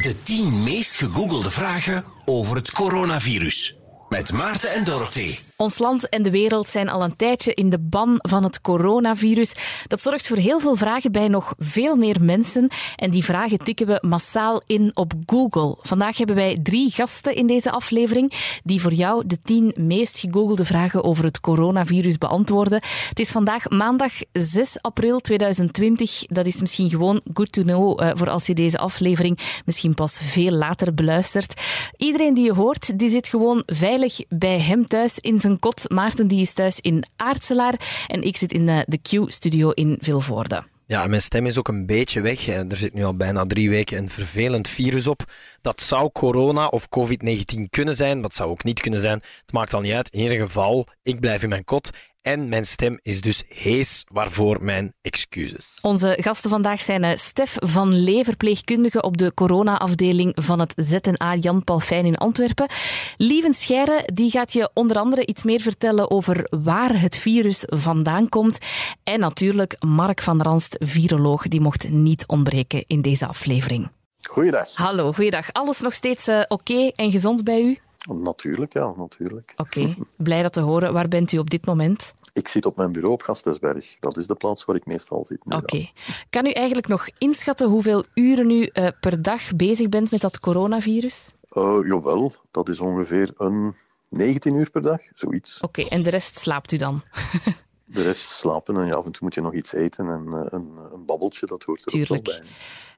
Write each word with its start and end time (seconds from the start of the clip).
De 0.00 0.22
10 0.22 0.62
meest 0.62 0.96
gegoogelde 0.96 1.50
vragen 1.50 2.04
over 2.24 2.56
het 2.56 2.70
coronavirus. 2.70 3.76
Met 4.08 4.32
Maarten 4.32 4.72
en 4.72 4.84
Dorothy. 4.84 5.38
Ons 5.60 5.78
land 5.78 6.08
en 6.08 6.22
de 6.22 6.30
wereld 6.30 6.68
zijn 6.68 6.88
al 6.88 7.02
een 7.02 7.16
tijdje 7.16 7.54
in 7.54 7.68
de 7.68 7.78
ban 7.78 8.18
van 8.18 8.42
het 8.42 8.60
coronavirus. 8.60 9.54
Dat 9.86 10.00
zorgt 10.00 10.28
voor 10.28 10.36
heel 10.36 10.60
veel 10.60 10.74
vragen 10.74 11.12
bij 11.12 11.28
nog 11.28 11.54
veel 11.58 11.96
meer 11.96 12.16
mensen. 12.20 12.68
En 12.96 13.10
die 13.10 13.24
vragen 13.24 13.58
tikken 13.58 13.86
we 13.86 13.98
massaal 14.06 14.62
in 14.66 14.90
op 14.94 15.12
Google. 15.26 15.76
Vandaag 15.80 16.18
hebben 16.18 16.36
wij 16.36 16.58
drie 16.62 16.90
gasten 16.90 17.34
in 17.34 17.46
deze 17.46 17.70
aflevering 17.70 18.32
die 18.64 18.80
voor 18.80 18.92
jou 18.92 19.26
de 19.26 19.38
tien 19.42 19.72
meest 19.76 20.18
gegoogelde 20.18 20.64
vragen 20.64 21.04
over 21.04 21.24
het 21.24 21.40
coronavirus 21.40 22.18
beantwoorden. 22.18 22.82
Het 23.08 23.18
is 23.18 23.30
vandaag 23.30 23.68
maandag 23.68 24.12
6 24.32 24.76
april 24.80 25.18
2020. 25.18 26.24
Dat 26.26 26.46
is 26.46 26.60
misschien 26.60 26.90
gewoon 26.90 27.20
good 27.32 27.52
to 27.52 27.62
know 27.62 28.02
uh, 28.02 28.10
voor 28.14 28.30
als 28.30 28.46
je 28.46 28.54
deze 28.54 28.78
aflevering 28.78 29.38
misschien 29.64 29.94
pas 29.94 30.18
veel 30.22 30.52
later 30.52 30.94
beluistert. 30.94 31.62
Iedereen 31.96 32.34
die 32.34 32.44
je 32.44 32.54
hoort, 32.54 32.98
die 32.98 33.10
zit 33.10 33.28
gewoon 33.28 33.62
veilig 33.66 34.20
bij 34.28 34.60
hem 34.60 34.86
thuis 34.86 35.18
in 35.18 35.40
zijn 35.40 35.46
zijn 35.48 35.60
kot. 35.60 35.90
Maarten 35.90 36.28
die 36.28 36.40
is 36.40 36.52
thuis 36.52 36.80
in 36.80 37.04
Aartselaar 37.16 38.04
en 38.06 38.22
ik 38.22 38.36
zit 38.36 38.52
in 38.52 38.66
de, 38.66 38.84
de 38.86 38.98
Q-studio 38.98 39.70
in 39.70 39.98
Vilvoorde. 40.00 40.64
Ja, 40.86 41.06
mijn 41.06 41.22
stem 41.22 41.46
is 41.46 41.58
ook 41.58 41.68
een 41.68 41.86
beetje 41.86 42.20
weg. 42.20 42.46
Er 42.46 42.76
zit 42.76 42.94
nu 42.94 43.04
al 43.04 43.16
bijna 43.16 43.46
drie 43.46 43.70
weken 43.70 43.98
een 43.98 44.10
vervelend 44.10 44.68
virus 44.68 45.06
op. 45.06 45.24
Dat 45.62 45.82
zou 45.82 46.10
corona 46.12 46.66
of 46.66 46.86
COVID-19 46.98 47.60
kunnen 47.70 47.96
zijn, 47.96 48.20
maar 48.20 48.30
zou 48.32 48.50
ook 48.50 48.64
niet 48.64 48.80
kunnen 48.80 49.00
zijn. 49.00 49.18
Het 49.18 49.52
maakt 49.52 49.74
al 49.74 49.80
niet 49.80 49.92
uit. 49.92 50.08
In 50.08 50.20
ieder 50.20 50.38
geval, 50.38 50.86
ik 51.02 51.20
blijf 51.20 51.42
in 51.42 51.48
mijn 51.48 51.64
kot 51.64 51.90
en 52.28 52.48
mijn 52.48 52.64
stem 52.64 52.98
is 53.02 53.20
dus 53.20 53.42
hees, 53.48 54.04
waarvoor 54.12 54.64
mijn 54.64 54.94
excuses. 55.02 55.78
Onze 55.82 56.18
gasten 56.20 56.50
vandaag 56.50 56.80
zijn 56.80 57.04
eh, 57.04 57.16
Stef 57.16 57.56
van 57.58 58.02
Lee, 58.02 58.24
verpleegkundige 58.24 59.02
op 59.02 59.16
de 59.16 59.34
corona-afdeling 59.34 60.32
van 60.34 60.60
het 60.60 60.72
ZNA 60.76 61.34
Jan 61.34 61.64
Palfijn 61.64 62.04
in 62.04 62.16
Antwerpen. 62.16 62.68
Lieven 63.16 63.54
Scheire 63.54 64.08
die 64.12 64.30
gaat 64.30 64.52
je 64.52 64.70
onder 64.74 64.98
andere 64.98 65.26
iets 65.26 65.42
meer 65.42 65.60
vertellen 65.60 66.10
over 66.10 66.46
waar 66.50 67.00
het 67.00 67.18
virus 67.18 67.64
vandaan 67.66 68.28
komt. 68.28 68.58
En 69.04 69.20
natuurlijk 69.20 69.76
Mark 69.78 70.22
van 70.22 70.42
Ranst, 70.42 70.76
viroloog, 70.78 71.48
die 71.48 71.60
mocht 71.60 71.88
niet 71.88 72.26
ontbreken 72.26 72.84
in 72.86 73.02
deze 73.02 73.26
aflevering. 73.26 73.90
Goeiedag. 74.28 74.74
Hallo, 74.74 75.12
goeiedag. 75.12 75.52
Alles 75.52 75.80
nog 75.80 75.94
steeds 75.94 76.28
uh, 76.28 76.42
oké 76.48 76.90
en 76.94 77.10
gezond 77.10 77.44
bij 77.44 77.62
u? 77.62 77.78
Natuurlijk, 78.14 78.72
ja, 78.72 78.92
natuurlijk. 78.96 79.52
Oké, 79.56 79.94
blij 80.16 80.42
dat 80.42 80.52
te 80.52 80.60
horen. 80.60 80.92
Waar 80.92 81.08
bent 81.08 81.32
u 81.32 81.38
op 81.38 81.50
dit 81.50 81.66
moment? 81.66 82.14
Ik 82.32 82.48
zit 82.48 82.66
op 82.66 82.76
mijn 82.76 82.92
bureau 82.92 83.14
op 83.14 83.22
Gasthuisberg. 83.22 83.96
Dat 84.00 84.16
is 84.16 84.26
de 84.26 84.34
plaats 84.34 84.64
waar 84.64 84.76
ik 84.76 84.86
meestal 84.86 85.26
zit. 85.26 85.40
Oké. 85.44 85.88
Kan 86.30 86.46
u 86.46 86.50
eigenlijk 86.50 86.88
nog 86.88 87.08
inschatten 87.18 87.68
hoeveel 87.68 88.04
uren 88.14 88.50
u 88.50 88.70
uh, 88.72 88.88
per 89.00 89.22
dag 89.22 89.56
bezig 89.56 89.88
bent 89.88 90.10
met 90.10 90.20
dat 90.20 90.40
coronavirus? 90.40 91.34
Uh, 91.56 91.78
jawel, 91.86 92.34
dat 92.50 92.68
is 92.68 92.80
ongeveer 92.80 93.34
een 93.36 93.74
19 94.08 94.54
uur 94.54 94.70
per 94.70 94.82
dag, 94.82 95.00
zoiets. 95.14 95.60
Oké, 95.60 95.82
en 95.82 96.02
de 96.02 96.10
rest 96.10 96.36
slaapt 96.36 96.72
u 96.72 96.76
dan? 96.76 97.02
de 97.84 98.02
rest 98.02 98.30
slapen 98.30 98.76
en 98.76 98.86
ja, 98.86 98.94
af 98.94 99.04
en 99.04 99.12
toe 99.12 99.22
moet 99.22 99.34
je 99.34 99.40
nog 99.40 99.54
iets 99.54 99.72
eten 99.72 100.06
en 100.06 100.24
uh, 100.26 100.40
een, 100.44 100.70
een, 100.92 101.04
babbeltje, 101.04 101.46
dat 101.46 101.62
hoort 101.62 101.84
er 101.84 101.92
Tuurlijk. 101.92 102.28
ook 102.28 102.36
bij. 102.38 102.42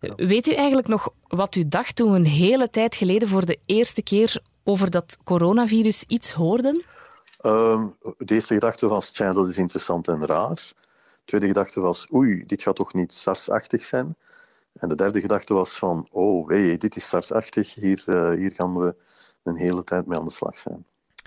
Ja. 0.01 0.27
Weet 0.27 0.49
u 0.49 0.53
eigenlijk 0.53 0.89
nog 0.89 1.09
wat 1.29 1.57
u 1.57 1.69
dacht 1.69 1.97
toen 1.97 2.11
we 2.11 2.17
een 2.17 2.25
hele 2.25 2.71
tijd 2.71 2.97
geleden 2.97 3.29
voor 3.29 3.47
de 3.47 3.59
eerste 3.67 4.03
keer 4.03 4.41
over 4.71 4.91
dat 4.91 5.17
coronavirus 5.25 6.05
iets 6.07 6.33
hoorden? 6.33 6.85
Uh, 7.43 7.87
de 8.19 8.35
eerste 8.35 8.55
gedachte 8.55 8.89
was, 8.89 9.11
tja, 9.11 9.33
dat 9.33 9.49
is 9.49 9.57
interessant 9.57 10.09
en 10.09 10.27
raar. 10.27 10.55
De 10.55 11.25
tweede 11.25 11.47
gedachte 11.47 11.81
was, 11.81 12.07
oei, 12.13 12.45
dit 12.47 12.63
gaat 12.63 12.77
toch 12.77 12.95
niet 12.95 13.13
SARS-achtig 13.13 13.85
zijn? 13.85 14.17
En 14.79 14.89
de 14.89 14.95
derde 14.95 15.21
gedachte 15.21 15.55
was 15.55 15.79
van, 15.79 16.09
oh 16.11 16.47
wee, 16.47 16.79
dit 16.79 16.97
is 16.97 17.09
SARS-achtig, 17.09 17.75
hier, 17.75 18.05
uh, 18.07 18.31
hier 18.39 18.53
gaan 18.57 18.75
we 18.75 18.95
een 19.43 19.57
hele 19.57 19.85
tijd 19.85 20.07
mee 20.07 20.19
aan 20.19 20.27
de 20.27 20.33
slag 20.33 20.59
zijn. 20.59 20.85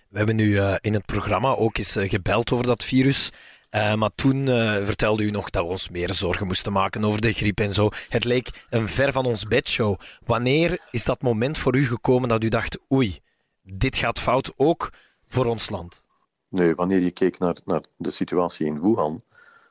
We 0.10 0.18
hebben 0.18 0.36
nu 0.36 0.48
uh, 0.48 0.76
in 0.82 0.94
het 0.94 1.06
programma 1.06 1.56
ook 1.56 1.78
eens 1.78 1.98
uh, 1.98 2.10
gebeld 2.10 2.52
over 2.52 2.66
dat 2.66 2.84
virus. 2.84 3.32
Uh, 3.72 3.94
maar 3.94 4.10
toen 4.16 4.46
vertelde 4.86 5.24
u 5.24 5.32
nog 5.32 5.50
dat 5.50 5.64
we 5.64 5.70
ons 5.70 5.90
meer 5.90 6.14
zorgen 6.14 6.48
moesten 6.48 6.72
maken 6.72 7.06
over 7.06 7.22
de 7.22 7.34
griep 7.34 7.60
en 7.60 7.74
zo. 7.74 7.90
Het 8.10 8.24
leek 8.24 8.66
een 8.70 8.88
ver 8.88 9.12
van 9.12 9.26
ons 9.26 9.48
bedshow. 9.48 10.00
Wanneer 10.26 10.80
is 10.92 11.06
dat 11.06 11.22
moment 11.22 11.58
voor 11.58 11.76
u 11.76 11.86
gekomen 11.86 12.30
dat 12.30 12.44
u 12.44 12.50
dacht, 12.50 12.80
oei, 12.92 13.20
dit 13.64 13.98
gaat 13.98 14.20
fout 14.20 14.54
ook 14.56 14.90
voor 15.22 15.46
ons 15.46 15.70
land? 15.70 16.02
Nee, 16.48 16.76
wanneer 16.76 17.00
je 17.00 17.12
keek 17.12 17.40
naar, 17.40 17.58
naar 17.66 17.84
de 17.98 18.12
situatie 18.12 18.66
in 18.66 18.82
Wuhan, 18.82 19.24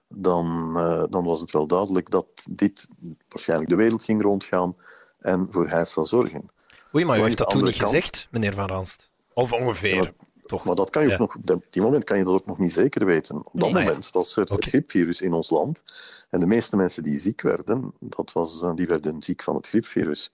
dan, 0.08 0.72
uh, 0.76 1.04
dan 1.10 1.24
was 1.24 1.40
het 1.40 1.52
wel 1.52 1.66
duidelijk 1.66 2.10
dat 2.10 2.26
dit 2.50 2.88
waarschijnlijk 3.28 3.70
de 3.70 3.76
wereld 3.76 4.04
ging 4.04 4.22
rondgaan 4.22 4.74
en 5.18 5.48
voor 5.50 5.68
hij 5.68 5.84
zal 5.84 6.06
zorgen. 6.06 6.50
Oei, 6.94 7.04
maar 7.04 7.18
u 7.18 7.22
heeft 7.22 7.38
dat 7.38 7.50
toen 7.50 7.64
niet 7.64 7.76
kant... 7.76 7.90
gezegd, 7.90 8.28
meneer 8.30 8.52
Van 8.52 8.66
Ranst? 8.66 9.10
Of 9.32 9.52
ongeveer? 9.52 10.02
Ja, 10.02 10.12
toch. 10.46 10.64
Maar 10.64 10.74
dat 10.74 10.90
kan 10.90 11.02
je 11.02 11.08
ja. 11.08 11.14
ook 11.14 11.20
nog, 11.20 11.56
op 11.56 11.66
die 11.70 11.82
moment 11.82 12.04
kan 12.04 12.18
je 12.18 12.24
dat 12.24 12.34
ook 12.34 12.46
nog 12.46 12.58
niet 12.58 12.72
zeker 12.72 13.04
weten. 13.04 13.36
Op 13.36 13.60
dat 13.60 13.70
nee, 13.70 13.84
moment 13.84 14.10
was 14.10 14.36
er 14.36 14.42
okay. 14.42 14.56
het 14.56 14.64
griepvirus 14.64 15.20
in 15.20 15.32
ons 15.32 15.50
land. 15.50 15.84
En 16.30 16.40
de 16.40 16.46
meeste 16.46 16.76
mensen 16.76 17.02
die 17.02 17.18
ziek 17.18 17.40
werden, 17.40 17.94
dat 18.00 18.32
was, 18.32 18.64
die 18.74 18.86
werden 18.86 19.22
ziek 19.22 19.42
van 19.42 19.54
het 19.54 19.66
griepvirus. 19.66 20.32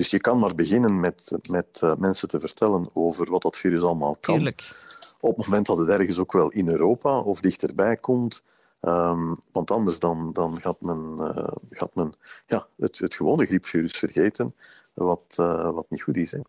Dus 0.00 0.10
je 0.10 0.20
kan 0.20 0.38
maar 0.38 0.54
beginnen 0.54 1.00
met, 1.00 1.38
met 1.50 1.80
uh, 1.84 1.94
mensen 1.96 2.28
te 2.28 2.40
vertellen 2.40 2.90
over 2.92 3.30
wat 3.30 3.42
dat 3.42 3.56
virus 3.56 3.82
allemaal 3.82 4.16
kan. 4.20 4.34
Tuurlijk. 4.34 4.74
Op 5.20 5.36
het 5.36 5.46
moment 5.46 5.66
dat 5.66 5.78
het 5.78 5.88
ergens 5.88 6.18
ook 6.18 6.32
wel 6.32 6.50
in 6.50 6.68
Europa 6.68 7.18
of 7.18 7.40
dichterbij 7.40 7.96
komt. 7.96 8.42
Um, 8.80 9.40
want 9.52 9.70
anders 9.70 9.98
dan, 9.98 10.32
dan 10.32 10.60
gaat 10.60 10.80
men, 10.80 11.16
uh, 11.18 11.48
gaat 11.70 11.94
men 11.94 12.12
ja, 12.46 12.66
het, 12.76 12.98
het 12.98 13.14
gewone 13.14 13.46
griepvirus 13.46 13.92
vergeten, 13.92 14.54
wat, 14.94 15.36
uh, 15.40 15.70
wat 15.70 15.86
niet 15.88 16.02
goed 16.02 16.16
is. 16.16 16.30
Hè. 16.30 16.40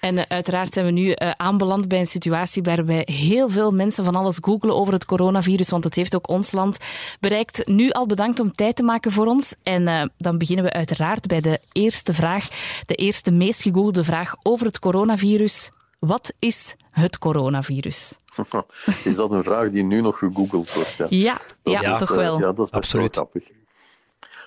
En 0.00 0.16
uh, 0.16 0.22
uiteraard 0.28 0.74
zijn 0.74 0.86
we 0.86 0.90
nu 0.90 1.06
uh, 1.08 1.30
aanbeland 1.30 1.88
bij 1.88 1.98
een 1.98 2.06
situatie 2.06 2.62
waarbij 2.62 3.02
heel 3.12 3.48
veel 3.48 3.72
mensen 3.72 4.04
van 4.04 4.16
alles 4.16 4.38
googelen 4.40 4.76
over 4.76 4.92
het 4.92 5.04
coronavirus, 5.04 5.70
want 5.70 5.84
het 5.84 5.94
heeft 5.94 6.14
ook 6.14 6.28
ons 6.28 6.52
land 6.52 6.78
bereikt. 7.20 7.66
Nu 7.66 7.90
al 7.90 8.06
bedankt 8.06 8.40
om 8.40 8.52
tijd 8.52 8.76
te 8.76 8.82
maken 8.82 9.12
voor 9.12 9.26
ons. 9.26 9.54
En 9.62 9.82
uh, 9.82 10.02
dan 10.18 10.38
beginnen 10.38 10.64
we 10.64 10.72
uiteraard 10.72 11.26
bij 11.26 11.40
de 11.40 11.60
eerste 11.72 12.14
vraag, 12.14 12.48
de 12.86 12.94
eerste 12.94 13.30
meest 13.30 13.62
gegoogelde 13.62 14.04
vraag 14.04 14.34
over 14.42 14.66
het 14.66 14.78
coronavirus. 14.78 15.70
Wat 15.98 16.32
is 16.38 16.74
het 16.90 17.18
coronavirus? 17.18 18.18
Is 19.04 19.16
dat 19.16 19.30
een 19.30 19.42
vraag 19.42 19.70
die 19.70 19.82
nu 19.82 20.00
nog 20.00 20.18
gegoogeld 20.18 20.72
wordt? 20.72 20.96
Ja, 20.96 21.06
ja, 21.08 21.40
ja, 21.62 21.80
ja 21.80 21.96
toch 21.96 22.10
wel. 22.10 22.38
Ja, 22.38 22.52
dat 22.52 22.58
is 22.58 22.70
best 22.70 22.72
Absoluut. 22.72 23.16
wel 23.16 23.28
grappig. 23.32 23.59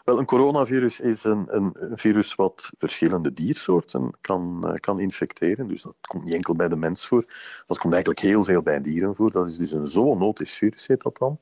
Wel, 0.04 0.20
een 0.20 0.26
coronavirus 0.26 1.00
is 1.00 1.24
een, 1.24 1.56
een, 1.56 1.98
virus 1.98 2.36
wat 2.36 2.72
verschillende 2.78 3.34
diersoorten 3.34 4.18
kan, 4.22 4.62
uh, 4.66 4.74
kan 4.74 5.00
infecteren. 5.00 5.68
Dus 5.68 5.82
dat 5.82 5.96
komt 6.02 6.24
niet 6.24 6.34
enkel 6.34 6.56
bij 6.56 6.68
de 6.68 6.76
mens 6.76 7.08
voor. 7.08 7.26
Dat 7.68 7.78
komt 7.78 7.94
eigenlijk 7.94 8.24
heel 8.24 8.44
veel 8.44 8.62
bij 8.62 8.82
dieren 8.82 9.16
voor. 9.16 9.32
Dat 9.32 9.48
is 9.48 9.58
dus 9.58 9.72
een 9.72 9.88
zoonotisch 9.88 10.56
virus, 10.56 10.88
heet 10.88 11.02
dat 11.02 11.18
dan. 11.18 11.40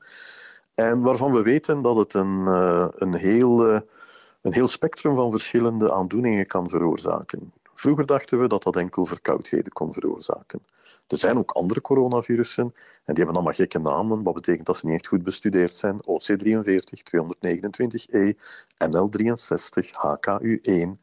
En 0.74 1.00
waarvan 1.00 1.32
we 1.32 1.42
weten 1.42 1.82
dat 1.82 1.96
het 1.96 2.14
een, 2.14 2.40
uh, 2.40 2.88
een, 2.94 3.14
heel, 3.14 3.72
uh, 3.72 3.80
een 4.42 4.52
heel 4.52 4.68
spectrum 4.68 5.14
van 5.14 5.30
verschillende 5.30 5.92
aandoeningen 5.92 6.46
kan 6.46 6.70
veroorzaken. 6.70 7.52
Vroeger 7.74 8.06
dachten 8.06 8.40
we 8.40 8.48
dat 8.48 8.62
dat 8.62 8.76
enkel 8.76 9.06
verkoudheden 9.06 9.72
kon 9.72 9.92
veroorzaken. 9.92 10.60
Er 11.06 11.18
zijn 11.18 11.38
ook 11.38 11.50
andere 11.50 11.80
coronavirussen 11.80 12.64
en 13.04 13.14
die 13.14 13.24
hebben 13.24 13.34
allemaal 13.34 13.52
gekke 13.52 13.78
namen, 13.78 14.22
wat 14.22 14.34
betekent 14.34 14.66
dat 14.66 14.76
ze 14.76 14.86
niet 14.86 14.94
echt 14.94 15.06
goed 15.06 15.22
bestudeerd 15.22 15.74
zijn. 15.74 15.94
OC43, 15.94 17.02
229E, 17.16 18.34
NL63, 18.84 19.90
HKU1. 19.90 21.00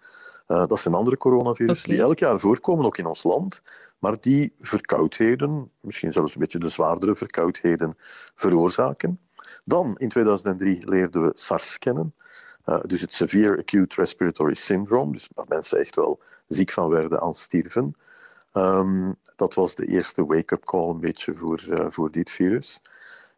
Uh, 0.48 0.66
dat 0.66 0.80
zijn 0.80 0.94
andere 0.94 1.18
coronavirussen 1.18 1.86
okay. 1.86 1.98
die 1.98 2.08
elk 2.08 2.20
jaar 2.20 2.40
voorkomen, 2.40 2.86
ook 2.86 2.98
in 2.98 3.06
ons 3.06 3.24
land, 3.24 3.62
maar 4.00 4.22
die 4.22 4.54
verkoudheden, 4.60 5.72
misschien 5.80 6.12
zelfs 6.12 6.34
een 6.34 6.40
beetje 6.40 6.60
de 6.60 6.70
zwaardere 6.70 7.16
verkoudheden, 7.16 7.98
veroorzaken. 8.36 9.20
Dan, 9.64 9.96
in 9.98 10.10
2003, 10.10 10.90
leerden 10.90 11.22
we 11.22 11.32
SARS 11.34 11.80
kennen. 11.80 12.14
Uh, 12.66 12.80
dus 12.86 13.02
het 13.02 13.14
Severe 13.14 13.58
Acute 13.58 13.96
Respiratory 13.96 14.54
Syndrome, 14.54 15.12
dus 15.12 15.30
waar 15.36 15.46
mensen 15.48 15.80
echt 15.80 15.96
wel 15.96 16.20
ziek 16.48 16.72
van 16.72 16.90
werden 16.90 17.22
aan 17.22 17.36
stierven. 17.36 17.96
Um, 18.60 19.16
dat 19.36 19.54
was 19.54 19.76
de 19.76 19.86
eerste 19.86 20.26
wake-up 20.26 20.64
call 20.66 20.90
een 20.90 21.00
beetje 21.00 21.34
voor, 21.34 21.66
uh, 21.70 21.86
voor 21.90 22.12
dit 22.12 22.32
virus. 22.32 22.82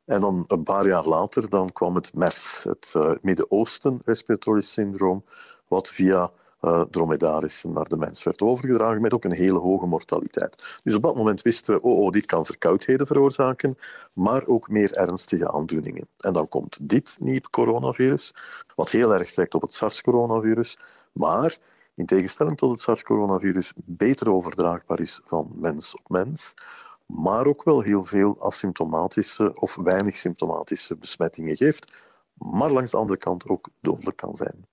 En 0.05 0.21
dan 0.21 0.43
een 0.47 0.63
paar 0.63 0.87
jaar 0.87 1.05
later 1.05 1.49
dan 1.49 1.71
kwam 1.71 1.95
het 1.95 2.13
MERS, 2.13 2.63
het 2.63 2.93
uh, 2.97 3.11
Midden-Oosten 3.21 4.01
Respiratory 4.05 4.61
Syndroom, 4.61 5.25
wat 5.67 5.87
via 5.87 6.31
uh, 6.61 6.81
dromedarissen 6.81 7.73
naar 7.73 7.87
de 7.87 7.97
mens 7.97 8.23
werd 8.23 8.41
overgedragen, 8.41 9.01
met 9.01 9.13
ook 9.13 9.23
een 9.23 9.31
hele 9.31 9.59
hoge 9.59 9.85
mortaliteit. 9.85 10.79
Dus 10.83 10.95
op 10.95 11.03
dat 11.03 11.15
moment 11.15 11.41
wisten 11.41 11.73
we, 11.73 11.81
oh, 11.81 11.99
oh, 11.99 12.11
dit 12.11 12.25
kan 12.25 12.45
verkoudheden 12.45 13.07
veroorzaken, 13.07 13.77
maar 14.13 14.47
ook 14.47 14.69
meer 14.69 14.93
ernstige 14.93 15.51
aandoeningen. 15.51 16.07
En 16.17 16.33
dan 16.33 16.47
komt 16.47 16.77
dit 16.81 17.17
nieuwe 17.19 17.49
coronavirus, 17.49 18.33
wat 18.75 18.89
heel 18.89 19.13
erg 19.13 19.31
trekt 19.31 19.53
op 19.53 19.61
het 19.61 19.73
SARS-coronavirus, 19.73 20.77
maar 21.11 21.57
in 21.95 22.05
tegenstelling 22.05 22.57
tot 22.57 22.71
het 22.71 22.81
SARS-coronavirus 22.81 23.73
beter 23.75 24.31
overdraagbaar 24.31 24.99
is 24.99 25.21
van 25.25 25.51
mens 25.57 25.95
op 25.95 26.09
mens, 26.09 26.53
maar 27.05 27.47
ook 27.47 27.63
wel 27.63 27.81
heel 27.81 28.03
veel 28.03 28.37
asymptomatische 28.39 29.59
of 29.59 29.75
weinig 29.75 30.17
symptomatische 30.17 30.95
besmettingen 30.95 31.55
geeft, 31.55 31.91
maar 32.33 32.71
langs 32.71 32.91
de 32.91 32.97
andere 32.97 33.17
kant 33.17 33.47
ook 33.47 33.69
dodelijk 33.81 34.17
kan 34.17 34.35
zijn. 34.35 34.65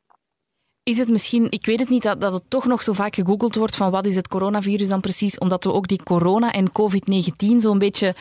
is 0.82 0.98
het 0.98 1.08
misschien, 1.08 1.46
ik 1.50 1.66
weet 1.66 1.80
het 1.80 1.88
niet, 1.88 2.02
dat, 2.02 2.20
dat 2.20 2.32
het 2.32 2.50
toch 2.50 2.66
nog 2.66 2.82
zo 2.82 2.92
vaak 2.92 3.14
gegoogeld 3.14 3.54
wordt 3.54 3.76
van 3.76 3.90
wat 3.90 4.06
is 4.06 4.16
het 4.16 4.28
coronavirus 4.28 4.88
dan 4.88 5.00
precies, 5.00 5.38
omdat 5.38 5.64
we 5.64 5.72
ook 5.72 5.88
die 5.88 6.02
corona 6.02 6.52
en 6.52 6.70
COVID-19 6.72 7.56
zo'n 7.56 7.78
beetje 7.78 8.14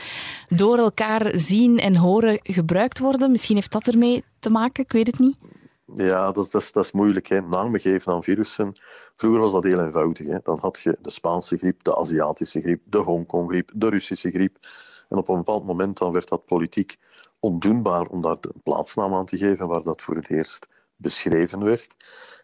door 0.50 0.78
elkaar 0.78 1.32
zien 1.34 1.80
en 1.80 1.96
horen 1.96 2.40
gebruikt 2.44 3.00
worden. 3.00 3.32
Misschien 3.32 3.56
heeft 3.56 3.72
dat 3.72 3.88
ermee 3.88 4.24
te 4.40 4.50
maken, 4.50 4.84
ik 4.84 4.92
weet 4.92 5.08
het 5.08 5.20
niet. 5.20 5.38
Ja, 5.96 6.32
dat, 6.32 6.52
dat, 6.52 6.62
is, 6.62 6.72
dat 6.72 6.86
is 6.86 6.92
moeilijk. 6.92 7.28
Hè. 7.28 7.42
Namen 7.42 7.80
geven 7.80 8.14
aan 8.14 8.24
virussen. 8.24 8.74
Vroeger 9.16 9.40
was 9.42 9.52
dat 9.52 9.64
heel 9.64 9.80
eenvoudig. 9.80 10.28
Hè. 10.28 10.38
Dan 10.44 10.58
had 10.62 10.80
je 10.80 10.98
de 11.02 11.10
Spaanse 11.10 11.58
griep, 11.58 11.84
de 11.84 11.98
Aziatische 11.98 12.62
griep, 12.62 12.82
de 12.86 12.98
Hongkong-griep, 12.98 13.72
de 13.74 13.90
Russische 13.90 14.32
griep. 14.32 14.58
En 15.10 15.18
op 15.18 15.30
een 15.30 15.36
bepaald 15.36 15.66
moment 15.66 15.98
dan 15.98 16.12
werd 16.12 16.28
dat 16.28 16.46
politiek 16.46 16.98
ondoenbaar 17.40 18.06
om 18.06 18.22
daar 18.22 18.38
een 18.42 18.62
plaatsnaam 18.64 19.14
aan 19.14 19.26
te 19.26 19.38
geven 19.38 19.68
waar 19.68 19.84
dat 19.84 20.02
voor 20.02 20.16
het 20.16 20.30
eerst 20.30 20.68
beschreven 20.96 21.64
werd. 21.64 21.96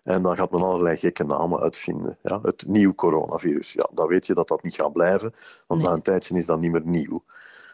En 0.04 0.22
dan 0.22 0.36
gaat 0.36 0.52
men 0.52 0.62
allerlei 0.62 0.98
gekke 0.98 1.24
namen 1.24 1.60
uitvinden. 1.60 2.18
Ja, 2.22 2.40
het 2.42 2.68
nieuw 2.68 2.96
coronavirus. 2.96 3.74
Ja, 3.74 3.90
dan 3.94 4.08
weet 4.08 4.26
je 4.26 4.34
dat 4.34 4.48
dat 4.48 4.64
niet 4.64 4.76
gaat 4.76 4.94
blijven, 4.94 5.34
want 5.68 5.82
na 5.82 5.92
een 5.92 6.02
tijdje 6.02 6.38
is 6.38 6.46
dat 6.46 6.60
niet 6.60 6.72
meer 6.72 6.86
nieuw. 6.86 7.24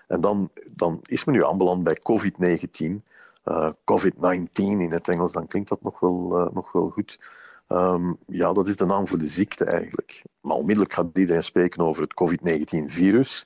En 0.07 0.21
dan, 0.21 0.49
dan 0.69 0.99
is 1.03 1.23
men 1.23 1.35
nu 1.35 1.45
aanbeland 1.45 1.83
bij 1.83 1.97
COVID-19. 1.99 3.03
Uh, 3.49 3.69
COVID-19 3.85 4.49
in 4.53 4.91
het 4.91 5.07
Engels, 5.07 5.31
dan 5.31 5.47
klinkt 5.47 5.69
dat 5.69 5.81
nog 5.81 5.99
wel, 5.99 6.39
uh, 6.39 6.53
nog 6.53 6.71
wel 6.71 6.89
goed. 6.89 7.19
Um, 7.67 8.17
ja, 8.27 8.53
dat 8.53 8.67
is 8.67 8.75
de 8.75 8.85
naam 8.85 9.07
voor 9.07 9.17
de 9.17 9.27
ziekte 9.27 9.65
eigenlijk. 9.65 10.23
Maar 10.41 10.55
onmiddellijk 10.55 10.93
gaat 10.93 11.05
iedereen 11.13 11.43
spreken 11.43 11.83
over 11.83 12.01
het 12.01 12.13
COVID-19-virus 12.13 13.45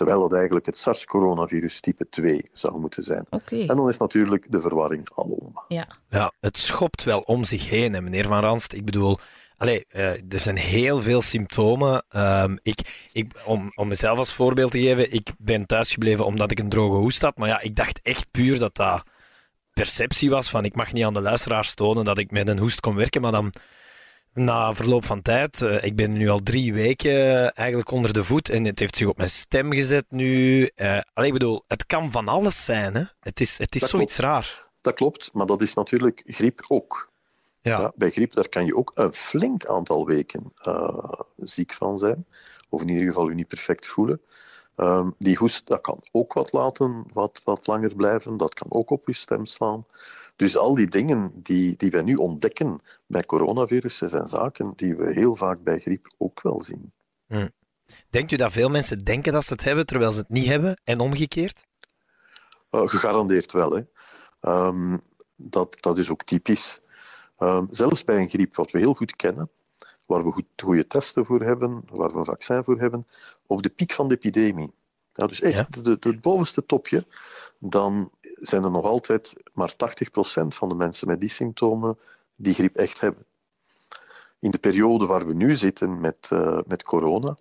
terwijl 0.00 0.20
dat 0.20 0.32
eigenlijk 0.32 0.66
het 0.66 0.78
SARS-coronavirus 0.78 1.80
type 1.80 2.08
2 2.10 2.48
zou 2.52 2.78
moeten 2.78 3.02
zijn. 3.02 3.26
Okay. 3.30 3.66
En 3.66 3.76
dan 3.76 3.88
is 3.88 3.96
natuurlijk 3.96 4.46
de 4.48 4.60
verwarring 4.60 5.10
al 5.14 5.52
Ja. 5.68 5.88
ja, 6.08 6.32
het 6.40 6.58
schopt 6.58 7.04
wel 7.04 7.20
om 7.20 7.44
zich 7.44 7.68
heen, 7.68 7.92
hè, 7.92 8.00
meneer 8.00 8.26
Van 8.26 8.40
Ranst. 8.40 8.72
Ik 8.72 8.84
bedoel, 8.84 9.18
Allee, 9.56 9.84
uh, 9.92 10.08
er 10.08 10.38
zijn 10.38 10.56
heel 10.56 11.00
veel 11.00 11.22
symptomen. 11.22 12.04
Um, 12.16 12.58
ik, 12.62 13.08
ik, 13.12 13.42
om, 13.46 13.72
om 13.74 13.88
mezelf 13.88 14.18
als 14.18 14.34
voorbeeld 14.34 14.70
te 14.70 14.80
geven, 14.80 15.12
ik 15.12 15.30
ben 15.38 15.66
thuisgebleven 15.66 16.24
omdat 16.24 16.50
ik 16.50 16.58
een 16.58 16.68
droge 16.68 16.96
hoest 16.96 17.22
had. 17.22 17.36
Maar 17.36 17.48
ja, 17.48 17.60
ik 17.60 17.76
dacht 17.76 18.00
echt 18.02 18.30
puur 18.30 18.58
dat 18.58 18.76
dat 18.76 19.02
perceptie 19.80 20.30
was 20.30 20.50
van 20.50 20.64
ik 20.64 20.74
mag 20.74 20.92
niet 20.92 21.04
aan 21.04 21.14
de 21.14 21.20
luisteraars 21.20 21.74
tonen 21.74 22.04
dat 22.04 22.18
ik 22.18 22.30
met 22.30 22.48
een 22.48 22.58
hoest 22.58 22.80
kon 22.80 22.94
werken, 22.94 23.20
maar 23.20 23.32
dan 23.32 23.52
na 24.32 24.74
verloop 24.74 25.04
van 25.04 25.22
tijd, 25.22 25.60
uh, 25.60 25.84
ik 25.84 25.96
ben 25.96 26.12
nu 26.12 26.28
al 26.28 26.38
drie 26.38 26.74
weken 26.74 27.52
eigenlijk 27.54 27.90
onder 27.90 28.12
de 28.12 28.24
voet 28.24 28.48
en 28.48 28.64
het 28.64 28.78
heeft 28.78 28.96
zich 28.96 29.08
op 29.08 29.16
mijn 29.16 29.30
stem 29.30 29.72
gezet 29.72 30.04
nu. 30.08 30.60
Uh, 30.76 31.00
allee, 31.12 31.28
ik 31.28 31.38
bedoel, 31.38 31.64
het 31.66 31.86
kan 31.86 32.10
van 32.10 32.28
alles 32.28 32.64
zijn. 32.64 32.94
Hè? 32.94 33.02
Het 33.20 33.40
is, 33.40 33.58
het 33.58 33.74
is 33.74 33.80
dat 33.80 33.90
zoiets 33.90 34.16
klopt. 34.16 34.30
raar. 34.30 34.68
Dat 34.80 34.94
klopt, 34.94 35.30
maar 35.32 35.46
dat 35.46 35.62
is 35.62 35.74
natuurlijk 35.74 36.22
griep 36.26 36.64
ook. 36.68 37.10
Ja. 37.60 37.80
Ja, 37.80 37.92
bij 37.94 38.10
griep 38.10 38.32
daar 38.34 38.48
kan 38.48 38.64
je 38.64 38.76
ook 38.76 38.92
een 38.94 39.14
flink 39.14 39.66
aantal 39.66 40.06
weken 40.06 40.52
uh, 40.62 41.12
ziek 41.36 41.74
van 41.74 41.98
zijn, 41.98 42.26
of 42.68 42.80
in 42.80 42.88
ieder 42.88 43.04
geval 43.04 43.28
je 43.28 43.34
niet 43.34 43.48
perfect 43.48 43.86
voelen. 43.86 44.20
Um, 44.80 45.14
die 45.18 45.36
hoest 45.36 45.66
dat 45.66 45.80
kan 45.80 45.98
ook 46.12 46.32
wat 46.32 46.52
laten, 46.52 47.06
wat, 47.12 47.40
wat 47.44 47.66
langer 47.66 47.94
blijven, 47.94 48.36
dat 48.36 48.54
kan 48.54 48.66
ook 48.70 48.90
op 48.90 49.06
je 49.06 49.12
stem 49.12 49.46
slaan. 49.46 49.86
Dus 50.36 50.56
al 50.56 50.74
die 50.74 50.88
dingen 50.88 51.30
die, 51.34 51.76
die 51.76 51.90
wij 51.90 52.02
nu 52.02 52.14
ontdekken 52.14 52.80
bij 53.06 53.24
coronavirussen 53.24 54.08
zijn 54.08 54.28
zaken 54.28 54.72
die 54.76 54.96
we 54.96 55.12
heel 55.12 55.36
vaak 55.36 55.62
bij 55.62 55.78
griep 55.78 56.14
ook 56.18 56.42
wel 56.42 56.62
zien. 56.62 56.92
Hm. 57.26 57.48
Denkt 58.10 58.32
u 58.32 58.36
dat 58.36 58.52
veel 58.52 58.68
mensen 58.68 59.04
denken 59.04 59.32
dat 59.32 59.44
ze 59.44 59.52
het 59.52 59.64
hebben 59.64 59.86
terwijl 59.86 60.12
ze 60.12 60.20
het 60.20 60.28
niet 60.28 60.46
hebben 60.46 60.80
en 60.84 61.00
omgekeerd? 61.00 61.64
Uh, 62.70 62.88
gegarandeerd 62.88 63.52
wel. 63.52 63.70
Hè. 63.70 63.82
Um, 64.66 65.00
dat, 65.36 65.76
dat 65.80 65.98
is 65.98 66.10
ook 66.10 66.24
typisch. 66.24 66.80
Um, 67.38 67.68
zelfs 67.70 68.04
bij 68.04 68.16
een 68.16 68.28
griep, 68.28 68.56
wat 68.56 68.70
we 68.70 68.78
heel 68.78 68.94
goed 68.94 69.16
kennen, 69.16 69.50
waar 70.10 70.24
we 70.24 70.32
goed, 70.32 70.44
goede 70.56 70.86
testen 70.86 71.24
voor 71.24 71.40
hebben, 71.42 71.82
waar 71.90 72.12
we 72.12 72.18
een 72.18 72.24
vaccin 72.24 72.64
voor 72.64 72.78
hebben, 72.78 73.06
op 73.46 73.62
de 73.62 73.68
piek 73.68 73.92
van 73.92 74.08
de 74.08 74.14
epidemie. 74.14 74.72
Dus 75.12 75.40
echt 75.40 75.74
Ja. 75.74 75.82
de- 75.82 75.98
de- 75.98 76.08
het 76.08 76.20
bovenste 76.20 76.66
topje, 76.66 77.04
dan 77.58 78.10
zijn 78.34 78.64
er 78.64 78.70
nog 78.70 78.84
altijd 78.84 79.34
maar 79.52 79.76
80% 79.76 80.54
van 80.54 80.68
de 80.68 80.74
mensen 80.74 81.08
met 81.08 81.20
die 81.20 81.28
symptomen 81.28 81.98
die 82.36 82.54
griep 82.54 82.76
echt 82.76 83.00
hebben. 83.00 83.24
In 84.38 84.50
de 84.50 84.58
periode 84.58 85.06
waar 85.06 85.26
we 85.26 85.34
nu 85.34 85.56
zitten 85.56 86.00
met, 86.00 86.28
eh, 86.30 86.58
met 86.66 86.82
corona, 86.82 87.36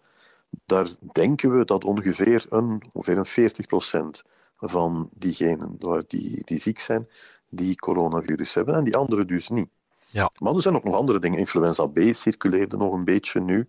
daar 0.66 0.88
denken 1.12 1.58
we 1.58 1.66
dat 1.66 1.84
ongeveer 1.84 2.46
een, 2.50 2.84
ongeveer 2.94 3.18
een 3.18 3.26
40% 3.26 4.24
van 4.58 5.10
diegenen 5.14 5.78
die, 6.08 6.42
die 6.46 6.60
ziek 6.60 6.80
zijn, 6.80 7.10
die 7.50 7.76
coronavirus 7.76 8.54
hebben 8.54 8.76
en 8.76 8.84
die 8.84 8.98
anderen 8.98 9.28
dus 9.28 9.50
niet. 9.50 9.70
Ja. 10.12 10.32
Maar 10.38 10.56
er 10.56 10.62
zijn 10.62 10.76
ook 10.76 10.84
nog 10.84 10.96
andere 10.96 11.20
dingen. 11.20 11.40
Influenza 11.40 11.86
B 11.86 12.00
circuleerde 12.12 12.78
nog 12.78 12.94
een 12.94 13.06
beetje 13.06 13.40
nu. 13.40 13.68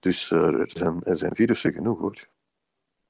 Dus 0.00 0.30
eh, 0.30 0.38
er, 0.38 0.70
zijn, 0.72 1.02
er 1.02 1.16
zijn 1.16 1.34
virussen 1.34 1.72
genoeg 1.72 1.98
hoor. 1.98 2.26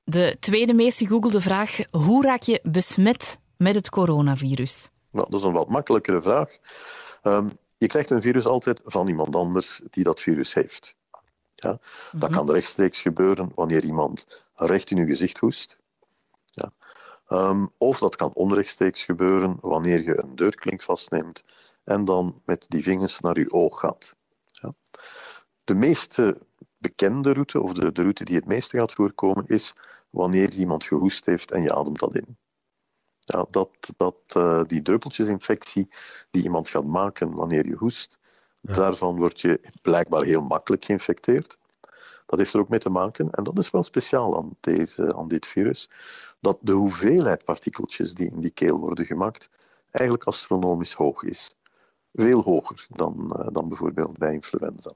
De 0.05 0.37
tweede 0.41 0.75
meest 0.75 0.99
gegoogelde 0.99 1.41
vraag: 1.41 1.79
hoe 1.91 2.23
raak 2.23 2.43
je 2.43 2.61
besmet 2.63 3.39
met 3.57 3.75
het 3.75 3.91
coronavirus? 3.91 4.91
Nou, 5.11 5.31
dat 5.31 5.41
is 5.41 5.47
een 5.47 5.53
wat 5.53 5.69
makkelijkere 5.69 6.23
vraag. 6.23 6.59
Ehm, 7.23 7.49
je 7.79 7.87
krijgt 7.87 8.11
een 8.11 8.23
virus 8.23 8.47
altijd 8.47 8.81
van 8.85 9.09
iemand 9.09 9.37
anders 9.37 9.81
die 9.91 10.05
dat 10.05 10.21
virus 10.21 10.55
heeft. 10.55 10.95
Ja? 11.55 11.79
Dat 12.13 12.31
kan 12.31 12.51
rechtstreeks 12.51 13.03
gebeuren 13.03 13.53
wanneer 13.55 13.85
iemand 13.85 14.27
recht 14.55 14.91
in 14.91 14.97
je 14.97 15.07
gezicht 15.07 15.39
hoest. 15.39 15.79
Ja? 16.45 16.73
Ehm, 17.29 17.67
of 17.79 17.99
dat 17.99 18.17
kan 18.17 18.33
onrechtstreeks 18.33 19.05
gebeuren 19.05 19.59
wanneer 19.61 20.03
je 20.03 20.23
een 20.23 20.37
deurklink 20.37 20.83
vastneemt 20.83 21.45
en 21.85 22.05
dan 22.05 22.41
met 22.45 22.65
die 22.69 22.83
vingers 22.83 23.21
naar 23.21 23.39
je 23.39 23.53
oog 23.53 23.81
gaat. 23.81 24.17
Ja? 24.45 24.75
De 25.65 25.75
meeste 25.75 26.39
bekende 26.79 27.33
route, 27.33 27.61
of 27.61 27.73
de, 27.73 27.93
de 27.93 28.03
route 28.03 28.25
die 28.25 28.37
het 28.37 28.47
meeste 28.47 28.79
gaat 28.79 28.93
voorkomen, 28.93 29.47
is 29.47 29.75
wanneer 30.11 30.53
iemand 30.53 30.85
gehoest 30.85 31.27
heeft 31.27 31.51
en 31.51 31.63
je 31.63 31.75
ademt 31.75 31.99
dat 31.99 32.15
in. 32.15 32.37
Ja, 33.21 33.47
dat, 33.51 33.71
dat, 33.97 34.17
eh, 34.27 34.65
die 34.65 34.83
druppeltjesinfectie 34.83 35.89
die 36.31 36.43
iemand 36.43 36.69
gaat 36.69 36.85
maken 36.85 37.35
wanneer 37.35 37.67
je 37.67 37.75
hoest, 37.75 38.19
daarvan 38.61 39.17
word 39.17 39.41
je 39.41 39.61
blijkbaar 39.83 40.23
heel 40.23 40.43
makkelijk 40.43 40.85
geïnfecteerd. 40.85 41.59
Dat 42.27 42.39
heeft 42.39 42.55
er 42.55 42.61
ook 42.61 42.69
mee 42.69 42.79
te 42.79 42.91
maken, 42.91 43.31
en 43.31 43.45
dat 43.45 43.59
is 43.59 43.71
wel 43.71 43.83
speciaal 43.83 44.37
aan, 44.37 44.57
deze, 44.61 45.17
aan 45.17 45.29
dit 45.29 45.47
virus, 45.47 45.91
dat 46.41 46.59
de 46.61 46.73
hoeveelheid 46.73 47.45
partikeltjes 47.45 48.15
die 48.15 48.31
in 48.31 48.41
die 48.41 48.51
keel 48.51 48.79
worden 48.79 49.07
gemaakt 49.07 49.51
eigenlijk 49.91 50.25
astronomisch 50.25 50.93
hoog 50.93 51.23
is. 51.23 51.57
Veel 52.15 52.43
hoger 52.43 52.87
dan, 52.89 53.37
eh, 53.37 53.49
dan 53.53 53.69
bijvoorbeeld 53.69 54.19
bij 54.19 54.33
influenza. 54.33 54.93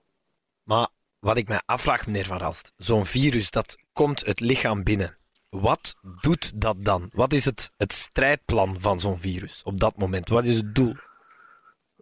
Maar 0.62 0.88
wat 1.18 1.36
ik 1.36 1.48
mij 1.48 1.62
afvraag, 1.64 2.06
meneer 2.06 2.24
Van 2.24 2.38
Ralst, 2.38 2.72
zo'n 2.76 3.04
virus 3.04 3.50
dat 3.50 3.76
komt 3.92 4.26
het 4.26 4.40
lichaam 4.40 4.82
binnen. 4.82 5.16
Wat 5.48 5.94
doet 6.20 6.60
dat 6.60 6.76
dan? 6.84 7.10
Wat 7.12 7.32
is 7.32 7.44
het, 7.44 7.70
het 7.76 7.92
strijdplan 7.92 8.80
van 8.80 9.00
zo'n 9.00 9.18
virus 9.18 9.62
op 9.62 9.80
dat 9.80 9.96
moment? 9.96 10.28
Wat 10.28 10.44
is 10.44 10.56
het 10.56 10.74
doel? 10.74 10.94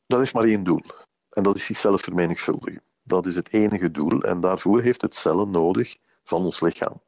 Dat 0.07 0.19
heeft 0.19 0.35
maar 0.35 0.45
één 0.45 0.64
doel. 0.64 0.83
En 1.31 1.43
dat 1.43 1.57
is 1.57 1.64
zichzelf 1.64 2.02
vermenigvuldigen. 2.02 2.83
Dat 3.02 3.26
is 3.26 3.35
het 3.35 3.52
enige 3.52 3.90
doel. 3.90 4.23
En 4.23 4.40
daarvoor 4.40 4.83
heeft 4.83 5.02
het 5.02 5.14
cellen 5.14 5.50
nodig 5.50 5.97
van 6.25 6.45
ons 6.45 6.61
lichaam. 6.61 7.00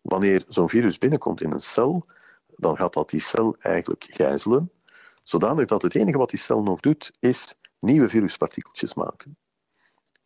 Wanneer 0.00 0.44
zo'n 0.48 0.68
virus 0.68 0.98
binnenkomt 0.98 1.40
in 1.40 1.50
een 1.50 1.60
cel, 1.60 2.06
dan 2.56 2.76
gaat 2.76 2.92
dat 2.92 3.10
die 3.10 3.20
cel 3.20 3.56
eigenlijk 3.58 4.06
gijzelen. 4.10 4.70
Zodanig 5.24 5.66
dat 5.66 5.82
het 5.82 5.94
enige 5.94 6.18
wat 6.18 6.30
die 6.30 6.38
cel 6.38 6.62
nog 6.62 6.80
doet, 6.80 7.12
is 7.18 7.54
nieuwe 7.78 8.08
viruspartikeltjes 8.08 8.94
maken. 8.94 9.36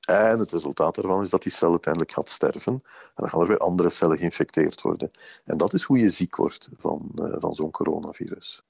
En 0.01 0.39
het 0.39 0.53
resultaat 0.53 0.95
daarvan 0.95 1.23
is 1.23 1.31
dat 1.31 1.43
die 1.43 1.53
cel 1.53 1.71
uiteindelijk 1.71 2.13
gaat 2.13 2.29
sterven. 2.29 2.73
En 2.73 2.83
dan 3.15 3.29
gaan 3.29 3.41
er 3.41 3.47
weer 3.47 3.59
andere 3.59 3.91
cellen 3.91 4.19
geïnfecteerd 4.19 4.83
worden. 4.83 5.11
En 5.45 5.57
dat 5.57 5.75
is 5.75 5.83
hoe 5.83 5.99
je 5.99 6.11
ziek 6.11 6.37
wordt 6.37 6.69
van, 6.77 7.13
uh, 7.15 7.35
van 7.39 7.55
zo'n 7.55 7.71
coronavirus. 7.71 8.63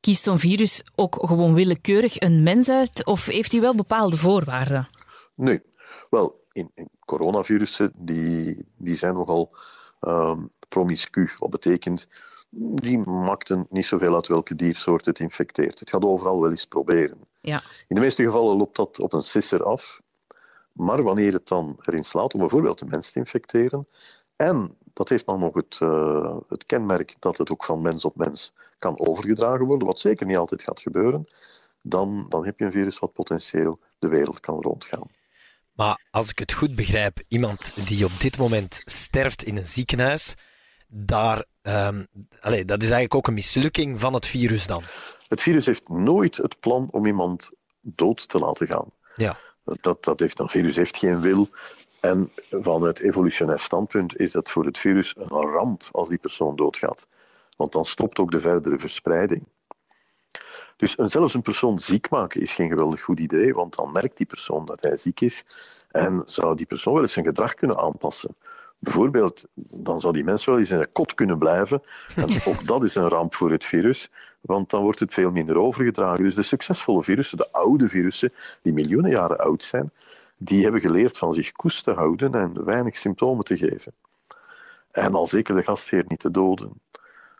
Kiest 0.00 0.22
zo'n 0.22 0.38
virus 0.38 0.82
ook 0.94 1.16
gewoon 1.20 1.54
willekeurig 1.54 2.20
een 2.20 2.42
mens 2.42 2.68
uit 2.68 3.06
of 3.06 3.26
heeft 3.26 3.52
hij 3.52 3.60
wel 3.60 3.74
bepaalde 3.74 4.16
voorwaarden? 4.16 4.88
Nee. 5.34 5.62
Wel, 6.10 6.44
in, 6.52 6.70
in 6.74 6.88
coronavirussen 7.04 7.92
die, 7.96 8.66
die 8.76 8.96
zijn 8.96 9.14
nogal 9.14 9.56
um, 10.00 10.50
promiscu. 10.68 11.30
Wat 11.38 11.50
betekent, 11.50 12.08
die 12.50 12.98
maakten 12.98 13.66
niet 13.70 13.86
zoveel 13.86 14.14
uit 14.14 14.26
welke 14.26 14.54
diersoort 14.54 15.06
het 15.06 15.18
infecteert. 15.18 15.80
Het 15.80 15.90
gaat 15.90 16.04
overal 16.04 16.40
wel 16.40 16.50
eens 16.50 16.66
proberen. 16.66 17.18
Ja. 17.40 17.62
In 17.88 17.94
de 17.94 18.00
meeste 18.00 18.24
gevallen 18.24 18.56
loopt 18.56 18.76
dat 18.76 19.00
op 19.00 19.12
een 19.12 19.22
sisser 19.22 19.64
af. 19.64 20.00
Maar 20.72 21.02
wanneer 21.02 21.32
het 21.32 21.48
dan 21.48 21.76
erin 21.80 22.04
slaat 22.04 22.34
om 22.34 22.40
bijvoorbeeld 22.40 22.78
de 22.78 22.86
mens 22.86 23.10
te 23.10 23.18
infecteren, 23.18 23.88
en 24.36 24.76
dat 24.92 25.08
heeft 25.08 25.26
dan 25.26 25.40
nog 25.40 25.54
het, 25.54 25.78
uh, 25.82 26.36
het 26.48 26.64
kenmerk 26.64 27.14
dat 27.18 27.38
het 27.38 27.50
ook 27.50 27.64
van 27.64 27.82
mens 27.82 28.04
op 28.04 28.16
mens 28.16 28.52
kan 28.78 28.98
overgedragen 28.98 29.66
worden, 29.66 29.86
wat 29.86 30.00
zeker 30.00 30.26
niet 30.26 30.36
altijd 30.36 30.62
gaat 30.62 30.80
gebeuren, 30.80 31.26
dan, 31.82 32.26
dan 32.28 32.44
heb 32.44 32.58
je 32.58 32.64
een 32.64 32.72
virus 32.72 32.98
wat 32.98 33.12
potentieel 33.12 33.78
de 33.98 34.08
wereld 34.08 34.40
kan 34.40 34.62
rondgaan. 34.62 35.10
Maar 35.72 36.00
als 36.10 36.30
ik 36.30 36.38
het 36.38 36.52
goed 36.52 36.74
begrijp, 36.74 37.22
iemand 37.28 37.88
die 37.88 38.04
op 38.04 38.20
dit 38.20 38.38
moment 38.38 38.82
sterft 38.84 39.42
in 39.42 39.56
een 39.56 39.66
ziekenhuis, 39.66 40.36
daar, 40.90 41.44
um, 41.62 42.06
allez, 42.40 42.64
dat 42.64 42.82
is 42.82 42.90
eigenlijk 42.90 43.14
ook 43.14 43.26
een 43.26 43.34
mislukking 43.34 44.00
van 44.00 44.14
het 44.14 44.26
virus 44.26 44.66
dan. 44.66 44.82
Het 45.28 45.42
virus 45.42 45.66
heeft 45.66 45.88
nooit 45.88 46.36
het 46.36 46.60
plan 46.60 46.88
om 46.90 47.06
iemand 47.06 47.50
dood 47.80 48.28
te 48.28 48.38
laten 48.38 48.66
gaan. 48.66 48.90
Ja. 49.14 49.36
Dat, 49.64 50.04
dat 50.04 50.20
heeft, 50.20 50.38
een 50.38 50.48
virus 50.48 50.76
heeft 50.76 50.96
geen 50.96 51.20
wil. 51.20 51.48
En 52.00 52.30
van 52.50 52.82
het 52.82 53.00
evolutionair 53.00 53.58
standpunt 53.58 54.18
is 54.18 54.32
het 54.32 54.50
voor 54.50 54.64
het 54.64 54.78
virus 54.78 55.14
een 55.16 55.28
ramp 55.28 55.82
als 55.92 56.08
die 56.08 56.18
persoon 56.18 56.56
doodgaat. 56.56 57.08
Want 57.56 57.72
dan 57.72 57.84
stopt 57.84 58.18
ook 58.18 58.30
de 58.30 58.40
verdere 58.40 58.78
verspreiding. 58.78 59.44
Dus 60.76 60.98
een, 60.98 61.10
zelfs 61.10 61.34
een 61.34 61.42
persoon 61.42 61.78
ziek 61.78 62.10
maken 62.10 62.40
is 62.40 62.52
geen 62.52 62.68
geweldig 62.68 63.02
goed 63.02 63.18
idee, 63.18 63.54
want 63.54 63.74
dan 63.76 63.92
merkt 63.92 64.16
die 64.16 64.26
persoon 64.26 64.66
dat 64.66 64.80
hij 64.80 64.96
ziek 64.96 65.20
is 65.20 65.44
en 65.88 66.22
zou 66.26 66.56
die 66.56 66.66
persoon 66.66 66.94
wel 66.94 67.02
eens 67.02 67.12
zijn 67.12 67.24
gedrag 67.24 67.54
kunnen 67.54 67.78
aanpassen. 67.78 68.36
Bijvoorbeeld, 68.82 69.46
dan 69.54 70.00
zou 70.00 70.12
die 70.12 70.24
mens 70.24 70.44
wel 70.44 70.58
eens 70.58 70.70
in 70.70 70.78
een 70.78 70.92
kot 70.92 71.14
kunnen 71.14 71.38
blijven. 71.38 71.82
En 72.16 72.28
ook 72.52 72.66
dat 72.66 72.84
is 72.84 72.94
een 72.94 73.08
ramp 73.08 73.34
voor 73.34 73.50
het 73.50 73.64
virus, 73.64 74.10
want 74.40 74.70
dan 74.70 74.82
wordt 74.82 75.00
het 75.00 75.14
veel 75.14 75.30
minder 75.30 75.56
overgedragen. 75.56 76.24
Dus 76.24 76.34
de 76.34 76.42
succesvolle 76.42 77.02
virussen, 77.02 77.38
de 77.38 77.52
oude 77.52 77.88
virussen, 77.88 78.32
die 78.62 78.72
miljoenen 78.72 79.10
jaren 79.10 79.38
oud 79.38 79.62
zijn, 79.62 79.92
die 80.36 80.62
hebben 80.62 80.80
geleerd 80.80 81.18
van 81.18 81.34
zich 81.34 81.52
koest 81.52 81.84
te 81.84 81.92
houden 81.92 82.34
en 82.34 82.64
weinig 82.64 82.96
symptomen 82.96 83.44
te 83.44 83.56
geven. 83.56 83.92
En 84.90 85.14
al 85.14 85.26
zeker 85.26 85.54
de 85.54 85.62
gastheer 85.62 86.04
niet 86.08 86.20
te 86.20 86.30
doden. 86.30 86.72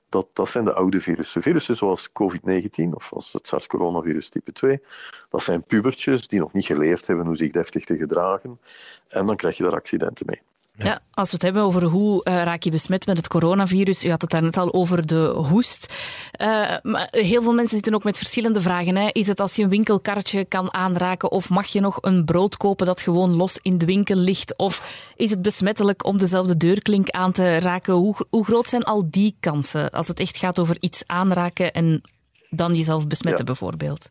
Dat, 0.08 0.26
dat 0.32 0.50
zijn 0.50 0.64
de 0.64 0.72
oude 0.72 1.00
virussen. 1.00 1.42
Virussen 1.42 1.76
zoals 1.76 2.10
COVID-19 2.10 2.88
of 2.90 3.12
als 3.12 3.32
het 3.32 3.46
SARS-coronavirus 3.46 4.28
type 4.28 4.52
2, 4.52 4.82
dat 5.28 5.42
zijn 5.42 5.62
pubertjes 5.62 6.28
die 6.28 6.40
nog 6.40 6.52
niet 6.52 6.66
geleerd 6.66 7.06
hebben 7.06 7.26
hoe 7.26 7.36
zich 7.36 7.52
deftig 7.52 7.84
te 7.84 7.96
gedragen. 7.96 8.60
En 9.08 9.26
dan 9.26 9.36
krijg 9.36 9.56
je 9.56 9.62
daar 9.62 9.74
accidenten 9.74 10.26
mee. 10.26 10.40
Ja. 10.84 11.00
als 11.10 11.28
we 11.28 11.34
het 11.34 11.42
hebben 11.42 11.62
over 11.62 11.82
hoe 11.82 12.26
uh, 12.28 12.42
raak 12.42 12.62
je 12.62 12.70
besmet 12.70 13.06
met 13.06 13.16
het 13.16 13.28
coronavirus, 13.28 14.04
u 14.04 14.10
had 14.10 14.20
het 14.20 14.30
daarnet 14.30 14.56
al 14.56 14.72
over 14.72 15.06
de 15.06 15.32
hoest. 15.48 15.94
Uh, 16.40 16.46
maar 16.82 17.08
heel 17.10 17.42
veel 17.42 17.52
mensen 17.52 17.74
zitten 17.74 17.94
ook 17.94 18.04
met 18.04 18.18
verschillende 18.18 18.60
vragen. 18.60 18.96
Hè. 18.96 19.08
Is 19.12 19.26
het 19.26 19.40
als 19.40 19.56
je 19.56 19.62
een 19.62 19.68
winkelkarretje 19.68 20.44
kan 20.44 20.74
aanraken 20.74 21.30
of 21.30 21.50
mag 21.50 21.66
je 21.66 21.80
nog 21.80 21.98
een 22.00 22.24
brood 22.24 22.56
kopen 22.56 22.86
dat 22.86 23.02
gewoon 23.02 23.36
los 23.36 23.58
in 23.62 23.78
de 23.78 23.86
winkel 23.86 24.16
ligt? 24.16 24.56
Of 24.56 25.12
is 25.16 25.30
het 25.30 25.42
besmettelijk 25.42 26.04
om 26.06 26.18
dezelfde 26.18 26.56
deurklink 26.56 27.10
aan 27.10 27.32
te 27.32 27.58
raken? 27.58 27.94
Hoe, 27.94 28.14
hoe 28.30 28.44
groot 28.44 28.68
zijn 28.68 28.84
al 28.84 29.10
die 29.10 29.36
kansen 29.40 29.90
als 29.90 30.08
het 30.08 30.20
echt 30.20 30.36
gaat 30.36 30.58
over 30.58 30.76
iets 30.80 31.02
aanraken 31.06 31.72
en 31.72 32.02
dan 32.50 32.74
jezelf 32.74 33.06
besmetten 33.06 33.44
ja. 33.46 33.52
bijvoorbeeld? 33.52 34.08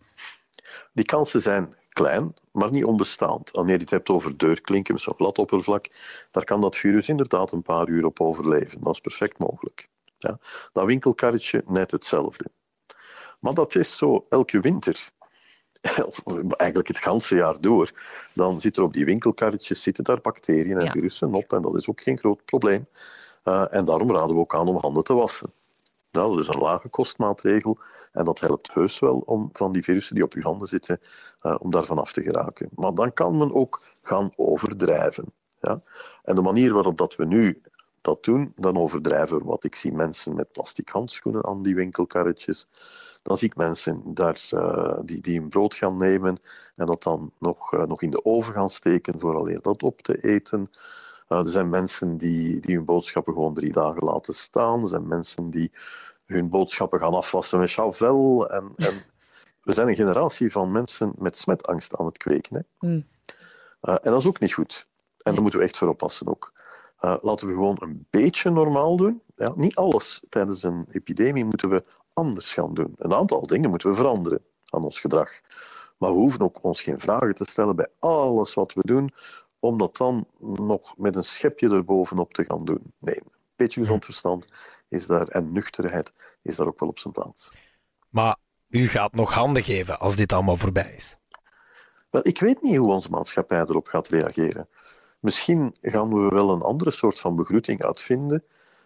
Die 0.93 1.05
kansen 1.05 1.41
zijn 1.41 1.77
klein, 1.89 2.34
maar 2.51 2.72
niet 2.72 2.86
onbestaand. 2.86 3.51
Wanneer 3.51 3.75
je 3.75 3.81
het 3.81 3.89
hebt 3.89 4.10
over 4.10 4.38
deurklinken 4.38 4.93
met 4.93 5.03
zo'n 5.03 5.15
glad 5.15 5.38
oppervlak, 5.38 5.89
daar 6.31 6.43
kan 6.43 6.62
dat 6.62 6.77
virus 6.77 7.10
inderdaad 7.10 7.51
een 7.51 7.62
paar 7.62 7.88
uur 7.88 8.05
op 8.05 8.19
overleven. 8.19 8.84
Dat 8.84 8.93
is 8.93 9.00
perfect 9.00 9.38
mogelijk. 9.38 9.89
Ja. 10.17 10.39
Dat 10.74 10.86
winkelkarretje 10.86 11.63
net 11.65 11.91
hetzelfde. 11.91 12.46
Maar 13.39 13.53
dat 13.53 13.75
is 13.75 13.98
zo 13.98 14.25
elke 14.29 14.60
winter. 14.60 15.10
Eigenlijk 16.58 16.88
het 16.88 16.98
ganse 16.98 17.36
jaar 17.36 17.62
door. 17.62 17.91
Dan 18.34 18.62
zitten 18.62 18.81
er 18.81 18.88
op 18.88 18.93
die 18.93 19.05
winkelkarretjes 19.05 19.81
zitten 19.81 20.03
daar 20.03 20.22
bacteriën 20.22 20.77
en 20.77 20.86
ja. 20.86 20.91
virussen 20.91 21.34
op. 21.34 21.53
En 21.53 21.62
dat 21.62 21.75
is 21.75 21.89
ook 21.89 22.01
geen 22.01 22.17
groot 22.17 22.46
probleem. 22.46 22.88
Uh, 23.43 23.65
en 23.74 23.86
daarom 23.86 24.12
raden 24.12 24.36
we 24.36 24.41
ook 24.41 24.55
aan 24.55 24.67
om 24.67 24.77
handen 24.77 25.03
te 25.03 25.13
wassen. 25.13 25.51
Dat 26.12 26.39
is 26.39 26.48
een 26.48 26.60
lage 26.60 26.89
kostmaatregel. 26.89 27.80
En 28.12 28.25
dat 28.25 28.39
helpt 28.39 28.74
heus 28.74 29.00
wel 29.00 29.22
om 29.25 29.50
van 29.54 29.72
die 29.72 29.84
virussen 29.84 30.16
die 30.16 30.24
op 30.24 30.34
je 30.34 30.42
handen 30.42 30.68
zitten, 30.68 31.00
uh, 31.42 31.56
om 31.60 31.72
daarvan 31.72 32.00
af 32.00 32.13
te 32.13 32.22
geraken. 32.22 32.70
Maar 32.75 32.94
dan 32.94 33.13
kan 33.13 33.38
men 33.38 33.54
ook 33.54 33.82
gaan 34.01 34.32
overdrijven. 34.36 35.34
Ja? 35.62 35.82
En 36.24 36.36
de 36.36 36.42
manier 36.42 36.74
waarop 36.74 36.98
dat 36.98 37.16
we 37.16 37.25
nu 37.25 37.62
dat 38.01 38.24
doen, 38.24 38.54
dan 38.56 38.78
overdrijven 38.78 39.38
we 39.38 39.44
wat. 39.44 39.63
Ik 39.63 39.75
zie 39.75 39.94
mensen 39.94 40.36
met 40.36 40.51
plastic 40.51 40.89
handschoenen 40.89 41.46
aan 41.46 41.63
die 41.63 41.75
winkelkarretjes. 41.75 42.70
Dan 43.22 43.38
zie 43.38 43.48
ik 43.48 43.56
mensen 43.56 44.01
daar, 44.06 44.50
uh, 44.54 44.98
die, 45.01 45.22
die 45.22 45.39
een 45.39 45.50
brood 45.50 45.75
gaan 45.75 45.98
nemen 45.98 46.39
en 46.75 46.86
dat 46.86 47.04
dan 47.04 47.32
nog, 47.39 47.74
uh, 47.74 47.84
nog 47.84 48.01
in 48.01 48.10
de 48.10 48.25
oven 48.25 48.54
gaan 48.54 48.70
steken 48.70 49.20
vooraleer 49.20 49.62
dat 49.62 49.84
op 49.84 50.01
te 50.01 50.22
eten. 50.22 50.70
Er 51.38 51.50
zijn 51.50 51.69
mensen 51.69 52.17
die, 52.17 52.59
die 52.59 52.75
hun 52.75 52.86
boodschappen 52.86 53.33
gewoon 53.33 53.53
drie 53.53 53.71
dagen 53.71 54.03
laten 54.03 54.33
staan. 54.33 54.81
Er 54.81 54.88
zijn 54.88 55.07
mensen 55.07 55.50
die 55.50 55.71
hun 56.25 56.50
boodschappen 56.50 57.00
gaan 57.00 57.13
afwassen 57.13 57.59
met 57.59 57.71
Chavel. 57.71 58.50
En, 58.50 58.71
en 58.75 58.93
we 59.63 59.74
zijn 59.74 59.88
een 59.88 59.95
generatie 59.95 60.51
van 60.51 60.71
mensen 60.71 61.13
met 61.17 61.38
smetangst 61.38 61.95
aan 61.95 62.05
het 62.05 62.17
kweken. 62.17 62.55
Hè. 62.55 62.88
Mm. 62.89 63.05
Uh, 63.81 63.93
en 63.93 64.12
dat 64.12 64.19
is 64.19 64.27
ook 64.27 64.39
niet 64.39 64.53
goed. 64.53 64.88
En 65.17 65.33
daar 65.33 65.41
moeten 65.41 65.59
we 65.59 65.65
echt 65.65 65.77
voor 65.77 65.88
oppassen 65.88 66.27
ook. 66.27 66.53
Uh, 67.01 67.15
laten 67.21 67.48
we 67.48 67.53
gewoon 67.53 67.77
een 67.79 68.05
beetje 68.09 68.50
normaal 68.50 68.98
doen. 68.98 69.21
Ja, 69.36 69.53
niet 69.55 69.75
alles 69.75 70.24
tijdens 70.29 70.63
een 70.63 70.88
epidemie 70.91 71.45
moeten 71.45 71.69
we 71.69 71.83
anders 72.13 72.53
gaan 72.53 72.74
doen. 72.74 72.93
Een 72.98 73.13
aantal 73.13 73.48
dingen 73.48 73.69
moeten 73.69 73.89
we 73.89 73.95
veranderen 73.95 74.43
aan 74.65 74.83
ons 74.83 75.00
gedrag. 75.00 75.29
Maar 75.98 76.12
we 76.12 76.17
hoeven 76.17 76.41
ook 76.41 76.63
ons 76.63 76.81
geen 76.81 77.00
vragen 77.00 77.36
te 77.36 77.45
stellen 77.45 77.75
bij 77.75 77.88
alles 78.00 78.53
wat 78.53 78.74
we 78.74 78.81
doen, 78.83 79.13
om 79.60 79.78
dat 79.78 79.98
dan 79.98 80.28
nog 80.39 80.98
met 80.98 81.16
een 81.16 81.24
schepje 81.24 81.70
erbovenop 81.70 82.34
te 82.34 82.46
gaan 82.46 82.66
doen. 82.66 82.94
Nee, 82.98 83.16
een 83.16 83.32
beetje 83.56 83.82
gezond 83.82 84.06
verstand 84.06 84.46
is 84.88 85.08
daar, 85.08 85.28
en 85.28 85.51
nuchterheid 85.51 86.12
is 86.42 86.56
daar 86.56 86.68
ook 86.68 86.80
wel 86.80 86.89
op 86.89 87.00
zijn 87.00 87.13
plaats. 87.13 87.51
Maar 88.10 88.38
u 88.70 88.88
gaat 88.88 89.13
nog 89.13 89.34
handen 89.34 89.63
geven 89.63 90.00
als 90.00 90.16
dit 90.16 90.34
allemaal 90.34 90.58
voorbij 90.58 90.94
is. 90.96 91.18
Wel, 92.10 92.28
ik 92.28 92.39
weet 92.39 92.62
niet 92.62 92.78
hoe 92.78 92.94
onze 92.94 93.10
maatschappij 93.10 93.60
erop 93.60 93.88
gaat 93.88 94.08
reageren. 94.08 94.68
Misschien 95.20 95.75
gaan 95.82 96.10
we 96.10 96.36
wel 96.36 96.51
een 96.51 96.62
andere 96.62 96.92
soort 96.92 97.20
van 97.20 97.36
begroeting 97.36 97.84
uitvinden 97.84 98.44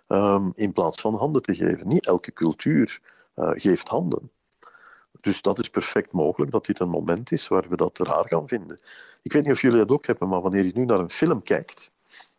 um, 0.08 0.51
in 0.56 0.74
plaats 0.74 1.01
van 1.01 1.15
handen 1.15 1.42
te 1.42 1.56
geven. 1.56 1.88
Niet 1.88 2.08
elke 2.08 2.34
cultuur 2.34 3.01
uh, 3.36 3.50
geeft 3.53 3.88
handen. 3.88 4.32
Dus 5.22 5.41
dat 5.41 5.60
is 5.60 5.70
perfect 5.70 6.12
mogelijk 6.12 6.51
dat 6.51 6.65
dit 6.65 6.79
een 6.79 6.89
moment 6.89 7.32
is 7.32 7.48
waar 7.48 7.70
we 7.70 7.75
dat 7.75 8.00
raar 8.00 8.25
gaan 8.27 8.48
vinden. 8.48 8.79
Ik 9.22 9.34
weet 9.34 9.43
niet 9.43 9.51
of 9.51 9.62
jullie 9.62 9.77
dat 9.77 9.89
ook 9.89 10.05
hebben, 10.05 10.29
maar 10.29 10.41
wanneer 10.41 10.65
je 10.65 10.72
nu 10.75 10.86
naar 10.86 11.00
een 11.00 11.10
film 11.10 11.43
kijkt 11.43 11.91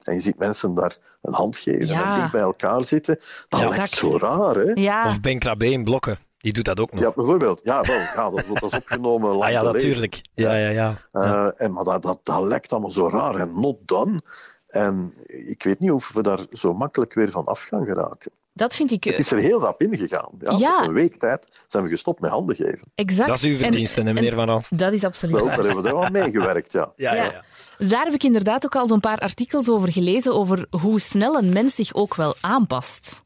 en 0.02 0.14
je 0.14 0.20
ziet 0.20 0.38
mensen 0.38 0.74
daar 0.74 0.96
een 1.22 1.34
hand 1.34 1.56
geven 1.56 1.86
ja. 1.86 2.08
en 2.08 2.14
dicht 2.14 2.32
bij 2.32 2.40
elkaar 2.40 2.84
zitten, 2.84 3.20
dat 3.48 3.60
ja, 3.60 3.68
lijkt 3.68 3.94
zo 3.94 4.18
raar. 4.18 4.54
Hè? 4.54 4.70
Ja. 4.74 5.06
Of 5.06 5.20
Ben 5.20 5.38
Krabbe 5.38 5.70
in 5.70 5.84
blokken. 5.84 6.18
Die 6.38 6.52
doet 6.52 6.64
dat 6.64 6.80
ook 6.80 6.92
nog. 6.92 7.00
Ja, 7.00 7.12
bijvoorbeeld. 7.14 7.60
Ja, 7.64 7.80
wel, 7.80 7.96
ja 7.96 8.30
dat, 8.30 8.44
dat 8.46 8.62
is 8.62 8.78
opgenomen 8.78 9.30
lang 9.30 9.42
ah, 9.42 9.50
ja, 9.50 9.62
natuurlijk. 9.62 10.20
Ja, 10.34 10.54
ja, 10.54 10.68
ja. 10.68 10.98
Uh, 11.12 11.48
en, 11.56 11.72
maar 11.72 11.84
dat, 11.84 12.02
dat, 12.02 12.20
dat 12.22 12.42
lijkt 12.42 12.72
allemaal 12.72 12.90
zo 12.90 13.08
raar 13.08 13.36
en 13.36 13.60
not 13.60 13.76
done. 13.80 14.22
En 14.66 15.14
ik 15.26 15.62
weet 15.62 15.80
niet 15.80 15.90
of 15.90 16.12
we 16.12 16.22
daar 16.22 16.46
zo 16.52 16.74
makkelijk 16.74 17.14
weer 17.14 17.30
van 17.30 17.44
af 17.44 17.62
gaan 17.62 17.84
geraken. 17.84 18.32
Dat 18.56 18.74
vind 18.74 18.90
ik... 18.90 19.04
Het 19.04 19.18
is 19.18 19.30
er 19.32 19.38
heel 19.38 19.60
rap 19.60 19.82
ingegaan. 19.82 20.28
Ja, 20.38 20.56
ja. 20.58 20.78
Op 20.82 20.88
een 20.88 20.94
week 20.94 21.16
tijd 21.16 21.48
zijn 21.66 21.84
we 21.84 21.88
gestopt 21.90 22.20
met 22.20 22.30
handen 22.30 22.56
geven. 22.56 22.92
Exact. 22.94 23.28
Dat 23.28 23.36
is 23.36 23.44
uw 23.44 23.56
verdienste, 23.56 24.02
en, 24.02 24.14
meneer 24.14 24.34
Van 24.34 24.46
Rans. 24.48 24.68
Dat 24.68 24.92
is 24.92 25.04
absoluut 25.04 25.34
Wel, 25.34 25.44
waar. 25.44 25.56
daar 25.56 25.64
hebben 25.64 25.82
we 25.84 25.90
wel 25.90 26.10
meegewerkt, 26.10 26.72
ja. 26.78 26.92
Ja, 26.96 27.14
ja, 27.14 27.24
ja. 27.24 27.44
Daar 27.86 28.04
heb 28.04 28.14
ik 28.14 28.22
inderdaad 28.24 28.64
ook 28.64 28.76
al 28.76 28.88
zo'n 28.88 29.00
paar 29.00 29.18
artikels 29.18 29.68
over 29.70 29.92
gelezen, 29.92 30.34
over 30.34 30.66
hoe 30.70 31.00
snel 31.00 31.36
een 31.38 31.52
mens 31.52 31.74
zich 31.74 31.94
ook 31.94 32.14
wel 32.14 32.34
aanpast. 32.40 33.24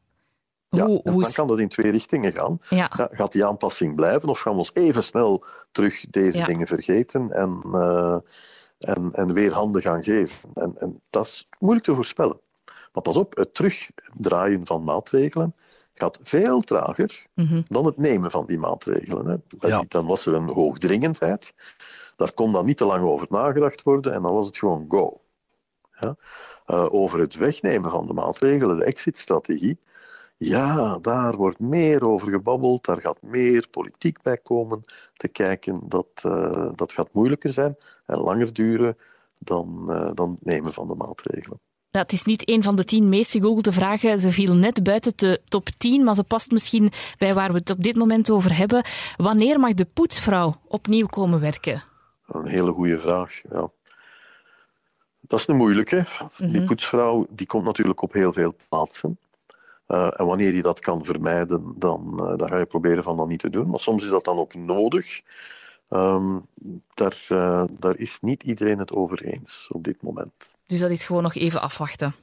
Ja, 0.69 0.85
Hoe, 0.85 0.99
hoe 1.03 1.21
dan 1.21 1.31
kan 1.31 1.47
dat 1.47 1.59
in 1.59 1.67
twee 1.67 1.91
richtingen 1.91 2.33
gaan. 2.33 2.59
Ja. 2.69 2.91
Ja, 2.97 3.09
gaat 3.11 3.31
die 3.31 3.45
aanpassing 3.45 3.95
blijven 3.95 4.29
of 4.29 4.39
gaan 4.39 4.51
we 4.51 4.57
ons 4.57 4.71
even 4.73 5.03
snel 5.03 5.43
terug 5.71 6.05
deze 6.09 6.37
Ja. 6.37 6.45
dingen 6.45 6.67
vergeten 6.67 7.31
en, 7.31 7.61
eh, 7.73 8.17
en, 8.79 9.11
en 9.13 9.33
weer 9.33 9.51
handen 9.53 9.81
gaan 9.81 10.03
geven? 10.03 10.49
En, 10.53 10.75
en 10.79 11.01
dat 11.09 11.25
is 11.25 11.47
moeilijk 11.59 11.85
te 11.85 11.95
voorspellen. 11.95 12.39
Maar 12.93 13.03
pas 13.03 13.17
op, 13.17 13.35
het 13.35 13.53
terugdraaien 13.53 14.65
van 14.65 14.83
maatregelen 14.83 15.55
gaat 15.93 16.19
veel 16.23 16.61
trager 16.61 17.25
Mhm. 17.35 17.61
dan 17.65 17.85
het 17.85 17.97
nemen 17.97 18.31
van 18.31 18.45
die 18.45 18.57
maatregelen. 18.57 19.43
Hè. 19.59 19.67
Ja. 19.67 19.83
Dan 19.87 20.05
was 20.05 20.25
er 20.25 20.33
een 20.33 20.49
hoogdringendheid. 20.49 21.53
Daar 22.15 22.31
kon 22.31 22.51
dan 22.51 22.65
niet 22.65 22.77
te 22.77 22.85
lang 22.85 23.03
over 23.03 23.27
nagedacht 23.29 23.83
worden 23.83 24.13
en 24.13 24.21
dan 24.21 24.33
was 24.33 24.45
het 24.45 24.57
gewoon 24.57 24.85
go. 24.87 25.21
Ja? 25.99 26.15
Eh, 26.65 26.93
over 26.93 27.19
het 27.19 27.35
wegnemen 27.35 27.89
van 27.89 28.07
de 28.07 28.13
maatregelen, 28.13 28.77
de 28.77 28.83
exit-strategie, 28.83 29.79
ja, 30.37 30.99
daar 30.99 31.35
wordt 31.35 31.59
meer 31.59 32.05
over 32.05 32.29
gebabbeld, 32.29 32.85
daar 32.85 33.01
gaat 33.01 33.21
meer 33.21 33.67
politiek 33.71 34.21
bij 34.21 34.37
komen 34.37 34.81
te 35.13 35.27
kijken. 35.27 35.81
Dat, 35.89 36.07
eh, 36.13 36.69
dat 36.75 36.93
gaat 36.93 37.13
moeilijker 37.13 37.51
zijn 37.51 37.77
en 38.05 38.17
langer 38.17 38.53
duren 38.53 38.97
dan, 39.37 39.91
eh, 39.91 40.09
dan 40.13 40.29
het 40.29 40.45
nemen 40.45 40.73
van 40.73 40.87
de 40.87 40.95
maatregelen. 40.95 41.59
Ja, 41.91 41.99
het 41.99 42.11
is 42.11 42.23
niet 42.23 42.49
een 42.49 42.63
van 42.63 42.75
de 42.75 42.83
tien 42.83 43.09
meest 43.09 43.31
gegoogelde 43.31 43.71
vragen. 43.71 44.19
Ze 44.19 44.31
viel 44.31 44.53
net 44.53 44.83
buiten 44.83 45.13
de 45.15 45.41
top 45.47 45.69
10, 45.77 46.03
maar 46.03 46.15
ze 46.15 46.23
past 46.23 46.51
misschien 46.51 46.91
bij 47.17 47.33
waar 47.33 47.51
we 47.51 47.57
het 47.57 47.69
op 47.69 47.83
dit 47.83 47.95
moment 47.95 48.31
over 48.31 48.57
hebben. 48.57 48.83
Wanneer 49.17 49.59
mag 49.59 49.73
de 49.73 49.85
poetsvrouw 49.93 50.55
opnieuw 50.67 51.05
komen 51.05 51.39
werken? 51.39 51.83
Een 52.27 52.47
hele 52.47 52.71
goede 52.71 52.97
vraag. 52.97 53.41
Ja. 53.49 53.69
Dat 55.19 55.39
is 55.39 55.47
een 55.47 55.55
moeilijke. 55.55 56.05
Die 56.37 56.63
poetsvrouw 56.63 57.27
die 57.29 57.47
komt 57.47 57.63
natuurlijk 57.63 58.01
op 58.01 58.13
heel 58.13 58.33
veel 58.33 58.55
plaatsen. 58.69 59.19
Eh, 59.85 60.11
en 60.19 60.25
wanneer 60.25 60.53
je 60.53 60.61
dat 60.61 60.79
kan 60.79 61.05
vermijden, 61.05 61.73
dan, 61.77 62.19
eh, 62.19 62.37
dan 62.37 62.47
ga 62.47 62.57
je 62.57 62.65
proberen 62.65 63.03
van 63.03 63.17
dat 63.17 63.27
niet 63.27 63.39
te 63.39 63.49
doen. 63.49 63.69
Maar 63.69 63.79
soms 63.79 64.03
is 64.03 64.09
dat 64.09 64.23
dan 64.23 64.37
ook 64.37 64.53
nodig. 64.53 65.21
Ehm, 65.89 66.39
daar, 66.93 67.25
eh, 67.27 67.63
daar 67.79 67.97
is 67.97 68.19
niet 68.19 68.43
iedereen 68.43 68.79
het 68.79 68.91
over 68.91 69.23
eens 69.23 69.67
op 69.71 69.83
dit 69.83 70.01
moment. 70.01 70.57
Dus 70.69 70.79
dat 70.79 70.89
is 70.89 71.05
gewoon 71.05 71.23
nog 71.23 71.35
even 71.35 71.61
afwachten. 71.61 72.15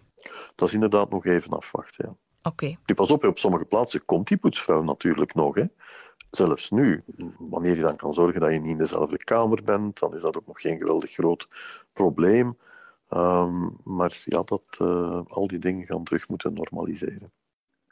Dat 0.54 0.68
is 0.68 0.74
inderdaad 0.74 1.10
nog 1.10 1.24
even 1.24 1.50
afwachten. 1.50 2.04
Ja. 2.08 2.16
Oké. 2.50 2.66
Nu, 2.86 2.94
pas 2.94 3.10
op, 3.10 3.24
op 3.24 3.38
sommige 3.38 3.64
plaatsen 3.64 4.04
komt 4.04 4.28
die 4.28 4.36
poetsvrouw 4.36 4.82
natuurlijk 4.82 5.34
nog. 5.34 5.54
Hè. 5.54 5.64
zelfs 6.30 6.70
nu, 6.70 7.04
wanneer 7.38 7.76
je 7.76 7.82
dan 7.82 7.96
kan 7.96 8.14
zorgen 8.14 8.40
dat 8.40 8.52
je 8.52 8.58
niet 8.58 8.70
in 8.70 8.78
dezelfde 8.78 9.16
kamer 9.16 9.62
bent, 9.64 9.98
dan 9.98 10.14
is 10.14 10.20
dat 10.20 10.36
ook 10.36 10.46
nog 10.46 10.60
geen 10.60 10.78
geweldig 10.78 11.12
groot 11.12 11.48
probleem. 11.92 12.58
Ehm, 13.08 13.68
maar 13.84 14.22
ja, 14.24 14.42
dat, 14.42 14.62
uh, 14.82 15.20
al 15.28 15.46
die 15.46 15.58
dingen 15.58 15.86
gaan 15.86 16.04
terug 16.04 16.28
moeten 16.28 16.52
normaliseren. 16.52 17.32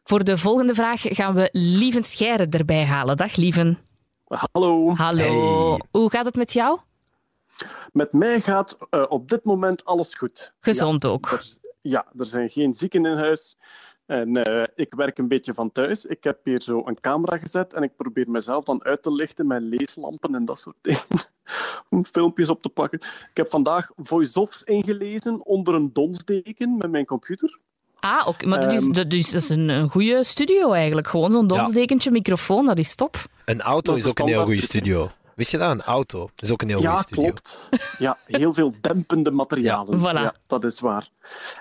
Voor 0.05 0.25
de 0.25 0.37
volgende 0.37 0.75
vraag 0.75 1.01
gaan 1.03 1.35
we 1.35 1.49
Lieven 1.53 2.05
Scheire 2.05 2.47
erbij 2.47 2.85
halen. 2.85 3.17
Dag 3.17 3.37
Lieven. 3.37 3.79
Hallo. 4.25 4.95
Hallo. 4.95 5.77
Hoe 5.91 6.11
gaat 6.11 6.25
het 6.25 6.37
met 6.37 6.53
jou? 6.53 6.79
Met 7.93 8.13
mij 8.13 8.41
gaat 8.41 8.79
uh, 8.91 9.05
op 9.09 9.29
dit 9.29 9.45
moment 9.45 9.85
alles 9.85 10.15
goed. 10.15 10.55
Gezond 10.61 11.03
ja, 11.03 11.09
ook. 11.09 11.27
Er, 11.27 11.57
ja, 11.81 12.07
er 12.17 12.27
zijn 12.27 12.51
geen 12.51 12.75
zieken 12.75 13.07
in 13.07 13.17
huis. 13.17 13.57
En 14.07 14.49
uh, 14.49 14.65
ik 14.75 14.95
werk 14.95 15.19
een 15.19 15.29
beetje 15.29 15.55
van 15.55 15.73
thuis. 15.73 16.07
Ik 16.07 16.25
heb 16.25 16.39
hier 16.45 16.63
zo 16.63 16.83
een 16.85 17.01
camera 17.01 17.39
gezet 17.39 17.73
en 17.73 17.83
ik 17.83 17.97
probeer 17.97 18.31
mezelf 18.31 18.65
dan 18.65 18.85
uit 18.85 19.03
te 19.03 19.13
lichten 19.13 19.47
met 19.47 19.63
leeslampen 19.63 20.35
en 20.35 20.45
dat 20.45 20.59
soort 20.59 20.77
dingen. 20.81 21.01
Om 21.91 22.05
filmpjes 22.05 22.49
op 22.49 22.63
te 22.63 22.69
pakken. 22.69 22.99
Ik 23.01 23.37
heb 23.37 23.49
vandaag 23.49 23.91
voice-offs 23.97 24.63
ingelezen 24.63 25.47
onder 25.47 25.75
een 25.75 25.91
donsdeken 25.93 26.77
met 26.77 26.91
mijn 26.91 27.05
computer. 27.05 27.59
Ah, 28.01 28.27
oké. 28.27 28.47
Maar 28.47 28.61
dat 28.61 28.73
is, 28.73 28.87
dat 28.87 29.13
is, 29.13 29.31
dat 29.31 29.43
is 29.43 29.49
een, 29.49 29.69
een 29.69 29.91
goede 29.91 30.25
studio 30.25 30.73
eigenlijk. 30.73 31.07
Gewoon 31.07 31.33
zo'n 31.33 31.47
donsdekentje, 31.47 32.11
ja. 32.11 32.17
microfoon, 32.17 32.67
dat 32.67 32.79
is 32.79 32.95
top. 32.95 33.17
Een 33.45 33.61
auto 33.61 33.93
is, 33.93 33.99
is 33.99 34.07
ook 34.07 34.19
een 34.19 34.27
heel 34.27 34.45
goede 34.45 34.63
studio. 34.63 35.11
Wist 35.35 35.51
je 35.51 35.59
dat? 35.59 35.71
Een 35.71 35.83
auto 35.83 36.29
is 36.37 36.53
ook 36.53 36.63
een 36.63 36.69
heel 36.69 36.81
ja, 36.81 37.03
studio. 37.03 37.23
Klopt. 37.25 37.69
Ja, 37.99 38.19
heel 38.27 38.55
veel 38.55 38.75
dempende 38.81 39.31
materialen. 39.31 40.01
Ja, 40.01 40.13
voilà. 40.13 40.23
ja 40.23 40.35
dat 40.47 40.65
is 40.65 40.81
waar. 40.81 41.09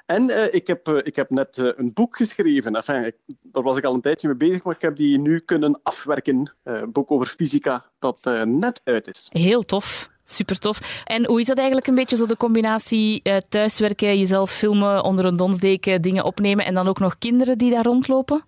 En 0.05 0.23
uh, 0.23 0.53
ik, 0.53 0.67
heb, 0.67 0.87
uh, 0.89 0.97
ik 1.03 1.15
heb 1.15 1.29
net 1.29 1.57
uh, 1.57 1.71
een 1.75 1.93
boek 1.93 2.15
geschreven. 2.15 2.75
Enfin, 2.75 3.05
ik, 3.05 3.15
daar 3.41 3.63
was 3.63 3.77
ik 3.77 3.83
al 3.83 3.93
een 3.93 4.01
tijdje 4.01 4.27
mee 4.27 4.37
bezig, 4.37 4.63
maar 4.63 4.75
ik 4.75 4.81
heb 4.81 4.95
die 4.95 5.19
nu 5.19 5.39
kunnen 5.39 5.79
afwerken. 5.83 6.53
Een 6.63 6.91
boek 6.91 7.11
over 7.11 7.27
fysica 7.27 7.85
dat 7.99 8.17
net 8.45 8.81
uit 8.83 9.07
is. 9.07 9.27
Heel 9.31 9.63
tof. 9.63 10.11
Super 10.23 10.59
tof. 10.59 11.03
En 11.03 11.25
hoe 11.25 11.39
is 11.39 11.45
dat 11.45 11.57
eigenlijk 11.57 11.87
een 11.87 11.95
beetje 11.95 12.15
zo 12.15 12.25
de 12.25 12.37
combinatie 12.37 13.21
thuiswerken, 13.49 14.17
jezelf 14.17 14.51
filmen, 14.51 15.03
onder 15.03 15.25
een 15.25 15.35
donsdeken 15.35 16.01
dingen 16.01 16.23
opnemen 16.23 16.65
en 16.65 16.73
dan 16.73 16.87
ook 16.87 16.99
nog 16.99 17.17
kinderen 17.17 17.57
die 17.57 17.71
daar 17.71 17.83
rondlopen? 17.83 18.43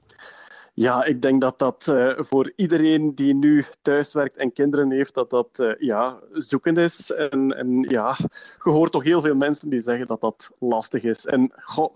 Ja, 0.78 1.04
ik 1.04 1.22
denk 1.22 1.42
dat 1.42 1.60
dat 1.60 1.88
uh, 1.90 2.14
voor 2.18 2.52
iedereen 2.56 3.16
die 3.16 3.36
nu 3.36 3.64
thuiswerkt 3.82 4.38
en 4.38 4.54
kinderen 4.54 4.92
heeft, 4.92 5.14
dat 5.14 5.30
dat 5.30 5.60
uh, 5.62 5.74
ja, 5.78 6.20
zoeken 6.32 6.76
is. 6.76 7.12
En, 7.12 7.58
en 7.58 7.82
ja, 7.82 8.16
je 8.64 8.70
hoort 8.70 8.92
toch 8.92 9.04
heel 9.04 9.22
veel 9.22 9.36
mensen 9.36 9.70
die 9.70 9.82
zeggen 9.82 10.08
dat 10.08 10.22
dat 10.22 10.52
lastig 10.60 11.04
is. 11.04 11.26
En 11.26 11.52
goh, 11.56 11.96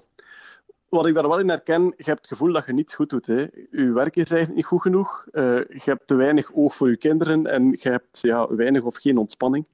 wat 0.89 1.05
ik 1.05 1.13
daar 1.13 1.27
wel 1.27 1.39
in 1.39 1.49
herken, 1.49 1.83
je 1.83 2.03
hebt 2.03 2.19
het 2.19 2.27
gevoel 2.27 2.53
dat 2.53 2.65
je 2.65 2.73
niets 2.73 2.95
goed 2.95 3.09
doet. 3.09 3.25
Hè. 3.25 3.47
Je 3.71 3.91
werk 3.91 4.15
is 4.15 4.31
eigenlijk 4.31 4.55
niet 4.55 4.65
goed 4.65 4.81
genoeg. 4.81 5.25
Uh, 5.31 5.43
je 5.57 5.81
hebt 5.83 6.07
te 6.07 6.15
weinig 6.15 6.53
oog 6.53 6.75
voor 6.75 6.89
je 6.89 6.97
kinderen 6.97 7.45
en 7.45 7.75
je 7.79 7.89
hebt 7.89 8.19
ja, 8.21 8.55
weinig 8.55 8.83
of 8.83 8.95
geen 8.95 9.17
ontspanning. 9.17 9.65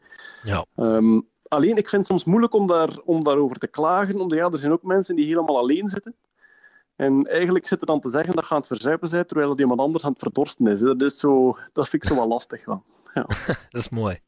Ja. 0.44 0.66
Um, 0.76 1.28
alleen, 1.48 1.78
ik 1.78 1.90
vind 1.90 2.02
het 2.02 2.06
soms 2.06 2.24
moeilijk 2.24 2.54
om, 2.54 2.68
daar, 2.68 3.00
om 3.04 3.24
daarover 3.24 3.58
te 3.58 3.68
klagen, 3.68 4.20
omdat 4.20 4.38
ja, 4.38 4.50
er 4.50 4.58
zijn 4.58 4.72
ook 4.72 4.84
mensen 4.84 5.16
die 5.16 5.26
helemaal 5.26 5.58
alleen 5.58 5.90
zitten. 5.90 6.16
En 6.96 7.28
eigenlijk 7.28 7.68
zit 7.68 7.82
er 7.82 7.86
dan 7.86 8.02
te 8.02 8.10
zeggen 8.10 8.36
dat 8.36 8.44
je 8.48 8.52
aan 8.52 8.58
het 8.58 8.68
verzuipen 8.68 9.10
bent, 9.10 9.28
terwijl 9.28 9.50
het 9.50 9.60
iemand 9.60 9.80
anders 9.80 10.04
aan 10.04 10.12
het 10.12 10.20
verdorsten 10.20 10.68
is. 10.68 10.80
Dat, 10.80 11.02
is 11.02 11.20
zo, 11.20 11.58
dat 11.74 11.90
vind 11.90 12.04
ik 12.04 12.10
zo 12.10 12.16
wel 12.16 12.28
lastig. 12.28 12.66
Ja. 12.66 12.82
dat 13.70 13.82
is 13.82 13.90
mooi. 13.90 14.20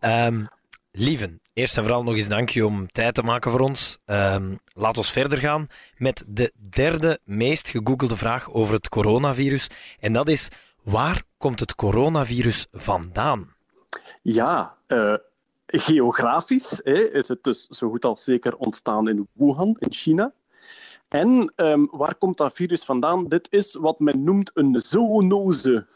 Um, 0.00 0.48
Lieven, 0.94 1.40
eerst 1.52 1.76
en 1.76 1.82
vooral 1.82 2.02
nog 2.02 2.14
eens 2.14 2.28
dank 2.28 2.48
je 2.48 2.66
om 2.66 2.88
tijd 2.88 3.14
te 3.14 3.22
maken 3.22 3.50
voor 3.50 3.60
ons. 3.60 3.98
Um, 4.06 4.58
laat 4.74 4.96
ons 4.96 5.12
verder 5.12 5.38
gaan 5.38 5.66
met 5.96 6.24
de 6.28 6.52
derde 6.70 7.18
meest 7.24 7.70
gegoogelde 7.70 8.16
vraag 8.16 8.52
over 8.52 8.74
het 8.74 8.88
coronavirus. 8.88 9.68
En 10.00 10.12
dat 10.12 10.28
is, 10.28 10.48
waar 10.82 11.22
komt 11.38 11.60
het 11.60 11.74
coronavirus 11.74 12.66
vandaan? 12.72 13.54
Ja, 14.22 14.76
uh, 14.88 15.14
geografisch 15.66 16.80
hè, 16.84 17.12
is 17.12 17.28
het 17.28 17.42
dus 17.42 17.66
zo 17.66 17.90
goed 17.90 18.04
als 18.04 18.24
zeker 18.24 18.56
ontstaan 18.56 19.08
in 19.08 19.28
Wuhan, 19.32 19.76
in 19.78 19.92
China. 19.92 20.32
En 21.12 21.52
um, 21.56 21.88
waar 21.90 22.14
komt 22.14 22.36
dat 22.36 22.54
virus 22.54 22.84
vandaan? 22.84 23.28
Dit 23.28 23.46
is 23.50 23.74
wat 23.74 23.98
men 23.98 24.24
noemt 24.24 24.50
een 24.54 24.80
zoonose. 24.80 25.86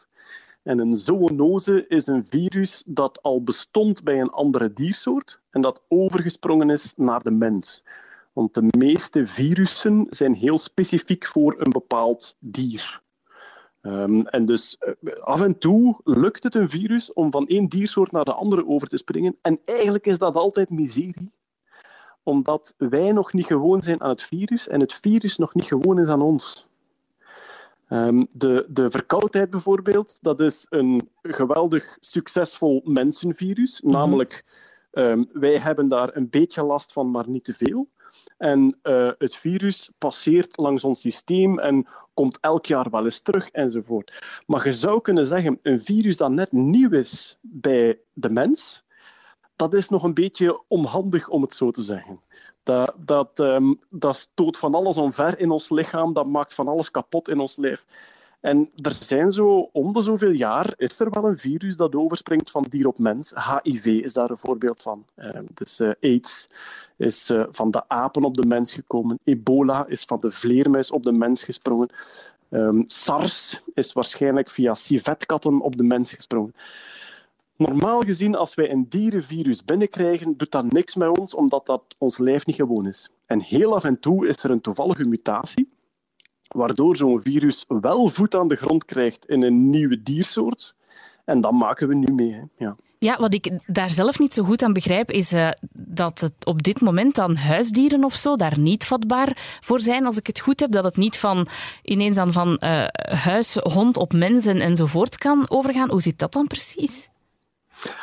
En 0.62 0.78
een 0.78 0.96
zoonose 0.96 1.86
is 1.88 2.06
een 2.06 2.24
virus 2.24 2.82
dat 2.86 3.22
al 3.22 3.42
bestond 3.42 4.04
bij 4.04 4.20
een 4.20 4.30
andere 4.30 4.72
diersoort 4.72 5.40
en 5.50 5.60
dat 5.60 5.82
overgesprongen 5.88 6.70
is 6.70 6.94
naar 6.96 7.22
de 7.22 7.30
mens. 7.30 7.84
Want 8.32 8.54
de 8.54 8.68
meeste 8.78 9.26
virussen 9.26 10.06
zijn 10.10 10.34
heel 10.34 10.58
specifiek 10.58 11.26
voor 11.26 11.54
een 11.58 11.70
bepaald 11.70 12.36
dier. 12.38 13.02
Um, 13.82 14.26
en 14.26 14.44
dus 14.46 14.76
uh, 15.00 15.12
af 15.12 15.40
en 15.40 15.58
toe 15.58 16.00
lukt 16.04 16.42
het 16.42 16.54
een 16.54 16.70
virus 16.70 17.12
om 17.12 17.30
van 17.30 17.46
één 17.46 17.68
diersoort 17.68 18.12
naar 18.12 18.24
de 18.24 18.34
andere 18.34 18.66
over 18.66 18.88
te 18.88 18.96
springen. 18.96 19.36
En 19.42 19.60
eigenlijk 19.64 20.06
is 20.06 20.18
dat 20.18 20.36
altijd 20.36 20.70
miserie 20.70 21.32
omdat 22.26 22.74
wij 22.76 23.12
nog 23.12 23.32
niet 23.32 23.46
gewoon 23.46 23.82
zijn 23.82 24.00
aan 24.00 24.08
het 24.08 24.22
virus 24.22 24.68
en 24.68 24.80
het 24.80 24.94
virus 24.94 25.36
nog 25.36 25.54
niet 25.54 25.64
gewoon 25.64 25.98
is 25.98 26.08
aan 26.08 26.22
ons. 26.22 26.66
Um, 27.88 28.26
de, 28.32 28.66
de 28.68 28.90
verkoudheid 28.90 29.50
bijvoorbeeld, 29.50 30.18
dat 30.22 30.40
is 30.40 30.66
een 30.68 31.08
geweldig 31.22 31.96
succesvol 32.00 32.82
mensenvirus. 32.84 33.80
Mm 33.80 33.90
-hmm. 33.90 33.98
Namelijk, 33.98 34.44
um, 34.92 35.28
wij 35.32 35.58
hebben 35.58 35.88
daar 35.88 36.16
een 36.16 36.30
beetje 36.30 36.62
last 36.62 36.92
van, 36.92 37.10
maar 37.10 37.28
niet 37.28 37.44
te 37.44 37.54
veel. 37.54 37.88
En 38.38 38.78
uh, 38.82 39.10
het 39.18 39.36
virus 39.36 39.90
passeert 39.98 40.56
langs 40.56 40.84
ons 40.84 41.00
systeem 41.00 41.58
en 41.58 41.86
komt 42.14 42.38
elk 42.40 42.66
jaar 42.66 42.90
wel 42.90 43.04
eens 43.04 43.20
terug 43.20 43.48
enzovoort. 43.50 44.42
Maar 44.46 44.64
je 44.64 44.72
zou 44.72 45.00
kunnen 45.00 45.26
zeggen, 45.26 45.58
een 45.62 45.80
virus 45.80 46.16
dat 46.16 46.30
net 46.30 46.52
nieuw 46.52 46.90
is 46.90 47.38
bij 47.40 47.98
de 48.12 48.30
mens, 48.30 48.84
dat 49.56 49.74
is 49.74 49.88
nog 49.88 50.02
een 50.02 50.14
beetje 50.14 50.62
onhandig 50.68 51.28
om 51.28 51.42
het 51.42 51.54
zo 51.54 51.70
te 51.70 51.82
zeggen. 51.82 52.20
Dat, 52.62 52.94
dat, 52.96 53.38
um, 53.38 53.80
dat 53.90 54.16
stoot 54.16 54.58
van 54.58 54.74
alles 54.74 54.96
omver 54.96 55.38
in 55.38 55.50
ons 55.50 55.70
lichaam, 55.70 56.12
dat 56.12 56.26
maakt 56.26 56.54
van 56.54 56.68
alles 56.68 56.90
kapot 56.90 57.28
in 57.28 57.40
ons 57.40 57.56
lijf. 57.56 57.86
En 58.40 58.70
er 58.76 58.96
zijn 59.00 59.32
zo, 59.32 59.68
om 59.72 59.92
de 59.92 60.02
zoveel 60.02 60.30
jaar, 60.30 60.74
is 60.76 61.00
er 61.00 61.10
wel 61.10 61.24
een 61.24 61.38
virus 61.38 61.76
dat 61.76 61.94
overspringt 61.94 62.50
van 62.50 62.66
dier 62.68 62.86
op 62.86 62.98
mens. 62.98 63.32
HIV 63.52 63.86
is 63.86 64.12
daar 64.12 64.30
een 64.30 64.38
voorbeeld 64.38 64.82
van. 64.82 65.04
Uh, 65.16 65.30
dus 65.54 65.80
uh, 65.80 65.90
AIDS 66.00 66.48
is 66.96 67.30
uh, 67.30 67.44
van 67.50 67.70
de 67.70 67.88
apen 67.88 68.24
op 68.24 68.36
de 68.36 68.46
mens 68.46 68.72
gekomen. 68.72 69.18
Ebola 69.24 69.86
is 69.86 70.04
van 70.04 70.20
de 70.20 70.30
vleermuis 70.30 70.90
op 70.90 71.02
de 71.02 71.12
mens 71.12 71.44
gesprongen. 71.44 71.90
Um, 72.50 72.84
SARS 72.86 73.60
is 73.74 73.92
waarschijnlijk 73.92 74.50
via 74.50 74.74
civetkatten 74.74 75.60
op 75.60 75.76
de 75.76 75.82
mens 75.82 76.12
gesprongen. 76.12 76.54
Normaal 77.56 78.00
gezien, 78.00 78.34
als 78.34 78.54
wij 78.54 78.70
een 78.70 78.88
dierenvirus 78.88 79.64
binnenkrijgen, 79.64 80.36
doet 80.36 80.50
dat 80.50 80.72
niks 80.72 80.94
met 80.94 81.18
ons, 81.18 81.34
omdat 81.34 81.66
dat 81.66 81.82
ons 81.98 82.18
lijf 82.18 82.46
niet 82.46 82.56
gewoon 82.56 82.86
is. 82.86 83.10
En 83.26 83.40
heel 83.40 83.74
af 83.74 83.84
en 83.84 84.00
toe 84.00 84.26
is 84.26 84.42
er 84.42 84.50
een 84.50 84.60
toevallige 84.60 85.04
mutatie, 85.04 85.68
waardoor 86.48 86.96
zo'n 86.96 87.22
virus 87.22 87.64
wel 87.68 88.08
voet 88.08 88.34
aan 88.34 88.48
de 88.48 88.56
grond 88.56 88.84
krijgt 88.84 89.26
in 89.26 89.42
een 89.42 89.70
nieuwe 89.70 90.02
diersoort. 90.02 90.74
En 91.24 91.40
dat 91.40 91.52
maken 91.52 91.88
we 91.88 91.94
nu 91.94 92.12
mee. 92.12 92.42
Ja. 92.56 92.76
Ja, 92.98 93.16
wat 93.18 93.34
ik 93.34 93.50
daar 93.66 93.90
zelf 93.90 94.18
niet 94.18 94.34
zo 94.34 94.42
goed 94.44 94.62
aan 94.62 94.72
begrijp, 94.72 95.10
is 95.10 95.32
uh, 95.32 95.48
dat 95.72 96.20
het 96.20 96.46
op 96.46 96.62
dit 96.62 96.80
moment 96.80 97.14
dan 97.14 97.36
huisdieren 97.36 98.04
of 98.04 98.14
zo 98.14 98.36
daar 98.36 98.58
niet 98.58 98.84
vatbaar 98.84 99.58
voor 99.60 99.80
zijn. 99.80 100.06
Als 100.06 100.16
ik 100.16 100.26
het 100.26 100.40
goed 100.40 100.60
heb, 100.60 100.70
dat 100.70 100.84
het 100.84 100.96
niet 100.96 101.18
van 101.18 101.46
ineens 101.82 102.16
dan 102.16 102.32
van 102.32 102.60
uh, 102.60 102.86
huis, 103.10 103.54
hond 103.54 103.96
op 103.96 104.12
mens 104.12 104.46
en, 104.46 104.60
enzovoort 104.60 105.18
kan 105.18 105.44
overgaan. 105.48 105.90
Hoe 105.90 106.02
zit 106.02 106.18
dat 106.18 106.32
dan 106.32 106.46
precies? 106.46 107.08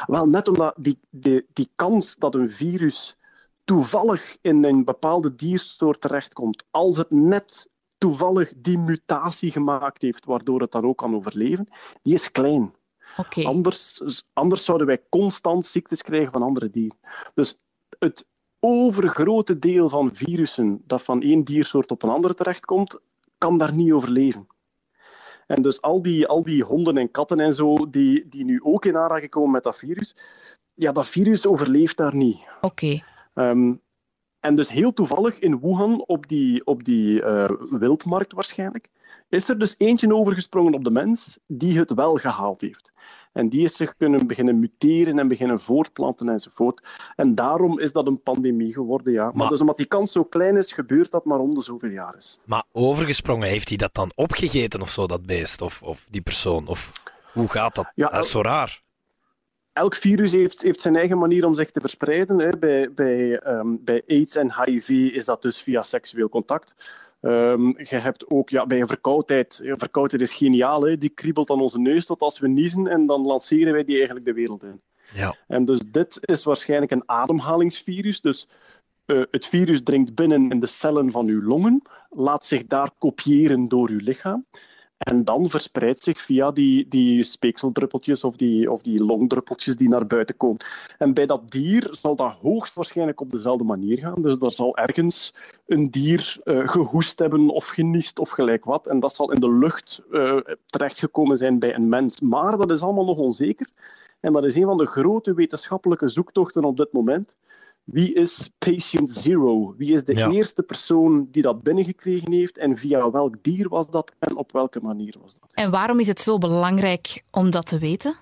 Wel, 0.08 0.28
net 0.28 0.48
omdat 0.48 0.78
die, 0.80 1.00
die, 1.10 1.46
die 1.54 1.70
kans 1.76 2.16
dat 2.16 2.36
een 2.36 2.50
virus 2.50 3.18
toevallig 3.64 4.38
in 4.42 4.64
een 4.64 4.84
bepaalde 4.84 5.36
diersoort 5.36 6.02
terechtkomt, 6.02 6.66
als 6.72 6.98
het 6.98 7.12
net 7.12 7.70
toevallig 7.98 8.54
die 8.56 8.78
mutatie 8.78 9.52
gemaakt 9.52 10.02
heeft, 10.02 10.26
waardoor 10.26 10.62
het 10.62 10.72
daar 10.72 10.84
ook 10.84 10.98
kan 10.98 11.16
overleven, 11.16 11.68
die 12.02 12.14
is 12.14 12.32
klein. 12.32 12.74
Okay. 13.18 13.44
Anders, 13.44 14.02
anders 14.34 14.66
zouden 14.66 14.88
wij 14.88 15.04
constant 15.10 15.66
ziektes 15.66 16.02
krijgen 16.02 16.32
van 16.32 16.42
andere 16.42 16.70
dieren. 16.70 16.98
Dus 17.34 17.60
het 18.00 18.26
overgrote 18.60 19.60
deel 19.60 19.90
van 19.90 20.14
virussen 20.14 20.82
dat 20.86 21.04
van 21.04 21.22
één 21.22 21.44
diersoort 21.44 21.92
op 21.92 22.04
een 22.04 22.10
andere 22.10 22.34
terechtkomt, 22.34 23.00
kan 23.38 23.58
daar 23.58 23.74
niet 23.74 23.92
overleven. 23.92 24.48
En 25.48 25.62
dus 25.62 25.82
al 25.82 26.02
die, 26.02 26.28
al 26.28 26.44
die 26.44 26.64
honden 26.64 26.98
en 26.98 27.12
katten 27.12 27.40
en 27.40 27.54
zo, 27.54 27.90
die, 27.90 28.28
die 28.28 28.46
nu 28.46 28.60
ook 28.64 28.86
in 28.86 28.98
aanraking 28.98 29.32
komen 29.32 29.52
met 29.52 29.64
dat 29.64 29.78
virus, 29.78 30.16
ja, 30.74 30.92
dat 30.92 31.08
virus 31.08 31.46
overleeft 31.46 31.98
daar 31.98 32.16
niet. 32.16 32.40
Oké. 32.62 32.66
Okay. 32.66 33.04
Um, 33.50 33.82
en 34.40 34.56
dus 34.56 34.72
heel 34.72 34.94
toevallig 34.94 35.40
in 35.40 35.60
Wuhan, 35.60 36.04
op 36.06 36.28
die, 36.28 36.66
op 36.66 36.84
die 36.84 37.22
uh, 37.22 37.50
wildmarkt 37.70 38.34
waarschijnlijk, 38.34 38.90
is 39.30 39.50
er 39.50 39.60
dus 39.60 39.76
eentje 39.78 40.16
overgesprongen 40.16 40.74
op 40.74 40.84
de 40.84 40.92
mens 40.92 41.40
die 41.48 41.80
het 41.80 41.94
wel 41.94 42.16
gehaald 42.16 42.62
heeft. 42.62 42.93
En 43.34 43.50
die 43.50 43.64
is 43.64 43.76
zich 43.76 43.96
kunnen 43.98 44.28
beginnen 44.28 44.60
muteren 44.60 45.20
en 45.20 45.28
beginnen 45.28 45.60
voortplanten 45.60 46.30
enzovoort. 46.30 46.88
En 47.16 47.36
daarom 47.36 47.80
is 47.80 47.92
dat 47.92 48.08
een 48.08 48.22
pandemie 48.22 48.74
geworden, 48.74 49.14
ja. 49.14 49.24
Maar, 49.26 49.36
maar 49.36 49.50
dus 49.50 49.62
omdat 49.62 49.78
die 49.78 49.86
kans 49.86 50.12
zo 50.12 50.24
klein 50.24 50.58
is, 50.58 50.74
gebeurt 50.74 51.12
dat 51.12 51.26
maar 51.26 51.40
om 51.40 51.54
de 51.54 51.62
zoveel 51.64 51.90
jaar 51.90 52.16
is. 52.18 52.40
Maar 52.46 52.64
overgesprongen, 52.72 53.48
heeft 53.48 53.68
hij 53.68 53.78
dat 53.78 53.94
dan 53.94 54.12
opgegeten 54.16 54.82
of 54.82 54.90
zo, 54.90 55.08
dat 55.08 55.26
beest? 55.26 55.62
Of, 55.62 55.84
of 55.84 56.08
die 56.10 56.22
persoon? 56.22 56.68
Of... 56.68 56.92
Hoe 57.34 57.48
gaat 57.48 57.76
dat? 57.76 57.92
Ja, 57.96 58.10
dat 58.10 58.24
is 58.24 58.32
zo 58.32 58.42
raar. 58.42 58.82
Elk 59.74 59.96
virus 59.96 60.32
heeft, 60.32 60.62
heeft 60.62 60.82
zijn 60.82 60.96
eigen 60.96 61.18
manier 61.18 61.46
om 61.46 61.54
zich 61.54 61.72
te 61.72 61.82
verspreiden. 61.82 62.40
Hè. 62.40 62.50
Bij, 62.50 62.94
bij, 62.94 63.40
ehm, 63.40 63.76
bij 63.80 64.04
AIDS 64.08 64.36
en 64.36 64.54
HIV 64.64 64.90
is 64.90 65.26
dat 65.26 65.42
dus 65.42 65.62
via 65.62 65.84
seksueel 65.84 66.30
contact. 66.30 66.76
Um, 67.26 67.68
je 67.78 67.96
hebt 67.96 68.30
ook 68.30 68.50
ja, 68.50 68.66
bij 68.66 68.80
een 68.80 68.88
verkoudheid. 68.88 69.62
Een 69.64 69.80
verkoudheid 69.80 70.22
is 70.22 70.34
geniaal. 70.34 70.82
Hè. 70.82 70.98
Die 70.98 71.10
kriebelt 71.10 71.50
aan 71.50 71.62
onze 71.62 71.80
neus 71.80 72.06
tot 72.06 72.22
als 72.22 72.40
we 72.40 72.48
niezen 72.48 72.88
en 72.88 73.06
dan 73.06 73.22
lanceren 73.22 73.74
wij 73.74 73.84
die 73.84 73.96
eigenlijk 73.96 74.26
de 74.26 74.34
wereld 74.34 74.64
in. 74.64 74.82
Ja. 75.12 75.36
En 75.48 75.66
dus 75.66 75.80
dit 75.80 76.18
is 76.22 76.44
waarschijnlijk 76.44 76.92
een 76.92 77.04
ademhalingsvirus. 77.06 78.22
Dus 78.22 78.48
uh, 79.06 79.24
het 79.32 79.46
virus 79.46 79.84
dringt 79.84 80.16
binnen 80.16 80.50
in 80.50 80.60
de 80.60 80.66
cellen 80.66 81.12
van 81.12 81.28
uw 81.28 81.44
longen, 81.44 81.82
laat 82.10 82.46
zich 82.46 82.66
daar 82.66 82.92
kopiëren 82.98 83.68
door 83.68 83.90
uw 83.90 84.00
lichaam. 84.02 84.46
En 85.04 85.24
dan 85.24 85.50
verspreidt 85.50 86.04
zich 86.04 86.22
via 86.22 86.52
die, 86.52 86.88
die 86.88 87.24
speekseldruppeltjes 87.24 88.24
of 88.24 88.36
die, 88.36 88.72
of 88.72 88.82
die 88.82 89.04
longdruppeltjes 89.04 89.76
die 89.76 89.90
naar 89.90 90.08
buiten 90.08 90.38
komen. 90.38 90.66
En 90.98 91.14
bij 91.14 91.26
dat 91.26 91.52
dier 91.52 91.88
zal 91.92 92.16
dat 92.16 92.36
hoogstwaarschijnlijk 92.42 93.22
op 93.22 93.30
dezelfde 93.30 93.64
manier 93.64 93.98
gaan. 93.98 94.22
Dus 94.22 94.38
er 94.38 94.52
zal 94.52 94.78
ergens 94.78 95.34
een 95.68 95.86
dier 95.86 96.38
uh, 96.44 96.68
gehoest 96.68 97.20
hebben 97.20 97.50
of 97.50 97.68
geniest 97.68 98.20
of 98.20 98.30
gelijk 98.30 98.66
wat. 98.66 98.88
En 98.88 99.00
dat 99.00 99.16
zal 99.16 99.32
in 99.32 99.40
de 99.40 99.54
lucht 99.54 100.02
uh, 100.12 100.40
terechtgekomen 100.66 101.38
zijn 101.38 101.60
bij 101.60 101.76
een 101.76 101.90
mens. 101.90 102.22
Maar 102.22 102.58
dat 102.58 102.72
is 102.72 102.82
allemaal 102.82 103.06
nog 103.06 103.18
onzeker. 103.18 103.68
En 104.20 104.34
dat 104.34 104.44
is 104.44 104.56
een 104.56 104.66
van 104.66 104.78
de 104.78 104.86
grote 104.86 105.34
wetenschappelijke 105.34 106.10
zoektochten 106.10 106.64
op 106.64 106.78
dit 106.78 106.92
moment. 106.92 107.36
Wie 107.84 108.14
is 108.14 108.50
patient 108.58 109.12
zero? 109.12 109.74
Wie 109.78 109.94
is 109.94 110.04
de 110.04 110.16
Ja. 110.16 110.30
eerste 110.30 110.64
persoon 110.64 111.28
die 111.32 111.42
dat 111.42 111.64
binnengekregen 111.64 112.32
heeft 112.32 112.58
en 112.58 112.76
via 112.76 113.12
welk 113.12 113.36
dier 113.44 113.70
was 113.70 113.90
dat 113.90 114.12
en 114.20 114.36
op 114.36 114.52
welke 114.52 114.80
manier 114.82 115.16
was 115.22 115.34
dat? 115.40 115.50
En 115.54 115.72
waarom 115.72 116.00
is 116.00 116.08
het 116.08 116.20
zo 116.20 116.38
belangrijk 116.38 117.24
om 117.32 117.50
dat 117.52 117.66
te 117.68 117.78
weten? 117.78 118.16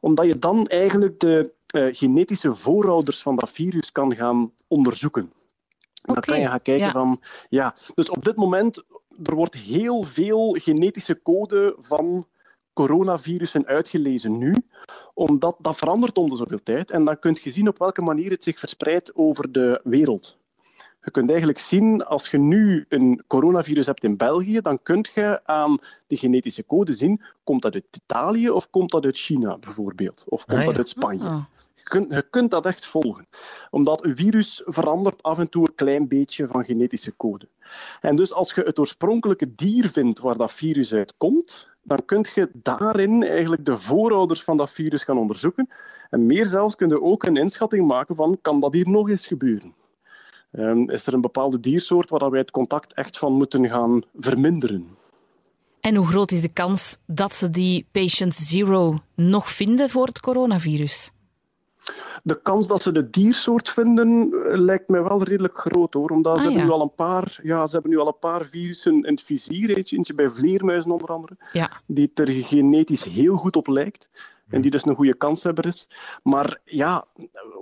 Omdat 0.00 0.26
je 0.26 0.38
dan 0.38 0.66
eigenlijk 0.66 1.20
de 1.20 1.52
eh, 1.66 1.86
genetische 1.90 2.54
voorouders 2.54 3.22
van 3.22 3.36
dat 3.36 3.50
virus 3.50 3.92
kan 3.92 4.14
gaan 4.14 4.52
onderzoeken. 4.68 5.22
En 6.02 6.14
Dan 6.14 6.22
kan 6.22 6.40
je 6.40 6.46
gaan 6.46 6.62
kijken 6.62 6.86
ja. 6.86 6.92
van... 6.92 7.20
Ja, 7.48 7.74
dus 7.94 8.10
op 8.10 8.24
dit 8.24 8.36
moment, 8.36 8.84
er 9.22 9.34
wordt 9.34 9.54
heel 9.54 10.02
veel 10.02 10.56
genetische 10.58 11.22
code 11.22 11.74
van 11.78 12.26
coronavirussen 12.80 13.66
uitgelezen 13.66 14.38
nu, 14.38 14.54
omdat 15.14 15.56
dat 15.58 15.76
verandert 15.76 16.18
om 16.18 16.28
de 16.28 16.36
zoveel 16.36 16.62
tijd. 16.62 16.90
En 16.90 17.04
dan 17.04 17.18
kun 17.18 17.36
je 17.40 17.50
zien 17.50 17.68
op 17.68 17.78
welke 17.78 18.02
manier 18.02 18.30
het 18.30 18.42
zich 18.42 18.58
verspreidt 18.58 19.14
over 19.14 19.52
de 19.52 19.80
wereld. 19.84 20.39
Je 21.02 21.10
kunt 21.10 21.28
eigenlijk 21.28 21.58
zien, 21.58 22.04
als 22.04 22.30
je 22.30 22.38
nu 22.38 22.86
een 22.88 23.22
coronavirus 23.26 23.86
hebt 23.86 24.04
in 24.04 24.16
België, 24.16 24.60
dan 24.60 24.82
kun 24.82 25.06
je 25.14 25.40
aan 25.44 25.78
de 26.06 26.16
genetische 26.16 26.66
code 26.66 26.94
zien, 26.94 27.22
komt 27.44 27.62
dat 27.62 27.74
uit 27.74 27.86
Italië 27.90 28.50
of 28.50 28.70
komt 28.70 28.90
dat 28.90 29.04
uit 29.04 29.18
China 29.18 29.58
bijvoorbeeld? 29.58 30.24
Of 30.28 30.44
komt 30.44 30.60
Ah, 30.60 30.66
dat 30.66 30.76
uit 30.76 30.88
Spanje? 30.88 31.24
Ah. 31.24 31.44
Je 31.74 31.82
kunt, 31.82 32.10
je 32.10 32.26
kunt 32.30 32.50
dat 32.50 32.66
echt 32.66 32.86
volgen. 32.86 33.26
Omdat 33.70 34.04
een 34.04 34.16
virus 34.16 34.62
verandert 34.64 35.22
af 35.22 35.38
en 35.38 35.48
toe 35.48 35.66
een 35.68 35.74
klein 35.74 36.08
beetje 36.08 36.46
van 36.46 36.64
genetische 36.64 37.16
code. 37.16 37.48
En 38.00 38.16
dus 38.16 38.32
als 38.32 38.54
je 38.54 38.62
het 38.62 38.78
oorspronkelijke 38.78 39.54
dier 39.54 39.90
vindt 39.90 40.18
waar 40.18 40.36
dat 40.36 40.52
virus 40.52 40.92
uit 40.92 41.14
komt, 41.16 41.68
dan 41.82 42.04
kun 42.04 42.26
je 42.34 42.50
daarin 42.52 43.22
eigenlijk 43.22 43.64
de 43.64 43.76
voorouders 43.76 44.42
van 44.42 44.56
dat 44.56 44.70
virus 44.70 45.04
gaan 45.04 45.18
onderzoeken. 45.18 45.68
En 46.10 46.26
meer 46.26 46.46
zelfs 46.46 46.76
kun 46.76 46.88
je 46.88 47.02
ook 47.02 47.24
een 47.24 47.36
inschatting 47.36 47.86
maken 47.86 48.14
van, 48.14 48.38
kan 48.42 48.60
dat 48.60 48.72
hier 48.72 48.88
nog 48.88 49.08
eens 49.08 49.26
gebeuren? 49.26 49.74
Ehm, 50.52 50.90
is 50.90 51.06
er 51.06 51.14
een 51.14 51.20
bepaalde 51.20 51.60
diersoort 51.60 52.10
waar 52.10 52.18
dat 52.18 52.30
wij 52.30 52.40
het 52.40 52.50
contact 52.50 52.94
echt 52.94 53.18
van 53.18 53.32
moeten 53.32 53.68
gaan 53.68 54.02
verminderen? 54.16 54.88
En 55.80 55.94
hoe 55.94 56.06
groot 56.06 56.30
is 56.32 56.40
de 56.40 56.52
kans 56.52 56.96
dat 57.06 57.34
ze 57.34 57.50
die 57.50 57.86
patient 57.92 58.34
zero 58.34 58.98
nog 59.14 59.50
vinden 59.50 59.90
voor 59.90 60.06
het 60.06 60.20
coronavirus? 60.20 61.10
De 62.22 62.40
kans 62.42 62.66
dat 62.66 62.82
ze 62.82 62.92
de 62.92 63.10
diersoort 63.10 63.70
vinden 63.70 64.32
eh, 64.32 64.58
lijkt 64.58 64.88
mij 64.88 65.02
wel 65.02 65.22
redelijk 65.22 65.58
groot 65.58 65.94
hoor. 65.94 66.10
Omdat 66.10 66.32
ze, 66.32 66.38
Ah, 66.38 66.42
hebben 66.44 66.60
ja. 66.60 66.66
nu 66.66 66.72
al 66.72 66.82
een 66.82 66.94
paar, 66.94 67.40
ja, 67.42 67.66
ze 67.66 67.72
hebben 67.72 67.90
nu 67.90 67.98
al 67.98 68.06
een 68.06 68.18
paar 68.20 68.44
virussen 68.44 68.94
in 68.94 69.04
het 69.10 69.22
vizier. 69.22 69.76
Eentje, 69.76 69.96
eentje 69.96 70.14
bij 70.14 70.28
vleermuizen 70.28 70.90
onder 70.90 71.08
andere. 71.08 71.36
Ja. 71.52 71.70
Die 71.86 72.10
er 72.14 72.32
genetisch 72.32 73.04
heel 73.04 73.36
goed 73.36 73.56
op 73.56 73.66
lijkt. 73.66 74.10
En 74.50 74.60
die 74.60 74.70
dus 74.70 74.86
een 74.86 74.94
goede 74.94 75.14
kanshebber 75.14 75.66
is. 75.66 75.88
Maar 76.22 76.60
ja, 76.64 77.04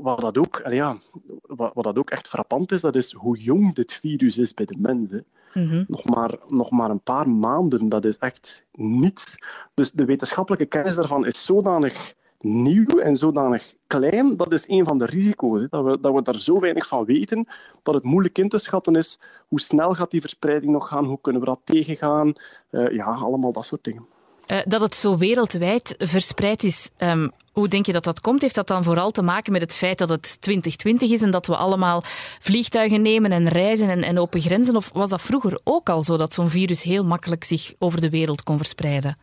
wat 0.01 0.21
dat 0.21 0.39
ook, 0.39 0.63
ja, 0.69 0.97
wat, 1.43 1.75
wat 1.75 1.85
dat 1.85 1.99
ook 1.99 2.11
echt 2.11 2.29
frappant 2.29 2.73
is, 2.73 2.81
dat 2.81 2.95
is 2.95 3.13
hoe 3.13 3.39
jong 3.39 3.75
dit 3.75 3.93
virus 3.93 4.39
is 4.39 4.55
bij 4.55 4.67
de 4.67 4.77
mensen. 4.79 5.25
Mhm. 5.55 5.85
Nog 5.89 6.05
maar, 6.05 6.35
nog 6.47 6.71
maar 6.71 6.91
een 6.91 7.01
paar 7.01 7.29
maanden, 7.29 7.89
dat 7.89 8.05
is 8.05 8.19
echt 8.19 8.65
niets. 8.73 9.37
Dus 9.75 9.93
de 9.93 10.05
wetenschappelijke 10.05 10.67
kennis 10.67 10.95
daarvan 10.95 11.27
is 11.27 11.45
zodanig 11.45 12.15
nieuw 12.41 12.99
en 12.99 13.17
zodanig 13.17 13.75
klein, 13.87 14.37
dat 14.37 14.53
is 14.53 14.69
een 14.69 14.85
van 14.85 14.99
de 14.99 15.05
risico's. 15.05 15.61
hè. 15.61 15.67
Dat 15.71 15.85
we, 15.85 16.01
dat 16.01 16.15
we 16.15 16.23
daar 16.23 16.39
zo 16.39 16.61
weinig 16.61 16.87
van 16.87 17.05
weten, 17.05 17.47
dat 17.83 17.95
het 17.95 18.05
moeilijk 18.05 18.39
in 18.39 18.49
te 18.49 18.59
schatten 18.59 18.97
is. 18.97 19.21
Hoe 19.49 19.61
snel 19.61 19.95
gaat 19.95 20.11
die 20.11 20.21
verspreiding 20.21 20.73
nog 20.73 20.89
gaan? 20.89 21.05
Hoe 21.05 21.21
kunnen 21.21 21.41
we 21.41 21.47
dat 21.49 21.61
tegengaan? 21.65 22.33
Eh, 22.71 22.91
ja, 22.91 23.05
allemaal 23.05 23.53
dat 23.53 23.65
soort 23.65 23.85
dingen. 23.85 24.07
Eh, 24.49 24.59
dat 24.65 24.81
het 24.81 24.95
zo 24.95 25.17
wereldwijd 25.17 25.95
verspreid 25.99 26.65
is, 26.65 26.91
ehm, 26.97 27.29
hoe 27.53 27.69
denk 27.69 27.87
je 27.87 27.93
dat 27.93 28.05
dat 28.05 28.21
komt? 28.21 28.43
Heeft 28.43 28.55
dat 28.55 28.67
dan 28.67 28.85
vooral 28.85 29.11
te 29.11 29.23
maken 29.23 29.53
met 29.53 29.61
het 29.61 29.75
feit 29.75 29.99
dat 29.99 30.09
het 30.09 30.41
2020 30.41 31.11
is 31.11 31.23
en 31.23 31.31
dat 31.31 31.47
we 31.47 31.57
allemaal 31.57 32.03
vliegtuigen 32.41 33.03
nemen 33.03 33.33
en 33.33 33.49
reizen 33.49 33.89
en, 33.89 34.03
en 34.03 34.19
open 34.19 34.41
grenzen? 34.41 34.77
Of 34.77 34.91
was 34.93 35.09
dat 35.09 35.21
vroeger 35.21 35.61
ook 35.65 35.89
al 35.89 36.03
zo 36.03 36.17
dat 36.17 36.33
zo'n 36.33 36.49
virus 36.49 36.83
heel 36.83 37.05
makkelijk 37.05 37.45
zich 37.45 37.75
over 37.79 38.01
de 38.01 38.11
wereld 38.11 38.43
kon 38.43 38.57
verspreiden? 38.57 39.17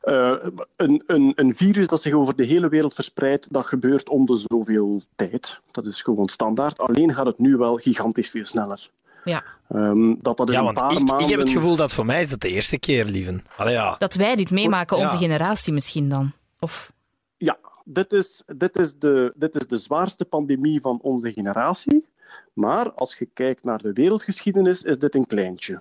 Eh, 0.00 0.36
een, 0.76 1.02
een, 1.06 1.32
een 1.36 1.54
virus 1.54 1.88
dat 1.88 2.00
zich 2.00 2.12
over 2.12 2.36
de 2.36 2.44
hele 2.44 2.68
wereld 2.68 2.94
verspreidt, 2.94 3.52
dat 3.52 3.66
gebeurt 3.66 4.08
om 4.08 4.26
de 4.26 4.44
zoveel 4.46 5.02
tijd. 5.16 5.60
Dat 5.70 5.86
is 5.86 6.02
gewoon 6.02 6.28
standaard. 6.28 6.78
Alleen 6.78 7.14
gaat 7.14 7.26
het 7.26 7.38
nu 7.38 7.56
wel 7.56 7.76
gigantisch 7.76 8.30
veel 8.30 8.46
sneller. 8.46 8.90
Ja. 9.24 9.42
Ehm, 9.68 10.14
dat 10.20 10.36
dat 10.36 10.48
Ja, 10.52 10.58
een 10.58 10.64
want 10.64 10.78
paar 10.78 10.92
ik, 10.92 10.98
maanden... 10.98 11.20
ik 11.20 11.30
heb 11.30 11.40
het 11.40 11.50
gevoel 11.50 11.76
dat 11.76 11.92
voor 11.94 12.06
mij 12.06 12.20
is 12.20 12.28
dat 12.30 12.40
de 12.40 12.48
eerste 12.48 12.78
keer, 12.78 13.04
lieven. 13.04 13.44
Allee, 13.56 13.72
ja. 13.72 13.96
Dat 13.98 14.14
wij 14.14 14.36
dit 14.36 14.50
meemaken, 14.50 14.96
onze 14.96 15.12
Ja. 15.12 15.18
generatie 15.18 15.72
misschien 15.72 16.08
dan? 16.08 16.32
Of... 16.60 16.92
Ja, 17.36 17.58
dit 17.84 18.12
is, 18.12 18.42
dit, 18.46 18.76
is 18.78 18.94
de, 18.98 19.32
dit 19.36 19.54
is 19.54 19.66
de 19.66 19.76
zwaarste 19.76 20.24
pandemie 20.24 20.80
van 20.80 20.98
onze 21.02 21.32
generatie. 21.32 22.04
Maar 22.52 22.92
als 22.92 23.16
je 23.18 23.28
kijkt 23.34 23.64
naar 23.64 23.78
de 23.78 23.92
wereldgeschiedenis, 23.92 24.82
is 24.82 24.98
dit 24.98 25.14
een 25.14 25.26
kleintje. 25.26 25.80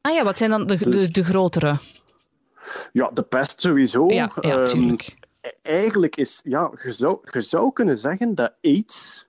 Ah 0.00 0.14
ja, 0.14 0.24
wat 0.24 0.38
zijn 0.38 0.50
dan 0.50 0.66
de, 0.66 0.76
de, 0.76 0.88
Dus- 0.88 1.12
de 1.12 1.24
grotere? 1.24 1.78
Ja, 2.92 3.10
de 3.14 3.22
pest 3.22 3.60
sowieso. 3.60 4.06
Ja, 4.08 4.32
ja 4.40 4.62
Ehm, 4.62 4.96
eigenlijk 5.62 6.16
is, 6.16 6.40
ja, 6.44 6.70
je 6.82 6.92
zou, 6.92 7.18
je 7.32 7.40
zou 7.40 7.72
kunnen 7.72 7.98
zeggen 7.98 8.34
dat 8.34 8.52
AIDS 8.62 9.26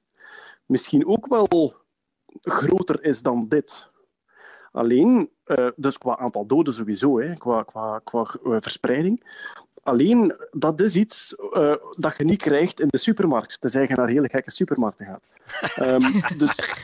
misschien 0.65 1.07
ook 1.07 1.27
wel 1.27 1.73
groter 2.41 3.03
is 3.03 3.21
dan 3.21 3.47
dit. 3.47 3.89
Alleen, 4.71 5.29
eh, 5.43 5.67
dus 5.75 5.97
qua 5.97 6.17
aantal 6.17 6.45
doden 6.45 6.73
sowieso, 6.73 7.19
hè, 7.19 7.33
qua, 7.33 7.63
qua, 7.63 7.99
qua 8.03 8.25
eh, 8.43 8.57
verspreiding. 8.59 9.23
Alleen, 9.83 10.35
dat 10.51 10.81
is 10.81 10.95
iets 10.95 11.35
eh, 11.35 11.75
dat 11.89 12.17
je 12.17 12.23
niet 12.23 12.41
krijgt 12.41 12.79
in 12.79 12.87
de 12.87 12.97
supermarkt, 12.97 13.61
tenzij 13.61 13.85
je 13.87 13.95
naar 13.95 14.07
hele 14.07 14.29
gekke 14.29 14.51
supermarkten 14.51 15.05
gaat. 15.05 15.23
Ehm, 15.75 16.37
dus 16.37 16.75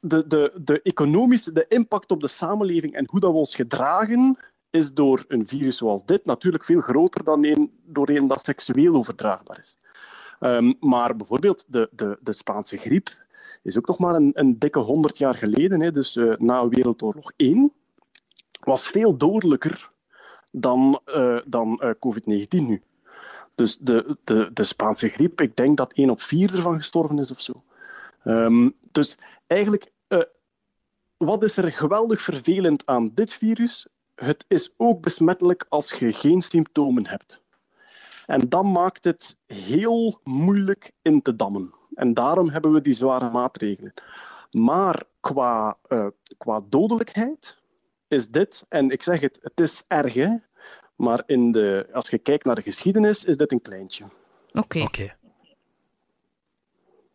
de, 0.00 0.26
de, 0.26 0.52
de 0.62 0.82
economische 0.82 1.52
de 1.52 1.64
impact 1.68 2.10
op 2.10 2.20
de 2.20 2.28
samenleving 2.28 2.92
en 2.92 3.06
hoe 3.10 3.20
dat 3.20 3.32
we 3.32 3.38
ons 3.38 3.54
gedragen, 3.54 4.38
is 4.70 4.92
door 4.92 5.24
een 5.28 5.46
virus 5.46 5.76
zoals 5.76 6.04
dit 6.04 6.24
natuurlijk 6.24 6.64
veel 6.64 6.80
groter 6.80 7.24
dan 7.24 7.44
een, 7.44 7.72
door 7.84 8.08
een 8.08 8.26
dat 8.26 8.44
seksueel 8.44 8.94
overdraagbaar 8.94 9.58
is. 9.58 9.76
Ehm, 10.40 10.72
maar 10.80 11.16
bijvoorbeeld 11.16 11.64
de, 11.68 11.88
de, 11.92 12.18
de 12.20 12.32
Spaanse 12.32 12.76
griep 12.76 13.08
is 13.62 13.78
ook 13.78 13.86
nog 13.86 13.98
maar 13.98 14.14
een, 14.14 14.30
een 14.34 14.58
dikke 14.58 14.78
honderd 14.78 15.18
jaar 15.18 15.34
geleden, 15.34 15.80
hè, 15.80 15.92
dus 15.92 16.16
eh, 16.16 16.36
na 16.36 16.68
Wereldoorlog 16.68 17.32
1, 17.36 17.72
was 18.60 18.88
veel 18.88 19.16
dodelijker 19.16 19.90
dan, 20.52 21.00
eh, 21.04 21.38
dan 21.46 21.78
eh, 21.78 21.90
COVID-19 21.90 22.46
nu. 22.48 22.82
Dus 23.54 23.78
de, 23.78 24.16
de, 24.24 24.50
de 24.52 24.64
Spaanse 24.64 25.08
griep, 25.08 25.40
ik 25.40 25.56
denk 25.56 25.76
dat 25.76 25.92
één 25.92 26.10
op 26.10 26.20
vier 26.20 26.54
ervan 26.54 26.76
gestorven 26.76 27.18
is 27.18 27.30
of 27.30 27.40
zo. 27.40 27.62
Ehm, 28.24 28.70
dus 28.92 29.16
eigenlijk, 29.46 29.92
wat 31.16 31.42
is 31.42 31.56
er 31.56 31.72
geweldig 31.72 32.22
vervelend 32.22 32.86
aan 32.86 33.10
dit 33.14 33.32
virus? 33.32 33.86
Het 34.14 34.44
is 34.48 34.72
ook 34.76 35.02
besmettelijk 35.02 35.66
als 35.68 35.92
je 35.92 36.12
geen 36.12 36.42
symptomen 36.42 37.06
hebt. 37.06 37.42
En 38.26 38.48
dat 38.48 38.64
maakt 38.64 39.04
het 39.04 39.36
heel 39.46 40.20
moeilijk 40.24 40.92
in 41.02 41.22
te 41.22 41.36
dammen. 41.36 41.74
En 41.94 42.14
daarom 42.14 42.50
hebben 42.50 42.72
we 42.72 42.80
die 42.80 42.92
zware 42.92 43.30
maatregelen. 43.30 43.94
Maar 44.50 45.02
qua, 45.20 45.76
eh, 45.88 46.06
qua 46.38 46.60
dodelijkheid 46.68 47.58
is 48.08 48.28
dit, 48.28 48.64
en 48.68 48.90
ik 48.90 49.02
zeg 49.02 49.20
het, 49.20 49.38
het 49.42 49.60
is 49.60 49.84
erg, 49.88 50.14
hè? 50.14 50.36
maar 50.96 51.22
in 51.26 51.52
de, 51.52 51.88
als 51.92 52.10
je 52.10 52.18
kijkt 52.18 52.44
naar 52.44 52.54
de 52.54 52.62
geschiedenis, 52.62 53.24
is 53.24 53.36
dit 53.36 53.52
een 53.52 53.62
kleintje. 53.62 54.04
Oké. 54.52 54.80
Oké. 54.80 55.16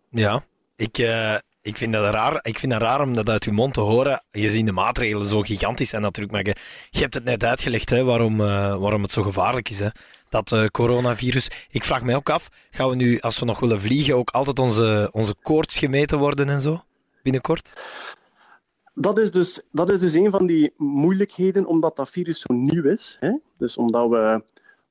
Ja, 0.09 0.43
ik, 0.75 0.97
eh, 0.97 1.37
Ik 1.65 1.77
vind, 1.77 1.93
dat 1.93 2.13
raar, 2.13 2.39
ik 2.41 2.59
vind 2.59 2.71
dat 2.71 2.81
raar 2.81 3.01
om 3.01 3.13
dat 3.13 3.29
uit 3.29 3.43
uw 3.43 3.53
mond 3.53 3.73
te 3.73 3.81
horen, 3.81 4.23
gezien 4.31 4.65
de 4.65 4.71
maatregelen 4.71 5.25
zo 5.25 5.41
gigantisch 5.41 5.89
zijn 5.89 6.01
natuurlijk. 6.01 6.33
Maar 6.33 6.45
je, 6.45 6.55
je 6.89 6.99
hebt 6.99 7.13
het 7.13 7.23
net 7.23 7.43
uitgelegd 7.43 7.89
hè, 7.89 8.03
waarom, 8.03 8.39
uh, 8.41 8.75
waarom 8.75 9.01
het 9.01 9.11
zo 9.11 9.21
gevaarlijk 9.21 9.69
is, 9.69 9.79
hè, 9.79 9.87
dat 10.35 10.51
uh, 10.51 10.65
coronavirus. 10.65 11.49
Ik 11.69 11.83
vraag 11.83 12.01
mij 12.03 12.15
ook 12.15 12.29
af, 12.29 12.49
gaan 12.71 12.89
we 12.89 12.95
nu, 12.95 13.19
als 13.19 13.39
we 13.39 13.45
nog 13.45 13.59
willen 13.59 13.81
vliegen, 13.81 14.15
ook 14.15 14.29
altijd 14.29 14.59
onze, 14.59 15.09
onze 15.11 15.35
koorts 15.41 15.77
gemeten 15.77 16.19
worden 16.19 16.49
en 16.49 16.61
zo, 16.61 16.83
binnenkort? 17.23 17.73
Dat 18.93 19.19
is, 19.19 19.31
dus, 19.31 19.61
dat 19.71 19.89
is 19.89 19.99
dus 19.99 20.13
een 20.13 20.31
van 20.31 20.45
die 20.45 20.73
moeilijkheden, 20.77 21.65
omdat 21.65 21.95
dat 21.95 22.09
virus 22.09 22.41
zo 22.41 22.53
nieuw 22.53 22.83
is. 22.83 23.17
Hè? 23.19 23.37
Dus 23.57 23.77
omdat 23.77 24.09
we, 24.09 24.43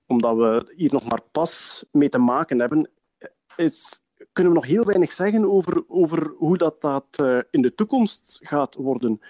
omdat 0.06 0.36
we 0.36 0.72
hier 0.76 0.92
nog 0.92 1.04
maar 1.04 1.20
pas 1.32 1.84
mee 1.90 2.08
te 2.08 2.18
maken 2.18 2.60
hebben, 2.60 2.90
is, 3.56 4.00
kunnen 4.32 4.52
we 4.52 4.58
nog 4.58 4.68
heel 4.68 4.84
weinig 4.84 5.12
zeggen 5.12 5.50
over, 5.50 5.84
over 5.88 6.34
hoe 6.38 6.56
dat, 6.56 6.80
dat 6.80 7.06
uh, 7.22 7.38
in 7.50 7.62
de 7.62 7.74
toekomst 7.74 8.38
gaat 8.42 8.74
worden. 8.74 9.20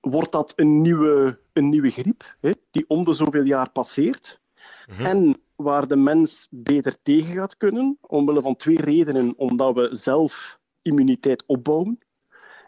Wordt 0.00 0.32
dat 0.32 0.52
een 0.56 0.82
nieuwe, 0.82 1.38
een 1.52 1.68
nieuwe 1.68 1.90
griep, 1.90 2.36
hè, 2.40 2.50
die 2.70 2.84
om 2.88 3.02
de 3.02 3.12
zoveel 3.12 3.44
jaar 3.44 3.70
passeert? 3.70 4.42
Mhm. 4.86 5.04
En 5.04 5.36
waar 5.56 5.88
de 5.88 5.96
mens 5.96 6.46
beter 6.50 6.96
tegen 7.02 7.34
gaat 7.34 7.56
kunnen, 7.56 7.98
omwille 8.00 8.40
van 8.40 8.56
twee 8.56 8.80
redenen. 8.80 9.34
Omdat 9.36 9.74
we 9.74 9.88
zelf 9.92 10.58
immuniteit 10.82 11.44
opbouwen. 11.46 11.98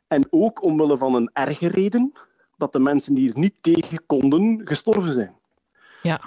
En 0.09 0.27
ook 0.31 0.63
omwille 0.63 0.97
van 0.97 1.15
een 1.15 1.31
erge 1.33 1.69
reden, 1.69 2.13
dat 2.57 2.73
de 2.73 2.79
mensen 2.79 3.15
die 3.15 3.33
er 3.33 3.39
niet 3.39 3.55
tegen 3.61 4.07
konden, 4.07 4.61
gestorven 4.65 5.13
zijn. 5.13 5.35
Ja. 6.03 6.21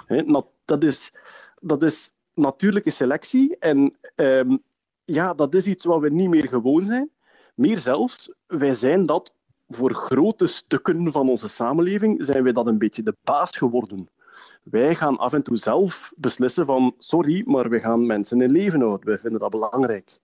dat, 0.64 0.84
is, 0.84 1.12
dat 1.60 1.82
is 1.82 2.12
natuurlijke 2.34 2.90
selectie. 2.90 3.56
En 3.58 3.96
um, 4.16 4.62
ja, 5.04 5.34
dat 5.34 5.54
is 5.54 5.66
iets 5.66 5.84
wat 5.84 6.00
we 6.00 6.10
niet 6.10 6.28
meer 6.28 6.48
gewoon 6.48 6.84
zijn. 6.84 7.10
Meer 7.54 7.78
zelfs, 7.78 8.32
wij 8.46 8.74
zijn 8.74 9.06
dat 9.06 9.32
voor 9.68 9.94
grote 9.94 10.46
stukken 10.46 11.12
van 11.12 11.28
onze 11.28 11.48
samenleving, 11.48 12.24
zijn 12.24 12.42
wij 12.42 12.52
dat 12.52 12.66
een 12.66 12.78
beetje 12.78 13.02
de 13.02 13.16
baas 13.24 13.56
geworden. 13.56 14.08
Wij 14.62 14.94
gaan 14.94 15.16
af 15.16 15.32
en 15.32 15.42
toe 15.42 15.56
zelf 15.56 16.12
beslissen 16.16 16.66
van, 16.66 16.94
sorry, 16.98 17.42
maar 17.46 17.68
we 17.68 17.80
gaan 17.80 18.06
mensen 18.06 18.40
in 18.40 18.50
leven 18.50 18.80
houden. 18.80 19.06
Wij 19.06 19.18
vinden 19.18 19.40
dat 19.40 19.50
belangrijk. 19.50 20.18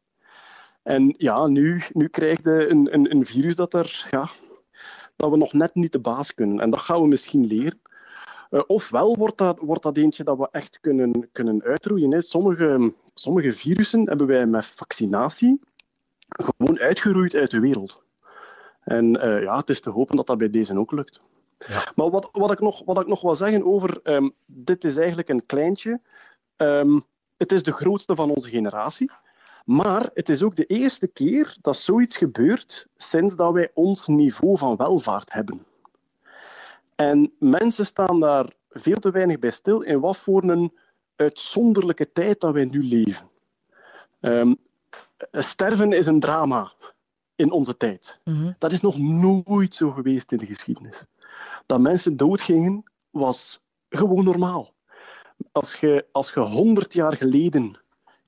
En 0.82 1.14
ja, 1.16 1.46
nu, 1.46 1.82
nu 1.92 2.08
krijg 2.08 2.42
je 2.42 2.68
een, 2.68 2.94
een, 2.94 3.10
een 3.10 3.26
virus 3.26 3.56
dat, 3.56 3.74
er, 3.74 4.08
ja, 4.10 4.30
dat 5.16 5.30
we 5.30 5.36
nog 5.36 5.52
net 5.52 5.74
niet 5.74 5.92
de 5.92 6.00
baas 6.00 6.34
kunnen. 6.34 6.60
En 6.60 6.70
dat 6.70 6.80
gaan 6.80 7.00
we 7.00 7.08
misschien 7.08 7.46
leren. 7.46 7.80
Uh, 8.50 8.62
ofwel 8.66 9.16
wordt 9.16 9.38
dat, 9.38 9.58
wordt 9.58 9.82
dat 9.82 9.96
eentje 9.96 10.24
dat 10.24 10.38
we 10.38 10.48
echt 10.50 10.80
kunnen, 10.80 11.28
kunnen 11.32 11.62
uitroeien. 11.62 12.12
Hè. 12.12 12.20
Sommige, 12.20 12.92
sommige 13.14 13.52
virussen 13.52 14.08
hebben 14.08 14.26
wij 14.26 14.46
met 14.46 14.66
vaccinatie 14.66 15.60
gewoon 16.28 16.78
uitgeroeid 16.78 17.34
uit 17.34 17.50
de 17.50 17.60
wereld. 17.60 18.02
En 18.80 19.26
uh, 19.26 19.42
ja, 19.42 19.56
het 19.56 19.70
is 19.70 19.80
te 19.80 19.90
hopen 19.90 20.16
dat 20.16 20.26
dat 20.26 20.38
bij 20.38 20.50
deze 20.50 20.78
ook 20.78 20.92
lukt. 20.92 21.22
Ja. 21.58 21.92
Maar 21.94 22.10
wat, 22.10 22.28
wat, 22.32 22.50
ik 22.50 22.60
nog, 22.60 22.82
wat 22.84 23.00
ik 23.00 23.06
nog 23.06 23.20
wil 23.20 23.34
zeggen 23.34 23.64
over... 23.64 24.00
Um, 24.02 24.34
dit 24.46 24.84
is 24.84 24.96
eigenlijk 24.96 25.28
een 25.28 25.46
kleintje. 25.46 26.00
Um, 26.56 27.04
het 27.36 27.52
is 27.52 27.62
de 27.62 27.72
grootste 27.72 28.14
van 28.14 28.30
onze 28.30 28.50
generatie. 28.50 29.10
Maar 29.64 30.10
het 30.14 30.28
is 30.28 30.42
ook 30.42 30.56
de 30.56 30.66
eerste 30.66 31.06
keer 31.06 31.56
dat 31.60 31.76
zoiets 31.76 32.16
gebeurt 32.16 32.86
sinds 32.96 33.36
dat 33.36 33.52
wij 33.52 33.70
ons 33.74 34.06
niveau 34.06 34.58
van 34.58 34.76
welvaart 34.76 35.32
hebben. 35.32 35.66
En 36.94 37.32
mensen 37.38 37.86
staan 37.86 38.20
daar 38.20 38.52
veel 38.70 38.98
te 38.98 39.10
weinig 39.10 39.38
bij 39.38 39.50
stil 39.50 39.80
in 39.80 40.00
wat 40.00 40.16
voor 40.16 40.42
een 40.42 40.72
uitzonderlijke 41.16 42.12
tijd 42.12 42.40
dat 42.40 42.52
wij 42.52 42.64
nu 42.64 42.82
leven. 42.82 43.28
Um, 44.20 44.56
sterven 45.32 45.92
is 45.92 46.06
een 46.06 46.20
drama 46.20 46.72
in 47.34 47.50
onze 47.50 47.76
tijd. 47.76 48.20
Mhm. 48.24 48.52
Dat 48.58 48.72
is 48.72 48.80
nog 48.80 48.98
nooit 48.98 49.74
zo 49.74 49.90
geweest 49.90 50.32
in 50.32 50.38
de 50.38 50.46
geschiedenis. 50.46 51.04
Dat 51.66 51.80
mensen 51.80 52.16
doodgingen 52.16 52.84
was 53.10 53.60
gewoon 53.88 54.24
normaal. 54.24 54.74
Als 55.52 55.74
je, 55.74 56.06
als 56.12 56.32
je 56.32 56.40
100 56.40 56.92
jaar 56.92 57.16
geleden 57.16 57.80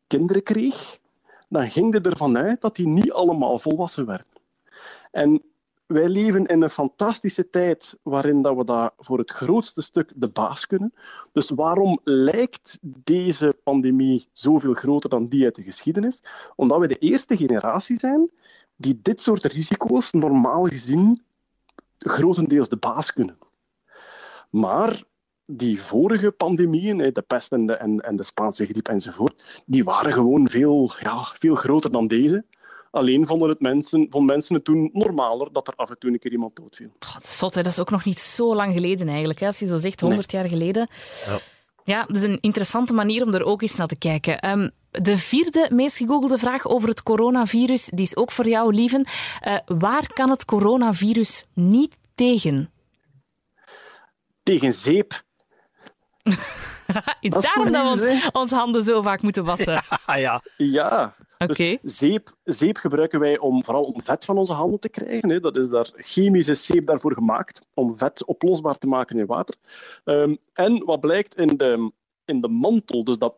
kinderen 0.07 0.43
kreeg, 0.43 0.99
dan 1.49 1.71
ging 1.71 1.95
je 1.95 2.01
ervan 2.01 2.37
uit 2.37 2.61
dat 2.61 2.77
die 2.77 2.87
niet 2.87 3.13
allemaal 3.13 3.59
volwassen 3.59 4.07
werden. 4.07 4.27
En 5.11 5.43
wij 5.87 6.09
leven 6.09 6.47
in 6.47 6.63
een 6.63 6.71
fantastische 6.71 7.51
tijd 7.51 7.99
waarin 8.03 8.43
dat 8.43 8.57
we 8.57 8.65
daar 8.65 8.91
voor 8.99 9.19
het 9.19 9.31
grootste 9.31 9.81
stuk 9.83 10.13
de 10.15 10.29
baas 10.29 10.67
kunnen. 10.67 10.95
Dus 11.33 11.51
waarom 11.51 12.01
lijkt 12.05 12.79
deze 12.83 13.59
pandemie 13.63 14.29
zoveel 14.33 14.75
groter 14.75 15.11
dan 15.11 15.29
die 15.29 15.45
uit 15.45 15.55
de 15.55 15.63
geschiedenis? 15.63 16.23
Omdat 16.57 16.81
we 16.81 16.87
de 16.87 16.99
eerste 16.99 17.37
generatie 17.37 17.99
zijn 17.99 18.31
die 18.77 19.01
dit 19.03 19.21
soort 19.21 19.45
risico's 19.45 20.13
normaal 20.13 20.67
gezien 20.67 21.23
grotendeels 21.99 22.69
de 22.69 22.77
baas 22.77 23.13
kunnen. 23.13 23.39
Maar 24.51 25.03
die 25.47 25.83
vorige 25.83 26.31
pandemieën, 26.31 26.97
de 27.13 27.25
pest 27.27 27.53
en 27.53 27.67
de, 27.67 27.73
en, 27.73 28.01
en 28.01 28.17
de 28.17 28.23
Spaanse 28.23 28.67
griep 28.67 28.89
enzovoort, 28.89 29.63
die 29.67 29.85
waren 29.85 30.13
gewoon 30.13 30.49
veel, 30.49 30.93
ja, 31.01 31.25
veel 31.25 31.55
groter 31.55 31.91
dan 31.91 32.07
deze. 32.07 32.45
Alleen 32.91 33.27
vonden, 33.27 33.49
het 33.49 33.61
mensen, 33.61 34.07
vonden 34.11 34.35
mensen 34.35 34.55
het 34.55 34.65
toen 34.65 34.91
normaler 34.93 35.53
dat 35.53 35.69
er 35.69 35.75
af 35.77 35.91
en 35.91 35.99
toe 35.99 36.11
een 36.11 36.19
keer 36.19 36.33
iemand 36.33 36.57
doodviel. 36.57 36.89
God, 36.99 37.15
dat, 37.15 37.23
is 37.23 37.39
zot, 37.39 37.55
hè? 37.55 37.63
dat 37.63 37.73
is 37.73 37.79
ook 37.79 37.91
nog 37.91 38.05
niet 38.05 38.19
zo 38.19 38.55
lang 38.55 38.73
geleden 38.73 39.09
eigenlijk. 39.09 39.39
Hè? 39.41 39.47
Als 39.47 39.59
je 39.59 39.67
zo 39.67 39.77
zegt, 39.77 40.01
100 40.01 40.31
jaar 40.31 40.49
geleden. 40.49 40.89
Ja. 41.27 41.39
Ja, 41.89 42.05
dat 42.07 42.17
is 42.17 42.23
een 42.23 42.39
interessante 42.41 42.93
manier 42.93 43.23
om 43.23 43.35
er 43.35 43.45
ook 43.45 43.63
eens 43.63 43.77
naar 43.77 43.87
te 43.87 43.99
kijken. 43.99 44.51
Um, 44.51 44.71
de 44.91 45.19
vierde 45.19 45.71
meest 45.73 45.97
gegoogelde 45.97 46.39
vraag 46.39 46.67
over 46.67 46.89
het 46.89 47.03
coronavirus, 47.03 47.85
die 47.85 48.05
is 48.05 48.17
ook 48.17 48.31
voor 48.31 48.49
jou, 48.49 48.75
Lieven. 48.75 49.07
Uh, 49.47 49.57
waar 49.67 50.13
kan 50.13 50.31
het 50.31 50.45
coronavirus 50.45 51.45
niet 51.55 51.97
tegen? 52.15 52.71
Tegen 54.43 54.73
zeep. 54.73 55.23
is 57.21 57.31
daarom 57.31 57.73
dat 57.73 57.99
we 57.99 58.07
ons, 58.09 58.31
onze 58.33 58.55
handen 58.55 58.85
zo 58.85 59.03
vaak 59.03 59.23
moeten 59.23 59.45
wassen? 59.45 59.83
Ja, 60.07 60.17
ja. 60.17 60.43
ja. 60.57 61.15
Dus 61.47 61.99
zeep, 61.99 62.35
zeep 62.45 62.77
gebruiken 62.77 63.21
wij 63.21 63.39
om, 63.39 63.65
vooral 63.65 63.85
om 63.85 64.03
vet 64.03 64.25
van 64.25 64.39
onze 64.39 64.53
handen 64.53 64.81
te 64.81 64.89
krijgen. 64.89 65.31
Hè. 65.31 65.41
Dat 65.41 65.57
is 65.57 65.69
daar 65.69 65.91
chemische 65.97 66.55
zeep 66.55 66.87
daarvoor 66.87 67.13
gemaakt, 67.13 67.67
om 67.75 67.97
vet 67.97 68.25
oplosbaar 68.25 68.79
te 68.79 68.87
maken 68.87 69.19
in 69.19 69.27
water. 69.27 69.55
Um, 70.05 70.39
en 70.53 70.85
wat 70.85 71.01
blijkt 71.01 71.35
in 71.35 71.57
de, 71.57 71.93
in 72.25 72.41
de 72.41 72.49
mantel, 72.49 73.05
dus 73.05 73.19
dat, 73.19 73.35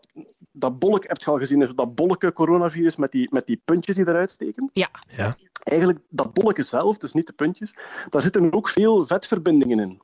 dat 0.52 0.78
bolk, 0.78 1.06
heb 1.06 1.18
je 1.18 1.30
al 1.30 1.38
gezien, 1.38 1.62
is 1.62 1.74
dat 1.74 1.94
bolke 1.94 2.32
coronavirus 2.32 2.96
met 2.96 3.12
die, 3.12 3.28
met 3.30 3.46
die 3.46 3.62
puntjes 3.64 3.96
die 3.96 4.08
eruit 4.08 4.30
steken? 4.30 4.70
Ja. 4.72 4.90
ja. 5.16 5.36
Eigenlijk, 5.62 5.98
dat 6.08 6.34
bolke 6.34 6.62
zelf, 6.62 6.98
dus 6.98 7.12
niet 7.12 7.26
de 7.26 7.32
puntjes, 7.32 7.74
daar 8.08 8.22
zitten 8.22 8.52
ook 8.52 8.68
veel 8.68 9.06
vetverbindingen 9.06 9.78
in. 9.78 10.00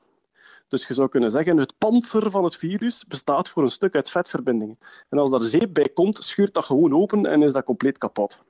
Dus 0.69 0.87
je 0.87 0.95
zou 0.95 1.09
kunnen 1.09 1.31
zeggen, 1.31 1.57
het 1.57 1.79
panzer 1.79 2.31
van 2.31 2.45
het 2.45 2.57
virus 2.57 3.05
bestaat 3.05 3.49
voor 3.49 3.63
een 3.63 3.71
stuk 3.71 3.95
uit 3.95 4.11
vetverbindingen. 4.11 4.79
En 5.09 5.19
als 5.19 5.31
daar 5.31 5.41
zeep 5.41 5.73
bij 5.73 5.89
komt, 5.95 6.25
schuurt 6.25 6.55
dat 6.55 6.65
gewoon 6.65 6.95
open 6.95 7.27
en 7.27 7.43
is 7.43 7.53
dat 7.53 7.65
compleet 7.65 7.99
kapot. 7.99 8.41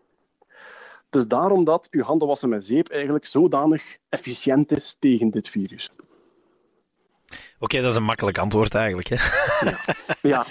Dus 1.11 1.27
daarom 1.27 1.65
dat 1.65 1.89
uw 1.91 2.03
handen 2.03 2.29
wassen 2.29 2.49
met 2.49 2.65
zeep 2.65 2.89
eigenlijk 2.89 3.27
zodanig 3.27 3.97
efficiënt 4.09 4.73
is 4.73 4.97
tegen 4.99 5.31
dit 5.31 5.49
virus. 5.49 5.91
Oké, 7.59 7.81
dat 7.81 7.91
is 7.91 7.97
een 7.97 8.03
makkelijk 8.03 8.39
antwoord 8.39 8.75
eigenlijk. 8.75 9.09
Hè? 9.09 9.17
Ja. 9.71 9.79
ja. 10.23 10.47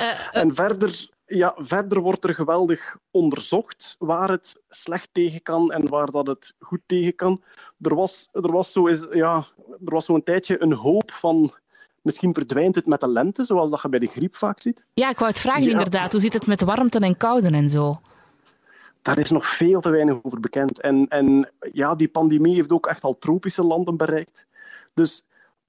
Uh, 0.00 0.08
uh, 0.08 0.42
en 0.42 0.54
verder 0.54 1.08
ja, 1.30 1.54
verder 1.56 2.00
wordt 2.00 2.24
er 2.24 2.34
geweldig 2.34 2.96
onderzocht 3.10 3.96
waar 3.98 4.30
het 4.30 4.60
slecht 4.68 5.08
tegen 5.12 5.42
kan 5.42 5.72
en 5.72 5.88
waar 5.88 6.10
dat 6.10 6.26
het 6.26 6.54
goed 6.58 6.80
tegen 6.86 7.14
kan. 7.14 7.42
Er 7.80 7.94
was, 7.94 8.28
er 8.32 8.52
was, 8.52 8.72
zo, 8.72 8.86
is, 8.86 9.06
ja, 9.12 9.46
er 9.84 9.92
was 9.92 10.04
zo'n 10.04 10.22
tijdje 10.22 10.62
een 10.62 10.72
hoop 10.72 11.10
van 11.10 11.54
misschien 12.02 12.34
verdwijnt 12.34 12.74
het 12.74 12.86
met 12.86 13.00
de 13.00 13.08
lente, 13.08 13.44
zoals 13.44 13.70
dat 13.70 13.82
je 13.82 13.88
bij 13.88 13.98
de 13.98 14.06
griep 14.06 14.36
vaak 14.36 14.60
ziet. 14.60 14.84
Ja, 14.94 15.10
ik 15.10 15.18
wou 15.18 15.30
het 15.30 15.40
vragen 15.40 15.70
inderdaad. 15.70 16.12
Hoe 16.12 16.20
zit 16.20 16.32
het 16.32 16.46
met 16.46 16.62
warmte 16.62 16.98
en 16.98 17.16
koude 17.16 17.48
en 17.48 17.68
zo? 17.68 18.00
Daar 19.02 19.18
is 19.18 19.30
nog 19.30 19.46
veel 19.46 19.80
te 19.80 19.90
weinig 19.90 20.18
over 20.22 20.40
bekend. 20.40 20.80
En, 20.80 21.08
en 21.08 21.50
ja, 21.72 21.94
die 21.94 22.08
pandemie 22.08 22.54
heeft 22.54 22.72
ook 22.72 22.86
echt 22.86 23.04
al 23.04 23.18
tropische 23.18 23.62
landen 23.62 23.96
bereikt. 23.96 24.46
Dus 24.94 25.24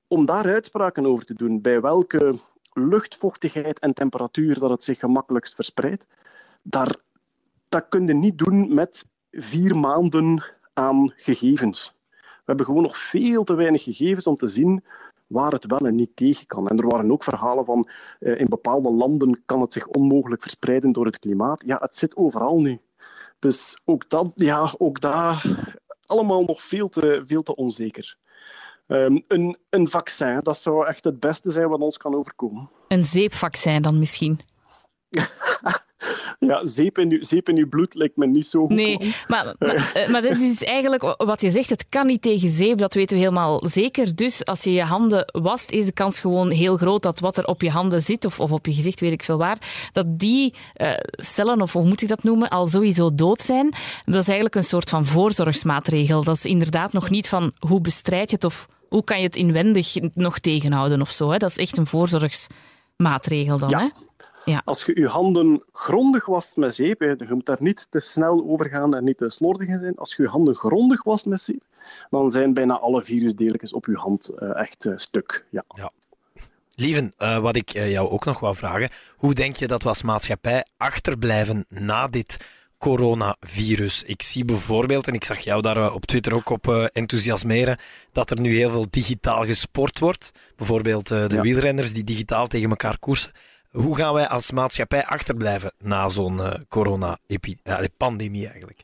om 0.07 0.25
daar 0.25 0.45
uitspraken 0.45 1.05
over 1.05 1.25
te 1.25 1.33
doen, 1.33 1.61
bij 1.61 1.81
welke 1.81 2.39
luchtvochtigheid 2.73 3.79
en 3.79 3.93
temperatuur 3.93 4.59
dat 4.59 4.69
het 4.69 4.83
zich 4.83 4.99
gemakkelijkst 4.99 5.55
verspreidt, 5.55 6.07
daar, 6.61 6.95
dat 7.69 7.87
kun 7.89 8.07
je 8.07 8.13
niet 8.13 8.37
doen 8.37 8.73
met 8.73 9.05
vier 9.31 9.77
maanden 9.77 10.43
aan 10.73 11.13
gegevens. 11.15 11.93
We 12.11 12.47
hebben 12.47 12.65
gewoon 12.65 12.81
nog 12.81 12.97
veel 12.97 13.43
te 13.43 13.53
weinig 13.53 13.83
gegevens 13.83 14.27
om 14.27 14.35
te 14.35 14.47
zien 14.47 14.83
waar 15.27 15.51
het 15.51 15.65
wel 15.65 15.79
en 15.79 15.95
niet 15.95 16.15
tegen 16.15 16.47
kan. 16.47 16.67
En 16.67 16.77
er 16.77 16.87
waren 16.87 17.11
ook 17.11 17.23
verhalen 17.23 17.65
van 17.65 17.89
uh, 18.19 18.39
in 18.39 18.47
bepaalde 18.49 18.91
landen 18.91 19.41
kan 19.45 19.61
het 19.61 19.73
zich 19.73 19.87
onmogelijk 19.87 20.41
verspreiden 20.41 20.91
door 20.91 21.05
het 21.05 21.19
klimaat. 21.19 21.63
Ja, 21.65 21.77
het 21.79 21.95
zit 21.95 22.15
overal 22.15 22.59
nu. 22.59 22.79
Dus 23.39 23.79
ook 23.85 24.09
dat, 24.09 24.31
ja, 24.35 24.73
ook 24.77 24.99
daar 24.99 25.43
allemaal 26.05 26.43
nog 26.43 26.61
veel 26.61 26.89
te, 26.89 27.21
veel 27.25 27.41
te 27.41 27.55
onzeker. 27.55 28.17
Um, 28.91 29.23
een, 29.27 29.57
een 29.69 29.87
vaccin, 29.87 30.39
dat 30.43 30.57
zou 30.57 30.87
echt 30.87 31.03
het 31.03 31.19
beste 31.19 31.51
zijn 31.51 31.69
wat 31.69 31.79
ons 31.79 31.97
kan 31.97 32.15
overkomen. 32.15 32.69
Een 32.87 33.05
zeepvaccin 33.05 33.81
dan 33.81 33.99
misschien? 33.99 34.39
Ja, 36.39 36.65
zeep 36.65 36.97
in, 36.97 37.11
uw, 37.11 37.23
zeep 37.23 37.49
in 37.49 37.57
uw 37.57 37.69
bloed 37.69 37.95
lijkt 37.95 38.17
me 38.17 38.27
niet 38.27 38.47
zo 38.47 38.59
goed. 38.59 38.69
Nee, 38.69 39.13
maar, 39.27 39.55
maar, 39.59 39.91
eh, 39.93 40.09
maar 40.09 40.21
dat 40.21 40.31
is 40.31 40.39
dus 40.39 40.63
eigenlijk 40.63 41.15
wat 41.17 41.41
je 41.41 41.51
zegt. 41.51 41.69
Het 41.69 41.85
kan 41.89 42.07
niet 42.07 42.21
tegen 42.21 42.49
zeep, 42.49 42.77
dat 42.77 42.93
weten 42.93 43.15
we 43.15 43.23
helemaal 43.23 43.67
zeker. 43.67 44.15
Dus 44.15 44.45
als 44.45 44.63
je 44.63 44.73
je 44.73 44.83
handen 44.83 45.25
wast, 45.41 45.71
is 45.71 45.85
de 45.85 45.91
kans 45.91 46.19
gewoon 46.19 46.49
heel 46.49 46.77
groot 46.77 47.03
dat 47.03 47.19
wat 47.19 47.37
er 47.37 47.45
op 47.45 47.61
je 47.61 47.69
handen 47.69 48.01
zit, 48.01 48.25
of, 48.25 48.39
of 48.39 48.51
op 48.51 48.65
je 48.65 48.73
gezicht, 48.73 48.99
weet 48.99 49.11
ik 49.11 49.23
veel 49.23 49.37
waar, 49.37 49.57
dat 49.91 50.19
die 50.19 50.53
uh, 50.77 50.91
cellen, 51.11 51.61
of 51.61 51.73
hoe 51.73 51.85
moet 51.85 52.01
ik 52.01 52.07
dat 52.07 52.23
noemen, 52.23 52.49
al 52.49 52.67
sowieso 52.67 53.15
dood 53.15 53.41
zijn. 53.41 53.73
Dat 54.05 54.21
is 54.21 54.27
eigenlijk 54.27 54.55
een 54.55 54.63
soort 54.63 54.89
van 54.89 55.05
voorzorgsmaatregel. 55.05 56.23
Dat 56.23 56.35
is 56.35 56.45
inderdaad 56.45 56.93
nog 56.93 57.09
niet 57.09 57.29
van 57.29 57.51
hoe 57.59 57.81
bestrijd 57.81 58.29
je 58.29 58.35
het 58.35 58.45
of 58.45 58.67
hoe 58.91 59.03
kan 59.03 59.17
je 59.17 59.25
het 59.25 59.35
inwendig 59.35 59.95
nog 60.13 60.39
tegenhouden 60.39 61.01
of 61.01 61.11
zo. 61.11 61.29
Hè? 61.29 61.37
Dat 61.37 61.49
is 61.49 61.57
echt 61.57 61.77
een 61.77 61.87
voorzorgsmaatregel 61.87 63.57
dan. 63.57 63.69
Ja. 63.69 63.79
Hè? 63.79 63.87
Ja. 64.45 64.61
Als 64.65 64.85
je 64.85 64.99
je 64.99 65.07
handen 65.07 65.63
grondig 65.71 66.25
wast 66.25 66.57
met 66.57 66.75
zeep, 66.75 67.01
je 67.01 67.25
moet 67.29 67.45
daar 67.45 67.61
niet 67.61 67.87
te 67.89 67.99
snel 67.99 68.43
over 68.47 68.69
gaan 68.69 68.95
en 68.95 69.03
niet 69.03 69.17
te 69.17 69.29
slordig 69.29 69.67
in 69.67 69.77
zijn. 69.77 69.95
Als 69.95 70.15
je 70.15 70.23
je 70.23 70.29
handen 70.29 70.55
grondig 70.55 71.03
wast 71.03 71.25
met 71.25 71.41
zeep, 71.41 71.63
dan 72.09 72.31
zijn 72.31 72.53
bijna 72.53 72.79
alle 72.79 73.03
virusdeeltjes 73.03 73.73
op 73.73 73.85
je 73.85 73.95
hand 73.95 74.31
uh, 74.39 74.59
echt 74.59 74.85
uh, 74.85 74.93
stuk. 74.97 75.45
Ja. 75.49 75.63
ja. 75.67 75.91
Lieven, 76.75 77.13
uh, 77.19 77.37
wat 77.37 77.55
ik 77.55 77.69
jou 77.69 78.09
ook 78.09 78.25
nog 78.25 78.39
wou 78.39 78.55
vragen, 78.55 78.89
hoe 79.15 79.33
denk 79.33 79.55
je 79.55 79.67
dat 79.67 79.83
we 79.83 79.89
als 79.89 80.03
maatschappij 80.03 80.65
achterblijven 80.77 81.65
na 81.69 82.07
dit 82.07 82.60
coronavirus. 82.81 84.03
Ik 84.03 84.21
zie 84.21 84.45
bijvoorbeeld, 84.45 85.07
en 85.07 85.13
ik 85.13 85.23
zag 85.23 85.39
jou 85.39 85.61
daar 85.61 85.93
op 85.93 86.05
Twitter 86.05 86.33
ook 86.33 86.49
op 86.49 86.67
uh, 86.67 86.85
enthousiasmeren, 86.91 87.77
dat 88.11 88.31
er 88.31 88.41
nu 88.41 88.55
heel 88.55 88.71
veel 88.71 88.85
digitaal 88.89 89.43
gesport 89.43 89.99
wordt. 89.99 90.31
Bijvoorbeeld 90.55 91.11
uh, 91.11 91.27
de 91.27 91.35
ja. 91.35 91.41
wielrenners 91.41 91.93
die 91.93 92.03
digitaal 92.03 92.47
tegen 92.47 92.69
elkaar 92.69 92.99
koersen. 92.99 93.31
Hoe 93.71 93.95
gaan 93.95 94.13
wij 94.13 94.27
als 94.27 94.51
maatschappij 94.51 95.05
achterblijven 95.05 95.73
na 95.77 96.07
zo'n 96.07 96.41
corona-pandemie 96.69 98.47
eigenlijk? 98.47 98.83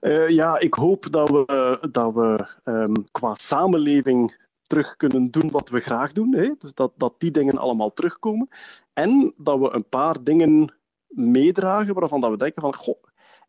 Uh, 0.00 0.28
ja, 0.28 0.58
ik 0.58 0.74
hoop 0.74 1.12
dat 1.12 1.30
we, 1.30 1.78
dat 1.90 2.14
we 2.14 2.46
um, 2.64 3.04
qua 3.10 3.34
samenleving 3.34 4.46
terug 4.66 4.96
kunnen 4.96 5.30
doen 5.30 5.50
wat 5.50 5.68
we 5.68 5.80
graag 5.80 6.12
doen. 6.12 6.34
Hè? 6.34 6.50
Dus 6.58 6.74
dat, 6.74 6.92
dat 6.96 7.14
die 7.18 7.30
dingen 7.30 7.58
allemaal 7.58 7.92
terugkomen. 7.92 8.48
En 8.92 9.34
dat 9.36 9.58
we 9.58 9.70
een 9.72 9.88
paar 9.88 10.16
dingen 10.22 10.77
meedragen 11.08 11.94
waarvan 11.94 12.20
dat 12.20 12.30
we 12.30 12.36
denken 12.36 12.62
van, 12.62 12.74
goh, 12.74 13.02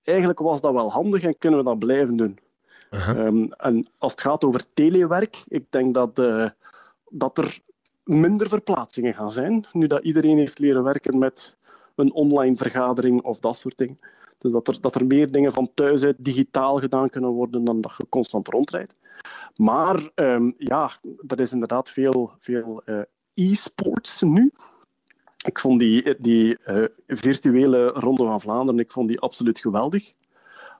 eigenlijk 0.04 0.40
was 0.40 0.62
dat 0.62 0.74
wel 0.74 0.92
handig 0.92 1.24
en 1.24 1.38
kunnen 1.38 1.60
we 1.60 1.66
dat 1.66 1.80
blijven 1.80 2.16
doen. 2.16 2.40
Uh 2.92 3.08
-huh. 3.08 3.26
um, 3.26 3.52
en 3.54 3.88
als 3.98 4.12
het 4.12 4.22
gaat 4.22 4.44
over 4.44 4.74
telewerk, 4.74 5.44
ik 5.48 5.66
denk 5.70 5.94
dat, 5.94 6.20
uh, 6.20 6.50
dat 7.10 7.38
er 7.38 7.60
minder 8.04 8.48
verplaatsingen 8.48 9.14
gaan 9.14 9.32
zijn, 9.32 9.66
nu 9.72 9.88
dat 9.88 10.04
iedereen 10.04 10.38
heeft 10.38 10.60
leren 10.60 10.84
werken 10.84 11.18
met 11.18 11.58
een 11.96 12.14
online 12.14 12.56
vergadering 12.56 13.22
of 13.22 13.40
dat 13.40 13.58
soort 13.58 13.78
dingen. 13.78 13.98
Dus 14.38 14.52
dat 14.52 14.68
er, 14.68 14.82
dat 14.82 14.96
er 14.96 15.06
meer 15.06 15.32
dingen 15.32 15.52
van 15.52 15.72
thuis 15.74 16.04
uit 16.04 16.16
digitaal 16.20 16.80
gedaan 16.80 17.10
kunnen 17.10 17.30
worden 17.30 17.64
dan 17.64 17.82
dat 17.82 17.96
je 17.98 18.10
constant 18.10 18.48
rondrijdt. 18.48 18.96
Maar 19.56 20.10
um, 20.16 20.54
ja, 20.58 20.92
er 21.28 21.40
is 21.40 21.54
inderdaad 21.54 21.90
veel, 21.90 22.32
veel 22.38 22.82
uh, 22.86 23.02
e-sports 23.34 24.22
nu. 24.22 24.52
Ik 25.46 25.60
vond 25.60 25.80
die, 25.80 26.16
die 26.20 26.58
uh, 26.68 26.84
virtuele 27.08 27.88
Ronde 27.88 28.24
van 28.24 28.42
Vlaanderen 28.42 28.80
ik 28.80 28.92
vond 28.92 29.08
die 29.08 29.20
absoluut 29.20 29.60
geweldig. 29.60 30.14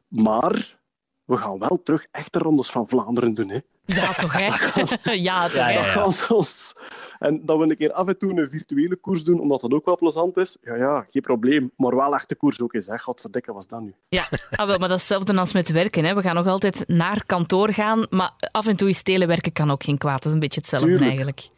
Maar 0.08 0.78
we 1.26 1.38
gaan 1.38 1.60
wel 1.60 1.82
terug 1.84 2.06
echte 2.12 2.40
rondes 2.40 2.70
van 2.70 2.88
Vlaanderen 2.88 3.34
doen. 3.34 3.50
Hè. 3.50 3.60
Ja, 3.86 4.14
toch, 4.14 4.34
hè? 4.34 4.46
ja, 5.30 5.44
toch, 5.48 5.74
Dat 5.74 5.86
gaan 5.86 6.14
zelfs. 6.14 6.74
En 7.20 7.46
dat 7.46 7.58
we 7.58 7.64
een 7.64 7.78
keer 7.78 7.92
af 7.92 8.08
en 8.08 8.18
toe 8.18 8.40
een 8.40 8.50
virtuele 8.50 8.96
koers 8.96 9.24
doen, 9.24 9.40
omdat 9.40 9.62
dat 9.62 9.74
ook 9.74 9.86
wel 9.86 9.96
plezant 9.96 10.38
is. 10.38 10.58
Ja, 10.62 10.76
ja, 10.76 11.06
geen 11.10 11.22
probleem. 11.22 11.72
Maar 11.76 11.96
wel 11.96 12.16
echte 12.16 12.36
koers 12.36 12.62
ook 12.62 12.74
eens, 12.74 12.88
hè. 12.88 12.98
Godverdikke, 12.98 13.54
was 13.54 13.68
dat 13.68 13.82
nu? 13.82 13.94
Ja, 14.08 14.24
ah, 14.52 14.68
wel, 14.68 14.78
maar 14.78 14.88
dat 14.88 14.98
is 14.98 15.10
hetzelfde 15.10 15.38
als 15.38 15.54
met 15.54 15.72
werken. 15.72 16.04
Hè. 16.04 16.16
We 16.16 16.22
gaan 16.22 16.36
nog 16.36 16.48
altijd 16.48 16.84
naar 16.88 17.26
kantoor 17.26 17.70
gaan, 17.74 18.06
maar 18.10 18.32
af 18.52 18.68
en 18.68 18.76
toe 18.76 18.90
is 18.90 19.02
telewerken 19.02 19.52
kan 19.52 19.72
ook 19.72 19.84
geen 19.84 19.98
kwaad. 19.98 20.18
Dat 20.18 20.26
is 20.26 20.34
een 20.34 20.40
beetje 20.40 20.62
hetzelfde 20.62 20.88
Tuurlijk. 20.88 21.10
eigenlijk. 21.10 21.50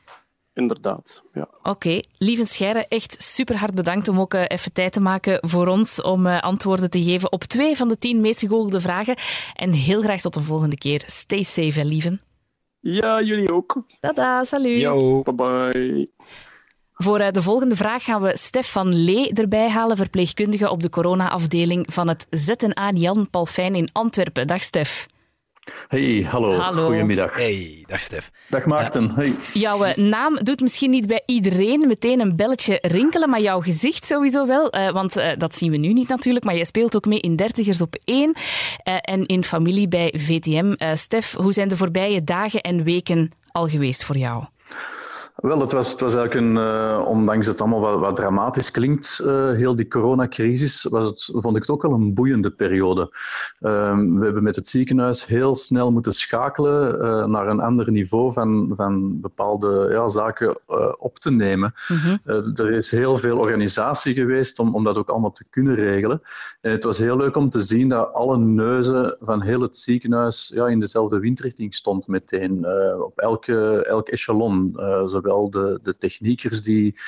Inderdaad, 0.53 1.21
ja. 1.33 1.47
Oké, 1.57 1.69
okay. 1.69 2.03
lieve 2.17 2.45
Scheire, 2.45 2.87
echt 2.87 3.21
super 3.21 3.57
hard 3.57 3.75
bedankt 3.75 4.07
om 4.07 4.19
ook 4.19 4.33
uh, 4.33 4.43
even 4.47 4.73
tijd 4.73 4.93
te 4.93 5.01
maken 5.01 5.37
voor 5.49 5.67
ons 5.67 6.01
om 6.01 6.25
uh, 6.25 6.39
antwoorden 6.39 6.89
te 6.89 7.03
geven 7.03 7.31
op 7.31 7.43
twee 7.43 7.77
van 7.77 7.87
de 7.87 7.97
tien 7.97 8.21
meest 8.21 8.39
gegoogelde 8.39 8.79
vragen. 8.79 9.15
En 9.55 9.71
heel 9.71 10.01
graag 10.01 10.21
tot 10.21 10.33
de 10.33 10.41
volgende 10.41 10.77
keer. 10.77 11.03
Stay 11.05 11.43
safe, 11.43 11.79
hè, 11.79 11.85
lieven. 11.85 12.21
Ja, 12.79 13.21
jullie 13.21 13.53
ook. 13.53 13.83
Tada, 13.99 14.43
salut. 14.43 14.79
Yo. 14.79 15.21
Bye 15.21 15.35
bye. 15.35 16.11
Voor 16.93 17.19
uh, 17.19 17.31
de 17.31 17.41
volgende 17.41 17.75
vraag 17.75 18.03
gaan 18.03 18.21
we 18.21 18.37
Stef 18.37 18.71
van 18.71 19.03
Lee 19.03 19.33
erbij 19.33 19.69
halen, 19.69 19.97
verpleegkundige 19.97 20.69
op 20.69 20.81
de 20.81 20.89
corona-afdeling 20.89 21.93
van 21.93 22.07
het 22.07 22.27
ZNA 22.29 22.91
Jan 22.93 23.29
Palfijn 23.29 23.75
in 23.75 23.89
Antwerpen. 23.91 24.47
Dag 24.47 24.61
Stef. 24.61 25.07
Hey, 25.87 26.25
hallo. 26.29 26.53
hallo. 26.53 26.85
Goedemiddag. 26.85 27.33
Hey, 27.33 27.83
dag 27.87 28.01
Stef. 28.01 28.31
Dag 28.49 28.65
Maarten. 28.65 29.11
Hey. 29.15 29.35
Jouw 29.53 29.85
uh, 29.85 29.95
naam 29.95 30.39
doet 30.43 30.61
misschien 30.61 30.89
niet 30.89 31.07
bij 31.07 31.21
iedereen 31.25 31.87
meteen 31.87 32.19
een 32.19 32.35
belletje 32.35 32.77
rinkelen, 32.81 33.29
maar 33.29 33.41
jouw 33.41 33.59
gezicht 33.59 34.05
sowieso 34.05 34.47
wel. 34.47 34.75
Uh, 34.75 34.91
want 34.91 35.13
dat 35.37 35.55
zien 35.55 35.71
we 35.71 35.77
nu 35.77 35.93
niet 35.93 36.07
natuurlijk, 36.07 36.45
maar 36.45 36.55
jij 36.55 36.65
speelt 36.65 36.95
ook 36.95 37.05
mee 37.05 37.19
in 37.19 37.35
Dertigers 37.35 37.81
op 37.81 37.95
1 38.03 38.35
en 39.01 39.25
in 39.25 39.43
familie 39.43 39.87
bij 39.87 40.13
VTM. 40.17 40.95
Stef, 40.95 41.33
hoe 41.33 41.53
zijn 41.53 41.69
de 41.69 41.77
voorbije 41.77 42.23
dagen 42.23 42.61
en 42.61 42.83
weken 42.83 43.31
al 43.51 43.67
geweest 43.67 44.03
voor 44.03 44.17
jou? 44.17 44.43
Wel, 45.41 45.59
het 45.59 45.71
was, 45.71 45.91
het 45.91 45.99
was 45.99 46.15
eigenlijk 46.15 46.45
een, 46.45 46.55
uh, 46.55 47.03
ondanks 47.07 47.47
het 47.47 47.61
allemaal 47.61 47.79
wat, 47.79 47.99
wat 47.99 48.15
dramatisch 48.15 48.71
klinkt, 48.71 49.21
uh, 49.23 49.51
heel 49.51 49.75
die 49.75 49.87
coronacrisis, 49.87 50.83
was 50.83 51.05
het, 51.05 51.29
vond 51.33 51.55
ik 51.55 51.61
het 51.61 51.71
ook 51.71 51.81
wel 51.81 51.91
een 51.91 52.13
boeiende 52.13 52.51
periode. 52.51 53.01
Uh, 53.59 53.95
we 53.95 54.23
hebben 54.23 54.43
met 54.43 54.55
het 54.55 54.67
ziekenhuis 54.67 55.25
heel 55.25 55.55
snel 55.55 55.91
moeten 55.91 56.13
schakelen 56.13 56.95
uh, 56.95 57.25
naar 57.25 57.47
een 57.47 57.59
ander 57.59 57.91
niveau 57.91 58.33
van, 58.33 58.73
van 58.75 59.21
bepaalde 59.21 59.87
ja, 59.91 60.09
zaken 60.09 60.59
op 60.97 61.19
te 61.19 61.31
nemen. 61.31 61.73
Mm-hmm. 61.87 62.55
er 62.55 62.71
is 62.71 62.91
heel 62.91 63.17
veel 63.17 63.37
organisatie 63.37 64.13
geweest 64.13 64.59
om, 64.59 64.75
om 64.75 64.83
dat 64.83 64.97
ook 64.97 65.09
allemaal 65.09 65.31
te 65.31 65.45
kunnen 65.49 65.75
regelen. 65.75 66.21
En 66.61 66.71
het 66.71 66.83
was 66.83 66.97
heel 66.97 67.17
leuk 67.17 67.35
om 67.35 67.49
te 67.49 67.61
zien 67.61 67.89
dat 67.89 68.13
alle 68.13 68.37
neuzen 68.37 69.17
van 69.21 69.41
heel 69.41 69.61
het 69.61 69.77
ziekenhuis 69.77 70.51
ja, 70.53 70.67
in 70.67 70.79
dezelfde 70.79 71.19
windrichting 71.19 71.75
stond 71.75 72.07
meteen, 72.07 72.65
op 73.01 73.19
elke, 73.19 73.85
elk 73.85 74.09
echelon 74.09 74.73
zowel 75.05 75.30
de, 75.49 75.79
de 75.83 75.97
techniekers 75.97 76.61
die 76.61 76.99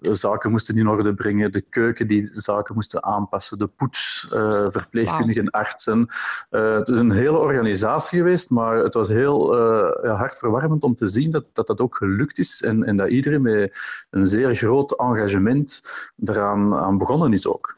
zaken 0.00 0.50
moesten 0.50 0.76
in 0.76 0.88
orde 0.88 1.14
brengen, 1.14 1.52
de 1.52 1.60
keuken 1.60 2.06
die 2.06 2.30
zaken 2.32 2.74
moesten 2.74 3.04
aanpassen, 3.04 3.58
de 3.58 3.66
poets, 3.66 4.28
uh, 4.32 4.66
verpleegkundigen, 4.68 5.44
wow. 5.44 5.54
artsen. 5.54 6.08
Uh, 6.50 6.74
het 6.74 6.88
is 6.88 6.98
een 6.98 7.10
hele 7.10 7.38
organisatie 7.38 8.18
geweest, 8.18 8.50
maar 8.50 8.76
het 8.76 8.94
was 8.94 9.08
heel 9.08 9.54
uh, 9.54 10.02
ja, 10.02 10.14
hartverwarmend 10.14 10.82
om 10.82 10.94
te 10.94 11.08
zien 11.08 11.30
dat, 11.30 11.44
dat 11.52 11.66
dat 11.66 11.80
ook 11.80 11.96
gelukt 11.96 12.38
is 12.38 12.62
en, 12.62 12.84
en 12.84 12.96
dat 12.96 13.08
iedereen 13.08 13.42
met 13.42 13.76
een 14.10 14.26
zeer 14.26 14.56
groot 14.56 14.98
engagement 14.98 15.82
eraan 16.24 16.74
aan 16.74 16.98
begonnen 16.98 17.32
is 17.32 17.46
ook. 17.46 17.76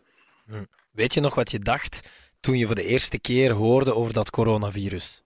Weet 0.90 1.14
je 1.14 1.20
nog 1.20 1.34
wat 1.34 1.50
je 1.50 1.58
dacht 1.58 2.08
toen 2.40 2.58
je 2.58 2.66
voor 2.66 2.74
de 2.74 2.84
eerste 2.84 3.18
keer 3.18 3.52
hoorde 3.52 3.94
over 3.94 4.12
dat 4.12 4.30
coronavirus? 4.30 5.24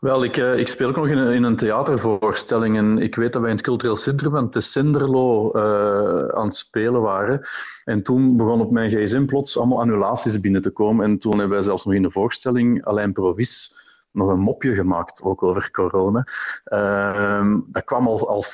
Wel, 0.00 0.24
ik, 0.24 0.36
uh, 0.36 0.58
ik 0.58 0.68
speel 0.68 0.88
ook 0.88 0.96
nog 0.96 1.08
in 1.08 1.18
een, 1.18 1.34
in 1.34 1.42
een, 1.42 1.56
theatervoorstelling 1.56 2.76
en 2.76 2.98
ik 2.98 3.14
weet 3.14 3.32
dat 3.32 3.40
wij 3.40 3.50
in 3.50 3.56
het 3.56 3.64
cultureel 3.64 3.96
centrum 3.96 4.30
van 4.30 4.50
Tessenderlo 4.50 5.52
uh, 5.56 6.28
aan 6.28 6.46
het 6.46 6.56
spelen 6.56 7.00
waren. 7.00 7.46
En 7.84 8.02
toen 8.02 8.36
begon 8.36 8.60
op 8.60 8.70
mijn 8.70 8.90
gsm 8.90 9.24
plots 9.24 9.58
allemaal 9.58 9.80
annulaties 9.80 10.40
binnen 10.40 10.62
te 10.62 10.70
komen. 10.70 11.04
En 11.04 11.18
toen 11.18 11.38
hebben 11.38 11.56
wij 11.56 11.62
zelfs 11.62 11.84
nog 11.84 11.94
in 11.94 12.02
de 12.02 12.10
voorstelling 12.10 12.84
Alain 12.84 13.12
Provis 13.12 13.74
nog 14.12 14.28
een 14.28 14.40
mopje 14.40 14.74
gemaakt, 14.74 15.22
ook 15.22 15.42
over 15.42 15.70
corona. 15.70 16.26
Uh, 16.64 17.54
dat 17.66 17.84
kwam 17.84 18.06
al, 18.06 18.28
al 18.28 18.44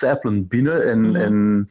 binnen 0.49 0.89
en... 0.89 1.17
En 1.17 1.69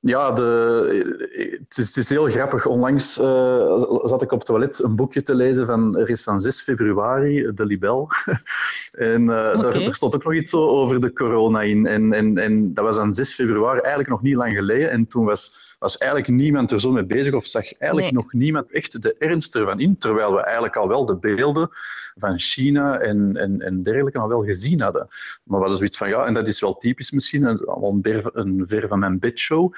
ja, 0.00 0.32
de, 0.32 1.58
het, 1.68 1.78
is, 1.78 1.86
het, 1.86 1.96
is, 1.96 2.08
heel 2.08 2.26
grappig. 2.26 2.66
Onlangs 2.66 3.18
uh, 3.18 3.84
zat 4.04 4.22
ik 4.22 4.32
op 4.32 4.38
het 4.38 4.46
toilet 4.46 4.82
een 4.82 4.96
boekje 4.96 5.22
te 5.22 5.34
lezen 5.34 5.66
van, 5.66 5.96
er 5.96 6.08
is 6.08 6.22
van 6.22 6.38
6 6.38 6.60
februari, 6.60 7.50
de 7.54 7.66
Libel. 7.66 8.08
en 8.92 9.22
uh, 9.22 9.52
okay. 9.56 9.84
daar, 9.84 9.94
stond 9.94 10.14
ook 10.14 10.24
nog 10.24 10.34
iets 10.34 10.54
over 10.54 11.00
de 11.00 11.12
corona 11.12 11.62
in. 11.62 11.86
En, 11.86 12.12
en, 12.12 12.38
en 12.38 12.74
dat 12.74 12.84
was 12.84 12.96
aan 12.96 13.12
6 13.12 13.34
februari, 13.34 13.78
eigenlijk 13.78 14.08
nog 14.08 14.22
niet 14.22 14.36
lang 14.36 14.52
geleden. 14.52 14.90
En 14.90 15.06
toen 15.06 15.24
was 15.24 15.66
was 15.78 15.98
eigenlijk 15.98 16.30
niemand 16.30 16.70
er 16.70 16.80
zo 16.80 16.90
mee 16.90 17.04
bezig 17.04 17.34
of 17.34 17.46
zag 17.46 17.78
eigenlijk 17.78 18.12
nee. 18.12 18.22
nog 18.22 18.32
niemand 18.32 18.72
echt 18.72 19.02
de 19.02 19.14
ernst 19.18 19.54
ervan 19.54 19.80
in, 19.80 19.98
terwijl 19.98 20.32
we 20.32 20.40
eigenlijk 20.42 20.76
al 20.76 20.88
wel 20.88 21.06
de 21.06 21.16
beelden 21.16 21.70
van 22.18 22.38
China 22.38 22.98
en, 22.98 23.36
en, 23.36 23.60
en 23.60 23.82
dergelijke 23.82 24.18
al 24.18 24.28
wel 24.28 24.44
gezien 24.44 24.80
hadden. 24.80 25.06
Maar 25.08 25.56
we 25.56 25.56
hadden 25.56 25.76
zoiets 25.76 25.96
van, 25.96 26.08
ja, 26.08 26.24
en 26.24 26.34
dat 26.34 26.46
is 26.46 26.60
wel 26.60 26.78
typisch 26.78 27.10
misschien, 27.10 27.66
al 27.66 27.90
een 27.92 28.02
ver, 28.02 28.30
een 28.32 28.64
ver 28.68 28.88
van 28.88 28.98
mijn 28.98 29.18
bedshow, 29.18 29.74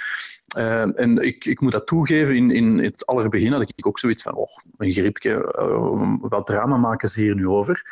Uh, 0.57 0.99
en 1.01 1.18
ik, 1.18 1.45
ik 1.45 1.61
moet 1.61 1.72
dat 1.72 1.86
toegeven, 1.86 2.36
in, 2.36 2.51
in 2.51 2.78
het 2.78 3.07
allerbegin 3.07 3.53
had 3.53 3.62
ik 3.62 3.86
ook 3.86 3.99
zoiets 3.99 4.22
van, 4.22 4.34
oh, 4.34 4.57
een 4.76 4.93
griepje, 4.93 5.55
uh, 5.59 6.14
wat 6.20 6.47
drama 6.47 6.76
maken 6.76 7.09
ze 7.09 7.20
hier 7.20 7.34
nu 7.34 7.49
over? 7.49 7.82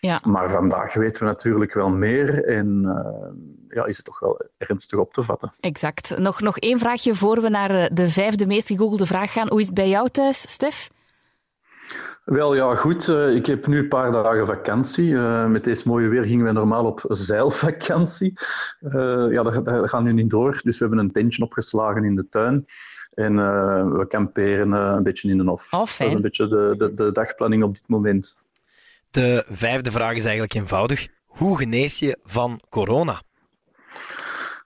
Ja. 0.00 0.20
Maar 0.26 0.50
vandaag 0.50 0.94
weten 0.94 1.22
we 1.22 1.28
natuurlijk 1.28 1.74
wel 1.74 1.88
meer 1.88 2.44
en 2.44 2.82
uh, 2.84 3.76
ja, 3.76 3.84
is 3.84 3.96
het 3.96 4.06
toch 4.06 4.18
wel 4.18 4.40
ernstig 4.56 4.98
op 4.98 5.12
te 5.12 5.22
vatten. 5.22 5.52
Exact. 5.60 6.18
Nog, 6.18 6.40
nog 6.40 6.58
één 6.58 6.78
vraagje 6.78 7.14
voor 7.14 7.40
we 7.40 7.48
naar 7.48 7.94
de 7.94 8.08
vijfde 8.08 8.46
meest 8.46 8.66
gegoogelde 8.66 9.06
vraag 9.06 9.32
gaan. 9.32 9.48
Hoe 9.48 9.60
is 9.60 9.66
het 9.66 9.74
bij 9.74 9.88
jou 9.88 10.08
thuis, 10.08 10.40
Stef? 10.50 10.88
Wel 12.28 12.54
ja, 12.54 12.74
goed. 12.74 13.08
Uh, 13.08 13.34
ik 13.34 13.46
heb 13.46 13.66
nu 13.66 13.78
een 13.78 13.88
paar 13.88 14.12
dagen 14.12 14.46
vakantie. 14.46 15.10
Uh, 15.10 15.46
met 15.46 15.64
deze 15.64 15.88
mooie 15.88 16.08
weer 16.08 16.24
gingen 16.24 16.44
wij 16.44 16.52
normaal 16.52 16.86
op 16.86 17.04
zeilvakantie. 17.08 18.32
Uh, 18.80 19.26
ja, 19.30 19.42
dat, 19.42 19.64
dat 19.64 19.88
gaat 19.88 20.02
nu 20.02 20.12
niet 20.12 20.30
door. 20.30 20.60
Dus 20.62 20.78
we 20.78 20.84
hebben 20.84 21.04
een 21.04 21.12
tentje 21.12 21.42
opgeslagen 21.42 22.04
in 22.04 22.16
de 22.16 22.28
tuin. 22.28 22.64
En 23.14 23.36
we 23.92 24.06
kamperen 24.08 24.72
een 24.72 25.02
beetje 25.02 25.30
in 25.30 25.38
de 25.38 25.44
hof. 25.44 25.72
Oh, 25.72 25.80
dat 25.80 26.06
is 26.06 26.12
een 26.12 26.20
beetje 26.20 26.48
de, 26.48 26.74
de, 26.78 26.94
de 26.94 27.12
dagplanning 27.12 27.62
op 27.62 27.74
dit 27.74 27.88
moment. 27.88 28.36
De 29.10 29.44
vijfde 29.50 29.90
vraag 29.90 30.14
is 30.14 30.24
eigenlijk 30.24 30.54
eenvoudig. 30.54 31.08
Hoe 31.26 31.58
genees 31.58 31.98
je 31.98 32.18
van 32.22 32.60
corona? 32.68 33.22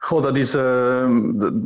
Goh, 0.04 0.22
dat 0.22 0.36
is, 0.36 0.54
uh, 0.54 1.02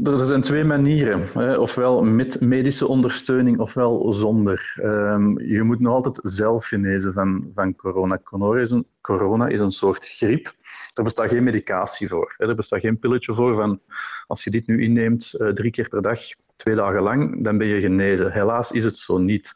er 0.05 0.26
zijn 0.26 0.41
twee 0.41 0.64
manieren. 0.64 1.28
Hè. 1.32 1.57
Ofwel 1.59 2.03
met 2.03 2.41
medische 2.41 2.87
ondersteuning, 2.87 3.59
ofwel 3.59 4.12
zonder. 4.12 4.74
Um, 4.82 5.41
je 5.41 5.62
moet 5.62 5.80
nog 5.80 5.95
altijd 5.95 6.18
zelf 6.22 6.66
genezen 6.66 7.12
van, 7.12 7.51
van 7.55 7.76
corona. 7.76 8.18
Corona 8.18 8.61
is, 8.61 8.70
een, 8.70 8.87
corona 9.01 9.47
is 9.47 9.61
een 9.61 9.70
soort 9.70 10.07
griep. 10.07 10.53
Er 10.95 11.03
bestaat 11.03 11.30
geen 11.30 11.45
medicatie 11.45 12.09
voor. 12.09 12.34
Hè. 12.37 12.49
Er 12.49 12.55
bestaat 12.55 12.80
geen 12.80 12.99
pilletje 12.99 13.34
voor 13.34 13.55
van 13.55 13.80
als 14.26 14.45
je 14.45 14.51
dit 14.51 14.66
nu 14.66 14.82
inneemt 14.82 15.34
uh, 15.39 15.49
drie 15.49 15.70
keer 15.70 15.89
per 15.89 16.03
dag, 16.03 16.20
twee 16.57 16.74
dagen 16.74 17.02
lang, 17.02 17.44
dan 17.44 17.59
ben 17.59 17.66
je 17.66 17.80
genezen. 17.80 18.32
Helaas 18.32 18.72
is 18.72 18.84
het 18.84 18.96
zo 18.96 19.18
niet. 19.18 19.52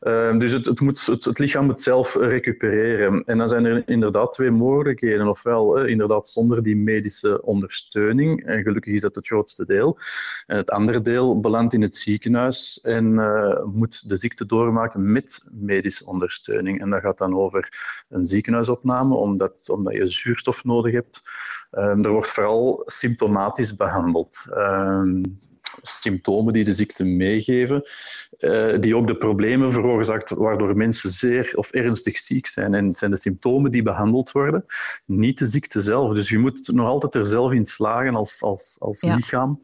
Uh, 0.00 0.38
dus 0.38 0.52
het, 0.52 0.66
het, 0.66 0.80
moet, 0.80 1.06
het, 1.06 1.38
lichaam 1.38 1.64
moet 1.64 1.80
zelf 1.80 2.14
recupereren. 2.14 3.24
En 3.24 3.38
dan 3.38 3.48
zijn 3.48 3.64
er 3.64 3.82
inderdaad 3.86 4.32
twee 4.32 4.50
mogelijkheden. 4.50 5.28
Ofwel 5.28 5.82
uh, 5.82 5.90
inderdaad 5.90 6.28
zonder 6.28 6.62
die 6.62 6.76
medische 6.76 7.42
ondersteuning. 7.42 8.44
En 8.46 8.62
gelukkig 8.62 8.94
is 8.94 9.00
dat 9.00 9.14
het 9.14 9.26
grootste 9.26 9.66
deel. 9.66 9.98
En 10.46 10.56
het 10.56 10.70
andere 10.70 11.02
deel 11.02 11.40
belandt 11.40 11.74
in 11.74 11.82
het 11.82 11.96
ziekenhuis 11.96 12.80
en 12.80 13.12
uh, 13.12 13.64
moet 13.64 14.08
de 14.08 14.16
ziekte 14.16 14.46
doormaken 14.46 15.12
met 15.12 15.44
medische 15.50 16.06
ondersteuning. 16.06 16.80
En 16.80 16.90
dat 16.90 17.00
gaat 17.00 17.18
dan 17.18 17.36
over 17.36 17.68
een 18.08 18.24
ziekenhuisopname, 18.24 19.14
omdat, 19.14 19.68
omdat 19.68 19.94
je 19.94 20.06
zuurstof 20.06 20.64
nodig 20.64 20.92
hebt. 20.92 21.22
Ehm, 21.70 22.04
er 22.04 22.10
wordt 22.10 22.30
vooral 22.30 22.82
symptomatisch 22.86 23.76
behandeld. 23.76 24.44
Ehm, 24.50 25.22
symptomen 25.82 26.52
die 26.52 26.64
de 26.64 26.72
ziekte 26.72 27.04
meegeven, 27.04 27.82
uh, 28.38 28.80
die 28.80 28.96
ook 28.96 29.06
de 29.06 29.16
problemen 29.16 29.72
veroorzaakt 29.72 30.30
waardoor 30.30 30.76
mensen 30.76 31.10
zeer 31.10 31.52
of 31.54 31.70
ernstig 31.70 32.18
ziek 32.18 32.46
zijn. 32.46 32.74
En 32.74 32.86
het 32.86 32.98
zijn 32.98 33.10
de 33.10 33.16
symptomen 33.16 33.70
die 33.70 33.82
behandeld 33.82 34.32
worden, 34.32 34.64
niet 35.04 35.38
de 35.38 35.46
ziekte 35.46 35.82
zelf. 35.82 36.14
Dus 36.14 36.28
je 36.28 36.38
moet 36.38 36.68
nog 36.72 36.86
altijd 36.86 37.14
er 37.14 37.26
zelf 37.26 37.52
in 37.52 37.64
slagen 37.64 38.14
als, 38.14 38.42
als, 38.42 38.76
als 38.78 39.00
ja. 39.00 39.14
lichaam 39.14 39.60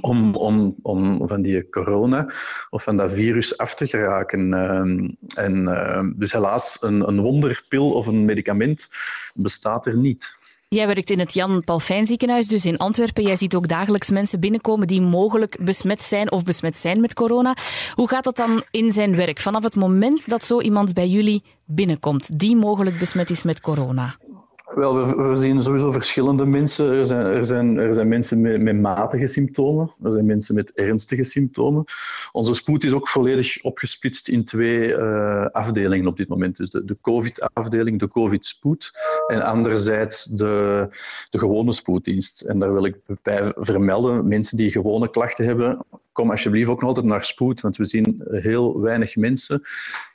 om, 0.00 0.36
om, 0.36 0.76
om 0.82 1.28
van 1.28 1.42
die 1.42 1.68
corona 1.68 2.32
of 2.70 2.82
van 2.82 2.96
dat 2.96 3.12
virus 3.12 3.58
af 3.58 3.74
te 3.74 3.86
geraken. 3.86 4.52
Um, 4.52 5.16
en, 5.34 5.62
uh, 5.62 6.04
dus 6.14 6.32
helaas, 6.32 6.76
een, 6.80 7.08
een 7.08 7.20
wonderpil 7.20 7.92
of 7.92 8.06
een 8.06 8.24
medicament 8.24 8.90
bestaat 9.34 9.86
er 9.86 9.96
niet. 9.96 10.38
Jij 10.74 10.86
werkt 10.86 11.10
in 11.10 11.18
het 11.18 11.34
Jan 11.34 11.64
Palfijn 11.64 12.06
ziekenhuis, 12.06 12.46
dus 12.46 12.64
in 12.64 12.76
Antwerpen. 12.76 13.22
Jij 13.22 13.36
ziet 13.36 13.54
ook 13.54 13.68
dagelijks 13.68 14.10
mensen 14.10 14.40
binnenkomen 14.40 14.86
die 14.86 15.00
mogelijk 15.00 15.64
besmet 15.64 16.02
zijn 16.02 16.32
of 16.32 16.42
besmet 16.42 16.76
zijn 16.76 17.00
met 17.00 17.14
corona. 17.14 17.56
Hoe 17.94 18.08
gaat 18.08 18.24
dat 18.24 18.36
dan 18.36 18.64
in 18.70 18.92
zijn 18.92 19.16
werk? 19.16 19.40
Vanaf 19.40 19.62
het 19.62 19.74
moment 19.74 20.28
dat 20.28 20.44
zo 20.44 20.60
iemand 20.60 20.94
bij 20.94 21.08
jullie 21.08 21.42
binnenkomt, 21.64 22.38
die 22.38 22.56
mogelijk 22.56 22.98
besmet 22.98 23.30
is 23.30 23.42
met 23.42 23.60
corona? 23.60 24.16
Wel, 24.80 25.16
we, 25.16 25.36
zien 25.36 25.62
sowieso 25.62 25.92
verschillende 25.92 26.44
mensen. 26.44 26.92
Er 26.92 27.06
zijn, 27.06 27.26
er 27.26 27.46
zijn, 27.46 27.78
er 27.78 27.94
zijn 27.94 28.08
mensen 28.08 28.40
met, 28.40 28.60
met, 28.60 28.80
matige 28.80 29.26
symptomen, 29.26 29.90
er 30.02 30.12
zijn 30.12 30.26
mensen 30.26 30.54
met 30.54 30.72
ernstige 30.72 31.24
symptomen. 31.24 31.84
Onze 32.32 32.54
spoed 32.54 32.84
is 32.84 32.92
ook 32.92 33.08
volledig 33.08 33.62
opgesplitst 33.62 34.28
in 34.28 34.44
twee 34.44 34.88
uh, 34.88 35.46
afdelingen 35.46 36.06
op 36.06 36.16
dit 36.16 36.28
moment. 36.28 36.56
Dus 36.56 36.70
de, 36.70 36.84
de 36.84 36.96
COVID-afdeling, 37.00 37.98
de 37.98 38.08
COVID-spoed, 38.08 38.92
en 39.26 39.42
anderzijds 39.42 40.24
de, 40.24 40.86
de 41.30 41.38
gewone 41.38 41.72
spoeddienst. 41.72 42.40
En 42.40 42.58
daar 42.58 42.72
wil 42.72 42.84
ik 42.84 42.96
bij 43.22 43.52
vermelden, 43.56 44.28
mensen 44.28 44.56
die 44.56 44.70
gewone 44.70 45.10
klachten 45.10 45.44
hebben, 45.44 45.84
kom 46.12 46.30
alsjeblieft 46.30 46.70
ook 46.70 46.80
nog 46.80 46.88
altijd 46.88 47.06
naar 47.06 47.24
spoed, 47.24 47.60
want 47.60 47.76
we 47.76 47.84
zien 47.84 48.22
heel 48.30 48.80
weinig 48.80 49.16
mensen 49.16 49.62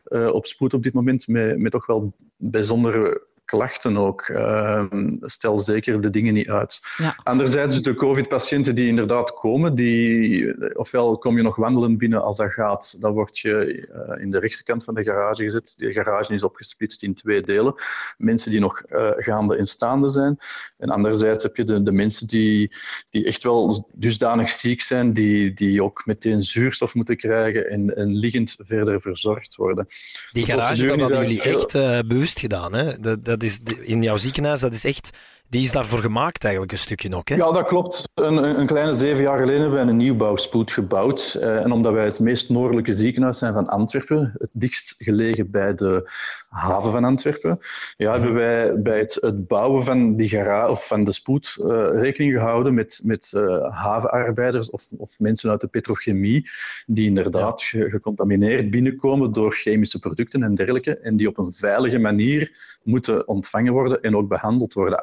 uh, 0.07 0.27
op 0.27 0.45
spoed 0.45 0.73
op 0.73 0.83
dit 0.83 0.93
moment 0.93 1.27
met, 1.27 1.59
met 1.59 1.71
toch 1.71 1.85
wel 1.85 2.13
bijzondere 2.37 3.21
klachten 3.45 3.97
ook. 3.97 4.27
Uh, 4.27 4.83
stel 5.21 5.59
zeker 5.59 6.01
de 6.01 6.09
dingen 6.09 6.33
niet 6.33 6.49
uit. 6.49 6.79
Ja. 6.97 7.15
Anderzijds, 7.23 7.81
de 7.81 7.95
COVID-patiënten 7.95 8.75
die 8.75 8.87
inderdaad 8.87 9.33
komen, 9.33 9.75
die, 9.75 10.75
ofwel 10.77 11.17
kom 11.17 11.37
je 11.37 11.43
nog 11.43 11.55
wandelen 11.55 11.97
binnen 11.97 12.23
als 12.23 12.37
dat 12.37 12.53
gaat, 12.53 13.01
dan 13.01 13.13
word 13.13 13.39
je 13.39 13.87
uh, 14.17 14.21
in 14.21 14.31
de 14.31 14.39
rechtse 14.39 14.63
kant 14.63 14.83
van 14.83 14.93
de 14.93 15.03
garage 15.03 15.43
gezet. 15.43 15.73
De 15.77 15.93
garage 15.93 16.33
is 16.33 16.43
opgesplitst 16.43 17.03
in 17.03 17.15
twee 17.15 17.41
delen. 17.41 17.73
Mensen 18.17 18.51
die 18.51 18.59
nog 18.59 18.83
uh, 18.89 19.11
gaande 19.15 19.57
en 19.57 19.65
staande 19.65 20.09
zijn. 20.09 20.37
En 20.77 20.89
anderzijds 20.89 21.43
heb 21.43 21.55
je 21.55 21.63
de, 21.63 21.83
de 21.83 21.91
mensen 21.91 22.27
die, 22.27 22.71
die 23.09 23.25
echt 23.25 23.43
wel 23.43 23.89
dusdanig 23.93 24.49
ziek 24.49 24.81
zijn, 24.81 25.13
die, 25.13 25.53
die 25.53 25.83
ook 25.83 26.05
meteen 26.05 26.43
zuurstof 26.43 26.93
moeten 26.93 27.17
krijgen 27.17 27.69
en, 27.69 27.95
en 27.95 28.15
liggend 28.15 28.55
verder 28.57 29.01
verzorgd 29.01 29.55
worden. 29.55 29.87
Die 30.31 30.45
garage, 30.45 30.87
dat 30.87 30.99
hadden 30.99 31.21
jullie 31.21 31.41
echt 31.41 31.75
uh, 31.75 31.99
bewust 32.07 32.39
gedaan, 32.39 32.73
hè? 32.75 32.99
Dat, 32.99 33.25
dat 33.25 33.43
is 33.45 33.59
in 33.81 34.01
jouw 34.01 34.17
ziekenhuis, 34.17 34.59
dat 34.59 34.73
is 34.73 34.83
echt, 34.83 35.09
die 35.49 35.63
is 35.63 35.71
daarvoor 35.71 35.99
gemaakt 35.99 36.43
eigenlijk 36.43 36.73
een 36.73 36.79
stukje 36.79 37.15
ook. 37.15 37.29
Hè? 37.29 37.35
Ja, 37.35 37.51
dat 37.51 37.67
klopt. 37.67 38.09
Een, 38.13 38.59
een 38.59 38.65
kleine 38.65 38.93
zeven 38.93 39.21
jaar 39.21 39.37
geleden 39.37 39.61
hebben 39.61 39.79
wij 39.79 39.87
een 39.87 39.97
nieuwbouwspoed 39.97 40.71
gebouwd. 40.71 41.37
Uh, 41.37 41.63
en 41.63 41.71
omdat 41.71 41.93
wij 41.93 42.05
het 42.05 42.19
meest 42.19 42.49
noordelijke 42.49 42.93
ziekenhuis 42.93 43.37
zijn 43.37 43.53
van 43.53 43.67
Antwerpen, 43.67 44.33
het 44.37 44.49
dichtst 44.51 44.95
gelegen 44.97 45.51
bij 45.51 45.75
de 45.75 46.09
haven 46.49 46.91
van 46.91 47.03
Antwerpen, 47.03 47.59
ja, 47.97 48.11
hebben 48.11 48.33
wij 48.33 48.81
bij 48.81 48.99
het, 48.99 49.17
het 49.21 49.47
bouwen 49.47 49.85
van, 49.85 50.15
die 50.15 50.29
gara 50.29 50.69
of 50.69 50.87
van 50.87 51.03
de 51.03 51.11
spoed 51.11 51.55
uh, 51.59 51.87
rekening 51.93 52.33
gehouden 52.33 52.73
met, 52.73 52.99
met 53.03 53.31
uh, 53.35 53.71
havenarbeiders 53.71 54.69
of, 54.69 54.87
of, 54.97 55.09
mensen 55.17 55.49
uit 55.49 55.61
de 55.61 55.67
petrochemie, 55.67 56.49
die 56.85 57.05
inderdaad 57.05 57.61
ja. 57.61 57.89
gecontamineerd 57.89 58.69
binnenkomen 58.69 59.33
door 59.33 59.53
chemische 59.53 59.99
producten 59.99 60.43
en 60.43 60.55
dergelijke, 60.55 60.97
en 60.97 61.17
die 61.17 61.27
op 61.27 61.37
een 61.37 61.53
veilige 61.53 61.97
manier 61.97 62.51
moeten 62.83 63.27
ontvangen 63.27 63.73
worden 63.73 64.01
en 64.01 64.15
ook 64.15 64.27
behandeld 64.27 64.73
worden, 64.73 64.99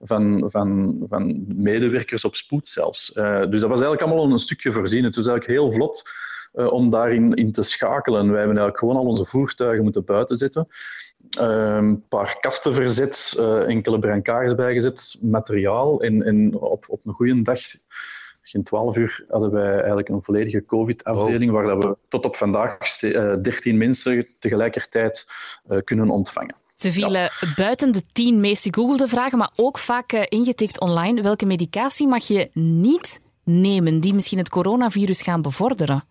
van, 0.00 0.44
van, 0.46 0.96
van 1.08 1.44
medewerkers 1.56 2.24
op 2.24 2.36
spoed 2.36 2.68
zelfs. 2.68 3.12
Uh, 3.14 3.38
dus 3.38 3.60
dat 3.60 3.70
was 3.70 3.80
eigenlijk 3.80 4.02
allemaal 4.02 4.32
een 4.32 4.38
stukje 4.38 4.72
voorzien. 4.72 5.04
Het 5.04 5.16
was 5.16 5.26
eigenlijk 5.26 5.58
heel 5.58 5.72
vlot 5.72 6.10
uh, 6.54 6.72
om 6.72 6.90
daarin 6.90 7.34
in 7.34 7.52
te 7.52 7.62
schakelen. 7.62 8.30
Wij 8.30 8.38
hebben 8.38 8.56
eigenlijk 8.56 8.78
gewoon 8.78 8.96
al 8.96 9.10
onze 9.10 9.24
voertuigen 9.24 9.82
moeten 9.82 10.04
buiten 10.04 10.36
zetten. 10.36 10.68
Uh, 11.40 11.76
een 11.76 12.08
paar 12.08 12.36
kasten 12.40 12.74
verzet, 12.74 13.34
uh, 13.38 13.68
enkele 13.68 13.98
brancards 13.98 14.54
bijgezet, 14.54 15.18
materiaal. 15.20 16.02
En, 16.02 16.22
en 16.22 16.54
op, 16.54 16.84
op 16.88 17.00
een 17.06 17.12
goede 17.12 17.42
dag 17.42 17.60
geen 18.42 18.62
12 18.62 18.96
uur 18.96 19.24
hadden 19.28 19.50
wij 19.50 19.74
eigenlijk 19.76 20.08
een 20.08 20.22
volledige 20.22 20.64
COVID-afdeling, 20.64 21.50
wow. 21.50 21.64
waar 21.64 21.78
we 21.78 21.96
tot 22.08 22.24
op 22.24 22.36
vandaag 22.36 22.98
13 22.98 23.78
mensen 23.78 24.26
tegelijkertijd 24.38 25.26
kunnen 25.84 26.10
ontvangen. 26.10 26.54
Ze 26.78 26.92
vielen 26.92 27.20
ja. 27.20 27.30
buiten 27.56 27.92
de 27.92 28.02
10 28.12 28.40
meest 28.40 28.62
gegoogelde 28.62 29.08
vragen, 29.08 29.38
maar 29.38 29.50
ook 29.56 29.78
vaak 29.78 30.12
uh, 30.12 30.22
ingetikt 30.28 30.80
online. 30.80 31.22
Welke 31.22 31.46
medicatie 31.46 32.08
mag 32.08 32.26
je 32.26 32.50
niet 32.52 33.20
nemen 33.44 34.00
die 34.00 34.14
misschien 34.14 34.38
het 34.38 34.48
coronavirus 34.48 35.22
gaan 35.22 35.42
bevorderen? 35.42 36.04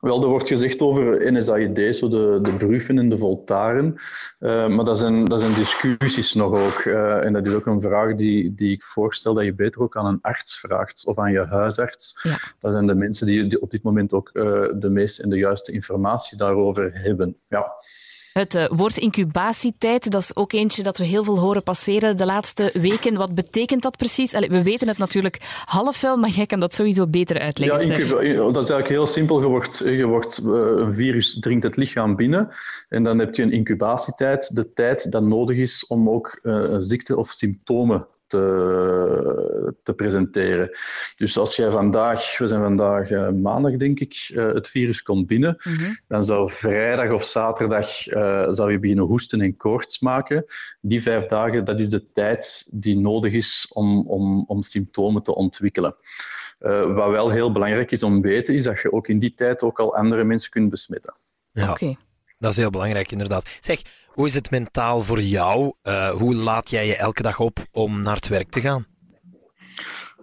Wel, 0.00 0.22
er 0.22 0.28
wordt 0.28 0.48
gezegd 0.48 0.80
over 0.80 1.32
NSAID, 1.32 1.96
zo 1.96 2.08
de, 2.08 2.38
de 2.42 2.52
Brufen 2.52 2.98
en 2.98 3.08
de 3.08 3.16
Voltaren. 3.16 3.94
Uh, 4.40 4.68
maar 4.68 4.84
dat 4.84 4.98
zijn, 4.98 5.24
dat 5.24 5.40
zijn 5.40 5.54
discussies 5.54 6.34
nog 6.34 6.52
ook. 6.52 6.84
Uh, 6.84 7.24
en 7.24 7.32
dat 7.32 7.46
is 7.46 7.52
ook 7.52 7.66
een 7.66 7.80
vraag 7.80 8.14
die, 8.14 8.54
die 8.54 8.72
ik 8.72 8.82
voorstel 8.82 9.34
dat 9.34 9.44
je 9.44 9.54
beter 9.54 9.80
ook 9.80 9.96
aan 9.96 10.06
een 10.06 10.18
arts 10.20 10.58
vraagt 10.58 11.06
of 11.06 11.18
aan 11.18 11.32
je 11.32 11.44
huisarts. 11.44 12.20
Ja. 12.22 12.38
Dat 12.58 12.72
zijn 12.72 12.86
de 12.86 12.94
mensen 12.94 13.26
die, 13.26 13.46
die 13.46 13.62
op 13.62 13.70
dit 13.70 13.82
moment 13.82 14.12
ook 14.12 14.30
uh, 14.32 14.44
de 14.74 14.90
meeste 14.90 15.22
en 15.22 15.30
de 15.30 15.36
juiste 15.36 15.72
informatie 15.72 16.38
daarover 16.38 16.90
hebben. 16.94 17.36
Ja. 17.48 17.72
Het 18.32 18.54
uh, 18.54 18.64
woord 18.68 18.96
incubatietijd, 18.96 20.10
dat 20.10 20.22
is 20.22 20.36
ook 20.36 20.52
eentje 20.52 20.82
dat 20.82 20.98
we 20.98 21.04
heel 21.04 21.24
veel 21.24 21.38
horen 21.38 21.62
passeren 21.62 22.16
de 22.16 22.24
laatste 22.24 22.70
weken. 22.72 23.14
Wat 23.14 23.34
betekent 23.34 23.82
dat 23.82 23.96
precies? 23.96 24.34
Allee, 24.34 24.48
we 24.48 24.62
weten 24.62 24.88
het 24.88 24.98
natuurlijk 24.98 25.62
half 25.64 26.00
wel, 26.00 26.16
maar 26.16 26.30
jij 26.30 26.46
kan 26.46 26.60
dat 26.60 26.74
sowieso 26.74 27.06
beter 27.06 27.38
uitleggen, 27.38 27.88
ja, 27.88 28.52
dat 28.52 28.62
is 28.62 28.70
eigenlijk 28.70 28.88
heel 28.88 29.06
simpel. 29.06 29.40
Je 29.40 29.46
wordt, 29.46 29.78
je 29.78 30.06
wordt, 30.06 30.40
uh, 30.44 30.52
een 30.76 30.94
virus 30.94 31.38
dringt 31.40 31.62
het 31.62 31.76
lichaam 31.76 32.16
binnen 32.16 32.48
en 32.88 33.04
dan 33.04 33.18
heb 33.18 33.34
je 33.34 33.42
een 33.42 33.52
incubatietijd, 33.52 34.54
de 34.54 34.72
tijd 34.72 35.12
dat 35.12 35.22
nodig 35.22 35.56
is 35.56 35.86
om 35.86 36.10
ook 36.10 36.40
uh, 36.42 36.54
een 36.54 36.82
ziekte 36.82 37.16
of 37.16 37.30
symptomen 37.30 38.06
te, 38.32 39.74
te 39.82 39.92
presenteren. 39.92 40.70
Dus 41.16 41.38
als 41.38 41.56
jij 41.56 41.70
vandaag, 41.70 42.38
we 42.38 42.46
zijn 42.46 42.60
vandaag 42.62 43.10
uh, 43.10 43.28
maandag 43.30 43.76
denk 43.76 44.00
ik, 44.00 44.30
uh, 44.34 44.52
het 44.52 44.68
virus 44.68 45.02
komt 45.02 45.26
binnen, 45.26 45.56
Mhm. 45.62 45.92
dan 46.08 46.24
zou 46.24 46.52
vrijdag 46.52 47.10
of 47.10 47.24
zaterdag 47.24 48.06
uh, 48.08 48.48
zou 48.50 48.72
je 48.72 48.78
beginnen 48.78 49.04
hoesten 49.04 49.40
en 49.40 49.56
koorts 49.56 50.00
maken. 50.00 50.44
Die 50.80 51.02
vijf 51.02 51.26
dagen, 51.28 51.64
dat 51.64 51.80
is 51.80 51.88
de 51.88 52.12
tijd 52.12 52.66
die 52.70 52.96
nodig 52.98 53.32
is 53.32 53.70
om, 53.72 54.06
om, 54.08 54.44
om 54.46 54.62
symptomen 54.62 55.22
te 55.22 55.34
ontwikkelen. 55.34 55.94
Uh, 56.60 56.94
wat 56.94 57.10
wel 57.10 57.30
heel 57.30 57.52
belangrijk 57.52 57.90
is 57.90 58.02
om 58.02 58.22
te 58.22 58.28
weten, 58.28 58.54
is 58.54 58.64
dat 58.64 58.80
je 58.80 58.92
ook 58.92 59.08
in 59.08 59.18
die 59.18 59.34
tijd 59.34 59.62
ook 59.62 59.80
al 59.80 59.96
andere 59.96 60.24
mensen 60.24 60.50
kunt 60.50 60.70
besmetten. 60.70 61.14
Ja, 61.52 61.70
Oké. 61.70 61.94
dat 62.38 62.50
is 62.50 62.56
heel 62.56 62.70
belangrijk 62.70 63.12
inderdaad. 63.12 63.58
Zeg, 63.60 63.82
hoe 64.14 64.26
is 64.26 64.34
het 64.34 64.50
mentaal 64.50 65.02
voor 65.02 65.20
jou? 65.20 65.72
Uh, 65.82 66.10
hoe 66.10 66.34
laat 66.34 66.70
jij 66.70 66.86
je 66.86 66.96
elke 66.96 67.22
dag 67.22 67.40
op 67.40 67.58
om 67.70 68.02
naar 68.02 68.14
het 68.14 68.28
werk 68.28 68.50
te 68.50 68.60
gaan? 68.60 68.91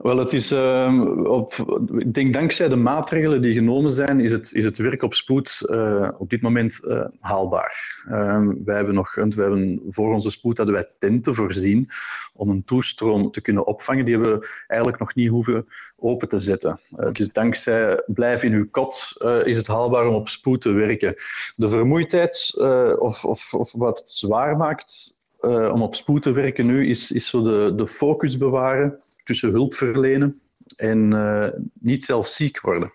Wel, 0.01 0.17
het 0.17 0.33
is, 0.33 0.51
uh, 0.51 1.23
op, 1.23 1.53
ik 1.97 2.13
denk 2.13 2.33
dankzij 2.33 2.67
de 2.67 2.75
maatregelen 2.75 3.41
die 3.41 3.53
genomen 3.53 3.91
zijn, 3.91 4.19
is 4.19 4.31
het, 4.31 4.53
is 4.53 4.63
het 4.63 4.77
werk 4.77 5.03
op 5.03 5.13
spoed 5.13 5.61
uh, 5.65 6.09
op 6.17 6.29
dit 6.29 6.41
moment 6.41 6.79
uh, 6.83 7.05
haalbaar. 7.19 8.01
wij 8.65 8.75
hebben 8.75 8.93
nog, 8.93 9.15
wij 9.15 9.25
hebben 9.27 9.81
voor 9.89 10.13
onze 10.13 10.29
spoed 10.31 10.57
hadden 10.57 10.75
wij 10.75 10.87
tenten 10.99 11.35
voorzien 11.35 11.89
om 12.33 12.49
een 12.49 12.63
toestroom 12.65 13.31
te 13.31 13.41
kunnen 13.41 13.65
opvangen. 13.65 14.05
Die 14.05 14.13
hebben 14.13 14.39
we 14.39 14.47
eigenlijk 14.67 14.99
nog 14.99 15.15
niet 15.15 15.29
hoeven 15.29 15.67
open 15.95 16.29
te 16.29 16.39
zetten. 16.39 16.79
dus 17.11 17.29
dankzij 17.31 18.03
blijf 18.05 18.43
in 18.43 18.53
uw 18.53 18.69
kot 18.71 19.15
is 19.43 19.57
het 19.57 19.67
haalbaar 19.67 20.07
om 20.07 20.15
op 20.15 20.29
spoed 20.29 20.61
te 20.61 20.71
werken. 20.71 21.15
De 21.55 21.69
vermoeidheid 21.69 22.53
of, 22.99 23.25
of, 23.25 23.53
of 23.53 23.71
wat 23.71 23.99
het 23.99 24.09
zwaar 24.09 24.57
maakt 24.57 25.17
om 25.41 25.81
op 25.81 25.95
spoed 25.95 26.21
te 26.21 26.31
werken 26.31 26.65
nu, 26.65 26.89
is, 26.89 27.11
is 27.11 27.29
zo 27.29 27.41
de, 27.41 27.75
de 27.75 27.87
focus 27.87 28.37
bewaren 28.37 28.99
tussen 29.29 29.51
hulp 29.51 29.73
verlenen 29.73 30.41
en 30.75 31.11
uh, 31.11 31.47
niet 31.79 32.05
zelf 32.05 32.27
ziek 32.27 32.61
worden. 32.61 32.93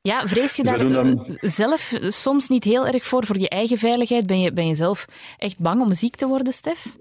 Ja, 0.00 0.26
vrees 0.26 0.56
je 0.56 0.62
daar 0.64 0.88
dan- 0.88 1.38
zelf 1.40 1.92
soms 2.00 2.48
niet 2.48 2.64
heel 2.64 2.86
erg 2.86 3.04
voor, 3.04 3.26
voor 3.26 3.38
je 3.38 3.48
eigen 3.48 3.78
veiligheid? 3.78 4.26
Ben 4.26 4.40
je, 4.40 4.52
ben 4.52 4.66
je 4.66 4.74
zelf 4.74 5.06
echt 5.38 5.58
bang 5.58 5.80
om 5.80 5.94
ziek 5.94 6.16
te 6.16 6.26
worden, 6.26 6.52
Stef? 6.52 6.96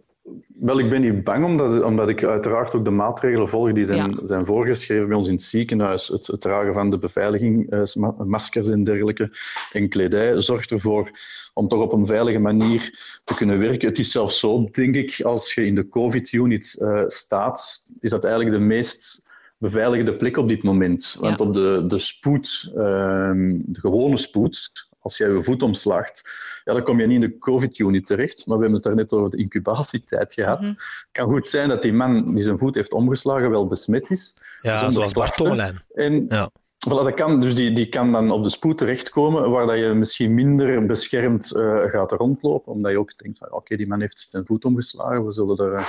Wel, 0.60 0.80
ik 0.80 0.90
ben 0.90 1.02
niet 1.02 1.24
bang, 1.24 1.46
omdat, 1.46 1.84
omdat 1.84 2.10
ik 2.10 2.24
uiteraard 2.24 2.74
ook 2.74 2.84
de 2.84 2.90
maatregelen 2.90 3.50
volg 3.50 3.72
die 3.74 3.86
zijn, 3.86 4.12
Ja. 4.12 4.28
zijn 4.28 4.46
voorgeschreven 4.46 5.08
bij 5.08 5.18
ons 5.18 5.28
in 5.28 5.34
het 5.34 5.44
ziekenhuis. 5.44 6.08
Het, 6.08 6.28
het 6.28 6.42
dragen 6.42 6.74
van 6.74 6.90
de 6.90 6.98
beveiliging, 6.98 7.70
eh, 7.70 7.82
ma- 7.94 8.16
maskers 8.18 8.70
en 8.70 8.84
dergelijke, 8.84 9.30
en 9.72 9.90
kledij, 9.90 10.42
zorgt 10.42 10.72
ervoor 10.72 11.10
om 11.54 11.68
toch 11.68 11.82
op 11.82 11.94
een 11.94 12.06
veilige 12.08 12.40
manier 12.40 13.00
te 13.24 13.34
kunnen 13.36 13.60
werken. 13.60 13.88
Het 13.88 14.00
is 14.00 14.12
zelfs 14.12 14.40
zo, 14.40 14.70
denk 14.72 14.96
ik, 14.96 15.22
als 15.22 15.54
je 15.54 15.66
in 15.66 15.76
de 15.76 15.90
COVID-unit 15.90 16.76
eh, 16.80 17.04
staat, 17.08 17.86
is 18.00 18.10
dat 18.10 18.24
eigenlijk 18.24 18.56
de 18.56 18.64
meest 18.64 19.24
beveiligde 19.58 20.16
plek 20.16 20.38
op 20.38 20.48
dit 20.48 20.64
moment. 20.64 21.16
Want 21.20 21.40
Ja. 21.40 21.46
op 21.46 21.54
de, 21.54 21.84
de 21.88 22.00
spoed, 22.00 22.72
ehm, 22.76 23.60
de 23.66 23.80
gewone 23.80 24.18
spoed, 24.18 24.72
als 25.00 25.18
jij 25.18 25.30
je 25.30 25.44
voet 25.44 25.64
omslaagt, 25.64 26.22
ja, 26.66 26.74
dan 26.74 26.84
kom 26.84 27.00
je 27.00 27.08
niet 27.08 27.24
in 27.24 27.30
de 27.30 27.38
COVID-unit 27.38 28.06
terecht. 28.06 28.46
Maar 28.46 28.58
we 28.58 28.64
hebben 28.64 28.82
het 28.82 28.84
daar 28.84 28.96
net 28.96 29.12
over 29.12 29.30
de 29.30 29.38
incubatietijd 29.38 30.34
gehad. 30.34 30.60
Mhm. 30.60 30.70
Het 30.70 31.08
kan 31.12 31.30
goed 31.30 31.48
zijn 31.48 31.70
dat 31.70 31.82
die 31.82 31.94
man 31.94 32.34
die 32.34 32.44
zijn 32.44 32.58
voet 32.58 32.76
heeft 32.76 32.94
omgeslagen 32.94 33.50
wel 33.50 33.68
besmet 33.68 34.10
is. 34.10 34.38
Ja, 34.62 34.76
Zonder 34.76 34.92
zoals 34.92 35.14
Bart 35.14 35.32
klachten. 35.32 35.46
Tommelijn. 35.46 35.82
En 35.94 36.26
Ja. 36.30 36.50
Voilà, 36.90 37.04
dat 37.04 37.14
kan, 37.14 37.42
dus 37.42 37.56
die, 37.56 37.72
die 37.72 37.90
kan 37.90 38.12
dan 38.12 38.32
op 38.32 38.44
de 38.44 38.50
spoed 38.50 38.78
terechtkomen, 38.78 39.50
waar 39.50 39.66
dat 39.66 39.78
je 39.78 39.94
misschien 39.94 40.34
minder 40.34 40.86
beschermd 40.86 41.52
eh, 41.52 41.84
gaat 41.84 42.12
rondlopen, 42.12 42.72
omdat 42.72 42.92
je 42.92 43.00
ook 43.00 43.18
denkt, 43.18 43.38
van, 43.38 43.52
oké, 43.52 43.76
die 43.76 43.88
man 43.88 44.02
heeft 44.02 44.28
zijn 44.30 44.46
voet 44.46 44.66
omgeslagen, 44.66 45.26
we 45.26 45.34
zullen 45.34 45.58
er 45.58 45.74
eh, 45.74 45.86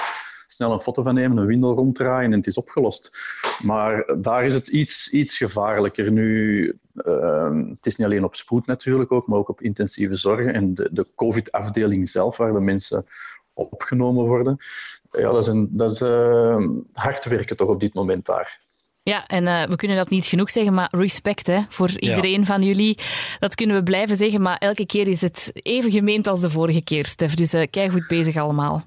snel 0.47 0.73
een 0.73 0.81
foto 0.81 1.03
van 1.03 1.15
nemen, 1.15 1.37
een 1.37 1.47
windel 1.47 1.75
ronddraaien 1.75 2.33
en 2.33 2.39
het 2.39 2.47
is 2.47 2.57
opgelost. 2.57 3.19
Maar 3.63 4.15
daar 4.19 4.45
is 4.45 4.55
het 4.55 4.69
iets, 4.69 5.11
iets 5.11 5.37
gevaarlijker. 5.37 6.13
Nu, 6.13 6.79
eh, 6.95 7.55
het 7.69 7.87
is 7.87 7.97
niet 7.97 8.07
alleen 8.07 8.25
op 8.25 8.37
spoed 8.37 8.67
natuurlijk 8.67 9.13
ook, 9.13 9.27
maar 9.27 9.39
ook 9.39 9.49
op 9.49 9.61
intensieve 9.61 10.17
zorg 10.17 10.47
en 10.47 10.75
de, 10.75 10.89
de 10.93 11.07
COVID-afdeling 11.15 12.09
zelf, 12.09 12.37
waar 12.37 12.53
de 12.53 12.61
mensen 12.61 13.07
opgenomen 13.55 14.25
worden. 14.25 14.57
Ja, 15.11 15.33
dat 15.33 15.43
is, 15.43 15.47
een, 15.47 15.69
dat 15.71 15.91
is 15.91 16.01
eh, 16.01 16.67
hard 16.93 17.25
werken 17.25 17.57
toch 17.57 17.69
op 17.69 17.81
dit 17.81 17.95
moment 17.95 18.27
daar. 18.27 18.65
Ja, 19.03 19.27
en 19.27 19.47
eh, 19.47 19.63
we 19.63 19.77
kunnen 19.77 19.97
dat 19.97 20.11
niet 20.11 20.27
genoeg 20.27 20.51
zeggen, 20.51 20.75
maar 20.75 20.89
respect 20.91 21.47
hè, 21.47 21.61
voor 21.69 21.91
iedereen 21.99 22.47
van 22.47 22.63
jullie. 22.63 22.99
Dat 23.39 23.55
kunnen 23.55 23.77
we 23.77 23.83
blijven 23.83 24.17
zeggen, 24.17 24.43
maar 24.43 24.57
elke 24.57 24.87
keer 24.87 25.09
is 25.09 25.21
het 25.21 25.51
even 25.55 25.91
gemeend 25.91 26.27
als 26.27 26.41
de 26.41 26.51
vorige 26.51 26.85
keer, 26.85 27.05
Stef. 27.05 27.35
Dus 27.35 27.55
uh, 27.55 27.63
kei 27.71 27.91
goed 27.91 28.07
bezig 28.07 28.37
allemaal. 28.37 28.85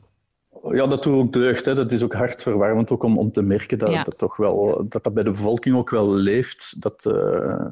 Ja, 0.71 0.87
dat 0.87 1.03
doet 1.03 1.13
ook 1.15 1.33
deugd. 1.33 1.65
Hè. 1.65 1.75
Dat 1.75 1.91
is 1.91 2.03
ook 2.03 2.13
hartverwarmend 2.13 2.91
ook 2.91 3.03
om, 3.03 3.17
om 3.17 3.31
te 3.31 3.41
merken 3.41 3.77
dat, 3.77 3.89
Ja. 3.91 4.03
dat, 4.03 4.17
toch 4.17 4.35
wel, 4.37 4.85
dat 4.89 5.03
dat 5.03 5.13
bij 5.13 5.23
de 5.23 5.31
bevolking 5.31 5.75
ook 5.75 5.89
wel 5.89 6.13
leeft. 6.13 6.81
Dat, 6.81 7.05
eh, 7.05 7.65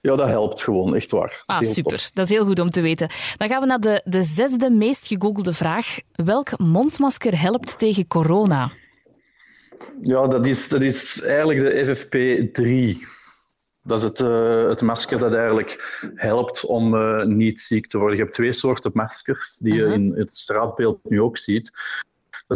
ja, 0.00 0.16
dat 0.16 0.28
helpt 0.28 0.62
gewoon, 0.62 0.94
echt 0.94 1.10
waar. 1.10 1.42
Ah, 1.46 1.60
super. 1.62 1.92
tof. 1.92 2.10
Dat 2.10 2.24
is 2.24 2.30
heel 2.36 2.44
goed 2.46 2.58
om 2.58 2.70
te 2.70 2.80
weten. 2.80 3.08
Dan 3.36 3.48
gaan 3.48 3.60
we 3.60 3.66
naar 3.66 3.80
de, 3.80 4.00
de 4.04 4.22
zesde 4.22 4.70
meest 4.70 5.06
gegoogelde 5.06 5.52
vraag. 5.52 5.98
Welk 6.12 6.58
mondmasker 6.58 7.40
helpt 7.40 7.78
tegen 7.78 8.06
corona? 8.06 8.70
Ja, 10.00 10.26
dat 10.26 10.46
is, 10.46 10.68
dat 10.68 10.82
is 10.82 11.20
eigenlijk 11.22 11.60
de 11.60 11.96
FFP3. 11.96 12.98
Dat 13.84 13.98
is 13.98 14.04
het, 14.04 14.20
eh, 14.20 14.68
het 14.68 14.80
masker 14.82 15.18
dat 15.18 15.34
eigenlijk 15.34 16.00
helpt 16.14 16.64
om 16.64 16.94
eh, 16.94 17.24
niet 17.24 17.60
ziek 17.60 17.86
te 17.86 17.98
worden. 17.98 18.16
Je 18.16 18.22
hebt 18.22 18.34
twee 18.34 18.52
soorten 18.52 18.90
maskers 18.94 19.56
die 19.56 19.74
je 19.74 19.82
Mhm. 19.84 19.92
in 19.92 20.12
het 20.16 20.36
straatbeeld 20.36 20.98
nu 21.02 21.20
ook 21.20 21.38
ziet. 21.38 21.70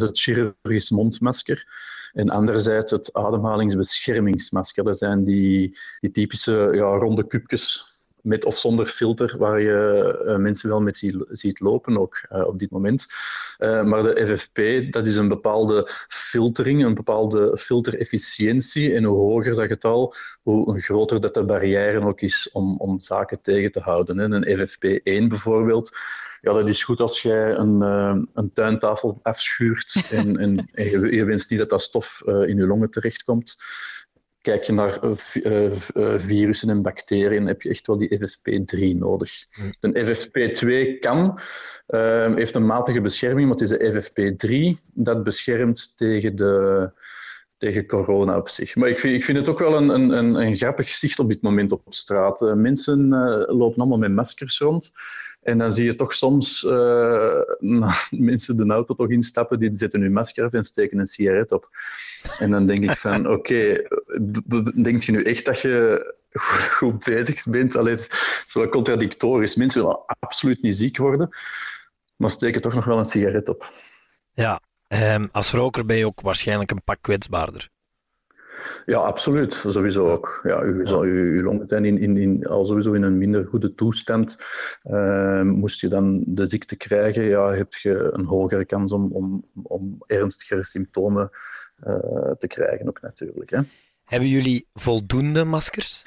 Dat 0.01 0.09
het 0.09 0.20
chirurgisch 0.20 0.90
mondmasker. 0.90 1.66
En 2.12 2.28
anderzijds 2.28 2.90
het 2.90 3.12
ademhalingsbeschermingsmasker. 3.12 4.84
Dat 4.84 4.99
zijn 4.99 5.24
die, 5.24 5.78
die 6.01 6.11
typische 6.11 6.70
ja, 6.72 6.97
ronde 6.97 7.26
kubjes 7.26 7.95
met 8.27 8.45
of 8.45 8.59
zonder 8.59 8.87
filter, 8.87 9.35
waar 9.39 9.61
je 9.61 10.22
eh, 10.27 10.37
mensen 10.37 10.68
wel 10.68 10.81
met 10.81 10.97
zie- 10.97 11.27
ziet 11.31 11.61
lopen 11.61 11.99
ook 11.99 12.22
eh, 12.29 12.47
op 12.47 12.59
dit 12.59 12.70
moment. 12.70 13.07
Eh, 13.59 13.83
maar 13.83 14.03
de 14.03 14.27
FFP, 14.27 14.93
dat 14.93 15.07
is 15.07 15.16
een 15.16 15.29
bepaalde 15.29 15.91
filtering, 16.09 16.85
een 16.85 16.95
bepaalde 16.95 17.59
filterefficiëntie. 17.59 18.95
En 18.95 19.05
hoe 19.05 19.16
hoger 19.16 19.55
dat 19.55 19.66
getal, 19.66 20.14
hoe 20.43 20.81
groter 20.81 21.20
dat 21.20 21.35
de 21.35 21.45
barrière 21.45 22.07
ook 22.07 22.20
is 22.20 22.51
om, 22.53 22.77
om 22.77 23.01
zaken 23.01 23.41
tegen 23.43 23.72
te 23.72 23.81
houden. 23.81 24.18
Een 24.18 24.68
FFP1 24.68 25.29
bijvoorbeeld, 25.29 25.97
ja, 26.41 26.53
dat 26.53 26.68
is 26.68 26.85
goed 26.85 27.01
als 27.01 27.22
jij 27.22 27.55
een, 27.55 27.83
eh, 27.83 28.18
een 28.35 28.53
tuintafel 28.53 29.18
afschuurt 29.22 30.07
en, 30.11 30.37
en, 30.37 30.68
je, 31.14 31.24
wenst 31.24 31.51
niet 31.51 31.59
dat 31.59 31.70
dat 31.70 31.83
stof 31.83 32.22
in 32.24 32.57
je 32.57 32.66
longen 32.66 32.91
terechtkomt. 32.91 33.57
Kijk 34.47 34.64
je 34.64 34.72
naar 34.72 35.01
eh, 35.01 35.12
eh, 35.42 35.72
eh, 35.94 36.20
virussen 36.20 36.68
en 36.68 36.82
bacteriën, 36.82 37.47
heb 37.47 37.62
je 37.62 37.68
echt 37.68 37.86
wel 37.86 37.99
die 37.99 38.18
FFP3 38.18 38.97
nodig. 38.97 39.32
Een 39.80 40.07
FFP2 40.07 40.99
kan, 41.01 41.38
eh, 41.86 42.34
heeft 42.34 42.55
een 42.55 42.66
matige 42.66 43.01
bescherming, 43.01 43.49
maar 43.49 43.57
het 43.57 43.70
is 43.70 43.78
de 43.78 43.92
FFP3 43.92 44.80
dat 44.94 45.24
beschermt 45.24 45.97
tegen 45.97 46.36
de, 46.36 46.90
tegen 47.59 47.86
corona 47.86 48.36
op 48.36 48.49
zich. 48.49 48.76
Maar 48.76 48.88
ik 48.88 49.01
vind, 49.01 49.16
ik 49.16 49.24
vind 49.24 49.38
het 49.38 49.49
ook 49.49 49.59
wel 49.59 49.76
een, 49.76 49.88
een, 49.88 50.11
een, 50.11 50.34
een 50.34 50.57
grappig 50.57 50.88
zicht 50.88 51.18
op 51.18 51.28
dit 51.28 51.42
moment 51.42 51.72
op 51.72 51.82
straat. 51.88 52.40
Mensen 52.40 53.09
lopen 53.47 53.78
allemaal 53.78 53.99
met 53.99 54.12
maskers 54.12 54.59
rond. 54.59 54.92
En 55.47 55.59
dan 55.59 55.72
zie 55.72 55.84
je 55.84 55.94
toch 55.94 56.14
soms 56.14 56.64
eh, 56.64 57.40
mensen 58.11 58.57
de 58.57 58.66
auto 58.66 58.94
toch 58.94 59.11
instappen, 59.11 59.59
die 59.59 59.70
zetten 59.76 60.01
hun 60.01 60.12
masker 60.12 60.44
af 60.44 60.53
en 60.53 60.64
steken 60.64 60.99
een 60.99 61.07
sigaret 61.07 61.53
op. 61.53 61.68
En 62.38 62.51
dan 62.51 62.66
denk 62.66 62.78
ik 62.90 62.99
van, 62.99 63.28
oké, 63.36 63.82
b- 64.49 64.72
denk 64.74 65.03
je 65.03 65.12
nu 65.12 65.22
echt 65.22 65.44
dat 65.44 65.61
je 65.61 66.14
goed, 66.32 66.62
goed 66.78 67.05
bezig 67.05 67.44
bent? 67.44 67.76
Allee, 67.76 67.94
het 67.94 68.09
is 68.47 68.55
wel 68.55 68.68
contradictorisch. 68.68 69.55
Mensen 69.57 69.80
willen 69.80 70.05
absoluut 70.07 70.62
niet 70.62 70.76
ziek 70.76 70.97
worden, 70.97 71.28
maar 72.16 72.30
steken 72.30 72.62
toch 72.62 72.74
nog 72.74 72.84
wel 72.84 72.99
een 72.99 73.05
sigaret 73.05 73.49
op. 73.49 73.72
Ja, 74.32 74.61
ehm, 74.88 75.26
als 75.32 75.53
roker 75.53 75.86
ben 75.86 75.97
je 75.97 76.07
ook 76.07 76.20
waarschijnlijk 76.20 76.70
een 76.70 76.84
pak 76.84 76.99
kwetsbaarder. 77.01 77.68
Ja, 78.87 78.99
absoluut. 78.99 79.55
Sowieso 79.67 80.11
ook. 80.11 80.41
Ja, 80.43 80.62
u, 80.62 80.87
zal- 80.87 81.03
uw, 81.03 81.33
uw 81.33 81.43
longen 81.43 81.69
zijn 81.69 81.85
in, 81.85 81.99
in, 81.99 82.17
in, 82.17 82.47
al 82.47 82.67
sowieso 82.67 82.93
in 82.93 83.03
een 83.03 83.19
minder 83.19 83.47
goede 83.47 83.75
toestand. 83.75 84.39
Ehm, 84.83 85.47
moest 85.47 85.81
je 85.81 85.89
dan 85.89 86.23
de 86.27 86.47
ziekte 86.47 86.77
krijgen, 86.77 87.25
ja, 87.25 87.53
heb 87.53 87.75
je 87.75 88.09
een 88.12 88.25
hogere 88.25 88.64
kans 88.64 88.93
om, 88.93 89.12
om, 89.12 89.45
om 89.62 89.99
ernstigere 90.07 90.64
symptomen 90.64 91.31
eh, 91.81 92.31
te 92.39 92.47
krijgen 92.47 92.89
ook 92.89 93.01
natuurlijk. 93.01 93.51
Hè. 93.51 93.59
Hebben 94.05 94.29
jullie 94.29 94.69
voldoende 94.75 95.45
maskers? 95.45 96.03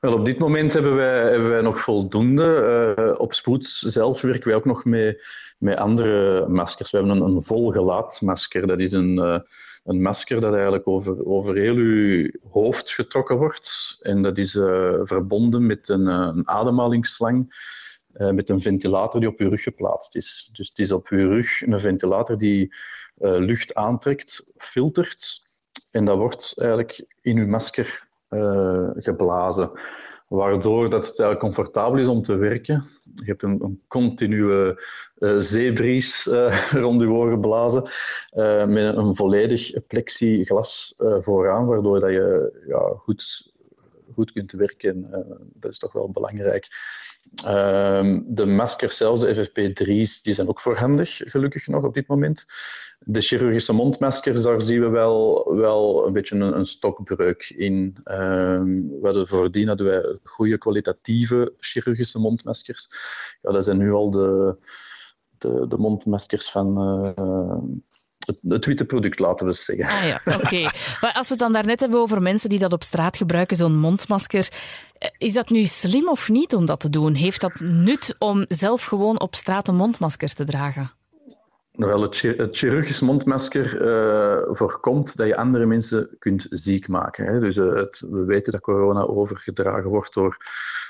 Wel, 0.00 0.12
op 0.12 0.24
dit 0.24 0.38
moment 0.38 0.72
hebben 0.72 0.94
wij, 0.94 1.30
hebben 1.30 1.50
wij 1.50 1.60
nog 1.60 1.80
voldoende. 1.80 2.54
Eh, 2.96 3.20
op 3.20 3.34
spoed 3.34 3.66
zelf 3.66 4.20
werken 4.20 4.48
wij 4.48 4.56
ook 4.56 4.64
nog 4.64 4.84
met, 4.84 5.24
met 5.58 5.76
andere 5.76 6.48
maskers. 6.48 6.90
We 6.90 6.98
hebben 6.98 7.16
een, 7.16 7.22
een 7.22 7.42
vol 7.42 7.70
gelaatsmasker. 7.70 8.66
Dat 8.66 8.80
is 8.80 8.92
een, 8.92 9.18
eh, 9.18 9.38
een 9.84 10.02
masker 10.02 10.40
dat 10.40 10.52
eigenlijk 10.52 10.88
over, 10.88 11.26
over 11.26 11.56
heel 11.56 11.74
uw 11.74 12.30
hoofd 12.50 12.90
getrokken 12.90 13.36
wordt. 13.36 13.98
En 14.00 14.22
dat 14.22 14.38
is 14.38 14.54
eh, 14.54 15.00
verbonden 15.02 15.66
met 15.66 15.88
een, 15.88 16.08
eh, 16.08 16.30
een 16.34 16.48
ademhalingsslang. 16.48 17.70
met 18.12 18.48
een 18.48 18.60
ventilator 18.60 19.20
die 19.20 19.28
op 19.28 19.38
je 19.38 19.48
rug 19.48 19.62
geplaatst 19.62 20.16
is. 20.16 20.50
Dus 20.52 20.68
het 20.68 20.78
is 20.78 20.92
op 20.92 21.08
je 21.08 21.28
rug 21.28 21.62
een 21.62 21.80
ventilator 21.80 22.38
die 22.38 22.74
lucht 23.18 23.74
aantrekt, 23.74 24.44
filtert 24.56 25.50
en 25.90 26.04
dat 26.04 26.16
wordt 26.16 26.54
eigenlijk 26.56 27.04
in 27.20 27.36
je 27.36 27.46
masker 27.46 28.08
geblazen 28.96 29.70
waardoor 30.32 30.90
dat 30.90 31.06
het 31.06 31.18
eigenlijk 31.18 31.54
comfortabel 31.54 31.98
is 31.98 32.06
om 32.06 32.22
te 32.22 32.36
werken. 32.36 32.84
Je 33.14 33.24
hebt 33.24 33.42
een, 33.42 33.58
een 33.62 33.82
continue 33.88 34.80
uh, 35.18 35.38
zeebries 35.38 36.26
uh, 36.26 36.72
rond 36.84 37.00
je 37.00 37.08
oren 37.08 37.32
geblazen, 37.32 37.82
uh, 38.36 38.66
met 38.66 38.96
een 38.96 39.16
volledig 39.16 39.86
plexiglas 39.86 40.94
vooraan, 41.20 41.66
waardoor 41.66 42.00
dat 42.00 42.10
je 42.10 42.62
ja, 42.66 42.92
goed, 42.96 43.52
goed 44.12 44.32
kunt 44.32 44.52
werken. 44.52 45.06
dat 45.54 45.70
is 45.70 45.78
toch 45.78 45.92
wel 45.92 46.10
belangrijk. 46.10 46.68
Ehm, 47.44 48.20
de 48.26 48.46
maskers 48.46 48.96
zelfs, 48.96 49.20
de 49.20 49.34
FFP3's, 49.34 50.22
die 50.22 50.34
zijn 50.34 50.48
ook 50.48 50.60
voorhandig, 50.60 51.20
gelukkig 51.24 51.66
nog 51.66 51.84
op 51.84 51.94
dit 51.94 52.06
moment. 52.06 52.44
De 52.98 53.20
chirurgische 53.20 53.72
mondmaskers, 53.72 54.42
daar 54.42 54.62
zien 54.62 54.80
we 54.80 54.88
wel, 54.88 55.44
wel 55.54 56.06
een 56.06 56.12
beetje 56.12 56.34
een, 56.34 56.56
een 56.56 56.66
stokbreuk 56.66 57.52
in. 57.56 57.96
Um, 58.04 58.88
we 58.88 59.00
hadden 59.02 59.28
voordien 59.28 59.68
hadden 59.68 59.86
wij 59.86 60.18
goede 60.22 60.58
kwalitatieve 60.58 61.54
chirurgische 61.58 62.18
mondmaskers. 62.18 62.88
Ja, 63.42 63.52
dat 63.52 63.64
zijn 63.64 63.78
nu 63.78 63.92
al 63.92 64.10
de, 64.10 64.56
de, 65.38 65.66
de 65.68 65.78
mondmaskers 65.78 66.50
van, 66.50 66.78
uh, 67.18 67.58
het, 68.26 68.38
het, 68.42 68.64
witte 68.64 68.84
product, 68.84 69.18
laten 69.18 69.46
we 69.46 69.52
zeggen. 69.52 69.86
Ah 69.86 70.06
ja, 70.06 70.20
oké. 70.40 70.60
Maar 71.00 71.12
als 71.14 71.28
we 71.28 71.34
het 71.34 71.38
dan 71.38 71.52
daarnet 71.52 71.80
hebben 71.80 72.00
over 72.00 72.22
mensen 72.22 72.48
die 72.48 72.58
dat 72.58 72.72
op 72.72 72.82
straat 72.82 73.16
gebruiken, 73.16 73.56
zo'n 73.56 73.76
mondmasker, 73.76 74.48
eh, 74.98 75.08
is 75.18 75.32
dat 75.32 75.50
nu 75.50 75.64
slim 75.64 76.08
of 76.08 76.28
niet 76.28 76.54
om 76.54 76.66
dat 76.66 76.80
te 76.80 76.90
doen? 76.90 77.14
Heeft 77.14 77.40
dat 77.40 77.60
nut 77.60 78.14
om 78.18 78.44
zelf 78.48 78.84
gewoon 78.84 79.20
op 79.20 79.34
straat 79.34 79.68
een 79.68 79.76
mondmasker 79.76 80.34
te 80.34 80.44
dragen? 80.44 80.90
Wel, 81.72 82.02
het, 82.02 82.16
chirurgisch 82.50 83.00
mondmasker 83.00 83.82
uh, 83.82 84.54
voorkomt 84.56 85.16
dat 85.16 85.26
je 85.26 85.36
andere 85.36 85.66
mensen 85.66 86.16
kunt 86.18 86.46
ziek 86.50 86.88
maken. 86.88 87.24
Hè. 87.24 87.40
Dus 87.40 87.56
uh, 87.56 87.74
het, 87.74 88.02
we 88.10 88.24
weten 88.24 88.52
dat 88.52 88.60
corona 88.60 89.02
overgedragen 89.02 89.90
wordt 89.90 90.14
door, 90.14 90.36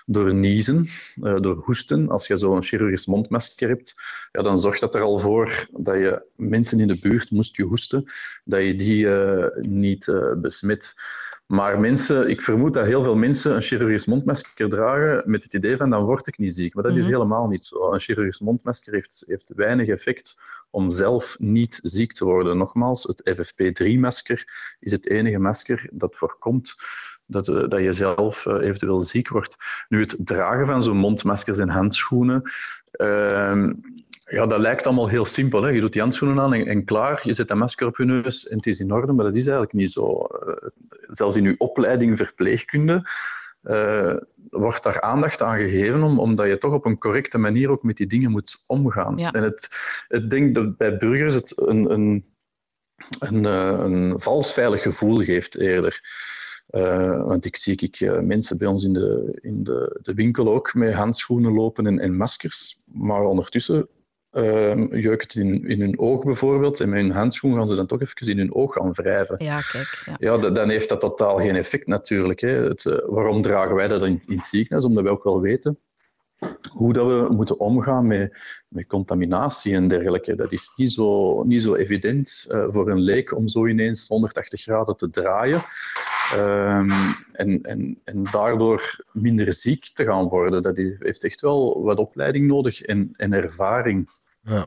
door 0.07 0.35
niezen, 0.35 0.89
uh, 1.23 1.41
door 1.41 1.57
hoesten. 1.57 2.09
Als 2.09 2.27
je 2.27 2.37
zo'n 2.37 2.63
chirurgisch 2.63 3.07
mondmasker 3.07 3.69
hebt, 3.69 3.95
ja, 4.33 4.43
dan 4.43 4.59
zorgt 4.59 4.81
dat 4.81 4.95
er 4.95 5.01
al 5.01 5.19
voor 5.19 5.69
dat 5.71 5.95
je 5.95 6.23
mensen 6.37 6.81
in 6.81 6.89
de 6.89 6.99
buurt, 6.99 7.31
moest 7.31 7.57
je 7.57 7.63
hoesten, 7.63 8.13
dat 8.45 8.63
je 8.63 8.77
die 8.77 9.07
niet 9.69 10.13
besmet. 10.41 10.95
Maar 11.53 11.81
mensen, 11.81 12.29
ik 12.29 12.43
vermoed 12.43 12.75
dat 12.75 12.85
heel 12.85 13.03
veel 13.03 13.17
mensen 13.17 13.55
een 13.55 13.63
chirurgisch 13.63 14.07
mondmasker 14.07 14.69
dragen 14.69 15.23
met 15.27 15.43
het 15.43 15.55
idee 15.55 15.77
van 15.77 15.91
dan 15.91 16.05
word 16.05 16.27
ik 16.27 16.39
niet 16.39 16.55
ziek. 16.55 16.75
Maar 16.75 16.83
dat 16.83 16.97
is 16.97 17.05
mhm. 17.05 17.13
helemaal 17.13 17.47
niet 17.47 17.65
zo. 17.65 17.93
Een 17.93 18.01
chirurgisch 18.01 18.41
mondmasker 18.41 18.93
heeft, 18.93 19.25
heeft 19.27 19.53
weinig 19.55 19.89
effect 19.89 20.41
om 20.71 20.91
zelf 20.91 21.37
niet 21.39 21.79
ziek 21.83 22.13
te 22.13 22.25
worden. 22.25 22.57
Nogmaals, 22.57 23.03
het 23.03 23.31
FFP3-masker 23.31 24.49
is 24.81 24.93
het 24.93 25.09
enige 25.09 25.39
masker 25.39 25.89
dat 25.93 26.17
voorkomt 26.17 26.75
dat, 27.27 27.49
eh, 27.49 27.69
dat 27.69 27.81
je 27.81 27.93
zelf 27.93 28.47
uh, 28.47 28.55
eventueel 28.55 29.01
ziek 29.01 29.29
wordt. 29.29 29.57
Nu, 29.89 30.01
het 30.01 30.17
dragen 30.19 30.67
van 30.67 30.83
zo'n 30.83 30.97
mondmaskers 30.97 31.59
en 31.59 31.69
handschoenen, 31.69 32.43
uh, 33.01 33.71
ja, 34.25 34.47
dat 34.47 34.59
lijkt 34.59 34.87
allemaal 34.87 35.09
heel 35.09 35.25
simpel. 35.25 35.63
Hè? 35.63 35.69
Je 35.69 35.81
doet 35.81 35.93
die 35.93 36.01
handschoenen 36.01 36.41
aan 36.41 36.55
en, 36.55 36.67
en, 36.67 36.85
klaar, 36.85 37.21
je 37.23 37.35
zet 37.35 37.51
een 37.51 37.59
masker 37.59 37.87
op 37.87 37.97
je 37.97 38.05
neus 38.05 38.49
en 38.49 38.57
het 38.57 38.67
is 38.67 38.81
in 38.81 38.93
orde, 38.93 39.13
maar 39.13 39.25
dat 39.25 39.35
is 39.35 39.43
eigenlijk 39.43 39.73
niet 39.73 39.93
zo. 39.93 40.27
Uh, 40.47 40.55
zelfs 41.09 41.37
in 41.37 41.45
uw 41.45 41.55
opleiding 41.59 42.17
verpleegkunde 42.17 43.11
uh, 43.63 44.17
wordt 44.51 44.83
daar 44.83 45.01
aandacht 45.01 45.43
aan 45.43 45.59
gegeven, 45.59 46.03
om, 46.03 46.19
omdat 46.19 46.47
je 46.47 46.59
toch 46.59 46.73
op 46.73 46.85
een 46.85 46.99
correcte 46.99 47.39
manier 47.39 47.71
ook 47.71 47.83
met 47.83 47.97
die 47.97 48.07
dingen 48.07 48.31
moet 48.31 48.65
omgaan. 48.67 49.19
En 49.19 49.43
het, 49.43 49.69
ik 50.09 50.31
denk 50.31 50.55
dat 50.55 50.77
bij 50.77 50.97
burgers 50.97 51.35
het 51.35 51.53
een, 51.61 51.91
een, 51.91 52.25
een, 53.19 53.45
een 53.45 54.21
vals 54.21 54.53
veilig 54.53 54.83
gevoel 54.83 55.17
geeft 55.17 55.59
eerder. 55.59 56.01
Uh, 56.73 57.25
want 57.25 57.45
ik 57.45 57.57
zie 57.57 57.77
ik, 57.77 58.01
uh, 58.01 58.21
mensen 58.21 58.59
bij 58.59 58.69
ons 58.69 58.85
in, 58.85 58.93
de, 58.93 59.39
in 59.41 59.65
de, 59.65 59.99
de 60.03 60.15
winkel 60.15 60.53
ook 60.53 60.75
met 60.75 60.95
handschoenen 60.95 61.53
lopen 61.53 61.87
en, 61.87 61.99
en 61.99 62.17
maskers. 62.17 62.81
Maar 62.85 63.25
ondertussen 63.25 63.89
uh, 64.33 65.03
jeuk 65.03 65.23
het 65.23 65.35
in, 65.35 65.69
in 65.69 65.81
hun 65.81 65.99
oog 65.99 66.25
bijvoorbeeld. 66.25 66.81
En 66.81 66.89
met 66.89 67.01
hun 67.01 67.11
handschoen 67.11 67.55
gaan 67.55 67.69
ze 67.69 67.75
dan 67.75 67.87
toch 67.87 68.01
even 68.01 68.29
in 68.29 68.39
hun 68.39 68.55
oog 68.55 68.73
gaan 68.73 68.93
wrijven. 68.93 69.45
Ja, 69.45 69.61
kijk. 69.61 70.03
Ja, 70.07 70.17
ja 70.19 70.51
dan 70.51 70.69
heeft 70.69 70.89
dat 70.89 71.01
totaal 71.01 71.37
geen 71.37 71.57
effect 71.57 71.87
natuurlijk. 71.87 72.41
Hè. 72.41 72.49
Het, 72.49 72.85
uh, 72.85 72.99
waarom 73.07 73.43
dragen 73.43 73.75
wij 73.75 73.89
dat 73.89 74.03
in, 74.03 74.23
in 74.27 74.37
het 74.37 74.47
ziekenhuis? 74.47 74.85
Omdat 74.85 75.05
we 75.05 75.11
ook 75.11 75.25
wel 75.25 75.41
weten 75.41 75.79
hoe 76.71 76.93
dat 76.93 77.07
we 77.07 77.35
moeten 77.35 77.59
omgaan 77.59 78.07
met, 78.07 78.37
met 78.69 78.87
contaminatie 78.87 79.75
en 79.75 79.89
dergelijke. 79.89 80.35
Dat 80.35 80.53
is 80.53 80.73
niet 80.77 80.93
zo, 80.93 81.43
niet 81.43 81.63
zo 81.63 81.75
evident 81.75 82.47
uh, 82.49 82.67
voor 82.71 82.91
een 82.91 83.01
leek 83.01 83.37
om 83.37 83.49
zo 83.49 83.67
ineens 83.67 84.09
180 84.09 84.63
graden 84.63 84.97
te 84.97 85.11
draaien. 85.11 85.63
Um, 86.35 86.91
en, 87.33 87.63
en, 87.63 88.01
en 88.05 88.23
daardoor 88.31 89.05
minder 89.13 89.53
ziek 89.53 89.91
te 89.95 90.05
gaan 90.05 90.29
worden. 90.29 90.63
Dat 90.63 90.77
heeft 90.77 91.25
echt 91.25 91.41
wel 91.41 91.83
wat 91.83 91.99
opleiding 91.99 92.47
nodig 92.47 92.81
en, 92.83 93.15
en 93.17 93.33
ervaring. 93.33 94.09
Ja. 94.43 94.67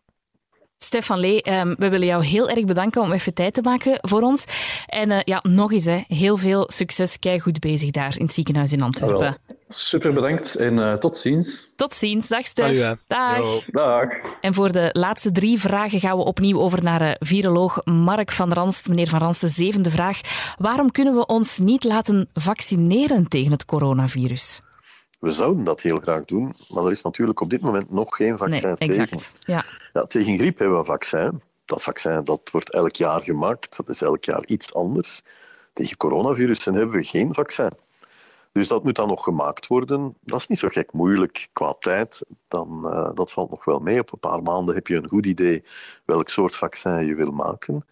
Stefan 0.78 1.20
Lee, 1.20 1.60
um, 1.60 1.76
we 1.78 1.90
willen 1.90 2.08
jou 2.08 2.24
heel 2.24 2.50
erg 2.50 2.66
bedanken 2.66 3.02
om 3.02 3.12
even 3.12 3.34
tijd 3.34 3.54
te 3.54 3.62
maken 3.62 3.98
voor 4.02 4.22
ons. 4.22 4.46
En 4.86 5.12
uh, 5.12 5.20
ja, 5.24 5.40
nog 5.44 5.72
eens, 5.72 5.86
hè, 5.86 6.04
heel 6.08 6.38
veel 6.38 6.64
succes. 6.72 7.20
Kijk 7.20 7.42
goed 7.42 7.60
bezig 7.60 7.92
daar 7.92 8.18
in 8.18 8.26
het 8.26 8.34
ziekenhuis 8.34 8.74
in 8.74 8.82
Antwerpen. 8.82 9.38
Super 9.70 10.14
bedankt 10.14 10.56
en 10.56 10.78
uh, 10.78 10.94
tot 10.94 11.18
ziens. 11.18 11.68
Tot 11.76 11.94
ziens. 11.94 12.28
Dag 12.28 12.46
Stef. 12.46 12.98
Dag. 13.08 13.66
Dag. 13.66 14.08
En 14.42 14.54
voor 14.54 14.72
de 14.72 14.90
laatste 14.92 15.32
drie 15.32 15.60
vragen 15.60 16.00
gaan 16.00 16.18
we 16.18 16.24
opnieuw 16.24 16.60
over 16.60 16.84
naar 16.84 17.02
uh, 17.02 17.12
viroloog 17.20 17.86
Mark 17.86 18.32
van 18.32 18.54
Ranst. 18.54 18.88
Meneer 18.88 19.08
van 19.08 19.20
Ranst, 19.20 19.42
de 19.42 19.48
zevende 19.48 19.92
vraag. 19.92 20.20
Waarom 20.58 20.92
kunnen 20.92 21.16
we 21.16 21.26
ons 21.26 21.58
niet 21.58 21.84
laten 21.84 22.30
vaccineren 22.34 23.28
tegen 23.28 23.52
het 23.52 23.66
coronavirus? 23.66 24.62
We 25.20 25.32
zouden 25.32 25.64
dat 25.64 25.82
heel 25.82 26.00
graag 26.00 26.26
doen, 26.26 26.54
maar 26.70 26.86
er 26.86 26.92
is 26.92 27.02
natuurlijk 27.02 27.42
op 27.42 27.50
dit 27.50 27.62
moment 27.62 27.92
nog 27.92 28.16
geen 28.16 28.38
vaccin 28.38 28.76
nee, 28.78 28.90
tegen. 28.90 29.20
Ja. 29.40 29.66
Ja, 29.94 30.02
tegen 30.02 30.38
griep 30.38 30.58
hebben 30.58 30.76
we 30.76 30.80
een 30.80 30.86
vaccin. 30.86 31.42
Dat 31.66 31.84
vaccin 31.84 32.22
dat 32.24 32.50
wordt 32.52 32.72
elk 32.72 32.96
jaar 32.96 33.22
gemaakt. 33.22 33.78
Dat 33.78 33.90
is 33.90 34.02
elk 34.02 34.24
jaar 34.24 34.46
iets 34.46 34.74
anders. 34.74 35.22
Tegen 35.74 35.98
coronavirussen 35.98 36.74
hebben 36.74 36.96
we 36.96 37.04
geen 37.04 37.34
vaccin. 37.34 37.72
Dus 38.56 38.68
dat 38.68 38.84
moet 38.84 38.96
dan 38.96 39.08
nog 39.08 39.24
gemaakt 39.24 39.68
worden. 39.68 40.18
Dat 40.22 40.40
is 40.40 40.48
niet 40.48 40.60
zo 40.60 40.68
gek 40.68 40.92
moeilijk 40.92 41.50
qua 41.54 41.76
tijd. 41.80 42.26
Dan, 42.48 42.82
uh, 42.86 43.10
dat 43.14 43.32
valt 43.32 43.50
nog 43.50 43.66
wel 43.66 43.80
mee. 43.80 44.00
Op 44.00 44.12
een 44.12 44.20
paar 44.20 44.44
maanden 44.44 44.76
heb 44.76 44.88
je 44.88 44.96
een 44.96 45.08
goed 45.08 45.26
idee 45.26 45.64
welk 46.06 46.30
soort 46.30 46.56
vaccin 46.56 47.06
je 47.06 47.16
wil 47.16 47.32
maken. 47.32 47.86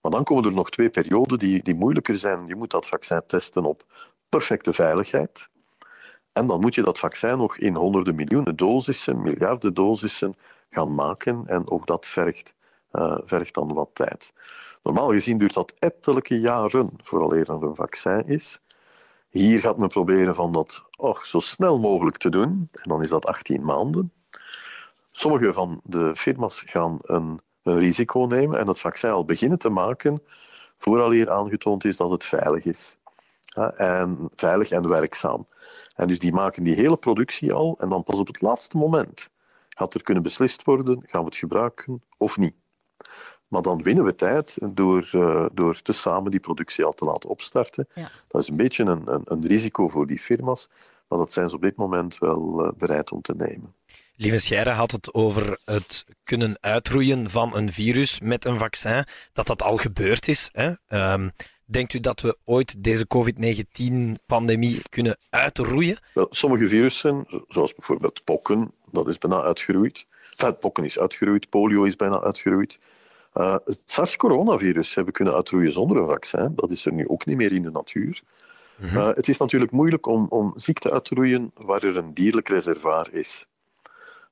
Maar 0.00 0.12
dan 0.12 0.24
komen 0.24 0.44
er 0.44 0.52
nog 0.52 0.70
twee 0.70 0.90
perioden 0.90 1.38
die, 1.38 1.62
die 1.62 1.74
moeilijker 1.74 2.14
zijn. 2.14 2.46
Je 2.46 2.54
moet 2.54 2.70
dat 2.70 2.88
vaccin 2.88 3.22
testen 3.26 3.64
op 3.64 3.82
perfecte 4.28 4.72
veiligheid. 4.72 5.48
En 6.32 6.46
dan 6.46 6.60
moet 6.60 6.74
je 6.74 6.82
dat 6.82 6.98
vaccin 6.98 7.36
nog 7.36 7.58
in 7.58 7.74
honderden 7.74 8.14
miljoenen 8.14 8.56
dosissen, 8.56 9.22
miljarden 9.22 9.74
dosissen 9.74 10.36
gaan 10.70 10.94
maken. 10.94 11.46
En 11.46 11.70
ook 11.70 11.86
dat 11.86 12.06
vergt, 12.06 12.54
uh, 12.92 13.18
vergt 13.24 13.54
dan 13.54 13.74
wat 13.74 13.90
tijd. 13.92 14.32
Normaal 14.82 15.10
gezien 15.10 15.38
duurt 15.38 15.54
dat 15.54 15.74
ettelijke 15.78 16.40
jaren 16.40 16.90
vooraleer 17.02 17.50
er 17.50 17.62
een 17.62 17.76
vaccin 17.76 18.26
is. 18.26 18.60
Hier 19.30 19.60
gaat 19.60 19.78
men 19.78 19.88
proberen 19.88 20.34
van 20.34 20.52
dat 20.52 20.84
oh, 20.96 21.22
zo 21.22 21.38
snel 21.38 21.78
mogelijk 21.78 22.16
te 22.16 22.30
doen. 22.30 22.68
En 22.72 22.88
dan 22.88 23.02
is 23.02 23.08
dat 23.08 23.26
18 23.26 23.64
maanden. 23.64 24.12
Sommige 25.10 25.52
van 25.52 25.80
de 25.84 26.16
firma's 26.16 26.62
gaan 26.66 26.98
een, 27.02 27.40
risico 27.62 28.20
nemen 28.20 28.58
en 28.58 28.66
het 28.66 28.80
vaccin 28.80 29.10
al 29.10 29.24
beginnen 29.24 29.58
te 29.58 29.68
maken 29.68 30.22
vooraleer 30.78 31.30
aangetoond 31.30 31.84
is 31.84 31.96
dat 31.96 32.10
het 32.10 32.24
veilig 32.24 32.64
is. 32.64 32.98
En 33.76 34.30
veilig 34.34 34.70
en 34.70 34.88
werkzaam. 34.88 35.46
En 35.94 36.08
dus 36.08 36.18
die 36.18 36.32
maken 36.32 36.64
die 36.64 36.74
hele 36.74 36.96
productie 36.96 37.52
al 37.52 37.76
en 37.78 37.88
dan 37.88 38.02
pas 38.02 38.18
op 38.18 38.26
het 38.26 38.40
laatste 38.40 38.76
moment 38.76 39.30
gaat 39.68 39.94
er 39.94 40.02
kunnen 40.02 40.22
beslist 40.22 40.64
worden, 40.64 41.02
gaan 41.06 41.20
we 41.20 41.26
het 41.26 41.36
gebruiken 41.36 42.02
of 42.16 42.38
niet. 42.38 42.54
Maar 43.50 43.62
dan 43.62 43.82
winnen 43.82 44.04
we 44.04 44.14
tijd 44.14 44.58
door, 44.62 45.10
uh, 45.12 45.46
door 45.52 45.82
te 45.82 45.92
samen 45.92 46.30
die 46.30 46.40
productie 46.40 46.84
al 46.84 46.92
te 46.92 47.04
laten 47.04 47.30
opstarten. 47.30 47.88
Ja. 47.94 48.10
Dat 48.28 48.42
is 48.42 48.48
een 48.48 48.56
beetje 48.56 48.84
een, 48.84 49.02
een, 49.06 49.22
een, 49.24 49.46
risico 49.46 49.88
voor 49.88 50.06
die 50.06 50.18
firma's, 50.18 50.68
maar 51.08 51.18
dat 51.18 51.32
zijn 51.32 51.48
ze 51.48 51.54
op 51.56 51.62
dit 51.62 51.76
moment 51.76 52.18
wel 52.18 52.64
uh, 52.64 52.72
bereid 52.76 53.12
om 53.12 53.22
te 53.22 53.34
nemen. 53.36 53.74
Lieve 54.16 54.38
Scheire 54.38 54.70
had 54.70 54.90
het 54.90 55.14
over 55.14 55.58
het 55.64 56.04
kunnen 56.24 56.56
uitroeien 56.60 57.30
van 57.30 57.56
een 57.56 57.72
virus 57.72 58.20
met 58.20 58.44
een 58.44 58.58
vaccin, 58.58 59.04
dat 59.32 59.46
dat 59.46 59.62
al 59.62 59.76
gebeurd 59.76 60.28
is. 60.28 60.50
Hè? 60.52 60.72
Um, 61.12 61.30
Denkt 61.70 61.92
u 61.92 62.00
dat 62.00 62.20
we 62.20 62.36
ooit 62.44 62.84
deze 62.84 63.06
COVID-19-pandemie 63.06 64.82
kunnen 64.88 65.16
uitroeien? 65.30 65.98
Wel, 66.14 66.26
sommige 66.30 66.68
virussen, 66.68 67.44
zoals 67.48 67.74
bijvoorbeeld 67.74 68.24
pokken, 68.24 68.72
dat 68.90 69.08
is 69.08 69.18
bijna 69.18 69.42
uitgeroeid. 69.42 70.06
Enfin, 70.30 70.58
pokken 70.58 70.84
is 70.84 70.98
uitgeroeid, 70.98 71.48
polio 71.48 71.84
is 71.84 71.96
bijna 71.96 72.20
uitgeroeid. 72.20 72.78
Uh, 73.34 73.56
het 73.64 73.82
SARS-coronavirus 73.84 74.94
hebben 74.94 75.12
we 75.12 75.18
kunnen 75.18 75.34
uitroeien 75.34 75.72
zonder 75.72 75.96
een 75.96 76.06
vaccin. 76.06 76.52
Dat 76.54 76.70
is 76.70 76.86
er 76.86 76.92
nu 76.92 77.08
ook 77.08 77.26
niet 77.26 77.36
meer 77.36 77.52
in 77.52 77.62
de 77.62 77.70
natuur. 77.70 78.22
Mm 78.76 78.88
-hmm. 78.88 78.96
uh, 78.96 79.14
het 79.14 79.28
is 79.28 79.38
natuurlijk 79.38 79.70
moeilijk 79.70 80.06
om, 80.06 80.26
om 80.28 80.52
ziekte 80.54 80.90
uit 80.90 81.04
te 81.04 81.14
roeien 81.14 81.50
waar 81.54 81.82
er 81.82 81.96
een 81.96 82.14
dierlijk 82.14 82.48
reservoir 82.48 83.14
is. 83.14 83.46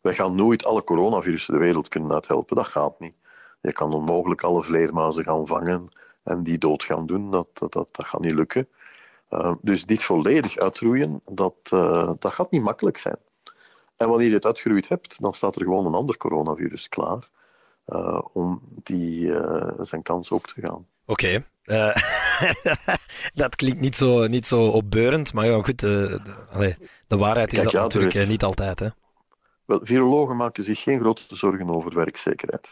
wij 0.00 0.14
gaan 0.14 0.34
nooit 0.34 0.64
alle 0.64 0.84
coronavirussen 0.84 1.54
de 1.54 1.60
wereld 1.60 1.88
kunnen 1.88 2.12
uithelpen. 2.12 2.56
Dat 2.56 2.68
gaat 2.68 3.00
niet. 3.00 3.14
Je 3.60 3.72
kan 3.72 3.92
onmogelijk 3.92 4.42
alle 4.42 4.62
vleermuizen 4.62 5.24
gaan 5.24 5.46
vangen 5.46 5.88
en 6.22 6.42
die 6.42 6.58
dood 6.58 6.84
gaan 6.84 7.06
doen. 7.06 7.30
Dat, 7.30 7.48
dat, 7.52 7.72
dat, 7.72 7.88
dat 7.92 8.06
gaat 8.06 8.20
niet 8.20 8.34
lukken. 8.34 8.68
Uh, 9.30 9.54
dus 9.60 9.84
dit 9.84 10.02
volledig 10.02 10.56
uitroeien, 10.56 11.20
dat, 11.24 11.54
uh, 11.74 12.12
dat 12.18 12.32
gaat 12.32 12.50
niet 12.50 12.62
makkelijk 12.62 12.98
zijn. 12.98 13.18
En 13.96 14.08
wanneer 14.08 14.28
je 14.28 14.34
het 14.34 14.46
uitgeroeid 14.46 14.88
hebt, 14.88 15.20
dan 15.20 15.34
staat 15.34 15.56
er 15.56 15.62
gewoon 15.62 15.86
een 15.86 15.94
ander 15.94 16.16
coronavirus 16.16 16.88
klaar 16.88 17.28
uh, 17.88 18.20
om 18.32 18.62
die, 18.82 19.32
zijn 19.80 20.02
kans 20.02 20.30
ook 20.30 20.46
te 20.46 20.60
gaan. 20.60 20.86
Oké. 21.06 21.42
Okay. 21.42 21.44
dat 23.34 23.56
klinkt 23.56 23.80
niet 23.80 23.96
zo, 23.96 24.26
niet 24.26 24.46
zo 24.46 24.66
opbeurend, 24.66 25.32
maar 25.32 25.46
ja, 25.46 25.62
goed, 25.62 25.80
de, 25.80 26.20
de, 26.52 26.76
de 27.06 27.16
waarheid 27.16 27.52
is 27.52 27.58
Kijk, 27.58 27.64
dat 27.64 27.72
ja, 27.72 27.82
natuurlijk 27.82 28.14
is... 28.14 28.26
niet 28.26 28.42
altijd. 28.42 28.78
Hè? 28.78 28.88
Wel, 29.64 29.80
virologen 29.82 30.36
maken 30.36 30.62
zich 30.62 30.82
geen 30.82 31.00
grote 31.00 31.36
zorgen 31.36 31.70
over 31.70 31.94
werkzekerheid. 31.94 32.70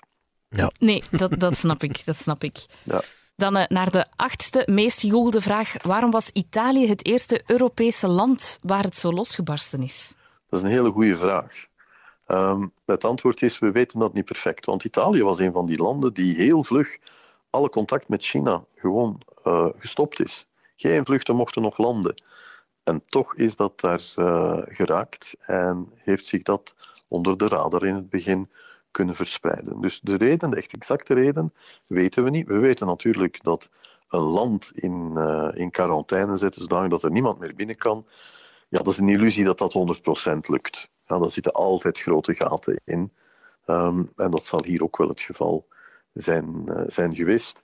Ja. 0.49 0.71
Nee, 0.79 1.03
dat, 1.11 1.39
dat 1.39 1.57
snap 1.57 1.83
ik. 1.83 2.05
Dat 2.05 2.17
snap 2.17 2.45
ik. 2.45 2.67
Ja. 2.83 3.01
Dan 3.37 3.57
uh, 3.57 3.64
naar 3.67 3.91
de 3.91 4.07
achtste 4.17 4.62
meest 4.71 5.01
gegoogelde 5.01 5.41
vraag. 5.41 5.83
Waarom 5.83 6.11
was 6.11 6.31
Italië 6.33 6.89
het 6.89 7.07
eerste 7.07 7.43
Europese 7.47 8.09
land 8.09 8.59
waar 8.62 8.83
het 8.83 8.97
zo 8.97 9.12
losgebarsten 9.12 9.83
is? 9.83 10.14
Dat 10.49 10.59
is 10.59 10.64
een 10.64 10.73
hele 10.73 10.91
goede 10.91 11.17
vraag. 11.17 11.67
Um, 12.29 12.70
het 12.85 13.05
antwoord 13.05 13.43
is, 13.43 13.59
we 13.59 13.70
weten 13.70 13.99
dat 13.99 14.12
niet 14.12 14.24
perfect. 14.24 14.66
Want 14.66 14.85
Italië 14.85 15.22
was 15.22 15.39
een 15.39 15.53
van 15.53 15.66
die 15.66 15.79
landen 15.79 16.14
die 16.14 16.37
heel 16.37 16.64
vlug 16.64 16.99
alle 17.51 17.68
contact 17.68 18.09
met 18.09 18.24
China 18.24 18.64
gewoon 18.74 19.20
uh, 19.45 19.68
gestopt 19.79 20.20
is. 20.20 20.47
Geen 20.77 21.05
vluchten 21.05 21.37
mochten 21.37 21.62
nog 21.62 21.79
landen. 21.79 22.14
En 22.83 23.03
toch 23.09 23.35
is 23.35 23.57
dat 23.57 23.81
daar 23.81 24.03
uh, 24.16 24.59
geraakt 24.66 25.37
en 25.41 25.93
heeft 25.95 26.27
zich 26.27 26.43
dat 26.43 26.74
onder 27.09 27.39
de 27.39 27.49
radar 27.49 27.85
in 27.85 27.95
het 27.95 28.11
begin 28.11 28.51
kunnen 28.91 29.14
verspreiden. 29.14 29.81
Dus 29.81 30.01
de 30.01 30.16
reden, 30.16 30.51
de 30.51 30.57
echt 30.57 30.72
exacte 30.72 31.14
reden, 31.14 31.55
weten 31.87 32.24
we 32.24 32.31
niet. 32.31 32.47
We 32.47 32.59
weten 32.59 32.87
natuurlijk 32.87 33.43
dat 33.43 33.70
een 34.09 34.20
land 34.20 34.70
in, 34.74 35.12
uh, 35.14 35.49
in 35.55 35.70
quarantaine 35.70 36.37
zetten 36.37 36.61
zodat 36.61 36.91
dat 36.91 37.03
er 37.03 37.11
niemand 37.11 37.39
meer 37.39 37.55
binnen 37.55 37.77
kan. 37.77 38.07
Ja, 38.69 38.79
dat 38.79 38.93
is 38.93 38.99
een 38.99 39.09
illusie 39.09 39.45
dat 39.45 39.59
dat 39.59 39.73
100% 39.73 40.37
lukt. 40.47 40.91
Ja, 41.07 41.19
daar 41.19 41.31
zitten 41.31 41.53
altijd 41.53 42.01
grote 42.01 42.35
gaten 42.35 42.81
in. 42.85 43.12
Um, 43.67 44.12
en 44.17 44.31
dat 44.31 44.45
zal 44.45 44.64
hier 44.64 44.83
ook 44.83 44.97
wel 44.97 45.09
het 45.09 45.21
geval 45.21 45.67
zijn, 46.12 46.64
uh, 46.67 46.83
zijn 46.87 47.14
geweest. 47.14 47.62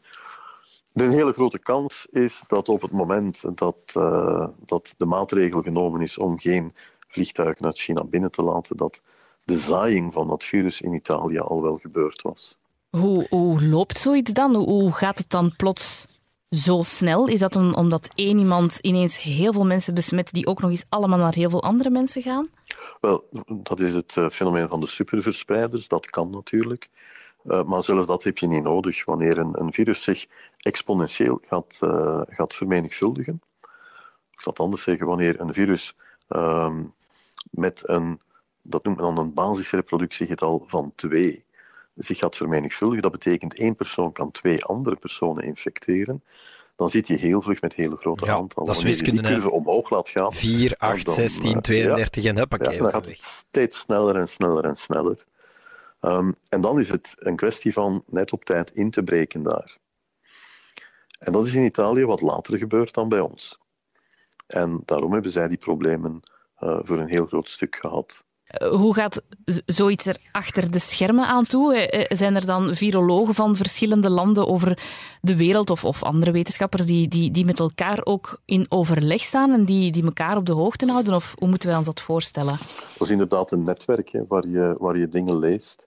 De 0.92 1.08
hele 1.08 1.32
grote 1.32 1.58
kans 1.58 2.06
is 2.10 2.44
dat 2.46 2.68
op 2.68 2.82
het 2.82 2.90
moment 2.90 3.56
dat, 3.58 3.76
uh, 3.96 4.48
dat 4.64 4.94
de 4.96 5.06
maatregel 5.06 5.62
genomen 5.62 6.00
is 6.00 6.18
om 6.18 6.38
geen 6.38 6.74
vliegtuigen 7.08 7.64
uit 7.64 7.78
China 7.78 8.04
binnen 8.04 8.30
te 8.30 8.42
laten, 8.42 8.76
dat 8.76 9.02
de 9.44 9.56
zaaiing 9.56 10.12
van 10.12 10.28
dat 10.28 10.44
virus 10.44 10.80
in 10.80 10.92
Italië 10.92 11.38
al 11.38 11.62
wel 11.62 11.76
gebeurd 11.76 12.22
was. 12.22 12.58
Hoe, 12.90 13.26
hoe 13.30 13.66
loopt 13.66 13.98
zoiets 13.98 14.32
dan? 14.32 14.54
Hoe 14.54 14.92
gaat 14.92 15.18
het 15.18 15.30
dan 15.30 15.56
plots 15.56 16.06
zo 16.52 16.82
snel? 16.82 17.28
Is 17.28 17.40
dat 17.40 17.56
omdat 17.56 18.10
één 18.14 18.38
iemand 18.38 18.78
ineens 18.78 19.22
heel 19.22 19.52
veel 19.52 19.66
mensen 19.66 19.94
besmet 19.94 20.32
die 20.32 20.46
ook 20.46 20.60
nog 20.60 20.70
eens 20.70 20.84
allemaal 20.88 21.18
naar 21.18 21.34
heel 21.34 21.50
veel 21.50 21.62
andere 21.62 21.90
mensen 21.90 22.22
gaan? 22.22 22.48
Wel, 23.00 23.28
dat 23.62 23.80
is 23.80 23.94
het 23.94 24.16
eh, 24.16 24.28
fenomeen 24.28 24.68
van 24.68 24.80
de 24.80 24.86
superverspreiders. 24.86 25.88
Dat 25.88 26.06
kan 26.10 26.30
natuurlijk. 26.30 26.88
Uh, 27.44 27.64
maar 27.64 27.84
zelfs 27.84 28.06
dat 28.06 28.22
heb 28.22 28.38
je 28.38 28.46
niet 28.46 28.62
nodig 28.62 29.04
wanneer 29.04 29.38
een, 29.38 29.60
een 29.60 29.72
virus 29.72 30.02
zich 30.02 30.26
exponentieel 30.58 31.40
gaat, 31.46 31.80
uh, 31.84 32.20
gaat 32.26 32.54
vermenigvuldigen. 32.54 33.42
Ik 34.30 34.40
zal 34.40 34.52
anders 34.54 34.82
zeggen, 34.82 35.06
wanneer 35.06 35.40
een 35.40 35.52
virus 35.52 35.96
uh, 36.28 36.74
met 37.50 37.88
een 37.88 38.20
dat 38.62 38.84
noemt 38.84 38.96
men 38.96 39.14
dan 39.14 39.24
een 39.24 39.34
basisreproductiegetal 39.34 40.64
van 40.66 40.92
2, 40.94 41.44
zich 41.94 42.18
gaat 42.18 42.36
vermenigvuldigen. 42.36 43.02
Dat 43.02 43.12
betekent 43.12 43.54
één 43.54 43.76
persoon 43.76 44.12
kan 44.12 44.30
twee 44.30 44.64
andere 44.64 44.96
personen 44.96 45.44
infecteren. 45.44 46.24
Dan 46.76 46.90
zit 46.90 47.06
je 47.06 47.16
heel 47.16 47.42
vlug 47.42 47.60
met 47.60 47.74
hele 47.74 47.96
grote 47.96 48.24
ja, 48.24 48.32
aantallen. 48.32 48.68
Dat 48.68 48.76
is 48.76 48.82
wiskunde, 48.82 49.22
Wanneer 49.22 49.38
je 49.38 49.40
die 49.42 49.50
curve 49.50 49.68
omhoog 49.68 49.90
laat 49.90 50.08
gaan. 50.08 50.32
4, 50.32 50.74
8, 50.78 51.04
dan, 51.04 51.14
16, 51.14 51.60
32 51.60 52.22
ja, 52.22 52.30
en 52.30 52.36
huppakee. 52.36 52.72
Ja, 52.72 52.78
dan 52.78 52.90
gaat 52.90 53.06
het 53.06 53.22
steeds 53.22 53.78
sneller 53.78 54.16
en 54.16 54.28
sneller 54.28 54.64
en 54.64 54.76
sneller. 54.76 55.24
Um, 56.00 56.34
en 56.48 56.60
dan 56.60 56.78
is 56.78 56.88
het 56.88 57.14
een 57.18 57.36
kwestie 57.36 57.72
van 57.72 58.02
net 58.06 58.32
op 58.32 58.44
tijd 58.44 58.70
in 58.70 58.90
te 58.90 59.02
breken 59.02 59.42
daar. 59.42 59.78
En 61.18 61.32
dat 61.32 61.46
is 61.46 61.54
in 61.54 61.64
Italië 61.64 62.04
wat 62.04 62.20
later 62.20 62.58
gebeurt 62.58 62.94
dan 62.94 63.08
bij 63.08 63.20
ons. 63.20 63.58
En 64.46 64.82
daarom 64.84 65.12
hebben 65.12 65.30
zij 65.30 65.48
die 65.48 65.58
problemen 65.58 66.22
uh, 66.60 66.78
voor 66.82 66.98
een 66.98 67.08
heel 67.08 67.26
groot 67.26 67.48
stuk 67.48 67.76
gehad. 67.76 68.24
Eh, 68.52 68.68
hoe 68.68 68.94
gaat 68.94 69.22
zoiets 69.66 70.06
er 70.06 70.16
achter 70.32 70.70
de 70.70 70.78
schermen 70.78 71.26
aan 71.26 71.44
toe? 71.44 71.74
Eh, 71.74 72.00
eh, 72.00 72.18
zijn 72.18 72.34
er 72.34 72.46
dan 72.46 72.74
virologen 72.74 73.34
van 73.34 73.56
verschillende 73.56 74.10
landen 74.10 74.48
over 74.48 74.78
de 75.20 75.36
wereld 75.36 75.70
of, 75.70 75.84
of 75.84 76.02
andere 76.02 76.30
wetenschappers 76.30 76.86
die, 76.86 77.08
die, 77.08 77.30
die 77.30 77.44
met 77.44 77.60
elkaar 77.60 78.00
ook 78.04 78.40
in 78.44 78.66
overleg 78.68 79.22
staan 79.22 79.52
en 79.52 79.64
die, 79.64 79.92
die 79.92 80.04
elkaar 80.04 80.36
op 80.36 80.46
de 80.46 80.52
hoogte 80.52 80.90
houden? 80.90 81.14
Of 81.14 81.34
hoe 81.38 81.48
moeten 81.48 81.68
wij 81.68 81.76
ons 81.76 81.86
dat 81.86 82.00
voorstellen? 82.00 82.56
Dat 82.98 83.00
is 83.00 83.10
inderdaad 83.10 83.50
een 83.50 83.62
netwerk 83.62 84.08
hè, 84.08 84.26
waar, 84.28 84.48
je, 84.48 84.76
waar 84.78 84.98
je 84.98 85.08
dingen 85.08 85.38
leest. 85.38 85.86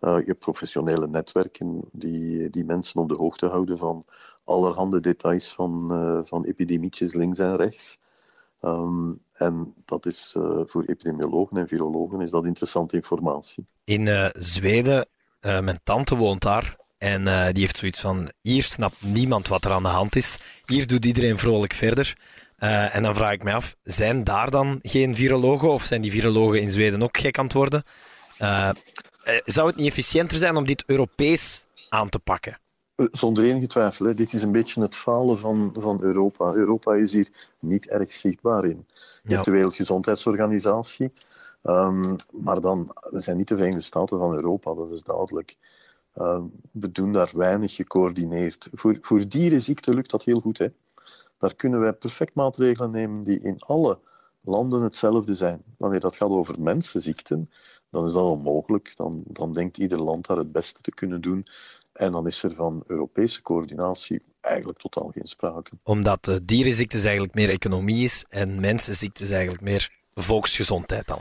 Uh, 0.00 0.18
je 0.18 0.24
hebt 0.26 0.38
professionele 0.38 1.08
netwerken 1.08 1.80
die, 1.92 2.50
die 2.50 2.64
mensen 2.64 3.00
op 3.00 3.08
de 3.08 3.14
hoogte 3.14 3.46
houden 3.46 3.78
van 3.78 4.04
allerhande 4.44 5.00
details 5.00 5.52
van, 5.52 5.88
uh, 5.92 6.18
van 6.22 6.44
epidemietjes 6.44 7.14
links 7.14 7.38
en 7.38 7.56
rechts. 7.56 7.98
Um, 8.64 9.22
en 9.32 9.74
dat 9.84 10.06
is 10.06 10.34
uh, 10.36 10.60
voor 10.66 10.84
epidemiologen 10.84 11.56
en 11.56 11.68
virologen 11.68 12.20
is 12.20 12.30
dat 12.30 12.46
interessante 12.46 12.96
informatie. 12.96 13.66
In 13.84 14.06
uh, 14.06 14.26
Zweden, 14.32 15.08
uh, 15.40 15.60
mijn 15.60 15.80
tante 15.82 16.16
woont 16.16 16.42
daar. 16.42 16.76
En 16.98 17.24
die 17.24 17.62
heeft 17.62 17.76
zoiets 17.76 18.00
van: 18.00 18.30
hier 18.40 18.62
snapt 18.62 19.02
niemand 19.02 19.48
wat 19.48 19.64
er 19.64 19.72
aan 19.72 19.82
de 19.82 19.88
hand 19.88 20.16
is. 20.16 20.38
Hier 20.64 20.86
doet 20.86 21.04
iedereen 21.04 21.38
vrolijk 21.38 21.72
verder. 21.72 22.16
en 22.92 23.02
dan 23.02 23.14
vraag 23.14 23.32
ik 23.32 23.42
me 23.42 23.52
af: 23.52 23.76
zijn 23.82 24.24
daar 24.24 24.50
dan 24.50 24.78
geen 24.82 25.14
virologen? 25.14 25.72
Of 25.72 25.82
zijn 25.82 26.00
die 26.00 26.10
virologen 26.10 26.60
in 26.60 26.70
Zweden 26.70 27.02
ook 27.02 27.18
gek 27.18 27.38
aan 27.38 27.44
het 27.44 27.52
worden? 27.52 27.82
zou 29.44 29.66
het 29.66 29.76
niet 29.76 29.86
efficiënter 29.86 30.36
zijn 30.36 30.56
om 30.56 30.66
dit 30.66 30.84
Europees 30.86 31.66
aan 31.88 32.08
te 32.08 32.18
pakken? 32.18 32.58
Zonder 32.96 33.44
enige 33.44 33.66
twijfel. 33.66 34.06
Hè. 34.06 34.14
Dit 34.14 34.32
is 34.32 34.42
een 34.42 34.52
beetje 34.52 34.80
het 34.80 34.96
falen 34.96 35.38
van, 35.38 35.74
van 35.78 36.02
Europa. 36.02 36.52
Europa 36.52 36.94
is 36.94 37.12
hier 37.12 37.28
niet 37.58 37.88
erg 37.88 38.12
zichtbaar 38.12 38.64
in. 38.64 38.86
Je 39.22 39.32
hebt 39.32 39.44
de 39.44 39.50
Wereldgezondheidsorganisatie. 39.50 41.12
Um, 41.62 42.16
maar 42.30 42.60
dan, 42.60 42.92
we 43.10 43.20
zijn 43.20 43.36
niet 43.36 43.48
de 43.48 43.56
Verenigde 43.56 43.82
Staten 43.82 44.18
van 44.18 44.34
Europa, 44.34 44.74
dat 44.74 44.90
is 44.90 45.02
duidelijk. 45.02 45.56
Um, 46.18 46.52
we 46.72 46.92
doen 46.92 47.12
daar 47.12 47.30
weinig 47.34 47.74
gecoördineerd. 47.74 48.68
Voor, 48.72 48.98
voor 49.00 49.28
dierenziekten 49.28 49.94
lukt 49.94 50.10
dat 50.10 50.22
heel 50.22 50.40
goed. 50.40 50.58
Hè. 50.58 50.68
Daar 51.38 51.54
kunnen 51.54 51.80
wij 51.80 51.92
perfect 51.92 52.34
maatregelen 52.34 52.90
nemen 52.90 53.24
die 53.24 53.40
in 53.40 53.58
alle 53.58 53.98
landen 54.40 54.82
hetzelfde 54.82 55.34
zijn. 55.34 55.62
Wanneer 55.76 56.00
dat 56.00 56.16
gaat 56.16 56.28
over 56.28 56.60
mensenziekten, 56.60 57.50
dan 57.90 58.06
is 58.06 58.12
dat 58.12 58.22
onmogelijk. 58.22 58.92
Dan, 58.96 59.22
dan 59.26 59.52
denkt 59.52 59.78
ieder 59.78 60.02
land 60.02 60.26
daar 60.26 60.36
het 60.36 60.52
beste 60.52 60.80
te 60.80 60.94
kunnen 60.94 61.20
doen. 61.20 61.46
En 61.94 62.12
dan 62.12 62.26
is 62.26 62.42
er 62.42 62.54
van 62.54 62.84
Europese 62.86 63.42
coördinatie 63.42 64.22
eigenlijk 64.40 64.78
totaal 64.78 65.10
geen 65.14 65.26
sprake. 65.26 65.70
Omdat 65.82 66.28
uh, 66.28 66.36
dierenziektes 66.42 67.04
eigenlijk 67.04 67.34
meer 67.34 67.50
economie 67.50 68.04
is 68.04 68.24
en 68.28 68.60
mensenziektes 68.60 69.30
eigenlijk 69.30 69.62
meer 69.62 69.92
volksgezondheid 70.14 71.06
dan. 71.06 71.18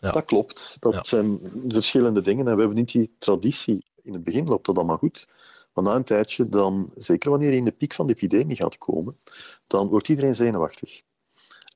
Ja. 0.00 0.10
Dat 0.10 0.24
klopt. 0.24 0.76
Dat 0.80 1.06
zijn 1.06 1.40
verschillende 1.68 2.20
dingen. 2.20 2.46
En 2.46 2.54
we 2.54 2.58
hebben 2.58 2.78
niet 2.78 2.92
die 2.92 3.14
traditie. 3.18 3.84
In 4.02 4.12
het 4.12 4.24
begin 4.24 4.48
loopt 4.48 4.66
dat 4.66 4.76
allemaal 4.76 4.96
goed. 4.96 5.28
Maar 5.72 5.84
na 5.84 5.94
een 5.94 6.04
tijdje, 6.04 6.48
dan, 6.48 6.90
zeker 6.96 7.30
wanneer 7.30 7.50
je 7.50 7.56
in 7.56 7.64
de 7.64 7.72
piek 7.72 7.94
van 7.94 8.06
de 8.06 8.12
epidemie 8.12 8.56
gaat 8.56 8.78
komen, 8.78 9.18
dan 9.66 9.88
wordt 9.88 10.08
iedereen 10.08 10.34
zenuwachtig. 10.34 11.02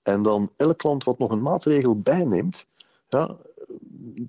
En 0.03 0.23
dan 0.23 0.51
elk 0.57 0.83
land 0.83 1.05
wat 1.05 1.19
nog 1.19 1.31
een 1.31 1.43
maatregel 1.43 2.01
bijneemt, 2.01 2.67
ja, 3.09 3.37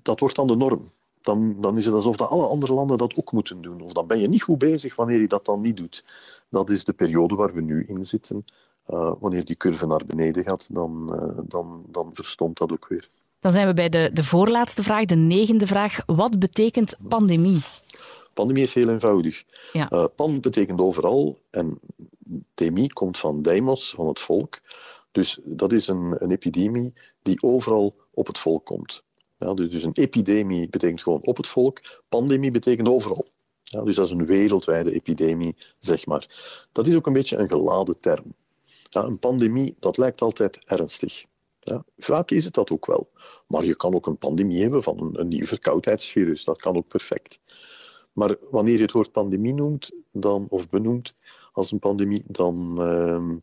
dat 0.02 0.20
wordt 0.20 0.36
dan 0.36 0.46
de 0.46 0.56
norm 0.56 0.92
dan, 1.22 1.60
dan 1.60 1.78
is 1.78 1.84
het 1.84 1.94
alsof 1.94 2.16
dat 2.16 2.28
alle 2.28 2.46
andere 2.46 2.74
landen 2.74 2.98
dat 2.98 3.16
ook 3.16 3.32
moeten 3.32 3.62
doen. 3.62 3.80
Of 3.80 3.92
dan 3.92 4.06
ben 4.06 4.20
je 4.20 4.28
niet 4.28 4.42
goed 4.42 4.58
bezig 4.58 4.96
wanneer 4.96 5.20
je 5.20 5.28
dat 5.28 5.44
dan 5.44 5.60
niet 5.60 5.76
doet. 5.76 6.04
Dat 6.48 6.70
is 6.70 6.84
de 6.84 6.92
periode 6.92 7.34
waar 7.34 7.54
we 7.54 7.62
nu 7.62 7.84
in 7.88 8.04
zitten. 8.04 8.44
Uh, 8.90 9.12
wanneer 9.20 9.44
die 9.44 9.56
curve 9.56 9.86
naar 9.86 10.06
beneden 10.06 10.44
gaat, 10.44 10.74
dan, 10.74 11.10
uh, 11.14 11.38
dan, 11.48 11.84
dan 11.88 12.10
verstomt 12.12 12.58
dat 12.58 12.72
ook 12.72 12.88
weer. 12.88 13.08
Dan 13.40 13.52
zijn 13.52 13.66
we 13.66 13.74
bij 13.74 13.88
de, 13.88 14.10
de 14.12 14.24
voorlaatste 14.24 14.82
vraag, 14.82 15.04
de 15.04 15.14
negende 15.14 15.66
vraag. 15.66 16.02
Wat 16.06 16.38
betekent 16.38 16.96
pandemie? 17.08 17.60
Pandemie 18.34 18.62
is 18.62 18.74
heel 18.74 18.88
eenvoudig. 18.88 19.44
Ja. 19.72 19.92
Uh, 19.92 20.04
pan 20.16 20.40
betekent 20.40 20.80
overal 20.80 21.38
en 21.50 21.80
demie 22.54 22.92
komt 22.92 23.18
van 23.18 23.42
deimos, 23.42 23.90
van 23.90 24.06
het 24.06 24.20
volk. 24.20 24.60
Dus 25.12 25.38
dat 25.44 25.72
is 25.72 25.86
een, 25.86 26.16
een 26.18 26.30
epidemie 26.30 26.92
die 27.22 27.42
overal 27.42 27.94
op 28.10 28.26
het 28.26 28.38
volk 28.38 28.64
komt. 28.64 29.02
Dus, 29.54 29.70
dus 29.70 29.82
een 29.82 29.92
epidemie 29.94 30.68
betekent 30.68 31.02
gewoon 31.02 31.24
op 31.24 31.36
het 31.36 31.46
volk, 31.46 31.80
pandemie 32.08 32.50
betekent 32.50 32.88
overal. 32.88 33.26
Ja, 33.62 33.82
dus 33.82 33.94
dat 33.94 34.06
is 34.06 34.12
een 34.12 34.26
wereldwijde 34.26 34.92
epidemie, 34.92 35.56
zeg 35.78 36.06
maar. 36.06 36.26
Dat 36.72 36.86
is 36.86 36.94
ook 36.94 37.06
een 37.06 37.12
beetje 37.12 37.36
een 37.36 37.48
geladen 37.48 38.00
term. 38.00 38.34
Ja, 38.90 39.02
een 39.04 39.18
pandemie, 39.18 39.76
dat 39.78 39.96
lijkt 39.96 40.20
altijd 40.20 40.64
ernstig. 40.64 41.24
Ja, 41.60 41.84
vaak 41.96 42.30
is 42.30 42.44
het 42.44 42.54
dat 42.54 42.70
ook 42.70 42.86
wel. 42.86 43.10
Maar 43.46 43.64
je 43.64 43.76
kan 43.76 43.94
ook 43.94 44.06
een 44.06 44.18
pandemie 44.18 44.62
hebben 44.62 44.82
van 44.82 45.00
een, 45.00 45.20
een 45.20 45.28
nieuw 45.28 45.46
verkoudheidsvirus. 45.46 46.44
Dat 46.44 46.60
kan 46.60 46.76
ook 46.76 46.88
perfect. 46.88 47.40
Maar 48.12 48.36
wanneer 48.50 48.76
je 48.76 48.82
het 48.82 48.92
woord 48.92 49.12
pandemie 49.12 49.54
noemt, 49.54 49.90
dan, 50.10 50.46
of 50.48 50.68
benoemt 50.68 51.14
als 51.52 51.72
een 51.72 51.78
pandemie, 51.78 52.22
dan, 52.26 52.76
uh, 52.78 53.36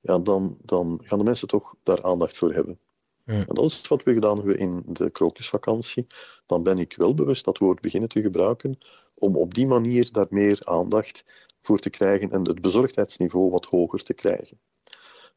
ja, 0.00 0.18
dan, 0.18 0.58
dan 0.62 1.00
gaan 1.04 1.18
de 1.18 1.24
mensen 1.24 1.48
toch 1.48 1.74
daar 1.82 2.02
aandacht 2.02 2.36
voor 2.36 2.52
hebben. 2.52 2.78
En 3.24 3.44
dat 3.46 3.64
is 3.64 3.88
wat 3.88 4.02
we 4.02 4.12
gedaan 4.12 4.36
hebben 4.36 4.58
in 4.58 4.82
de 4.86 5.10
krokusvakantie. 5.10 6.06
Dan 6.46 6.62
ben 6.62 6.78
ik 6.78 6.96
wel 6.96 7.14
bewust 7.14 7.44
dat 7.44 7.58
woord 7.58 7.80
beginnen 7.80 8.08
te 8.08 8.20
gebruiken 8.20 8.78
om 9.14 9.36
op 9.36 9.54
die 9.54 9.66
manier 9.66 10.12
daar 10.12 10.26
meer 10.30 10.60
aandacht 10.64 11.24
voor 11.60 11.78
te 11.78 11.90
krijgen 11.90 12.30
en 12.30 12.48
het 12.48 12.60
bezorgdheidsniveau 12.60 13.50
wat 13.50 13.64
hoger 13.64 14.02
te 14.02 14.14
krijgen. 14.14 14.60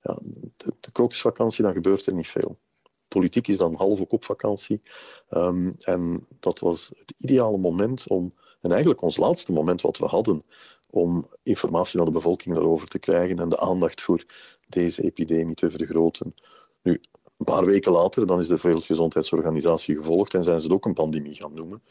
Ja, 0.01 0.19
de, 0.57 0.91
krokusvakantie, 0.91 1.63
dan 1.63 1.73
gebeurt 1.73 2.05
er 2.05 2.13
niet 2.13 2.27
veel. 2.27 2.59
Politiek 3.07 3.47
is 3.47 3.57
dan 3.57 3.75
half 3.75 4.01
ook 4.01 4.11
op 4.11 4.23
vakantie. 4.23 4.81
Um, 5.29 5.75
en 5.79 6.27
dat 6.39 6.59
was 6.59 6.91
het 6.97 7.13
ideale 7.17 7.57
moment 7.57 8.07
om, 8.07 8.33
en 8.61 8.71
eigenlijk 8.71 9.01
ons 9.01 9.17
laatste 9.17 9.51
moment 9.51 9.81
wat 9.81 9.97
we 9.97 10.05
hadden, 10.05 10.43
om 10.89 11.27
informatie 11.43 11.97
naar 11.97 12.05
de 12.05 12.11
bevolking 12.11 12.55
daarover 12.55 12.87
te 12.87 12.99
krijgen 12.99 13.39
en 13.39 13.49
de 13.49 13.59
aandacht 13.59 14.01
voor 14.01 14.25
deze 14.67 15.03
epidemie 15.03 15.55
te 15.55 15.71
vergroten. 15.71 16.33
Nu, 16.81 17.01
een 17.37 17.45
paar 17.45 17.65
weken 17.65 17.91
later 17.91 18.27
dan 18.27 18.39
is 18.39 18.47
de 18.47 18.59
Wereldgezondheidsorganisatie 18.61 19.95
gevolgd 19.95 20.33
en 20.33 20.43
zijn 20.43 20.59
ze 20.59 20.65
het 20.65 20.75
ook 20.75 20.85
een 20.85 20.93
pandemie 20.93 21.35
gaan 21.35 21.53
noemen. 21.53 21.81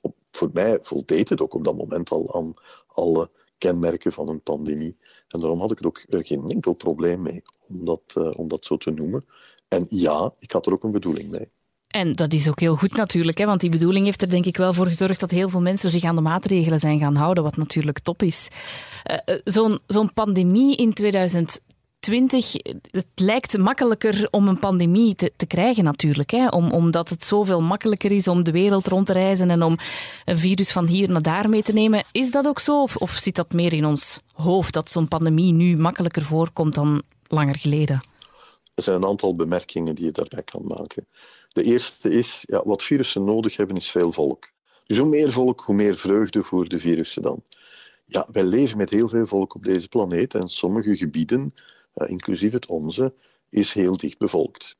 Op, 0.00 0.14
voor 0.30 0.50
mij 0.52 0.78
voldeed 0.82 1.28
het 1.28 1.40
ook 1.40 1.54
op 1.54 1.64
dat 1.64 1.76
moment 1.76 2.10
al 2.10 2.34
aan 2.34 2.54
alle 2.86 3.30
kenmerken 3.58 4.12
van 4.12 4.28
een 4.28 4.42
pandemie. 4.42 4.96
En 5.28 5.40
daarom 5.40 5.60
had 5.60 5.70
ik 5.70 5.78
er 5.78 5.86
ook 5.86 6.04
geen 6.08 6.50
enkel 6.50 6.72
probleem 6.72 7.22
mee 7.22 7.42
om 7.68 7.84
dat, 7.84 8.14
uh, 8.18 8.30
om 8.36 8.48
dat 8.48 8.64
zo 8.64 8.76
te 8.76 8.90
noemen. 8.90 9.24
En 9.68 9.86
ja, 9.88 10.34
ik 10.38 10.52
had 10.52 10.66
er 10.66 10.72
ook 10.72 10.82
een 10.82 10.92
bedoeling 10.92 11.30
mee. 11.30 11.50
En 11.88 12.12
dat 12.12 12.32
is 12.32 12.48
ook 12.48 12.60
heel 12.60 12.76
goed 12.76 12.96
natuurlijk, 12.96 13.38
hè? 13.38 13.46
want 13.46 13.60
die 13.60 13.70
bedoeling 13.70 14.04
heeft 14.04 14.22
er 14.22 14.30
denk 14.30 14.46
ik 14.46 14.56
wel 14.56 14.72
voor 14.72 14.86
gezorgd 14.86 15.20
dat 15.20 15.30
heel 15.30 15.48
veel 15.48 15.60
mensen 15.60 15.90
zich 15.90 16.04
aan 16.04 16.14
de 16.14 16.20
maatregelen 16.20 16.78
zijn 16.78 16.98
gaan 16.98 17.14
houden, 17.14 17.42
wat 17.42 17.56
natuurlijk 17.56 17.98
top 17.98 18.22
is. 18.22 18.48
Uh, 19.10 19.36
Zo'n 19.44 19.78
zo'n 19.86 20.12
pandemie 20.12 20.76
in 20.76 20.92
2020, 20.92 21.67
het 22.90 23.06
lijkt 23.14 23.58
makkelijker 23.58 24.28
om 24.30 24.48
een 24.48 24.58
pandemie 24.58 25.14
te, 25.14 25.32
te 25.36 25.46
krijgen 25.46 25.84
natuurlijk, 25.84 26.30
hè? 26.30 26.48
Om, 26.48 26.72
omdat 26.72 27.08
het 27.08 27.24
zoveel 27.24 27.60
makkelijker 27.60 28.12
is 28.12 28.28
om 28.28 28.42
de 28.42 28.50
wereld 28.50 28.86
rond 28.86 29.06
te 29.06 29.12
reizen 29.12 29.50
en 29.50 29.62
om 29.62 29.76
een 30.24 30.38
virus 30.38 30.72
van 30.72 30.86
hier 30.86 31.10
naar 31.10 31.22
daar 31.22 31.48
mee 31.48 31.62
te 31.62 31.72
nemen. 31.72 32.04
Is 32.12 32.30
dat 32.30 32.46
ook 32.46 32.60
zo 32.60 32.82
of, 32.82 32.96
of 32.96 33.10
zit 33.10 33.34
dat 33.34 33.52
meer 33.52 33.72
in 33.72 33.84
ons 33.84 34.20
hoofd, 34.32 34.72
dat 34.72 34.90
zo'n 34.90 35.08
pandemie 35.08 35.52
nu 35.52 35.76
makkelijker 35.76 36.22
voorkomt 36.22 36.74
dan 36.74 37.02
langer 37.26 37.56
geleden? 37.56 38.00
Er 38.74 38.82
zijn 38.82 38.96
een 38.96 39.08
aantal 39.08 39.34
bemerkingen 39.34 39.94
die 39.94 40.04
je 40.04 40.12
daarbij 40.12 40.42
kan 40.42 40.66
maken. 40.66 41.06
De 41.48 41.62
eerste 41.62 42.10
is, 42.10 42.42
ja, 42.46 42.62
wat 42.64 42.82
virussen 42.82 43.24
nodig 43.24 43.56
hebben, 43.56 43.76
is 43.76 43.90
veel 43.90 44.12
volk. 44.12 44.50
Dus 44.86 44.98
hoe 44.98 45.08
meer 45.08 45.32
volk, 45.32 45.60
hoe 45.60 45.74
meer 45.74 45.96
vreugde 45.96 46.42
voor 46.42 46.68
de 46.68 46.78
virussen 46.78 47.22
dan. 47.22 47.42
Ja, 48.06 48.26
wij 48.32 48.44
leven 48.44 48.78
met 48.78 48.90
heel 48.90 49.08
veel 49.08 49.26
volk 49.26 49.54
op 49.54 49.64
deze 49.64 49.88
planeet 49.88 50.34
en 50.34 50.48
sommige 50.48 50.96
gebieden, 50.96 51.54
inclusief 51.94 52.52
het 52.52 52.66
onze, 52.66 53.14
is 53.48 53.72
heel 53.72 53.96
dicht 53.96 54.18
bevolkt. 54.18 54.76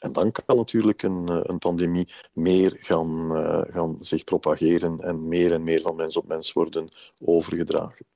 En 0.00 0.12
dan 0.12 0.32
kan 0.32 0.56
natuurlijk 0.56 1.02
een, 1.02 1.50
een 1.50 1.58
pandemie 1.58 2.12
meer 2.32 2.76
gaan, 2.80 3.36
uh, 3.36 3.60
gaan 3.74 3.96
zich 4.00 4.24
propageren 4.24 5.00
en 5.00 5.28
meer 5.28 5.52
en 5.52 5.64
meer 5.64 5.80
van 5.80 5.96
mens 5.96 6.16
op 6.16 6.26
mens 6.26 6.52
worden 6.52 6.88
overgedragen. 7.24 8.06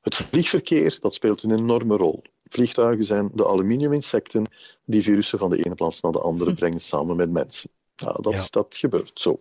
Het 0.00 0.14
vliegverkeer 0.14 0.98
dat 1.00 1.14
speelt 1.14 1.42
een 1.42 1.58
enorme 1.58 1.96
rol. 1.96 2.22
Vliegtuigen 2.44 3.04
zijn 3.04 3.30
de 3.34 3.46
aluminiuminsecten 3.46 4.46
die 4.84 5.02
virussen 5.02 5.38
van 5.38 5.50
de 5.50 5.64
ene 5.64 5.74
plaats 5.74 6.00
naar 6.00 6.12
de 6.12 6.20
andere 6.20 6.54
brengen 6.60 6.80
samen 6.80 7.16
met 7.16 7.30
mensen. 7.30 7.70
Ja, 7.96 8.12
dat, 8.12 8.32
ja. 8.32 8.46
dat 8.50 8.76
gebeurt 8.76 9.20
zo. 9.20 9.40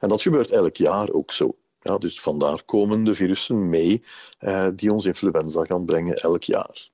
En 0.00 0.08
dat 0.08 0.22
gebeurt 0.22 0.50
elk 0.50 0.76
jaar 0.76 1.10
ook 1.10 1.32
zo. 1.32 1.56
Ja, 1.82 1.98
dus 1.98 2.20
vandaar 2.20 2.62
komen 2.62 3.04
de 3.04 3.14
virussen 3.14 3.68
mee 3.68 4.02
eh, 4.38 4.68
die 4.74 4.92
ons 4.92 5.04
influenza 5.04 5.64
gaan 5.64 5.84
brengen 5.84 6.16
elk 6.16 6.42
jaar. 6.42 6.90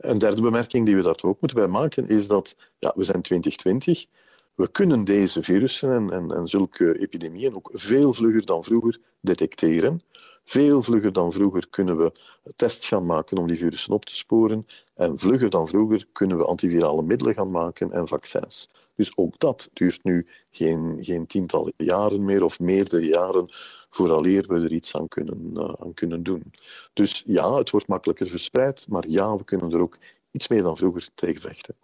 Een 0.00 0.18
derde 0.18 0.40
bemerking 0.40 0.86
die 0.86 0.96
we 0.96 1.02
daar 1.02 1.18
ook 1.22 1.40
moeten 1.40 1.58
bij 1.58 1.68
maken 1.68 2.08
is 2.08 2.26
dat 2.26 2.56
ja, 2.78 2.92
we 2.96 3.04
zijn 3.04 3.22
2020. 3.22 4.06
We 4.54 4.70
kunnen 4.70 5.04
deze 5.04 5.42
virussen 5.42 5.92
en, 5.92 6.10
en, 6.10 6.30
en 6.30 6.48
zulke 6.48 6.98
epidemieën 6.98 7.54
ook 7.54 7.70
veel 7.72 8.14
vlugger 8.14 8.46
dan 8.46 8.64
vroeger 8.64 9.00
detecteren. 9.20 10.02
Veel 10.44 10.82
vlugger 10.82 11.12
dan 11.12 11.32
vroeger 11.32 11.68
kunnen 11.70 11.98
we 11.98 12.12
tests 12.56 12.88
gaan 12.88 13.06
maken 13.06 13.38
om 13.38 13.46
die 13.46 13.58
virussen 13.58 13.92
op 13.92 14.04
te 14.04 14.16
sporen. 14.16 14.66
En 14.94 15.18
vlugger 15.18 15.50
dan 15.50 15.68
vroeger 15.68 16.06
kunnen 16.12 16.38
we 16.38 16.44
antivirale 16.44 17.02
middelen 17.02 17.34
gaan 17.34 17.50
maken 17.50 17.92
en 17.92 18.08
vaccins. 18.08 18.70
Dus 18.96 19.16
ook 19.16 19.38
dat 19.38 19.70
duurt 19.72 20.04
nu 20.04 20.26
geen, 20.50 20.98
geen 21.00 21.26
tientallen 21.26 21.72
jaren 21.76 22.24
meer 22.24 22.42
of 22.42 22.60
meerdere 22.60 23.06
jaren 23.06 23.48
vooraleer 23.90 24.46
we 24.46 24.54
er 24.54 24.72
iets 24.72 24.96
aan 24.96 25.08
kunnen, 25.08 25.50
uh, 25.54 25.72
aan 25.80 25.94
kunnen 25.94 26.22
doen. 26.22 26.52
Dus 26.92 27.22
ja, 27.26 27.54
het 27.54 27.70
wordt 27.70 27.88
makkelijker 27.88 28.28
verspreid, 28.28 28.86
maar 28.88 29.04
ja, 29.08 29.36
we 29.36 29.44
kunnen 29.44 29.72
er 29.72 29.80
ook 29.80 29.98
iets 30.30 30.48
meer 30.48 30.62
dan 30.62 30.76
vroeger 30.76 31.08
tegen 31.14 31.40
vechten. 31.40 31.74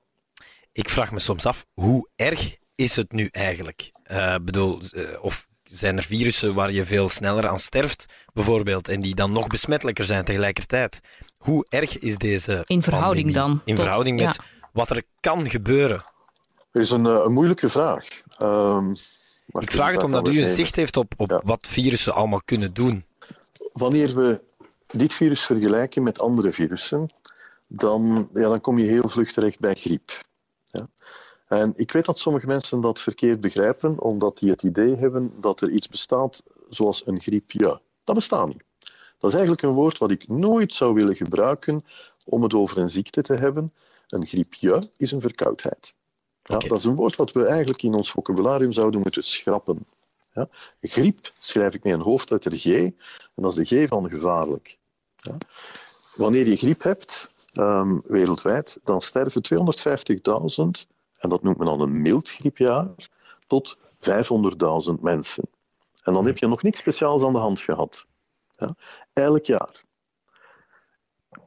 Ik 0.72 0.88
vraag 0.88 1.12
me 1.12 1.18
soms 1.18 1.46
af, 1.46 1.66
hoe 1.72 2.09
erg 2.16 2.57
is 2.74 2.96
het 2.96 3.12
nu 3.12 3.28
eigenlijk? 3.32 3.90
Uh, 4.11 4.34
bedoel, 4.42 4.80
uh, 4.92 5.24
of 5.24 5.46
zijn 5.64 5.96
er 5.96 6.02
virussen 6.02 6.54
waar 6.54 6.72
je 6.72 6.84
veel 6.84 7.09
sneller 7.09 7.48
aan 7.48 7.59
sterft, 7.59 8.26
bijvoorbeeld, 8.32 8.88
en 8.88 9.00
die 9.00 9.14
dan 9.14 9.32
nog 9.32 9.46
besmettelijker 9.46 10.04
zijn 10.04 10.24
tegelijkertijd. 10.24 11.00
Hoe 11.36 11.66
erg 11.68 11.98
is 11.98 12.16
deze 12.16 12.62
In 12.66 12.82
verhouding 12.82 13.32
pandemie? 13.32 13.54
dan? 13.54 13.62
In 13.64 13.74
tot, 13.74 13.84
verhouding 13.84 14.20
met 14.20 14.34
ja. 14.34 14.68
wat 14.72 14.90
er 14.90 15.02
kan 15.20 15.50
gebeuren? 15.50 16.04
Dat 16.72 16.82
is 16.82 16.90
een, 16.90 17.04
een 17.04 17.32
moeilijke 17.32 17.68
vraag. 17.68 18.09
Um, 18.42 18.96
ik 19.47 19.70
vraag 19.70 19.92
het 19.92 20.03
omdat 20.03 20.28
u 20.28 20.42
een 20.42 20.51
zicht 20.51 20.76
heeft 20.76 20.97
op, 20.97 21.14
op 21.16 21.30
ja. 21.30 21.40
wat 21.44 21.66
virussen 21.66 22.14
allemaal 22.14 22.42
kunnen 22.44 22.74
doen. 22.74 23.05
Wanneer 23.72 24.14
we 24.14 24.40
dit 24.90 25.12
virus 25.12 25.44
vergelijken 25.47 26.03
met 26.03 26.20
andere 26.20 26.53
virussen, 26.53 27.11
dan, 27.66 28.28
ja, 28.32 28.49
dan 28.49 28.61
kom 28.61 28.78
je 28.78 28.84
heel 28.84 29.09
vlug 29.09 29.32
terecht 29.32 29.61
bij 29.61 29.74
griep. 29.74 30.24
Ja. 30.64 30.88
En 31.49 31.72
ik 31.76 31.92
weet 31.92 32.05
dat 32.05 32.18
sommige 32.18 32.47
mensen 32.47 32.80
dat 32.80 33.01
verkeerd 33.01 33.40
begrijpen, 33.40 34.01
omdat 34.01 34.38
die 34.38 34.51
het 34.51 34.62
idee 34.62 34.97
hebben 34.97 35.32
dat 35.40 35.61
er 35.61 35.70
iets 35.70 35.88
bestaat 35.88 36.42
zoals 36.68 37.07
een 37.07 37.20
griepje. 37.20 37.80
Dat 38.05 38.14
bestaat 38.14 38.47
niet. 38.47 38.64
Dat 39.18 39.30
is 39.30 39.36
eigenlijk 39.36 39.62
een 39.62 39.74
woord 39.74 39.99
wat 39.99 40.11
ik 40.11 40.28
nooit 40.28 40.72
zou 40.72 40.94
willen 40.94 41.16
gebruiken 41.16 41.84
om 42.24 42.42
het 42.42 42.55
over 42.55 42.78
een 42.78 42.90
ziekte 42.90 43.22
te 43.22 43.34
hebben. 43.34 43.72
Een 44.09 44.26
griepje 44.26 44.82
is 44.97 45.12
een 45.12 45.20
verkoudheid. 45.20 45.94
Ja, 46.47 46.55
okay. 46.55 46.68
Dat 46.68 46.78
is 46.78 46.84
een 46.84 46.94
woord 46.94 47.16
wat 47.16 47.32
we 47.32 47.47
eigenlijk 47.47 47.82
in 47.82 47.94
ons 47.94 48.11
vocabularium 48.11 48.72
zouden 48.72 49.01
moeten 49.01 49.24
schrappen. 49.24 49.86
Ja? 50.32 50.49
Griep 50.80 51.32
schrijf 51.38 51.74
ik 51.74 51.84
met 51.84 51.92
een 51.92 52.01
hoofdletter 52.01 52.53
G, 52.57 52.66
en 52.66 52.94
dat 53.34 53.57
is 53.57 53.68
de 53.68 53.84
G 53.84 53.88
van 53.88 54.09
gevaarlijk. 54.11 54.78
Ja? 55.16 55.36
Wanneer 56.14 56.47
je 56.47 56.57
griep 56.57 56.82
hebt, 56.82 57.30
um, 57.55 58.03
wereldwijd, 58.07 58.80
dan 58.84 59.03
sterven 59.03 59.42
250.000 59.42 60.86
en 61.18 61.28
dat 61.28 61.42
noemt 61.42 61.57
men 61.57 61.66
dan 61.66 61.80
een 61.80 62.03
mild 62.03 62.30
griepjaar, 62.30 62.88
tot 63.47 63.76
500.000 64.01 65.01
mensen. 65.01 65.44
En 66.03 66.12
dan 66.12 66.26
heb 66.26 66.38
je 66.38 66.47
nog 66.47 66.62
niks 66.62 66.78
speciaals 66.78 67.22
aan 67.22 67.32
de 67.32 67.38
hand 67.38 67.61
gehad. 67.61 68.05
Ja? 68.57 68.76
Elk 69.12 69.44
jaar. 69.44 69.84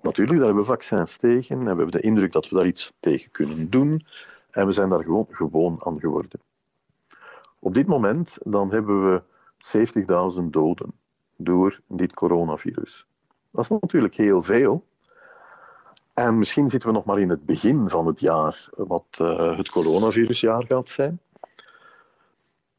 Natuurlijk, 0.02 0.38
daar 0.38 0.48
hebben 0.48 0.66
we 0.66 0.72
vaccins 0.72 1.18
tegen 1.18 1.56
en 1.56 1.62
we 1.62 1.68
hebben 1.68 1.92
de 1.92 2.02
indruk 2.02 2.32
dat 2.32 2.50
we 2.50 2.56
daar 2.56 2.66
iets 2.66 2.92
tegen 3.00 3.32
kunnen 3.32 3.70
doen. 3.70 4.06
En 4.52 4.66
we 4.66 4.72
zijn 4.72 4.90
daar 4.90 5.04
gewoon, 5.04 5.28
gewoon 5.30 5.82
aan 5.84 6.00
geworden. 6.00 6.40
Op 7.60 7.74
dit 7.74 7.88
moment 7.88 8.38
dan 8.44 8.72
hebben 8.72 9.12
we 9.12 9.22
70.000 10.42 10.44
doden 10.44 10.94
door 11.36 11.80
dit 11.88 12.14
coronavirus. 12.14 13.06
Dat 13.52 13.64
is 13.64 13.70
natuurlijk 13.70 14.16
heel 14.16 14.42
veel. 14.42 14.84
En 16.14 16.38
misschien 16.38 16.70
zitten 16.70 16.90
we 16.90 16.96
nog 16.96 17.06
maar 17.06 17.20
in 17.20 17.30
het 17.30 17.46
begin 17.46 17.90
van 17.90 18.08
het 18.08 18.20
jaar, 18.20 18.70
wat 18.76 19.06
uh, 19.22 19.58
het 19.58 19.70
coronavirusjaar 19.70 20.66
gaat 20.66 20.90
zijn. 20.90 21.20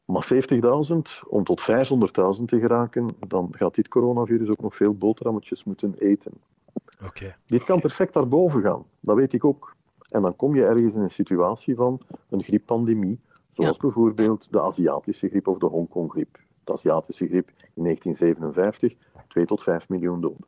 Maar 0.05 0.27
70.000 0.33 0.97
om 1.27 1.43
tot 1.43 1.61
500.000 1.61 2.45
te 2.45 2.59
geraken, 2.59 3.15
dan 3.27 3.47
gaat 3.51 3.75
dit 3.75 3.87
coronavirus 3.87 4.49
ook 4.49 4.61
nog 4.61 4.75
veel 4.75 4.93
boterhammetjes 4.93 5.63
moeten 5.63 5.95
eten. 5.97 6.31
Okay. 7.05 7.35
Dit 7.47 7.63
kan 7.63 7.79
perfect 7.79 8.13
daarboven 8.13 8.61
gaan, 8.61 8.85
dat 8.99 9.15
weet 9.15 9.33
ik 9.33 9.45
ook. 9.45 9.75
En 10.11 10.21
dan 10.21 10.35
kom 10.35 10.55
je 10.55 10.65
ergens 10.65 10.93
in 10.93 11.01
een 11.01 11.11
situatie 11.11 11.75
van 11.75 11.99
een 12.29 12.43
grieppandemie, 12.43 13.19
zoals 13.51 13.75
ja. 13.75 13.81
bijvoorbeeld 13.81 14.51
de 14.51 14.61
Aziatische 14.61 15.29
griep 15.29 15.47
of 15.47 15.57
de 15.57 15.65
Hongkong-griep. 15.65 16.39
De 16.63 16.71
Aziatische 16.71 17.27
griep 17.27 17.49
in 17.73 17.83
1957, 17.83 18.93
2 19.27 19.45
tot 19.45 19.63
5 19.63 19.89
miljoen 19.89 20.21
doden. 20.21 20.45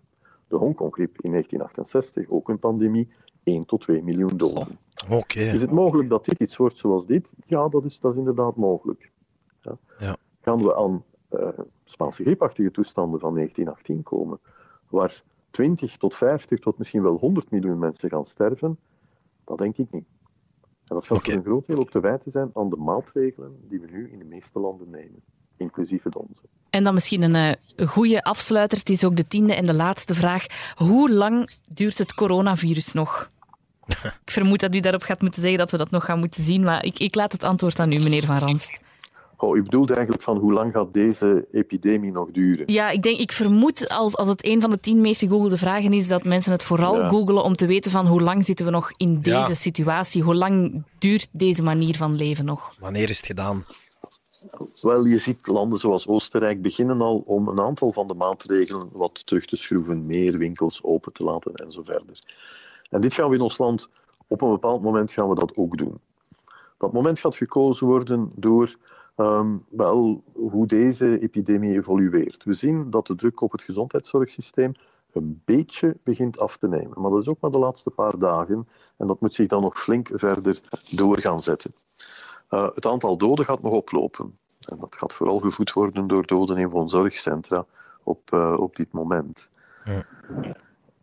De 0.48 0.56
Hongkong-griep 0.56 1.22
in 1.22 1.30
1968, 1.32 2.30
ook 2.30 2.50
een 2.50 2.60
pandemie, 2.60 3.10
1 3.44 3.66
tot 3.66 3.82
2 3.82 4.04
miljoen 4.04 4.38
doden. 4.38 4.78
Oh, 5.10 5.18
okay. 5.18 5.54
Is 5.54 5.62
het 5.62 5.72
mogelijk 5.72 6.10
dat 6.10 6.26
dit 6.26 6.40
iets 6.40 6.58
wordt 6.58 6.78
zoals 6.78 7.06
dit? 7.06 7.34
Ja, 7.46 7.68
dat 7.68 7.86
is, 7.86 8.00
dat 8.00 8.12
is 8.12 8.18
inderdaad 8.18 8.56
mogelijk. 8.56 9.12
Ja. 9.62 9.78
Ja. 10.00 10.18
Gaan 10.42 10.64
we 10.64 10.76
aan 10.76 11.04
uh, 11.32 11.48
Spaanse 11.84 12.24
griepachtige 12.24 12.72
toestanden 12.72 13.20
van 13.20 13.34
1918 13.36 14.04
komen, 14.04 14.40
waar 14.90 15.24
20 15.52 15.98
tot 15.98 16.16
50 16.16 16.60
tot 16.60 16.78
misschien 16.78 17.04
wel 17.04 17.18
100 17.18 17.52
miljoen 17.52 17.80
mensen 17.80 18.10
gaan 18.10 18.26
sterven, 18.26 18.78
Dat 19.46 19.58
denk 19.58 19.78
ik 19.78 19.92
niet. 19.92 20.06
En 20.62 20.96
dat 20.96 21.06
gaat 21.06 21.24
voor 21.24 21.34
een 21.34 21.44
groot 21.44 21.66
deel 21.66 21.78
ook 21.78 21.92
te 21.92 22.00
wijten 22.00 22.32
zijn 22.32 22.50
aan 22.54 22.70
de 22.70 22.76
maatregelen 22.76 23.58
die 23.70 23.80
we 23.80 23.88
nu 23.92 24.12
in 24.12 24.20
de 24.20 24.26
meeste 24.26 24.60
landen 24.60 24.90
nemen, 24.90 25.24
inclusief 25.58 26.04
het 26.04 26.16
onze. 26.16 26.42
En 26.70 26.84
dan 26.84 26.94
misschien 26.94 27.22
een 27.22 27.58
eh, 27.76 27.88
goede 27.88 28.24
afsluiter. 28.24 28.78
Het 28.78 28.90
is 28.90 29.04
ook 29.04 29.16
de 29.16 29.28
tiende 29.28 29.54
en 29.54 29.66
de 29.66 29.74
laatste 29.74 30.16
vraag. 30.16 30.46
Hoe 30.76 31.12
lang 31.12 31.50
duurt 31.68 31.98
het 31.98 32.14
coronavirus 32.14 32.92
nog? 32.94 33.28
ik 34.26 34.32
vermoed 34.32 34.60
dat 34.60 34.76
u 34.76 34.80
daarop 34.80 35.02
gaat 35.02 35.22
moeten 35.22 35.42
zeggen 35.42 35.60
dat 35.60 35.72
we 35.72 35.78
dat 35.78 35.92
nog 35.92 36.06
gaan 36.06 36.20
moeten 36.20 36.44
zien, 36.44 36.64
maar 36.64 36.86
ik, 36.86 37.00
ik 37.00 37.16
laat 37.16 37.32
het 37.32 37.44
antwoord 37.44 37.80
aan 37.80 37.92
u, 37.92 38.00
meneer 38.00 38.26
Van 38.26 38.38
Ranst. 38.38 38.80
Oh, 39.44 39.58
u 39.58 39.64
bedoelt 39.64 39.92
eigenlijk 39.92 40.24
van 40.24 40.38
hoe 40.38 40.54
lang 40.54 40.72
gaat 40.72 40.94
deze 40.94 41.48
epidemie 41.52 42.12
nog 42.12 42.32
duren? 42.32 42.64
Ja, 42.74 42.90
ik, 42.90 43.02
denk, 43.04 43.18
ik 43.20 43.32
vermoed 43.32 43.90
als, 43.90 44.18
als 44.18 44.28
het 44.28 44.46
een 44.46 44.62
van 44.62 44.70
de 44.70 44.80
tien 44.80 45.02
meest 45.02 45.20
gegoogelde 45.20 45.58
vragen 45.58 45.94
is, 45.94 46.08
dat 46.08 46.24
mensen 46.24 46.52
het 46.52 46.64
vooral 46.64 46.98
Ja. 47.00 47.08
googelen 47.10 47.44
om 47.44 47.56
te 47.56 47.66
weten 47.66 47.92
van 47.92 48.08
hoe 48.08 48.22
lang 48.22 48.46
zitten 48.46 48.66
we 48.66 48.72
nog 48.72 48.94
in 48.98 49.20
deze 49.22 49.38
Ja. 49.38 49.54
situatie? 49.54 50.24
Hoe 50.24 50.36
lang 50.36 50.84
duurt 51.00 51.28
deze 51.32 51.64
manier 51.64 51.96
van 51.96 52.16
leven 52.16 52.46
nog? 52.46 52.74
Wanneer 52.80 53.10
is 53.10 53.18
het 53.18 53.26
gedaan? 53.26 53.66
Wel, 54.82 55.06
je 55.06 55.18
ziet 55.20 55.48
landen 55.48 55.80
zoals 55.80 56.08
Oostenrijk 56.08 56.62
beginnen 56.62 57.02
al 57.02 57.24
om 57.26 57.48
een 57.48 57.60
aantal 57.60 57.92
van 57.94 58.08
de 58.08 58.14
maatregelen 58.14 58.90
wat 58.92 59.26
terug 59.26 59.46
te 59.46 59.56
schroeven, 59.56 60.06
meer 60.06 60.38
winkels 60.38 60.80
open 60.84 61.14
te 61.14 61.24
laten 61.24 61.54
en 61.54 61.72
zo 61.72 61.82
verder. 61.84 62.20
En 62.90 63.02
dit 63.02 63.14
gaan 63.14 63.30
we 63.30 63.36
in 63.36 63.42
ons 63.42 63.58
land 63.58 63.90
op 64.28 64.42
een 64.42 64.50
bepaald 64.52 64.82
moment 64.82 65.12
gaan 65.12 65.30
we 65.30 65.36
dat 65.36 65.52
ook 65.56 65.78
doen. 65.78 66.00
Dat 66.78 66.94
moment 66.94 67.20
gaat 67.20 67.36
gekozen 67.36 67.88
worden 67.88 68.32
door 68.36 68.76
ehm, 69.16 69.58
wel, 69.70 70.24
hoe 70.34 70.68
deze 70.68 71.20
epidemie 71.20 71.74
evolueert. 71.74 72.44
We 72.44 72.54
zien 72.54 72.90
dat 72.90 73.08
de 73.08 73.16
druk 73.16 73.42
op 73.42 73.52
het 73.52 73.62
gezondheidszorgsysteem 73.62 74.72
een 75.12 75.42
beetje 75.46 75.98
begint 76.04 76.40
af 76.40 76.58
te 76.58 76.68
nemen. 76.68 77.02
Maar 77.02 77.12
dat 77.12 77.22
is 77.22 77.28
ook 77.28 77.40
maar 77.40 77.52
de 77.52 77.58
laatste 77.58 77.90
paar 77.90 78.20
dagen 78.20 78.68
en 78.98 79.08
dat 79.08 79.22
moet 79.22 79.34
zich 79.34 79.48
dan 79.48 79.62
nog 79.62 79.80
flink 79.80 80.10
verder 80.14 80.62
door 80.92 81.20
gaan 81.20 81.42
zetten. 81.42 81.74
Uh, 82.50 82.68
het 82.76 82.86
aantal 82.86 83.18
doden 83.18 83.46
gaat 83.46 83.62
nog 83.62 83.74
oplopen. 83.74 84.38
En 84.60 84.78
dat 84.80 84.96
gaat 84.96 85.14
vooral 85.14 85.40
gevoed 85.40 85.74
worden 85.74 86.08
door 86.08 86.26
doden 86.26 86.58
in 86.58 86.70
woonzorgcentra 86.70 87.66
op, 88.04 88.32
uh, 88.34 88.56
op 88.60 88.76
dit 88.76 88.92
moment. 88.92 89.50
Ja. 89.84 90.06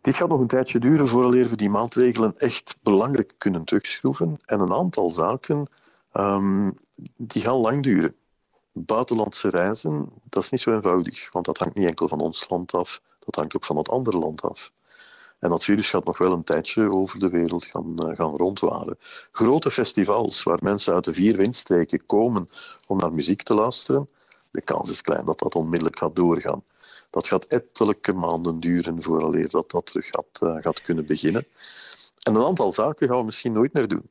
Dit 0.00 0.16
gaat 0.16 0.28
nog 0.28 0.40
een 0.40 0.46
tijdje 0.46 0.78
duren 0.78 1.08
vooraleer 1.08 1.48
we 1.48 1.56
die 1.56 1.70
maatregelen 1.70 2.38
echt 2.38 2.78
belangrijk 2.82 3.34
kunnen 3.38 3.64
terugschroeven. 3.64 4.38
En 4.44 4.60
een 4.60 4.72
aantal 4.72 5.10
zaken 5.10 5.66
um, 6.12 6.74
die 7.16 7.42
gaan 7.42 7.56
lang 7.56 7.82
duren. 7.82 8.14
Buitenlandse 8.72 9.48
reizen, 9.48 10.12
dat 10.24 10.42
is 10.42 10.50
niet 10.50 10.60
zo 10.60 10.72
eenvoudig, 10.72 11.32
want 11.32 11.44
dat 11.44 11.58
hangt 11.58 11.74
niet 11.74 11.88
enkel 11.88 12.08
van 12.08 12.20
ons 12.20 12.48
land 12.48 12.72
af, 12.72 13.02
dat 13.18 13.34
hangt 13.34 13.56
ook 13.56 13.64
van 13.64 13.76
het 13.76 13.88
andere 13.88 14.18
land 14.18 14.42
af. 14.42 14.72
En 15.38 15.50
dat 15.50 15.64
virus 15.64 15.90
gaat 15.90 16.04
nog 16.04 16.18
wel 16.18 16.32
een 16.32 16.44
tijdje 16.44 16.90
over 16.90 17.18
de 17.18 17.28
wereld 17.28 17.64
gaan, 17.64 18.08
uh, 18.08 18.16
gaan 18.16 18.36
rondwaren. 18.36 18.98
Grote 19.32 19.70
festivals 19.70 20.42
waar 20.42 20.58
mensen 20.62 20.94
uit 20.94 21.04
de 21.04 21.14
vier 21.14 21.36
windstreken 21.36 22.06
komen 22.06 22.50
om 22.86 22.98
naar 22.98 23.12
muziek 23.12 23.42
te 23.42 23.54
luisteren, 23.54 24.08
de 24.50 24.60
kans 24.60 24.90
is 24.90 25.02
klein 25.02 25.24
dat 25.24 25.38
dat 25.38 25.54
onmiddellijk 25.54 25.98
gaat 25.98 26.16
doorgaan. 26.16 26.62
Dat 27.10 27.26
gaat 27.26 27.44
ettelijke 27.44 28.12
maanden 28.12 28.60
duren 28.60 29.02
vooraleer 29.02 29.48
dat 29.48 29.70
dat 29.70 29.86
terug 29.86 30.06
gaat, 30.06 30.40
uh, 30.42 30.62
gaat 30.62 30.82
kunnen 30.82 31.06
beginnen. 31.06 31.46
En 32.22 32.34
een 32.34 32.44
aantal 32.44 32.72
zaken 32.72 33.08
gaan 33.08 33.18
we 33.18 33.24
misschien 33.24 33.52
nooit 33.52 33.72
meer 33.72 33.88
doen. 33.88 34.10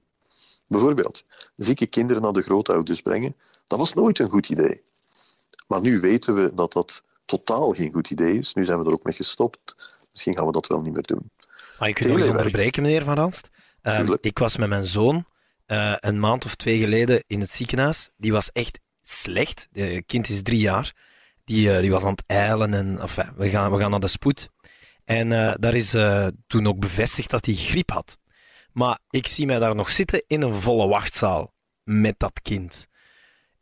Bijvoorbeeld, 0.70 1.24
zieke 1.55 1.86
kinderen 1.86 2.22
naar 2.22 2.34
de 2.34 2.41
grootouders 2.41 3.01
brengen, 3.01 3.36
dat 3.67 3.80
was 3.80 3.93
nooit 3.93 4.20
een 4.20 4.30
goed 4.30 4.49
idee. 4.49 4.82
Maar 5.67 5.82
nu 5.82 5.99
weten 5.99 6.36
we 6.36 6.51
dat 6.55 6.74
dat 6.74 7.03
totaal 7.26 7.74
geen 7.74 7.91
goed 7.91 8.09
idee 8.09 8.38
is. 8.38 8.53
Nu 8.53 8.65
zijn 8.65 8.80
we 8.80 8.86
er 8.86 8.91
ook 8.91 9.03
mee 9.03 9.13
gestopt. 9.13 9.76
Misschien 10.11 10.36
gaan 10.36 10.45
we 10.45 10.51
dat 10.51 10.67
wel 10.67 10.82
niet 10.82 10.93
meer 10.93 11.05
doen. 11.05 11.32
Maar 11.80 11.89
ik 11.89 12.05
nog 12.05 12.17
eens 12.17 12.28
onderbreken, 12.28 12.84
meneer 12.84 13.03
Van 13.03 13.15
Ranst. 13.15 13.49
Um, 13.82 14.17
ik 14.22 14.38
was 14.38 14.57
met 14.57 14.70
mijn 14.70 14.86
zoon 14.86 15.26
uh, 15.67 15.93
een 15.99 16.20
maand 16.20 16.45
of 16.45 16.55
twee 16.55 16.80
geleden 16.80 17.24
in 17.28 17.39
het 17.39 17.51
ziekenhuis. 17.51 18.09
Die 18.17 18.32
was 18.32 18.51
echt 18.51 18.80
slecht. 19.01 19.67
Het 19.72 20.03
kind 20.05 20.30
is 20.30 20.41
drie 20.41 20.59
jaar. 20.59 20.93
Die, 21.45 21.70
uh, 21.70 21.80
die 21.80 21.91
was 21.91 22.03
aan 22.03 22.11
het 22.11 22.24
eilen 22.26 22.74
en 22.74 22.99
enfin, 22.99 23.30
we, 23.36 23.49
gaan, 23.49 23.72
we 23.72 23.80
gaan 23.80 23.91
naar 23.91 23.99
de 23.99 24.07
spoed. 24.07 24.49
En 25.05 25.32
uh, 25.32 25.53
daar 25.59 25.76
is 25.76 25.95
toen 26.47 26.67
ook 26.67 26.80
bevestigd 26.80 27.30
dat 27.30 27.45
hij 27.45 27.55
griep 27.55 27.89
had. 27.91 28.17
Maar 28.80 28.99
ik 29.09 29.27
zie 29.27 29.45
mij 29.45 29.59
daar 29.59 29.75
nog 29.75 29.89
zitten 29.89 30.23
in 30.27 30.41
een 30.41 30.55
volle 30.55 30.88
wachtzaal 30.88 31.53
met 31.84 32.19
dat 32.19 32.41
kind. 32.41 32.88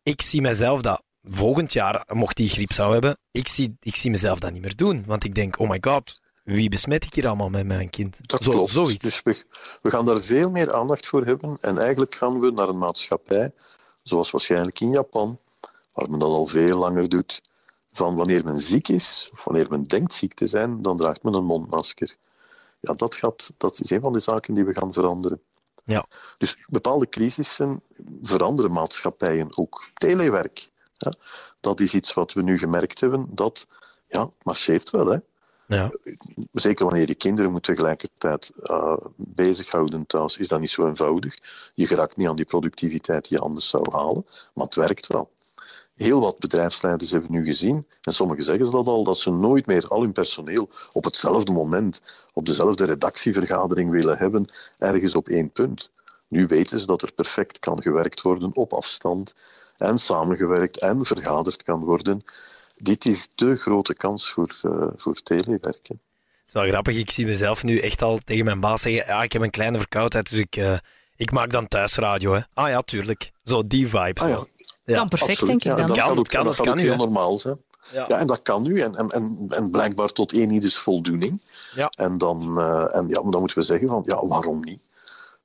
Ik 0.04 0.22
zie 0.22 0.42
mezelf 0.42 0.82
dat 0.82 1.02
volgend 1.24 1.74
jaar, 1.74 2.06
mocht 2.08 2.38
hij 2.38 2.48
griep 2.48 2.72
zou 2.72 2.94
hebben, 2.94 3.18
ik 3.32 3.48
zie, 3.48 3.78
ik 3.80 3.96
zie 3.96 4.12
mezelf 4.12 4.40
dat 4.40 4.52
niet 4.52 4.62
meer 4.62 4.76
doen. 4.76 5.04
Want 5.06 5.24
ik 5.24 5.36
denk, 5.36 5.60
oh 5.60 5.70
my 5.70 5.78
god, 5.82 6.20
wie 6.44 6.70
besmet 6.70 7.04
ik 7.04 7.14
hier 7.14 7.28
allemaal 7.28 7.50
met 7.50 7.66
mijn 7.66 7.90
kind? 7.90 8.18
Dat 8.22 8.44
Zo, 8.44 8.52
klopt. 8.52 8.70
Zoiets. 8.70 9.04
Dus 9.04 9.22
we, 9.24 9.44
we, 9.82 9.90
gaan 9.90 10.06
daar 10.06 10.22
veel 10.22 10.52
meer 10.52 10.74
aandacht 10.74 11.08
voor 11.08 11.26
hebben. 11.26 11.58
En 11.62 11.78
eigenlijk 11.78 12.16
gaan 12.16 12.40
we 12.40 12.52
naar 12.52 12.70
een 12.70 12.78
maatschappij, 12.78 13.52
zoals 14.04 14.32
waarschijnlijk 14.32 14.80
in 14.80 14.90
Japan, 14.90 15.40
waar 15.94 16.10
men 16.10 16.20
dat 16.20 16.30
al 16.30 16.46
veel 16.46 16.78
langer 16.78 17.10
doet, 17.10 17.42
van 17.92 18.16
wanneer 18.16 18.44
men 18.44 18.58
ziek 18.58 18.88
is, 18.88 19.30
of 19.34 19.44
wanneer 19.44 19.68
men 19.70 19.84
denkt 19.84 20.14
ziek 20.14 20.34
te 20.34 20.48
zijn, 20.48 20.82
dan 20.82 20.98
draagt 20.98 21.24
men 21.24 21.34
een 21.34 21.46
mondmasker. 21.46 22.16
Ja, 22.80 22.94
dat, 22.94 23.16
gaat, 23.16 23.52
dat 23.58 23.80
is 23.80 23.90
een 23.90 24.02
van 24.02 24.14
de 24.14 24.20
zaken 24.20 24.54
die 24.54 24.66
we 24.66 24.74
gaan 24.74 24.94
veranderen. 24.94 25.42
Ja. 25.86 26.06
Dus 26.38 26.58
bepaalde 26.68 27.10
crisissen 27.10 27.82
veranderen 28.22 28.72
maatschappijen 28.72 29.58
ook. 29.58 29.90
Telewerk, 29.94 30.70
ja, 30.98 31.14
dat 31.60 31.80
is 31.80 31.94
iets 31.94 32.14
wat 32.14 32.34
we 32.34 32.44
nu 32.44 32.58
gemerkt 32.58 33.00
hebben, 33.00 33.36
dat 33.36 33.68
ja, 34.08 34.30
marcheert 34.44 34.90
wel. 34.90 35.06
Hè. 35.06 35.18
Ja. 35.68 35.92
Zeker 36.54 36.86
wanneer 36.86 37.08
je 37.08 37.16
kinderen 37.16 37.52
moet 37.52 37.64
tegelijkertijd 37.64 38.52
uh, 38.64 38.98
bezighouden 39.16 40.06
thuis, 40.06 40.38
is 40.38 40.48
dat 40.48 40.60
niet 40.60 40.70
zo 40.70 40.88
eenvoudig. 40.88 41.38
Je 41.74 41.88
geraakt 41.88 42.16
niet 42.16 42.28
aan 42.28 42.36
die 42.36 42.46
productiviteit 42.46 43.28
die 43.30 43.38
je 43.38 43.44
anders 43.44 43.70
zou 43.70 43.92
halen, 43.92 44.26
maar 44.54 44.66
het 44.66 44.76
werkt 44.76 45.08
wel. 45.08 45.32
Heel 45.98 46.20
wat 46.20 46.40
bedrijfsleiders 46.40 47.12
hebben 47.12 47.32
nu 47.32 47.46
gezien, 47.46 47.88
en 48.02 48.14
sommigen 48.14 48.44
zeggen 48.44 48.66
ze 48.66 48.72
dat 48.72 48.86
al, 48.88 49.04
dat 49.04 49.20
ze 49.20 49.32
nooit 49.32 49.66
meer 49.66 49.88
al 49.88 50.02
hun 50.02 50.12
personeel 50.12 50.70
op 50.94 51.04
hetzelfde 51.04 51.52
moment, 51.52 52.02
op 52.34 52.46
dezelfde 52.46 52.86
redactievergadering 52.86 53.90
willen 53.90 54.18
hebben, 54.18 54.52
ergens 54.78 55.16
op 55.16 55.28
één 55.28 55.52
punt. 55.52 55.92
Nu 56.28 56.48
weten 56.48 56.80
ze 56.80 56.86
dat 56.86 57.02
er 57.02 57.14
perfect 57.14 57.60
kan 57.60 57.82
gewerkt 57.82 58.22
worden 58.22 58.56
op 58.56 58.74
afstand, 58.74 59.36
en 59.78 60.00
samengewerkt 60.00 60.80
en 60.80 61.06
vergaderd 61.06 61.64
kan 61.64 61.84
worden. 61.84 62.24
Dit 62.78 63.06
is 63.06 63.30
de 63.36 63.56
grote 63.56 63.94
kans 63.94 64.30
voor, 64.30 64.60
uh, 64.64 64.88
voor 64.96 65.16
telewerken. 65.22 66.02
Het 66.40 66.48
is 66.48 66.54
wel 66.54 66.68
grappig, 66.68 66.98
ik 66.98 67.12
zie 67.12 67.26
mezelf 67.26 67.64
nu 67.64 67.80
echt 67.80 68.02
al 68.02 68.18
tegen 68.18 68.46
mijn 68.46 68.60
baas 68.60 68.82
zeggen: 68.82 69.06
ja, 69.06 69.24
ik 69.24 69.32
heb 69.32 69.42
een 69.42 69.50
kleine 69.50 69.78
verkoudheid, 69.78 70.30
dus 70.30 70.40
ik, 70.40 70.56
uh, 70.56 70.78
ik 71.16 71.32
maak 71.32 71.52
dan 71.52 71.68
thuisradio. 71.68 72.34
Hè. 72.34 72.42
Ah 72.54 72.70
ja, 72.70 72.82
tuurlijk. 72.82 73.32
Zo 73.44 73.68
die 73.68 73.88
vibes. 73.88 74.24
Ah, 74.24 74.30
ja. 74.30 74.46
Ja, 74.94 74.98
kan 74.98 75.08
perfect, 75.08 75.32
absoluut. 75.32 75.62
denk 75.62 75.76
ik 75.76 75.82
ja, 75.82 75.88
dan. 75.88 75.88
Dat 75.88 75.98
kan, 75.98 76.08
kan, 76.08 76.18
ook, 76.18 76.28
kan, 76.28 76.44
dat 76.44 76.58
dat 76.58 76.66
kan 76.66 76.66
kan 76.66 76.74
ook 76.74 76.80
nu, 76.80 76.90
heel 76.90 77.06
normaal 77.06 77.38
zijn. 77.38 77.62
Ja. 77.92 78.06
Ja, 78.08 78.18
en 78.20 78.28
dat 78.28 78.42
kan 78.42 78.64
nu. 78.64 78.82
En, 78.82 78.96
en, 78.96 79.10
en, 79.10 79.46
en 79.50 79.72
blijkbaar 79.72 80.12
tot 80.12 80.34
één 80.34 80.52
ieders 80.52 80.78
voldoening. 80.78 81.42
Ja. 81.74 81.90
En, 81.96 82.18
dan, 82.18 82.60
uh, 82.60 82.96
en 82.96 83.08
ja, 83.08 83.22
dan 83.22 83.40
moeten 83.40 83.58
we 83.58 83.64
zeggen 83.64 83.88
van, 83.88 84.04
ja, 84.06 84.26
waarom 84.26 84.60
niet? 84.64 84.82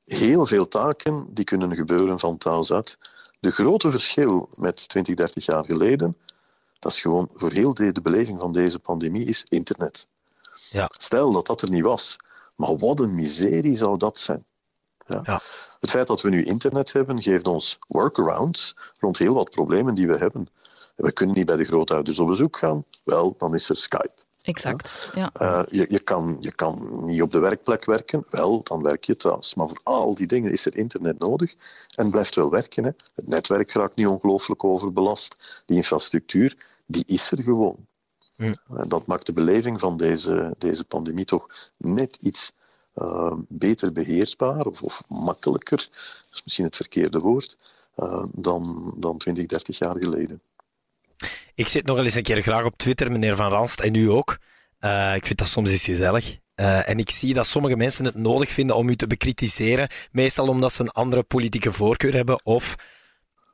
Heel 0.04 0.46
veel 0.46 0.68
taken 0.68 1.34
die 1.34 1.44
kunnen 1.44 1.74
gebeuren 1.74 2.18
van 2.18 2.38
thuis 2.38 2.72
uit. 2.72 2.98
De 3.40 3.50
grote 3.50 3.90
verschil 3.90 4.48
met 4.54 4.88
20, 4.88 5.14
30 5.14 5.44
jaar 5.44 5.64
geleden, 5.64 6.16
dat 6.78 6.92
is 6.92 7.00
gewoon 7.00 7.28
voor 7.34 7.52
heel 7.52 7.74
de, 7.74 7.92
de 7.92 8.00
beleving 8.00 8.40
van 8.40 8.52
deze 8.52 8.78
pandemie, 8.78 9.24
is 9.24 9.44
internet. 9.48 10.06
Ja. 10.70 10.90
Stel 10.98 11.32
dat 11.32 11.46
dat 11.46 11.62
er 11.62 11.70
niet 11.70 11.82
was, 11.82 12.16
maar 12.56 12.76
wat 12.76 13.00
een 13.00 13.14
miserie 13.14 13.76
zou 13.76 13.96
dat 13.96 14.18
zijn. 14.18 14.44
Ja. 15.06 15.20
Ja. 15.24 15.42
Het 15.82 15.90
feit 15.90 16.06
dat 16.06 16.20
we 16.20 16.30
nu 16.30 16.44
internet 16.44 16.92
hebben, 16.92 17.22
geeft 17.22 17.46
ons 17.46 17.78
workarounds 17.88 18.76
rond 18.98 19.18
heel 19.18 19.34
wat 19.34 19.50
problemen 19.50 19.94
die 19.94 20.06
we 20.06 20.16
hebben. 20.16 20.48
We 20.96 21.12
kunnen 21.12 21.36
niet 21.36 21.46
bij 21.46 21.56
de 21.56 21.64
grootouders 21.64 22.18
op 22.18 22.26
bezoek 22.26 22.56
gaan, 22.56 22.84
wel, 23.04 23.34
dan 23.38 23.54
is 23.54 23.68
er 23.68 23.76
Skype. 23.76 24.22
Exact, 24.42 25.10
ja. 25.14 25.32
Uh, 25.40 25.62
je, 25.70 25.86
je, 25.88 25.98
kan, 25.98 26.36
je 26.40 26.54
kan 26.54 27.02
niet 27.04 27.22
op 27.22 27.30
de 27.30 27.38
werkplek 27.38 27.84
werken, 27.84 28.24
wel, 28.30 28.62
dan 28.62 28.82
werk 28.82 29.04
je 29.04 29.16
thuis. 29.16 29.54
Maar 29.54 29.68
voor 29.68 29.80
al 29.82 30.14
die 30.14 30.26
dingen 30.26 30.52
is 30.52 30.66
er 30.66 30.76
internet 30.76 31.18
nodig 31.18 31.54
en 31.94 32.10
blijft 32.10 32.34
wel 32.34 32.50
werken. 32.50 32.84
Hè. 32.84 32.90
Het 33.14 33.26
netwerk 33.26 33.72
raakt 33.72 33.96
niet 33.96 34.06
ongelooflijk 34.06 34.64
overbelast. 34.64 35.62
Die 35.66 35.76
infrastructuur, 35.76 36.56
die 36.86 37.04
is 37.06 37.30
er 37.30 37.42
gewoon. 37.42 37.86
Hm. 38.34 38.52
En 38.76 38.88
dat 38.88 39.06
maakt 39.06 39.26
de 39.26 39.32
beleving 39.32 39.80
van 39.80 39.96
deze, 39.96 40.54
deze 40.58 40.84
pandemie 40.84 41.24
toch 41.24 41.46
net 41.76 42.16
iets 42.20 42.60
uh, 42.96 43.34
beter 43.48 43.92
beheersbaar 43.92 44.66
of, 44.66 44.82
of, 44.82 45.02
makkelijker, 45.08 45.78
dat 45.78 46.32
is 46.32 46.42
misschien 46.44 46.64
het 46.64 46.76
verkeerde 46.76 47.18
woord, 47.18 47.58
uh, 47.96 48.24
dan, 48.32 48.94
dan 48.98 49.18
20, 49.18 49.46
30 49.46 49.78
jaar 49.78 49.96
geleden. 49.98 50.40
Ik 51.54 51.68
zit 51.68 51.86
nog 51.86 51.98
eens 51.98 52.14
een 52.14 52.22
keer 52.22 52.42
graag 52.42 52.64
op 52.64 52.76
Twitter, 52.76 53.12
meneer 53.12 53.36
Van 53.36 53.50
Ranst, 53.50 53.80
en 53.80 53.94
u 53.94 54.10
ook. 54.10 54.38
Uh, 54.80 55.14
ik 55.14 55.26
vind 55.26 55.38
dat 55.38 55.48
soms 55.48 55.70
eens 55.70 55.84
gezellig. 55.84 56.38
Uh, 56.56 56.88
en 56.88 56.98
ik 56.98 57.10
zie 57.10 57.34
dat 57.34 57.46
sommige 57.46 57.76
mensen 57.76 58.04
het 58.04 58.14
nodig 58.14 58.50
vinden 58.50 58.76
om 58.76 58.88
u 58.88 58.96
te 58.96 59.06
bekritiseren, 59.06 59.88
meestal 60.10 60.48
omdat 60.48 60.72
ze 60.72 60.82
een 60.82 60.90
andere 60.90 61.22
politieke 61.22 61.72
voorkeur 61.72 62.14
hebben, 62.14 62.44
of, 62.44 62.74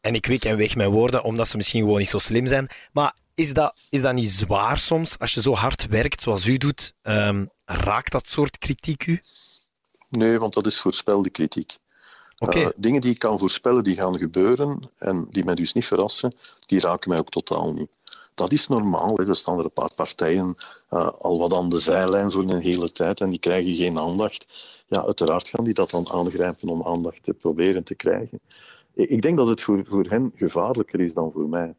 en 0.00 0.14
ik 0.14 0.26
wik 0.26 0.44
en 0.44 0.56
weg 0.56 0.76
mijn 0.76 0.90
woorden, 0.90 1.24
omdat 1.24 1.48
ze 1.48 1.56
misschien 1.56 1.82
gewoon 1.82 1.98
niet 1.98 2.08
zo 2.08 2.18
slim 2.18 2.46
zijn. 2.46 2.68
Maar 2.92 3.16
is 3.34 3.52
dat, 3.52 3.80
is 3.88 4.02
dat 4.02 4.14
niet 4.14 4.30
zwaar 4.30 4.78
soms, 4.78 5.18
als 5.18 5.34
je 5.34 5.42
zo 5.42 5.54
hard 5.54 5.86
werkt 5.86 6.22
zoals 6.22 6.46
u 6.46 6.56
doet? 6.56 6.94
Um, 7.02 7.50
raakt 7.68 8.12
dat 8.12 8.26
soort 8.26 8.58
kritiek 8.58 9.06
u? 9.06 9.20
Nee, 10.08 10.38
want 10.38 10.54
dat 10.54 10.66
is 10.66 10.80
voorspelde 10.80 11.30
kritiek. 11.30 11.78
Uh, 12.38 12.68
dingen 12.76 13.00
die 13.00 13.10
ik 13.10 13.18
kan 13.18 13.38
voorspellen, 13.38 13.84
die 13.84 13.94
gaan 13.94 14.18
gebeuren 14.18 14.90
en 14.96 15.26
die 15.30 15.44
mij 15.44 15.54
dus 15.54 15.72
niet 15.72 15.86
verrassen, 15.86 16.34
die 16.66 16.80
raken 16.80 17.10
mij 17.10 17.18
ook 17.18 17.30
totaal 17.30 17.72
niet. 17.72 17.88
Dat 18.34 18.52
is 18.52 18.68
normaal. 18.68 19.16
Hè. 19.16 19.28
Er 19.28 19.36
staan 19.36 19.58
er 19.58 19.64
een 19.64 19.72
paar 19.72 19.94
partijen 19.94 20.54
uh, 20.90 21.08
al 21.20 21.38
wat 21.38 21.54
aan 21.54 21.68
de 21.68 21.78
zijlijn 21.78 22.32
voor 22.32 22.42
een 22.42 22.60
hele 22.60 22.92
tijd 22.92 23.20
en 23.20 23.30
die 23.30 23.38
krijgen 23.38 23.74
geen 23.74 23.98
aandacht. 23.98 24.46
Ja, 24.86 25.04
uiteraard 25.04 25.48
gaan 25.48 25.64
die 25.64 25.74
dat 25.74 25.90
dan 25.90 26.10
aangrijpen 26.10 26.68
om 26.68 26.82
aandacht 26.82 27.22
te 27.22 27.34
proberen 27.34 27.84
te 27.84 27.94
krijgen. 27.94 28.40
Ik 28.94 29.22
denk 29.22 29.36
dat 29.36 29.48
het 29.48 29.62
voor, 29.62 29.84
voor 29.88 30.04
hen 30.04 30.32
gevaarlijker 30.34 31.00
is 31.00 31.14
dan 31.14 31.32
voor 31.32 31.48
mij 31.48 31.74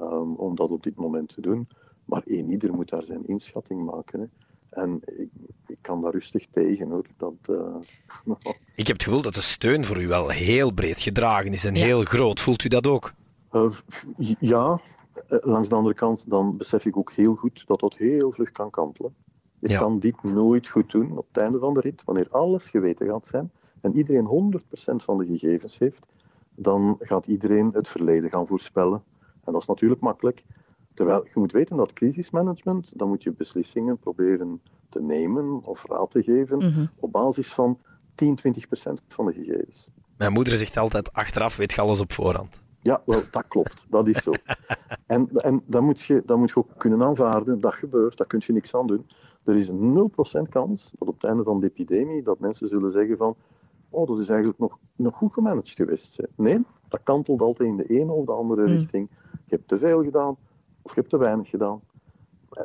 um, 0.00 0.34
om 0.34 0.56
dat 0.56 0.70
op 0.70 0.82
dit 0.82 0.96
moment 0.96 1.28
te 1.28 1.40
doen. 1.40 1.68
Maar 2.04 2.22
één 2.26 2.50
ieder 2.50 2.72
moet 2.72 2.88
daar 2.88 3.04
zijn 3.04 3.26
inschatting 3.26 3.84
maken. 3.84 4.20
Hè. 4.20 4.26
En 4.74 5.00
ik, 5.04 5.28
ik, 5.66 5.78
kan 5.80 6.00
daar 6.00 6.12
rustig 6.12 6.46
tegen 6.50 6.90
hoor. 6.90 7.06
Dat, 7.16 7.34
uh... 7.50 7.76
ik 8.74 8.86
heb 8.86 8.96
het 8.96 9.02
gevoel 9.02 9.22
dat 9.22 9.34
de 9.34 9.40
steun 9.40 9.84
voor 9.84 10.02
u 10.02 10.08
wel 10.08 10.28
heel 10.28 10.72
breed 10.72 11.00
gedragen 11.00 11.52
is 11.52 11.64
en 11.64 11.74
ja. 11.74 11.84
heel 11.84 12.04
groot. 12.04 12.40
Voelt 12.40 12.64
u 12.64 12.68
dat 12.68 12.86
ook? 12.86 13.12
Uh, 13.52 13.70
ja, 14.38 14.80
langs 15.28 15.68
de 15.68 15.74
andere 15.74 15.94
kant 15.94 16.30
dan 16.30 16.56
besef 16.56 16.84
ik 16.84 16.96
ook 16.96 17.12
heel 17.12 17.34
goed 17.34 17.64
dat 17.66 17.80
dat 17.80 17.94
heel 17.94 18.32
vlug 18.32 18.52
kan 18.52 18.70
kantelen. 18.70 19.14
Je 19.58 19.68
ja. 19.68 19.78
kan 19.78 19.98
dit 19.98 20.22
nooit 20.22 20.68
goed 20.68 20.90
doen 20.90 21.18
op 21.18 21.26
het 21.28 21.42
einde 21.42 21.58
van 21.58 21.74
de 21.74 21.80
rit, 21.80 22.04
wanneer 22.04 22.28
alles 22.30 22.64
geweten 22.64 23.06
gaat 23.06 23.26
zijn 23.26 23.50
en 23.80 23.96
iedereen 23.96 24.60
100% 24.60 24.60
van 24.96 25.18
de 25.18 25.26
gegevens 25.26 25.78
heeft, 25.78 26.06
dan 26.54 26.96
gaat 27.00 27.26
iedereen 27.26 27.70
het 27.72 27.88
verleden 27.88 28.30
gaan 28.30 28.46
voorspellen. 28.46 29.02
En 29.44 29.52
dat 29.52 29.60
is 29.60 29.66
natuurlijk 29.66 30.00
makkelijk. 30.00 30.44
Terwijl 30.94 31.24
je 31.24 31.30
moet 31.34 31.52
weten 31.52 31.76
dat 31.76 31.92
crisismanagement, 31.92 32.98
dan 32.98 33.08
moet 33.08 33.22
je 33.22 33.32
beslissingen 33.32 33.98
proberen 33.98 34.60
te 34.88 35.02
nemen 35.02 35.62
of 35.64 35.84
raad 35.88 36.10
te 36.10 36.22
geven 36.22 36.56
mm 36.56 36.72
-hmm. 36.72 36.90
op 36.96 37.12
basis 37.12 37.52
van 37.52 37.78
10, 38.14 38.34
20 38.36 38.66
procent 38.66 39.02
van 39.08 39.26
de 39.26 39.32
gegevens. 39.32 39.88
Mijn 40.16 40.32
moeder 40.32 40.56
zegt 40.56 40.76
altijd, 40.76 41.12
achteraf 41.12 41.56
weet 41.56 41.72
je 41.72 41.80
alles 41.80 42.00
op 42.00 42.12
voorhand. 42.12 42.62
Ja, 42.80 43.02
wel, 43.06 43.20
dat 43.30 43.48
klopt. 43.48 43.86
Dat 43.88 44.08
is 44.08 44.22
zo. 44.22 44.32
en 45.06 45.28
en 45.28 45.62
dat, 45.66 45.82
moet 45.82 46.02
je, 46.02 46.22
dat 46.26 46.38
moet 46.38 46.48
je 46.48 46.56
ook 46.56 46.70
kunnen 46.76 47.02
aanvaarden. 47.02 47.60
Dat 47.60 47.74
gebeurt, 47.74 48.16
daar 48.16 48.26
kun 48.26 48.42
je 48.46 48.52
niks 48.52 48.74
aan 48.74 48.86
doen. 48.86 49.06
Er 49.44 49.56
is 49.56 49.68
een 49.68 50.10
0% 50.46 50.48
kans 50.48 50.92
dat 50.98 51.08
op 51.08 51.14
het 51.14 51.24
einde 51.24 51.42
van 51.42 51.60
de 51.60 51.66
epidemie 51.66 52.22
dat 52.22 52.40
mensen 52.40 52.68
zullen 52.68 52.90
zeggen 52.90 53.16
van 53.16 53.36
oh, 53.90 54.06
dat 54.06 54.18
is 54.18 54.28
eigenlijk 54.28 54.58
nog, 54.58 54.78
nog 54.96 55.14
goed 55.14 55.32
gemanaged 55.32 55.68
geweest. 55.68 56.22
Nee, 56.36 56.64
dat 56.88 57.00
kantelt 57.02 57.40
altijd 57.40 57.68
in 57.68 57.76
de 57.76 57.86
ene 57.86 58.12
of 58.12 58.24
de 58.24 58.32
andere 58.32 58.62
mm. 58.62 58.68
richting. 58.68 59.08
Je 59.30 59.54
hebt 59.54 59.68
te 59.68 59.78
veel 59.78 60.02
gedaan, 60.02 60.36
of 60.84 60.94
je 60.94 61.00
hebt 61.00 61.10
te 61.10 61.18
weinig 61.18 61.48
gedaan. 61.48 61.80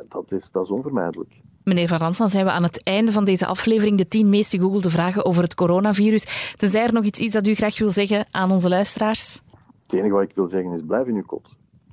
Dat 0.08 0.32
is, 0.32 0.50
dat 0.52 0.64
is 0.64 0.70
onvermijdelijk. 0.70 1.32
Meneer 1.64 1.88
Van 1.88 1.98
Rans, 1.98 2.18
dan 2.18 2.30
zijn 2.30 2.44
we 2.44 2.50
aan 2.50 2.62
het 2.62 2.82
einde 2.82 3.12
van 3.12 3.24
deze 3.24 3.46
aflevering. 3.46 3.98
De 3.98 4.08
tien 4.08 4.28
meest 4.28 4.50
gegoogelde 4.50 4.90
vragen 4.90 5.24
over 5.24 5.42
het 5.42 5.54
coronavirus. 5.54 6.52
Tenzij 6.56 6.82
er 6.82 6.92
nog 6.92 7.04
iets 7.04 7.20
is 7.20 7.32
dat 7.32 7.46
u 7.46 7.54
graag 7.54 7.78
wil 7.78 7.90
zeggen 7.90 8.26
aan 8.30 8.50
onze 8.50 8.68
luisteraars? 8.68 9.40
Het 9.86 9.92
enige 9.98 10.14
wat 10.14 10.22
ik 10.22 10.32
wil 10.34 10.48
zeggen 10.48 10.72
is, 10.74 10.80
blijf 10.86 11.06
in 11.06 11.14
uw 11.14 11.22
kot. 11.22 11.48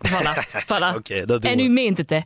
Voilà, 0.07 0.33
voilà. 0.71 0.95
okay, 0.95 1.25
dat 1.25 1.43
en 1.43 1.57
we. 1.57 1.63
u 1.63 1.69
meent 1.69 1.97
het, 1.97 2.09
hè? 2.09 2.19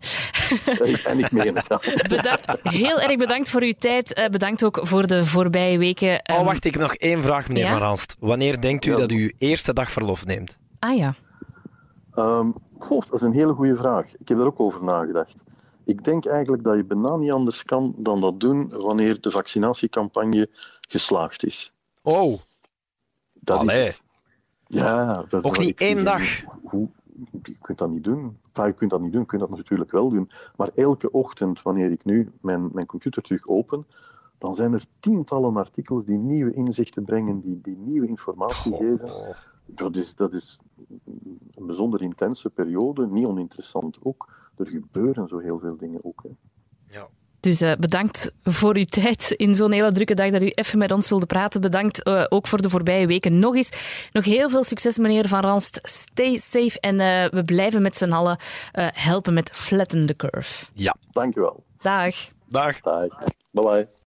en 1.09 1.19
ik 1.19 1.31
meen 1.31 1.55
het, 1.55 1.65
ja. 1.67 1.79
Bedankt, 2.15 2.59
heel 2.63 2.99
erg 3.01 3.15
bedankt 3.17 3.49
voor 3.49 3.61
uw 3.61 3.73
tijd. 3.79 4.27
Bedankt 4.31 4.63
ook 4.63 4.79
voor 4.81 5.07
de 5.07 5.25
voorbije 5.25 5.77
weken. 5.77 6.21
Oh, 6.23 6.43
wacht, 6.45 6.65
ik 6.65 6.73
heb 6.73 6.81
nog 6.81 6.93
één 6.95 7.21
vraag, 7.21 7.47
meneer 7.47 7.63
ja? 7.63 7.69
Van 7.69 7.79
Ranst. 7.79 8.15
Wanneer 8.19 8.61
denkt 8.61 8.85
u 8.85 8.91
Ja. 8.91 8.97
dat 8.97 9.11
u 9.11 9.21
uw 9.23 9.31
eerste 9.37 9.73
dag 9.73 9.91
verlof 9.91 10.25
neemt? 10.25 10.57
Ah 10.79 10.97
ja. 10.97 11.15
Um, 12.15 12.53
goh, 12.83 13.01
dat 13.05 13.13
is 13.13 13.21
een 13.21 13.33
hele 13.33 13.53
goede 13.53 13.75
vraag. 13.75 14.13
Ik 14.17 14.27
heb 14.27 14.37
er 14.37 14.45
ook 14.45 14.59
over 14.59 14.83
nagedacht. 14.83 15.43
Ik 15.83 16.03
denk 16.03 16.25
eigenlijk 16.25 16.63
dat 16.63 16.75
je 16.75 16.83
bijna 16.83 17.15
niet 17.15 17.31
anders 17.31 17.63
kan 17.63 17.93
dan 17.97 18.21
dat 18.21 18.39
doen 18.39 18.69
wanneer 18.69 19.21
de 19.21 19.31
vaccinatiecampagne 19.31 20.49
geslaagd 20.89 21.45
is. 21.45 21.73
Oh, 22.01 22.39
Dat 23.39 23.57
allee. 23.57 23.87
is, 23.87 24.01
ja, 24.67 25.23
dat, 25.29 25.43
Ook 25.43 25.57
niet 25.59 25.79
één 25.79 26.03
dag. 26.03 26.23
Hoe, 26.63 26.89
je 27.43 27.55
kunt 27.61 27.77
dat 27.77 27.89
niet 27.89 28.03
doen. 28.03 28.39
Enfin, 28.47 28.65
je 28.65 28.73
kunt 28.73 28.91
dat 28.91 29.01
niet 29.01 29.11
doen, 29.11 29.21
je 29.21 29.27
kunt 29.27 29.41
dat 29.41 29.49
natuurlijk 29.49 29.91
wel 29.91 30.09
doen. 30.09 30.31
Maar 30.55 30.69
elke 30.75 31.11
ochtend, 31.11 31.61
wanneer 31.61 31.91
ik 31.91 32.05
nu 32.05 32.31
mijn, 32.41 32.69
mijn 32.73 32.85
computer 32.85 33.21
terug 33.21 33.47
open, 33.47 33.85
dan 34.41 34.55
zijn 34.55 34.73
er 34.73 34.85
tientallen 34.99 35.57
artikels 35.57 36.05
die 36.05 36.17
nieuwe 36.17 36.53
inzichten 36.53 37.03
brengen, 37.03 37.41
die, 37.41 37.59
die 37.61 37.77
nieuwe 37.77 38.07
informatie 38.07 38.75
geven. 38.75 39.35
Dat 39.65 39.95
is, 39.95 40.15
dat 40.15 40.33
is 40.33 40.59
een 41.55 41.65
bijzonder 41.65 42.01
intense 42.01 42.49
periode, 42.49 43.07
niet 43.07 43.25
oninteressant 43.25 43.97
ook. 44.03 44.29
Er 44.57 44.67
gebeuren 44.67 45.27
zo 45.27 45.37
heel 45.37 45.59
veel 45.59 45.77
dingen 45.77 45.99
ook. 46.03 46.23
Hè. 46.23 46.29
Ja. 46.97 47.07
Dus 47.39 47.61
eh, 47.61 47.71
bedankt 47.79 48.33
voor 48.43 48.75
uw 48.75 48.85
tijd 48.85 49.31
in 49.31 49.55
zo'n 49.55 49.71
hele 49.71 49.91
drukke 49.91 50.13
dag 50.13 50.31
dat 50.31 50.41
u 50.41 50.49
even 50.49 50.77
met 50.77 50.91
ons 50.91 51.09
wilde 51.09 51.25
praten. 51.25 51.61
Bedankt 51.61 52.03
eh, 52.03 52.23
ook 52.29 52.47
voor 52.47 52.61
de 52.61 52.69
voorbije 52.69 53.07
weken 53.07 53.39
nog 53.39 53.55
eens. 53.55 54.09
Nog 54.11 54.25
heel 54.25 54.49
veel 54.49 54.63
succes, 54.63 54.97
meneer 54.97 55.27
Van 55.27 55.41
Ranst. 55.41 55.79
Stay 55.83 56.37
safe 56.37 56.79
en 56.79 56.99
eh, 56.99 57.29
we 57.29 57.43
blijven 57.43 57.81
met 57.81 57.97
z'n 57.97 58.11
allen 58.11 58.37
eh, 58.71 58.87
helpen 58.91 59.33
met 59.33 59.49
Flatten 59.49 60.05
the 60.05 60.15
Curve. 60.15 60.65
ja. 60.73 60.95
Dank 61.11 61.35
u 61.35 61.41
wel. 61.41 61.63
Dag. 61.81 62.15
Dag. 62.45 62.81
Bye. 62.81 63.11
Bye 63.51 63.63
bye. 63.63 63.99